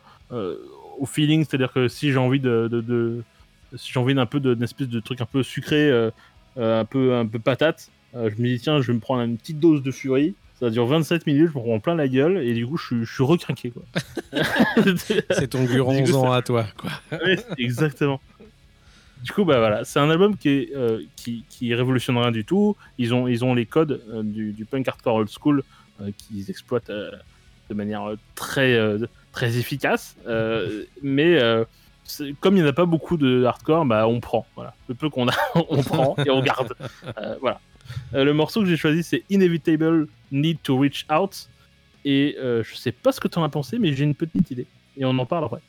au 0.99 1.05
feeling, 1.05 1.45
c'est-à-dire 1.45 1.71
que 1.73 1.87
si 1.87 2.11
j'ai 2.11 2.17
envie 2.17 2.39
de, 2.39 2.67
de, 2.71 2.81
de- 2.81 3.23
si 3.23 3.32
j'ai 3.81 3.99
envie 3.99 4.13
d'un 4.15 4.25
peu 4.25 4.39
d'une 4.39 4.61
espèce 4.63 4.87
de 4.89 4.99
truc 4.99 5.21
un 5.21 5.25
peu 5.25 5.43
sucré, 5.43 5.89
euh, 5.89 6.11
euh, 6.57 6.81
un 6.81 6.85
peu 6.85 7.15
un 7.15 7.25
peu 7.25 7.39
patate, 7.39 7.89
euh, 8.15 8.29
je 8.35 8.41
me 8.41 8.47
dis 8.47 8.59
tiens 8.59 8.81
je 8.81 8.87
vais 8.87 8.93
me 8.93 8.99
prendre 8.99 9.21
une 9.21 9.37
petite 9.37 9.59
dose 9.59 9.81
de 9.83 9.91
furie. 9.91 10.35
Ça 10.59 10.69
dure 10.69 10.85
27 10.85 11.25
minutes, 11.27 11.49
je 11.53 11.57
me 11.57 11.63
prends 11.63 11.79
plein 11.79 11.95
la 11.95 12.07
gueule 12.07 12.37
et 12.37 12.53
du 12.53 12.65
coup 12.65 12.77
je, 12.77 12.85
suis- 12.85 13.03
je 13.05 13.13
suis 13.13 13.23
recrinqué 13.23 13.71
quoi. 13.71 13.83
C'est 15.31 15.47
ton 15.49 15.63
guronzon 15.65 16.31
à 16.31 16.41
toi, 16.41 16.65
quoi. 16.77 16.91
Exactement. 17.57 18.21
Du 19.23 19.31
coup, 19.31 19.45
bah 19.45 19.57
voilà, 19.59 19.85
c'est 19.85 19.99
un 19.99 20.09
album 20.09 20.35
qui 20.37 20.49
est 20.49 20.69
euh, 20.75 21.01
qui, 21.15 21.45
qui 21.49 21.73
révolutionne 21.73 22.17
rien 22.17 22.31
du 22.31 22.43
tout. 22.43 22.75
Ils 22.97 23.13
ont 23.13 23.27
ils 23.27 23.43
ont 23.45 23.53
les 23.53 23.65
codes 23.65 24.01
du, 24.23 24.51
du 24.51 24.65
punk 24.65 24.87
hardcore 24.87 25.15
old 25.15 25.29
school 25.29 25.63
qu'ils 26.17 26.49
exploitent 26.49 26.91
de 26.91 27.73
manière 27.73 28.11
très 28.35 28.77
très 29.31 29.57
efficace. 29.57 30.15
Mais 31.01 31.39
comme 32.39 32.55
il 32.55 32.61
n'y 32.61 32.67
en 32.67 32.69
a 32.69 32.73
pas 32.73 32.85
beaucoup 32.85 33.17
de 33.17 33.43
hardcore, 33.43 33.85
bah 33.85 34.07
on 34.07 34.19
prend. 34.19 34.45
Voilà, 34.55 34.73
le 34.88 34.95
peu 34.95 35.09
qu'on 35.09 35.27
a, 35.27 35.34
on 35.69 35.81
prend 35.84 36.15
et 36.25 36.30
on 36.30 36.41
garde. 36.41 36.73
Euh, 37.17 37.35
voilà. 37.41 37.59
Euh, 38.13 38.23
le 38.23 38.34
morceau 38.34 38.61
que 38.61 38.67
j'ai 38.67 38.77
choisi, 38.77 39.03
c'est 39.03 39.23
Inevitable 39.30 40.07
Need 40.31 40.61
to 40.63 40.77
Reach 40.77 41.05
Out. 41.11 41.49
Et 42.05 42.35
euh, 42.39 42.63
je 42.63 42.75
sais 42.75 42.91
pas 42.91 43.11
ce 43.11 43.19
que 43.19 43.27
tu 43.27 43.39
en 43.39 43.43
as 43.43 43.49
pensé, 43.49 43.80
mais 43.80 43.93
j'ai 43.93 44.03
une 44.03 44.15
petite 44.15 44.51
idée. 44.51 44.67
Et 44.97 45.05
on 45.05 45.17
en 45.17 45.25
parle 45.25 45.45
après. 45.45 45.61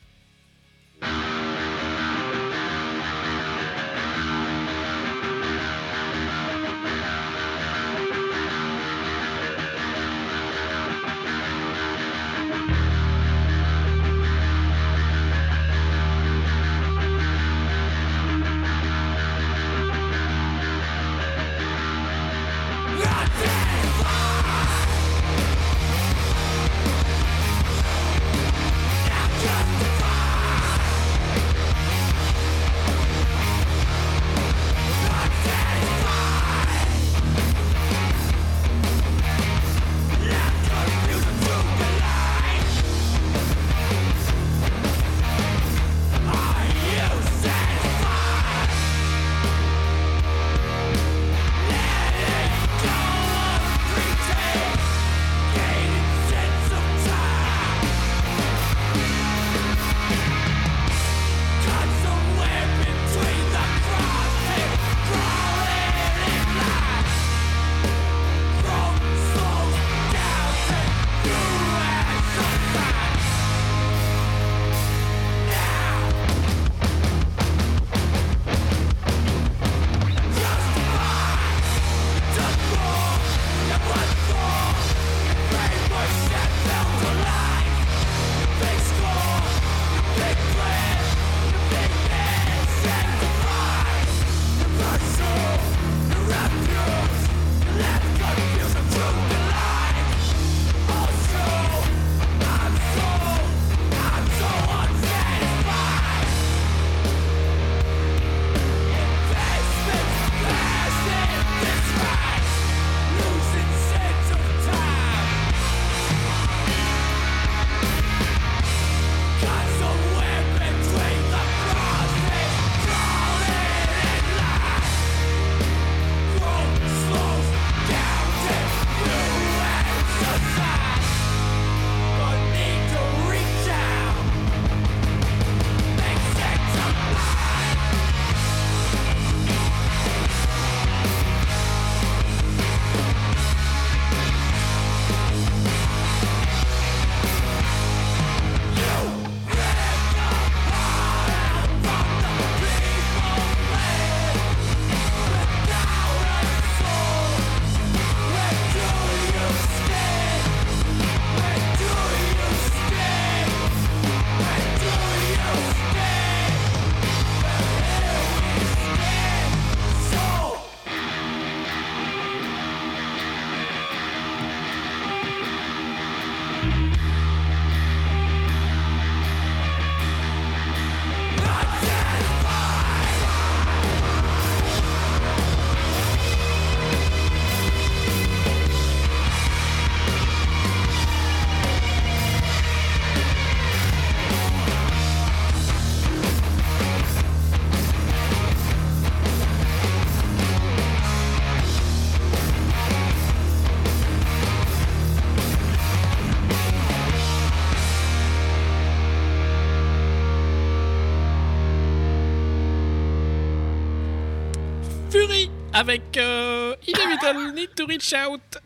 Avec 215.85 216.17
euh, 216.17 216.75
Inevitable 216.87 217.51
Need 217.55 217.75
to 217.75 217.85
Reach 217.85 218.11
Out. 218.27 218.57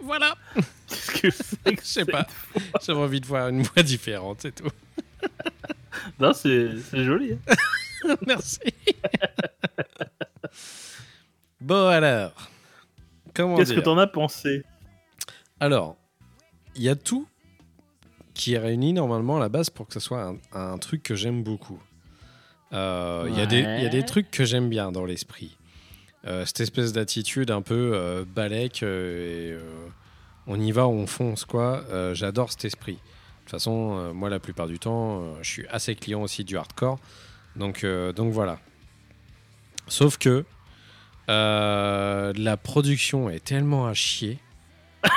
Voilà. 0.00 0.34
Qu'est-ce 0.88 1.20
que 1.20 1.30
c'est 1.30 1.80
Je 1.80 1.84
sais 1.84 2.04
pas. 2.04 2.26
J'avais 2.84 3.00
envie 3.00 3.20
de 3.20 3.26
voir 3.26 3.48
une 3.48 3.62
voix 3.62 3.82
différente, 3.82 4.38
c'est 4.42 4.54
tout. 4.54 4.68
Non, 6.20 6.32
c'est 6.32 6.68
joli. 6.92 7.32
hein. 8.04 8.14
Merci. 8.26 8.60
bon 11.60 11.88
alors. 11.88 12.32
Qu'est-ce 13.34 13.72
que 13.74 13.80
t'en 13.80 13.98
as 13.98 14.06
pensé? 14.06 14.62
Alors, 15.58 15.96
il 16.74 16.82
y 16.82 16.88
a 16.88 16.96
tout 16.96 17.26
qui 18.34 18.54
est 18.54 18.58
réuni 18.58 18.92
normalement 18.92 19.36
à 19.36 19.40
la 19.40 19.48
base 19.48 19.70
pour 19.70 19.86
que 19.86 19.94
ce 19.94 20.00
soit 20.00 20.22
un, 20.22 20.36
un 20.52 20.78
truc 20.78 21.02
que 21.02 21.14
j'aime 21.14 21.42
beaucoup. 21.42 21.80
Euh, 22.72 23.26
Il 23.28 23.36
y, 23.38 23.40
a 23.40 23.46
des- 23.46 23.58
il 23.60 23.82
y 23.82 23.86
a 23.86 23.88
des 23.88 23.98
Ouais. 23.98 24.04
trucs 24.04 24.30
que 24.30 24.44
j'aime 24.44 24.68
bien 24.68 24.90
dans 24.92 25.04
l'esprit. 25.04 25.56
Euh, 26.26 26.46
cette 26.46 26.60
espèce 26.60 26.92
d'attitude 26.92 27.50
un 27.50 27.62
peu 27.62 27.92
euh, 27.94 28.24
balèque 28.24 28.84
euh, 28.84 29.56
et 29.56 29.58
on 30.46 30.60
y 30.60 30.70
va, 30.70 30.86
on 30.86 31.06
fonce 31.06 31.44
quoi. 31.44 31.84
J'adore 32.14 32.50
cet 32.50 32.64
esprit. 32.64 32.94
De 32.94 32.98
toute 33.44 33.50
façon, 33.50 34.12
moi 34.14 34.30
la 34.30 34.40
plupart 34.40 34.66
du 34.66 34.78
temps, 34.78 35.34
je 35.42 35.48
suis 35.48 35.66
assez 35.68 35.94
client 35.94 36.22
aussi 36.22 36.44
du 36.44 36.56
hardcore. 36.56 36.98
Donc, 37.56 37.86
donc 38.16 38.32
voilà. 38.32 38.58
Sauf 39.86 40.18
que 40.18 40.44
la 41.28 42.56
production 42.56 43.30
est 43.30 43.44
tellement 43.44 43.86
à 43.86 43.94
chier 43.94 44.38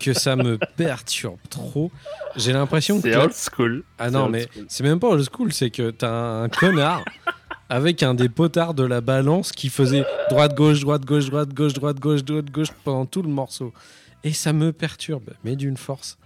que 0.00 0.12
ça 0.12 0.34
me 0.34 0.58
perturbe 0.76 1.38
trop. 1.48 1.92
J'ai 2.34 2.52
l'impression 2.52 3.00
que 3.00 3.08
C'est 3.08 3.16
old 3.16 3.32
school. 3.32 3.84
ah 3.98 4.10
non, 4.10 4.28
mais 4.28 4.48
c'est 4.68 4.82
même 4.82 4.98
pas 4.98 5.08
old 5.08 5.28
school, 5.32 5.52
c'est 5.52 5.70
que 5.70 5.90
t'as 5.90 6.10
un 6.10 6.48
connard 6.48 7.04
avec 7.68 8.02
un 8.02 8.14
des 8.14 8.28
potards 8.28 8.74
de 8.74 8.84
la 8.84 9.00
balance 9.00 9.52
qui 9.52 9.68
faisait 9.68 10.04
droite, 10.30 10.54
gauche, 10.54 10.80
droite, 10.80 11.04
gauche, 11.04 11.26
droite, 11.26 11.52
gauche, 11.52 11.72
droite, 11.72 11.98
gauche, 11.98 12.24
droite, 12.24 12.50
gauche 12.50 12.68
pendant 12.84 13.06
tout 13.06 13.22
le 13.22 13.28
morceau. 13.28 13.72
Et 14.24 14.32
ça 14.32 14.52
me 14.52 14.72
perturbe, 14.72 15.30
mais 15.44 15.56
d'une 15.56 15.76
force. 15.76 16.18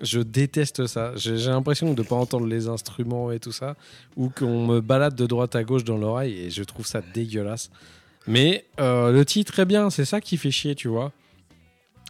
Je 0.00 0.20
déteste 0.20 0.86
ça. 0.86 1.12
J'ai 1.16 1.36
l'impression 1.36 1.92
de 1.92 2.02
ne 2.02 2.06
pas 2.06 2.14
entendre 2.14 2.46
les 2.46 2.68
instruments 2.68 3.32
et 3.32 3.40
tout 3.40 3.52
ça, 3.52 3.76
ou 4.16 4.28
qu'on 4.28 4.66
me 4.66 4.80
balade 4.80 5.16
de 5.16 5.26
droite 5.26 5.56
à 5.56 5.64
gauche 5.64 5.84
dans 5.84 5.96
l'oreille, 5.96 6.38
et 6.38 6.50
je 6.50 6.62
trouve 6.62 6.86
ça 6.86 7.02
dégueulasse. 7.14 7.70
Mais 8.26 8.66
euh, 8.78 9.10
le 9.10 9.24
titre 9.24 9.58
est 9.58 9.64
bien, 9.64 9.90
c'est 9.90 10.04
ça 10.04 10.20
qui 10.20 10.36
fait 10.36 10.50
chier, 10.50 10.74
tu 10.74 10.88
vois. 10.88 11.12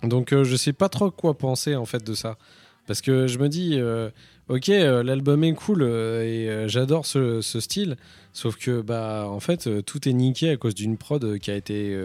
Donc 0.03 0.33
euh, 0.33 0.45
je 0.45 0.57
sais 0.57 0.73
pas 0.73 0.89
trop 0.89 1.11
quoi 1.11 1.37
penser 1.37 1.77
en 1.77 1.87
fait 1.87 2.05
de 2.05 2.15
ça. 2.15 2.37
Parce 2.87 3.01
que 3.01 3.27
je 3.27 3.39
me 3.39 3.49
dis, 3.49 3.73
euh, 3.75 4.11
ok, 4.49 4.69
euh, 4.71 5.03
l'album 5.03 5.45
est 5.45 5.53
cool 5.53 5.83
euh, 5.83 6.23
et 6.23 6.49
euh, 6.49 6.69
j'adore 6.69 7.07
ce, 7.07 7.41
ce 7.41 7.61
style, 7.61 7.97
sauf 8.33 8.57
que 8.57 8.81
bah 8.81 9.27
en 9.29 9.41
fait 9.41 9.85
tout 9.85 10.09
est 10.09 10.13
niqué 10.13 10.51
à 10.51 10.57
cause 10.57 10.75
d'une 10.75 10.97
prod 10.97 11.39
qui 11.39 11.51
a 11.51 11.55
été. 11.55 11.97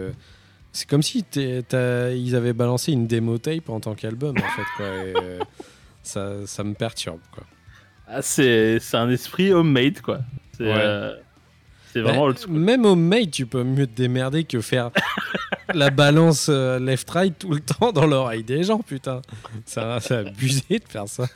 c'est 0.72 0.88
comme 0.88 1.02
si 1.02 1.24
ils 1.36 2.36
avaient 2.36 2.52
balancé 2.52 2.92
une 2.92 3.06
démo 3.06 3.38
tape 3.38 3.68
en 3.68 3.80
tant 3.80 3.94
qu'album 3.94 4.36
en 4.36 4.40
fait 4.40 4.66
quoi. 4.76 4.86
et, 5.04 5.14
ça, 6.02 6.46
ça 6.46 6.64
me 6.64 6.74
perturbe 6.74 7.20
quoi. 7.32 7.44
Ah, 8.06 8.20
c'est 8.20 8.78
un 8.92 9.08
esprit 9.08 9.50
homemade, 9.50 10.02
quoi. 10.02 10.20
C'est 10.58 10.64
Ouais. 10.64 11.12
c'est 11.90 12.02
vraiment 12.02 12.28
Bah. 12.28 12.34
Même 12.48 12.94
mate, 12.96 13.30
tu 13.30 13.46
peux 13.46 13.64
mieux 13.64 13.86
te 13.86 13.96
démerder 13.96 14.44
que 14.44 14.60
faire 14.60 14.90
la 15.74 15.88
balance 15.88 16.50
left-right 16.50 17.38
tout 17.38 17.52
le 17.52 17.60
temps 17.60 17.92
dans 17.92 18.06
l'oreille 18.06 18.44
des 18.44 18.62
gens, 18.64 18.80
putain. 18.80 19.22
Ça, 19.64 20.00
c'est 20.00 20.16
abusé 20.16 20.78
de 20.80 20.84
faire 20.86 21.08
ça. 21.08 21.26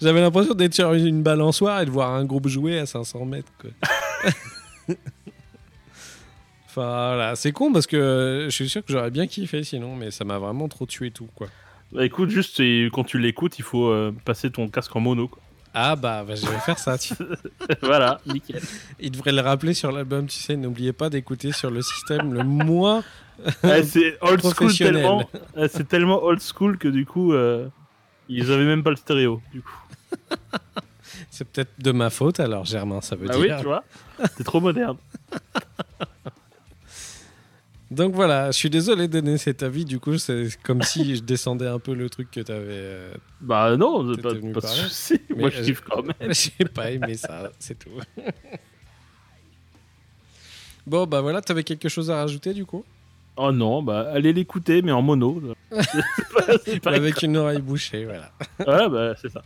J'avais 0.00 0.20
l'impression 0.20 0.54
d'être 0.54 0.74
sur 0.74 0.92
une 0.94 1.22
balançoire 1.22 1.80
et 1.80 1.86
de 1.86 1.90
voir 1.90 2.10
un 2.12 2.24
groupe 2.24 2.48
jouer 2.48 2.78
à 2.78 2.86
500 2.86 3.24
mètres. 3.24 3.52
Quoi. 3.60 3.70
enfin, 6.66 7.14
voilà. 7.14 7.36
C'est 7.36 7.52
con 7.52 7.72
parce 7.72 7.86
que 7.86 8.46
je 8.48 8.54
suis 8.54 8.68
sûr 8.68 8.84
que 8.84 8.92
j'aurais 8.92 9.10
bien 9.10 9.26
kiffé 9.26 9.62
sinon, 9.64 9.96
mais 9.96 10.10
ça 10.10 10.24
m'a 10.24 10.38
vraiment 10.38 10.68
trop 10.68 10.86
tué 10.86 11.10
tout, 11.10 11.28
quoi. 11.34 11.48
Bah, 11.92 12.04
écoute, 12.04 12.30
juste 12.30 12.60
quand 12.92 13.04
tu 13.04 13.18
l'écoutes, 13.18 13.58
il 13.58 13.62
faut 13.64 13.88
euh, 13.88 14.14
passer 14.24 14.50
ton 14.50 14.68
casque 14.68 14.94
en 14.94 15.00
mono. 15.00 15.26
Quoi. 15.28 15.42
Ah 15.74 15.96
bah, 15.96 16.24
bah, 16.26 16.34
je 16.36 16.46
vais 16.46 16.58
faire 16.58 16.78
ça. 16.78 16.96
tu- 16.98 17.14
voilà, 17.82 18.20
nickel. 18.26 18.60
Il 19.00 19.10
devrait 19.10 19.32
le 19.32 19.40
rappeler 19.40 19.74
sur 19.74 19.90
l'album, 19.90 20.26
tu 20.26 20.38
sais. 20.38 20.56
N'oubliez 20.56 20.92
pas 20.92 21.10
d'écouter 21.10 21.52
sur 21.52 21.70
le 21.70 21.82
système 21.82 22.32
le 22.32 22.44
moins 22.44 23.02
Ah, 23.64 23.82
c'est 23.84 24.18
old 24.20 24.40
school 24.42 24.72
tellement. 24.76 25.28
ah, 25.56 25.66
c'est 25.68 25.88
tellement 25.88 26.22
old 26.22 26.40
school 26.40 26.78
que 26.78 26.88
du 26.88 27.06
coup, 27.06 27.32
euh, 27.32 27.66
ils 28.30 28.50
avaient 28.52 28.64
même 28.64 28.82
pas 28.82 28.90
le 28.90 28.96
stéréo. 28.96 29.42
Du 29.52 29.60
coup. 29.62 29.78
C'est 31.30 31.44
peut-être 31.48 31.72
de 31.78 31.92
ma 31.92 32.10
faute 32.10 32.40
alors, 32.40 32.64
Germain, 32.64 33.00
ça 33.00 33.16
veut 33.16 33.26
Ah 33.30 33.38
oui, 33.38 33.46
dire. 33.46 33.58
tu 33.60 33.66
vois, 33.66 33.84
c'est 34.36 34.44
trop 34.44 34.60
moderne. 34.60 34.96
Donc 37.90 38.14
voilà, 38.14 38.52
je 38.52 38.56
suis 38.56 38.70
désolé 38.70 39.08
de 39.08 39.20
donner 39.20 39.36
cet 39.36 39.64
avis, 39.64 39.84
du 39.84 39.98
coup, 39.98 40.16
c'est 40.16 40.48
comme 40.62 40.82
si 40.82 41.16
je 41.16 41.22
descendais 41.22 41.66
un 41.66 41.80
peu 41.80 41.92
le 41.94 42.08
truc 42.08 42.30
que 42.30 42.40
tu 42.40 42.52
avais. 42.52 43.10
Bah 43.40 43.76
non, 43.76 44.14
pas, 44.16 44.30
pas 44.34 44.60
de 44.60 44.66
soucis. 44.66 45.20
Moi, 45.36 45.50
je 45.50 45.58
euh, 45.60 45.64
kiffe 45.64 45.80
quand 45.80 46.02
même. 46.02 46.32
J'ai 46.32 46.64
pas 46.66 46.90
aimé 46.92 47.14
ça, 47.14 47.50
c'est 47.58 47.76
tout. 47.78 47.90
bon, 50.86 51.06
bah 51.06 51.20
voilà, 51.20 51.40
t'avais 51.42 51.64
quelque 51.64 51.88
chose 51.88 52.10
à 52.10 52.16
rajouter 52.16 52.54
du 52.54 52.64
coup? 52.64 52.84
Oh 53.42 53.52
non, 53.52 53.82
bah 53.82 54.10
allez 54.12 54.32
l'écouter, 54.34 54.82
mais 54.82 54.92
en 54.92 55.00
mono. 55.02 55.40
C'est 56.64 56.80
pas- 56.80 56.92
Avec 56.92 57.22
une 57.22 57.36
oreille 57.38 57.62
bouchée, 57.62 58.04
voilà. 58.04 58.30
Ouais, 58.58 58.88
bah 58.90 59.14
c'est 59.20 59.30
ça. 59.30 59.42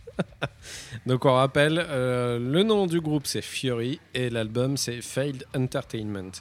Donc 1.07 1.25
on 1.25 1.35
rappelle, 1.35 1.85
euh, 1.89 2.39
le 2.39 2.63
nom 2.65 2.87
du 2.87 3.01
groupe 3.01 3.27
c'est 3.27 3.43
Fury 3.43 4.01
et 4.15 4.31
l'album 4.31 4.77
c'est 4.77 5.01
Failed 5.01 5.45
Entertainment. 5.57 6.33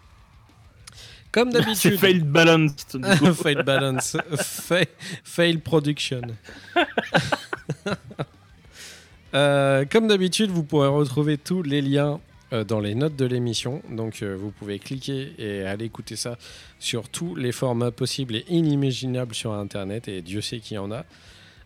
Comme 1.32 1.50
d'habitude. 1.54 1.98
failed 2.00 2.26
balanced. 2.26 3.00
Failed 3.36 3.66
Balance. 3.66 4.18
Fa- 4.36 4.86
fail 5.24 5.58
Production. 5.58 6.22
Euh, 9.34 9.84
comme 9.92 10.08
d'habitude, 10.08 10.52
vous 10.52 10.64
pourrez 10.64 10.88
retrouver 10.88 11.38
tous 11.40 11.64
les 11.64 11.82
liens 11.82 12.20
dans 12.64 12.80
les 12.80 12.94
notes 12.94 13.16
de 13.16 13.26
l'émission. 13.26 13.82
Donc, 13.90 14.22
euh, 14.22 14.36
vous 14.40 14.52
pouvez 14.52 14.78
cliquer 14.80 15.34
et 15.40 15.64
aller 15.66 15.86
écouter 15.86 16.16
ça 16.16 16.38
sur 16.80 17.10
tous 17.10 17.36
les 17.36 17.52
formats 17.52 17.92
possibles 17.92 18.36
et 18.36 18.46
inimaginables 18.50 19.34
sur 19.34 19.54
Internet. 19.54 20.08
Et 20.08 20.22
Dieu 20.22 20.42
sait 20.42 20.60
qu'il 20.60 20.76
y 20.76 20.78
en 20.78 20.92
a. 20.92 21.06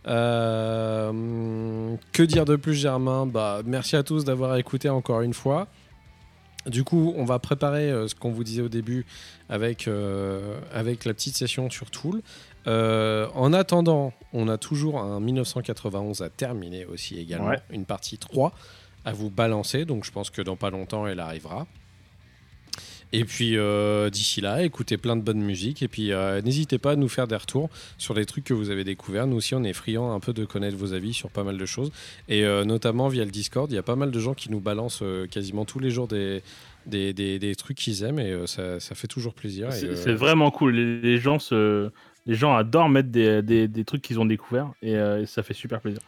Euh, 0.07 1.95
que 2.11 2.23
dire 2.23 2.45
de 2.45 2.55
plus, 2.55 2.76
Germain? 2.76 3.26
Bah, 3.26 3.61
Merci 3.65 3.95
à 3.95 4.03
tous 4.03 4.23
d'avoir 4.23 4.55
écouté 4.57 4.89
encore 4.89 5.22
une 5.22 5.34
fois. 5.34 5.68
Du 6.65 6.84
coup, 6.84 7.14
on 7.15 7.23
va 7.23 7.39
préparer 7.39 7.89
euh, 7.89 8.07
ce 8.07 8.15
qu'on 8.15 8.31
vous 8.31 8.43
disait 8.43 8.61
au 8.61 8.68
début 8.68 9.05
avec, 9.47 9.88
euh, 9.88 10.59
avec 10.73 11.05
la 11.05 11.14
petite 11.14 11.35
session 11.38 11.69
sur 11.69 11.89
Tool. 11.91 12.22
Euh, 12.68 13.27
en 13.35 13.53
attendant, 13.53 14.11
on 14.34 14.49
a 14.49 14.57
toujours 14.57 14.99
un 14.99 15.22
1991 15.22 16.22
à 16.22 16.30
terminer 16.30 16.85
aussi 16.85 17.18
également, 17.19 17.47
Ouais. 17.49 17.61
une 17.69 17.85
partie 17.85 18.18
3 18.18 18.53
à 19.09 19.11
vous 19.13 19.29
balancer, 19.29 19.85
donc 19.85 20.03
je 20.07 20.11
pense 20.11 20.29
que 20.29 20.41
dans 20.41 20.57
pas 20.57 20.69
longtemps 20.69 21.07
elle 21.07 21.19
arrivera. 21.19 21.65
Et 23.13 23.23
puis 23.23 23.55
euh, 23.55 24.09
d'ici 24.09 24.41
là, 24.41 24.63
écoutez 24.63 24.97
plein 24.97 25.15
de 25.15 25.21
bonne 25.21 25.39
musique 25.41 25.81
et 25.81 25.88
puis 25.88 26.11
euh, 26.11 26.41
n'hésitez 26.41 26.77
pas 26.77 26.91
à 26.91 26.95
nous 26.97 27.07
faire 27.07 27.25
des 27.25 27.38
retours 27.38 27.69
sur 27.97 28.13
les 28.13 28.25
trucs 28.25 28.43
que 28.43 28.53
vous 28.53 28.69
avez 28.69 28.84
découverts. 28.84 29.25
Nous 29.27 29.38
aussi, 29.38 29.55
on 29.55 29.63
est 29.63 29.71
friands 29.71 30.11
un 30.13 30.19
peu 30.19 30.34
de 30.34 30.43
connaître 30.43 30.75
vos 30.75 30.91
avis 30.93 31.13
sur 31.13 31.29
pas 31.29 31.45
mal 31.45 31.57
de 31.57 31.65
choses 31.65 31.89
et 32.27 32.43
euh, 32.43 32.65
notamment 32.65 33.07
via 33.07 33.23
le 33.23 33.31
Discord, 33.31 33.71
il 33.71 33.75
y 33.75 33.77
a 33.77 33.84
pas 33.84 33.95
mal 33.95 34.11
de 34.11 34.19
gens 34.19 34.34
qui 34.34 34.51
nous 34.51 34.59
balancent 34.59 35.03
quasiment 35.31 35.63
tous 35.63 35.79
les 35.79 35.89
jours 35.89 36.09
des, 36.09 36.43
des, 36.85 37.13
des- 37.13 37.39
des 37.39 37.55
trucs 37.55 37.77
qu'ils 37.77 38.03
aiment 38.03 38.19
et 38.19 38.35
ça, 38.45 38.81
ça 38.81 38.93
fait 38.93 39.07
toujours 39.07 39.34
plaisir. 39.34 39.71
C'est 39.71 39.95
c'est 39.95 40.13
vraiment 40.13 40.51
cool. 40.51 40.75
Les, 40.75 40.99
les 40.99 41.17
gens 41.17 41.39
se... 41.39 41.89
les 42.25 42.35
gens 42.35 42.53
adorent 42.57 42.89
mettre 42.89 43.09
des, 43.09 43.41
des, 43.41 43.69
des 43.69 43.85
trucs 43.85 44.01
qu'ils 44.01 44.19
ont 44.19 44.25
découverts 44.25 44.71
et, 44.81 44.95
euh, 44.97 45.21
et 45.21 45.25
ça 45.25 45.43
fait 45.43 45.53
super 45.53 45.79
plaisir. 45.79 46.01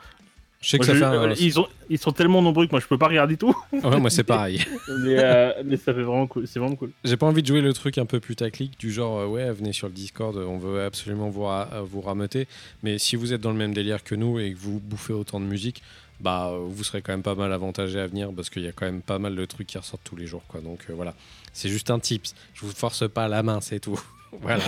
Je 0.61 0.69
sais 0.69 0.77
que 0.79 0.85
Moi, 0.85 0.93
ça 0.99 1.11
fait 1.11 1.17
un- 1.17 1.33
ils, 1.39 1.59
ont, 1.59 1.67
ils 1.89 1.97
sont 1.97 2.11
tellement 2.11 2.41
nombreux 2.41 2.65
que 2.67 2.71
moi 2.71 2.79
je 2.81 2.87
peux 2.87 2.97
pas 2.97 3.07
regarder 3.07 3.37
tout, 3.37 3.55
Ouais, 3.71 3.99
moi 3.99 4.09
c'est 4.09 4.23
pareil. 4.25 4.59
mais, 5.03 5.15
euh, 5.17 5.53
mais 5.65 5.77
ça 5.77 5.93
fait 5.93 6.01
vraiment 6.03 6.27
cool. 6.27 6.47
C'est 6.47 6.59
vraiment 6.59 6.75
cool. 6.75 6.91
J'ai 7.03 7.15
pas 7.17 7.25
envie 7.27 7.41
de 7.41 7.47
jouer 7.47 7.61
le 7.61 7.73
truc 7.73 7.97
un 7.97 8.05
peu 8.05 8.19
putaclic 8.19 8.77
du 8.79 8.91
genre 8.91 9.19
euh, 9.19 9.27
ouais 9.27 9.51
venez 9.51 9.71
sur 9.73 9.87
le 9.87 9.93
Discord, 9.93 10.35
on 10.35 10.57
veut 10.57 10.83
absolument 10.83 11.29
vous, 11.29 11.43
ra- 11.43 11.69
euh, 11.73 11.81
vous 11.81 12.01
rameuter. 12.01 12.47
Mais 12.83 12.97
si 12.97 13.15
vous 13.15 13.31
êtes 13.33 13.41
dans 13.41 13.51
le 13.51 13.57
même 13.57 13.73
délire 13.73 14.03
que 14.03 14.15
nous 14.15 14.37
et 14.39 14.51
que 14.53 14.57
vous 14.57 14.79
bouffez 14.79 15.13
autant 15.13 15.39
de 15.39 15.45
musique, 15.45 15.81
bah 16.19 16.51
vous 16.61 16.83
serez 16.83 17.01
quand 17.01 17.13
même 17.13 17.23
pas 17.23 17.35
mal 17.35 17.53
avantagé 17.53 17.97
à 17.97 18.07
venir 18.07 18.29
parce 18.35 18.49
qu'il 18.49 18.63
y 18.63 18.67
a 18.67 18.73
quand 18.73 18.85
même 18.85 19.01
pas 19.01 19.19
mal 19.19 19.35
de 19.37 19.45
trucs 19.45 19.67
qui 19.67 19.77
ressortent 19.77 20.03
tous 20.03 20.17
les 20.17 20.27
jours 20.27 20.43
quoi. 20.49 20.59
Donc 20.59 20.79
euh, 20.89 20.93
voilà, 20.93 21.13
c'est 21.53 21.69
juste 21.69 21.89
un 21.91 21.99
tips. 21.99 22.35
Je 22.53 22.65
vous 22.65 22.71
force 22.73 23.07
pas 23.09 23.29
la 23.29 23.41
main, 23.43 23.61
c'est 23.61 23.79
tout. 23.79 23.97
voilà. 24.41 24.63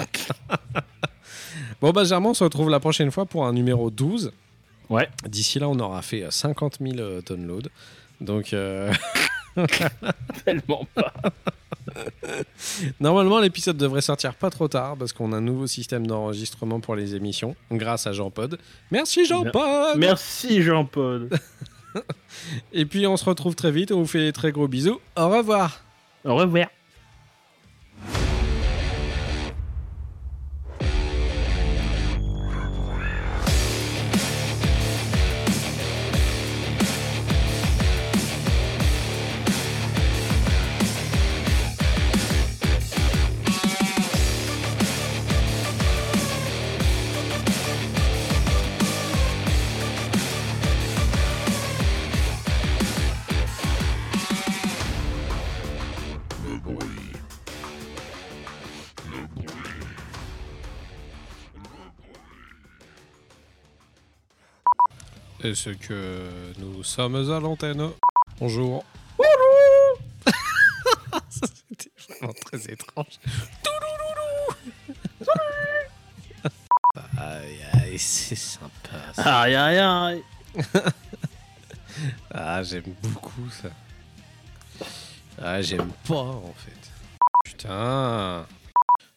bon 1.82 1.92
bah 1.92 2.04
Germain, 2.06 2.30
on 2.30 2.34
se 2.34 2.44
retrouve 2.46 2.70
la 2.70 2.80
prochaine 2.80 3.12
fois 3.12 3.26
pour 3.26 3.46
un 3.46 3.52
numéro 3.54 3.90
12. 3.92 4.32
Ouais. 4.92 5.10
D'ici 5.26 5.58
là, 5.58 5.70
on 5.70 5.80
aura 5.80 6.02
fait 6.02 6.24
euh, 6.24 6.32
50 6.32 6.78
000 6.82 7.00
euh, 7.00 7.22
downloads. 7.22 7.70
Donc 8.20 8.54
euh, 8.54 8.94
Tellement 10.46 10.86
pas. 10.94 11.14
Normalement, 13.00 13.40
l'épisode 13.40 13.78
devrait 13.78 14.02
sortir 14.02 14.36
pas 14.36 14.50
trop 14.50 14.68
tard 14.68 14.96
parce 14.98 15.14
qu'on 15.14 15.34
a 15.34 15.38
un 15.38 15.42
nouveau 15.42 15.66
système 15.66 16.06
d'enregistrement 16.06 16.80
pour 16.80 16.96
les 16.96 17.16
émissions 17.16 17.56
grâce 17.72 18.06
à 18.06 18.12
Jean-Pod. 18.12 18.60
Merci 18.92 19.26
Jean-Pod 19.26 19.98
Merci 19.98 20.62
Jean-Paul. 20.62 21.30
Et 22.74 22.86
puis 22.86 23.08
on 23.08 23.18
se 23.18 23.26
retrouve 23.26 23.56
très 23.56 23.72
vite, 23.72 23.92
on 23.92 24.00
vous 24.00 24.08
fait 24.08 24.20
des 24.20 24.34
très 24.34 24.52
gros 24.52 24.68
bisous. 24.68 25.00
Au 25.16 25.30
revoir 25.30 25.84
Au 26.24 26.36
revoir. 26.36 26.68
Et 65.44 65.56
ce 65.56 65.72
que 65.72 66.30
nous 66.60 66.84
sommes 66.84 67.16
à 67.16 67.40
l'antenne. 67.40 67.90
Bonjour. 68.40 68.84
Ça, 71.30 71.48
C'était 71.70 71.92
vraiment 72.20 72.34
très 72.46 72.72
étrange. 72.72 73.20
Aïe, 77.18 77.58
aïe, 77.74 78.00
c'est 78.00 78.36
sympa. 78.36 78.70
ça. 79.14 79.42
Aïe 79.42 79.56
aïe 79.56 79.78
aïe. 79.80 80.24
Ah, 82.34 82.64
j'aime 82.64 82.96
beaucoup 83.04 83.50
ça. 83.50 83.70
Ah, 85.42 85.62
j'aime 85.62 85.92
pas 86.08 86.16
en 86.16 86.54
fait. 86.58 86.92
Putain. 87.46 88.46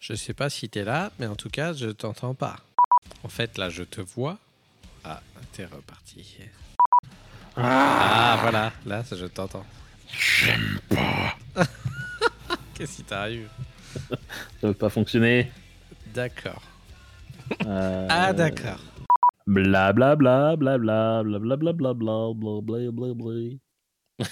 Je 0.00 0.14
sais 0.14 0.34
pas 0.34 0.50
si 0.50 0.68
t'es 0.68 0.84
là, 0.84 1.10
mais 1.18 1.26
en 1.26 1.36
tout 1.36 1.48
cas, 1.48 1.72
je 1.72 1.86
t'entends 1.88 2.34
pas. 2.34 2.56
En 3.22 3.28
fait, 3.28 3.56
là, 3.56 3.70
je 3.70 3.84
te 3.84 4.00
vois. 4.02 4.38
Ah, 5.54 5.56
t'es 5.56 5.64
reparti. 5.66 6.38
Ah, 7.56 8.38
voilà, 8.40 8.72
là, 8.86 9.04
ça, 9.04 9.14
je 9.14 9.26
t'entends. 9.26 9.64
J'aime 10.08 10.80
pas. 10.88 11.36
Qu'est-ce 12.74 12.96
qui 12.96 13.04
t'arrive 13.04 13.48
Ça 14.60 14.66
veut 14.66 14.74
pas 14.74 14.88
fonctionner. 14.88 15.52
D'accord. 16.12 16.60
Euh, 17.66 18.08
Ah, 18.10 18.32
d'accord. 18.32 18.80
Bla 19.46 19.92
bla 19.92 20.16
bla 20.16 20.56
bla 20.56 20.76
bla 20.76 21.22
bla 21.22 21.38
bla 21.38 21.56
bla 21.56 21.72
bla 21.72 21.94
bla 21.94 22.32
bla 22.34 22.60
bla 22.60 22.90
bla 22.90 23.14
bla. 23.14 24.26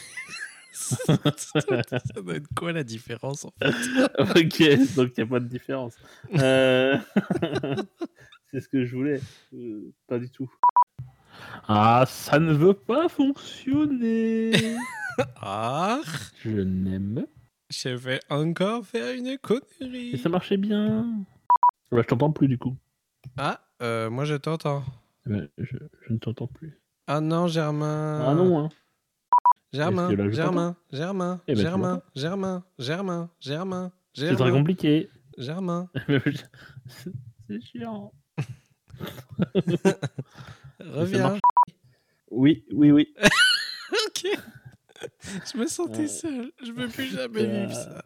ça 0.74 2.20
doit 2.20 2.34
être 2.34 2.48
quoi 2.56 2.72
la 2.72 2.82
différence 2.82 3.44
en 3.44 3.52
fait 3.60 3.72
ok, 4.18 4.94
donc 4.96 5.12
il 5.16 5.18
n'y 5.18 5.22
a 5.22 5.26
pas 5.26 5.40
de 5.40 5.46
différence. 5.46 5.94
Euh, 6.34 6.98
C'est 8.50 8.60
ce 8.60 8.68
que 8.68 8.84
je 8.84 8.96
voulais. 8.96 9.20
Euh, 9.54 9.92
pas 10.06 10.18
du 10.18 10.28
tout. 10.28 10.50
Ah, 11.68 12.04
ça 12.06 12.38
ne 12.38 12.52
veut 12.52 12.74
pas 12.74 13.08
fonctionner. 13.08 14.52
Ah, 15.36 16.00
je 16.42 16.48
n'aime. 16.62 17.26
je 17.68 17.90
vais 17.90 18.18
encore 18.30 18.86
faire 18.86 19.14
une 19.14 19.26
Et 19.26 19.36
connerie. 19.36 20.16
ça 20.18 20.30
marchait 20.30 20.56
bien. 20.56 21.04
Bah, 21.90 21.98
je 22.00 22.06
t'entends 22.06 22.32
plus 22.32 22.48
du 22.48 22.56
coup. 22.56 22.78
Ah, 23.36 23.60
euh, 23.82 24.08
moi 24.08 24.24
je 24.24 24.34
t'entends. 24.36 24.82
Ouais, 25.26 25.50
je, 25.58 25.76
je 26.06 26.12
ne 26.14 26.18
t'entends 26.18 26.46
plus. 26.46 26.80
Ah 27.06 27.20
non, 27.20 27.46
Germain. 27.46 28.24
Ah 28.26 28.32
non, 28.34 28.58
hein. 28.58 28.68
Germain, 29.74 30.10
là, 30.10 30.30
Germain, 30.30 30.76
Germain, 30.90 31.40
Eh 31.46 31.54
ben, 31.54 31.60
Germain, 31.60 31.92
m'entends 31.92 32.10
Germain, 32.16 32.64
Germain, 32.78 33.30
Germain, 33.38 33.92
C'est 34.14 34.26
très 34.28 34.36
Germain, 34.38 34.52
compliqué. 34.58 35.10
Germain. 35.36 35.90
C'est 37.48 37.60
chiant. 37.60 38.12
Reviens. 40.84 41.38
Oui, 42.30 42.64
oui, 42.72 42.90
oui. 42.90 43.14
Ok. 44.06 44.26
Je 45.52 45.58
me 45.58 45.66
sentais 45.66 46.04
Euh, 46.04 46.08
seul. 46.08 46.52
Je 46.64 46.72
veux 46.72 46.88
plus 46.88 47.06
jamais 47.08 47.42
euh, 47.44 47.66
vivre 47.66 47.74
ça. 47.74 48.02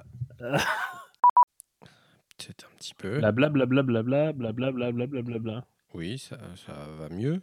Peut-être 2.38 2.66
un 2.66 2.76
petit 2.76 2.94
peu. 2.94 3.18
Bla 3.18 3.32
bla 3.32 3.48
bla 3.48 3.66
bla 3.66 3.82
bla 3.82 4.02
bla 4.02 4.32
bla 4.32 4.52
bla 4.52 4.72
bla 4.72 4.92
bla 4.92 5.06
bla 5.06 5.22
bla 5.22 5.38
bla. 5.38 5.64
Oui, 5.94 6.18
ça, 6.18 6.38
ça 6.66 6.72
va 6.98 7.08
mieux. 7.08 7.40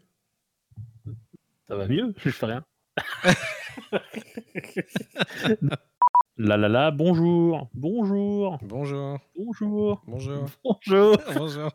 Ça 1.67 1.75
va 1.75 1.87
mieux, 1.87 2.13
je 2.17 2.29
fais 2.29 2.45
rien. 2.45 2.65
La 6.37 6.57
la 6.57 6.67
la, 6.67 6.91
bonjour, 6.91 7.69
bonjour, 7.73 8.57
Bonjour. 8.63 9.19
bonjour, 9.35 10.03
Bonjour. 10.07 10.49
bonjour. 10.63 11.17
Bonjour. 11.35 11.71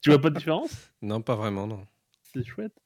Tu 0.00 0.10
vois 0.10 0.18
pas 0.20 0.30
de 0.30 0.36
différence 0.36 0.90
Non, 1.02 1.20
pas 1.22 1.34
vraiment, 1.36 1.66
non. 1.66 1.86
C'est 2.22 2.42
chouette. 2.44 2.81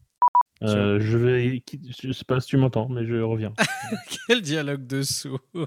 Euh, 0.63 0.99
je 1.01 1.19
vais, 1.19 1.63
je 2.03 2.13
sais 2.13 2.25
pas 2.25 2.41
si 2.41 2.49
tu 2.49 2.57
m'entends, 2.57 2.89
mais 2.89 3.07
je 3.07 3.17
reviens. 3.17 3.53
Quel 4.27 4.41
dialogue 4.41 4.87
de 4.87 5.03
sourd. 5.03 5.41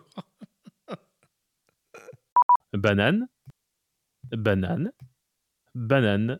Banane, 2.73 3.27
banane, 4.31 4.91
banane 5.73 6.39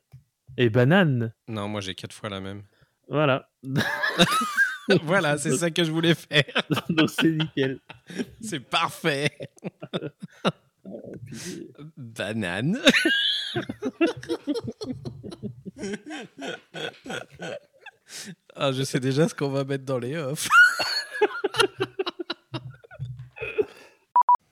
et 0.57 0.69
banane. 0.69 1.34
Non, 1.47 1.67
moi 1.67 1.81
j'ai 1.81 1.95
quatre 1.95 2.13
fois 2.13 2.30
la 2.30 2.39
même. 2.39 2.61
Voilà. 3.07 3.49
voilà, 5.03 5.39
c'est 5.39 5.57
ça 5.57 5.71
que 5.71 5.84
je 5.84 5.91
voulais 5.91 6.13
faire. 6.13 6.43
Donc 6.89 7.09
c'est 7.09 7.31
nickel. 7.31 7.80
C'est 8.41 8.59
parfait. 8.59 9.31
Banane. 11.97 12.77
Ah, 18.56 18.72
je 18.72 18.84
sais 18.84 18.99
déjà 18.99 19.27
ce 19.27 19.36
qu'on 19.36 19.49
va 19.49 19.64
mettre 19.64 19.86
dans 19.86 19.99
les 19.99 20.18
offs. 20.18 20.48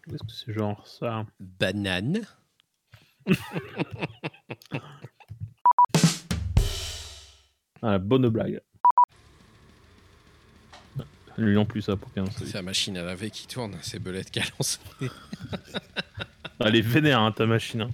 Est-ce 0.09 0.17
que 0.23 0.31
c'est 0.31 0.53
genre 0.53 0.85
ça 0.87 1.25
Banane. 1.39 2.21
Ah, 7.81 7.97
bonne 7.99 8.27
blague. 8.29 8.61
Lui 11.37 11.53
non 11.53 11.65
plus 11.65 11.83
ça 11.83 11.95
pour 11.95 12.11
qu'un 12.11 12.25
C'est 12.31 12.55
la 12.55 12.63
machine 12.63 12.97
à 12.97 13.03
laver 13.03 13.29
qui 13.29 13.45
tourne, 13.45 13.77
c'est 13.83 13.99
Belette 13.99 14.31
qui 14.31 14.39
a 14.39 14.43
lancé. 14.57 14.79
Elle 16.59 16.75
est 16.75 16.81
vénère 16.81 17.19
hein, 17.21 17.31
ta 17.31 17.45
machine. 17.45 17.81
hein. 17.81 17.91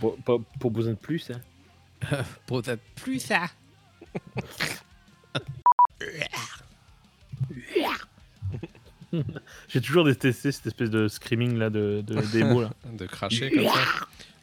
Pas- 0.00 0.36
pas 0.60 0.68
besoin 0.68 0.92
de 0.92 0.98
plus. 0.98 1.30
Hein. 1.30 1.40
Peut-être 2.46 2.82
plus 2.96 3.20
ça. 3.20 3.46
J'ai 9.68 9.80
toujours 9.80 10.04
détesté 10.04 10.50
cette 10.52 10.66
espèce 10.66 10.90
de 10.90 11.08
screaming 11.08 11.56
là 11.56 11.70
de, 11.70 12.02
de 12.04 12.20
démo 12.32 12.62
là. 12.62 12.70
De 12.92 13.06
cracher 13.06 13.50
comme 13.50 13.68
ça. 13.68 13.80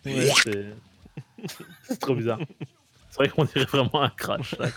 Ouais, 0.06 0.30
c'est... 0.44 0.66
c'est 1.84 2.00
trop 2.00 2.16
bizarre. 2.16 2.40
C'est 3.10 3.18
vrai 3.18 3.30
qu'on 3.30 3.44
dirait 3.46 3.66
vraiment 3.66 4.02
un 4.02 4.10
crash. 4.10 4.56
là, 4.58 4.68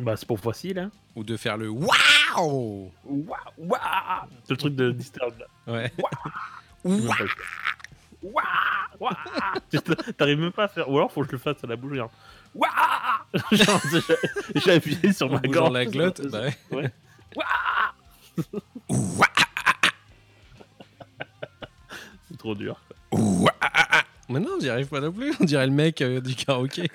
bah 0.00 0.16
c'est 0.16 0.26
pour 0.26 0.38
facile 0.40 0.78
hein. 0.78 0.90
Ou 1.16 1.24
de 1.24 1.36
faire 1.36 1.56
le 1.56 1.68
waouh. 1.68 2.90
Waouh, 3.04 3.38
le 4.48 4.56
truc 4.56 4.74
de 4.76 4.92
Disturbed 4.92 5.38
là. 5.38 5.72
Ouais. 5.72 5.92
Waouh. 6.84 7.08
Tu 9.70 9.78
T'arrives 10.16 10.38
même 10.38 10.52
pas 10.52 10.64
à 10.64 10.68
faire. 10.68 10.88
Ou 10.88 10.96
alors 10.98 11.10
faut 11.12 11.22
que 11.22 11.26
je 11.28 11.32
le 11.32 11.38
fasse 11.38 11.62
à 11.64 11.66
la 11.66 11.76
bouche. 11.76 11.94
Genre. 11.96 12.10
Genre, 13.52 13.80
j'ai- 14.64 14.72
appuyé 14.72 15.12
sur 15.12 15.26
En 15.26 15.30
ma 15.34 15.40
gorge. 15.40 15.72
la 15.72 15.86
glotte. 15.86 16.20
Bah 16.28 16.42
ouais. 16.70 16.90
Ouais. 17.36 17.44
C'est 22.28 22.36
trop 22.38 22.54
dur. 22.54 22.80
quoi. 23.10 23.52
Mais 24.28 24.40
non, 24.40 24.58
j'y 24.60 24.68
arrive 24.70 24.86
pas 24.88 25.00
non 25.00 25.12
plus. 25.12 25.34
On 25.40 25.44
dirait 25.44 25.66
le 25.66 25.72
mec 25.72 26.00
euh, 26.00 26.20
du 26.20 26.34
karaoké. 26.34 26.90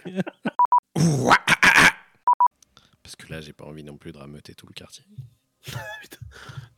Parce 3.04 3.16
que 3.18 3.32
là, 3.32 3.42
j'ai 3.42 3.54
pas 3.54 3.66
envie 3.66 3.84
non 3.84 3.98
plus 3.98 4.12
de 4.12 4.18
rameuter 4.18 4.54
tout 4.56 4.68
le 4.68 4.74
quartier. 4.74 5.04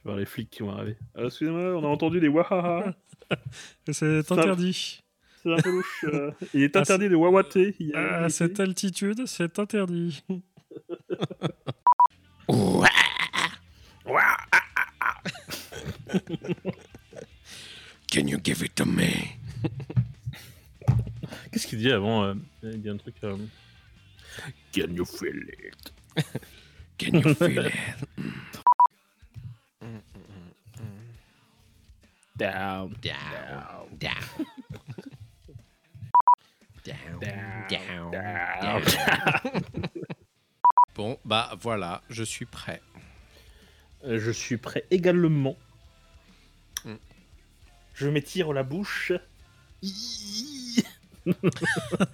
Tu 0.02 0.06
vas 0.06 0.12
voir 0.12 0.18
les 0.18 0.26
flics 0.26 0.50
qui 0.50 0.64
vont 0.64 0.72
arriver. 0.72 0.98
Ah, 1.16 1.24
Excusez-moi, 1.26 1.78
on 1.78 1.84
a 1.84 1.88
entendu 1.88 2.22
des 2.22 2.30
wahaha. 2.30 2.94
C'est 3.92 4.32
interdit. 4.32 5.02
C'est 5.44 5.54
un 5.54 5.58
peu 5.58 5.72
louche. 5.72 6.06
euh. 6.06 6.32
Il 6.54 6.64
est 6.64 6.76
Ah, 6.76 6.80
interdit 6.80 7.10
de 7.10 7.16
wawater. 7.16 7.72
À 7.96 8.30
cette 8.30 8.60
altitude, 8.60 9.26
c'est 9.26 9.58
interdit. 9.60 10.24
Can 18.12 18.28
you 18.28 18.38
give 18.40 18.64
it 18.64 18.76
to 18.76 18.86
me? 18.86 19.38
Qu'est-ce 21.52 21.68
qu'il 21.68 21.80
dit 21.80 21.92
avant 21.92 22.24
euh, 22.24 22.34
Il 22.64 22.82
dit 22.82 22.90
un 22.90 22.98
truc. 22.98 23.16
euh, 23.24 23.38
Can 24.74 24.94
you 24.96 25.06
feel 25.06 25.38
it? 25.60 25.94
Can 26.98 27.20
you 27.20 27.34
feel 27.36 27.68
it? 27.68 27.74
Down. 32.40 32.96
Down, 33.02 33.98
down. 34.00 34.16
Down, 36.86 37.20
Down, 37.20 37.68
down, 37.70 38.12
down. 38.12 39.62
Bon, 40.96 41.20
bah 41.26 41.52
voilà, 41.60 42.02
je 42.10 42.24
suis 42.24 42.46
prêt. 42.46 42.82
Euh, 44.06 44.20
Je 44.20 44.32
suis 44.32 44.56
prêt 44.56 44.86
également. 44.90 45.58
Mm. 46.86 46.96
Je 47.94 48.08
m'étire 48.08 48.54
la 48.54 48.64
bouche. 48.64 49.12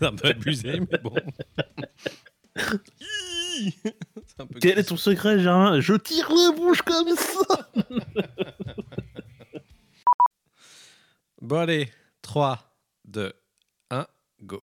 un 0.02 0.15
peu 0.15 0.30
abusé, 0.30 0.80
mais 0.80 0.97
bon. 1.03 1.14
Quel 4.60 4.80
est 4.80 4.84
ton 4.85 4.97
secret, 4.97 5.39
Germain 5.39 5.80
Je 5.80 5.93
tire 5.93 6.30
la 6.31 6.52
bouche 6.56 6.81
comme 6.81 7.15
ça 7.15 7.69
Bon 11.45 11.57
allez, 11.57 11.91
3, 12.23 12.57
2, 13.07 13.31
1, 13.91 14.07
go. 14.41 14.59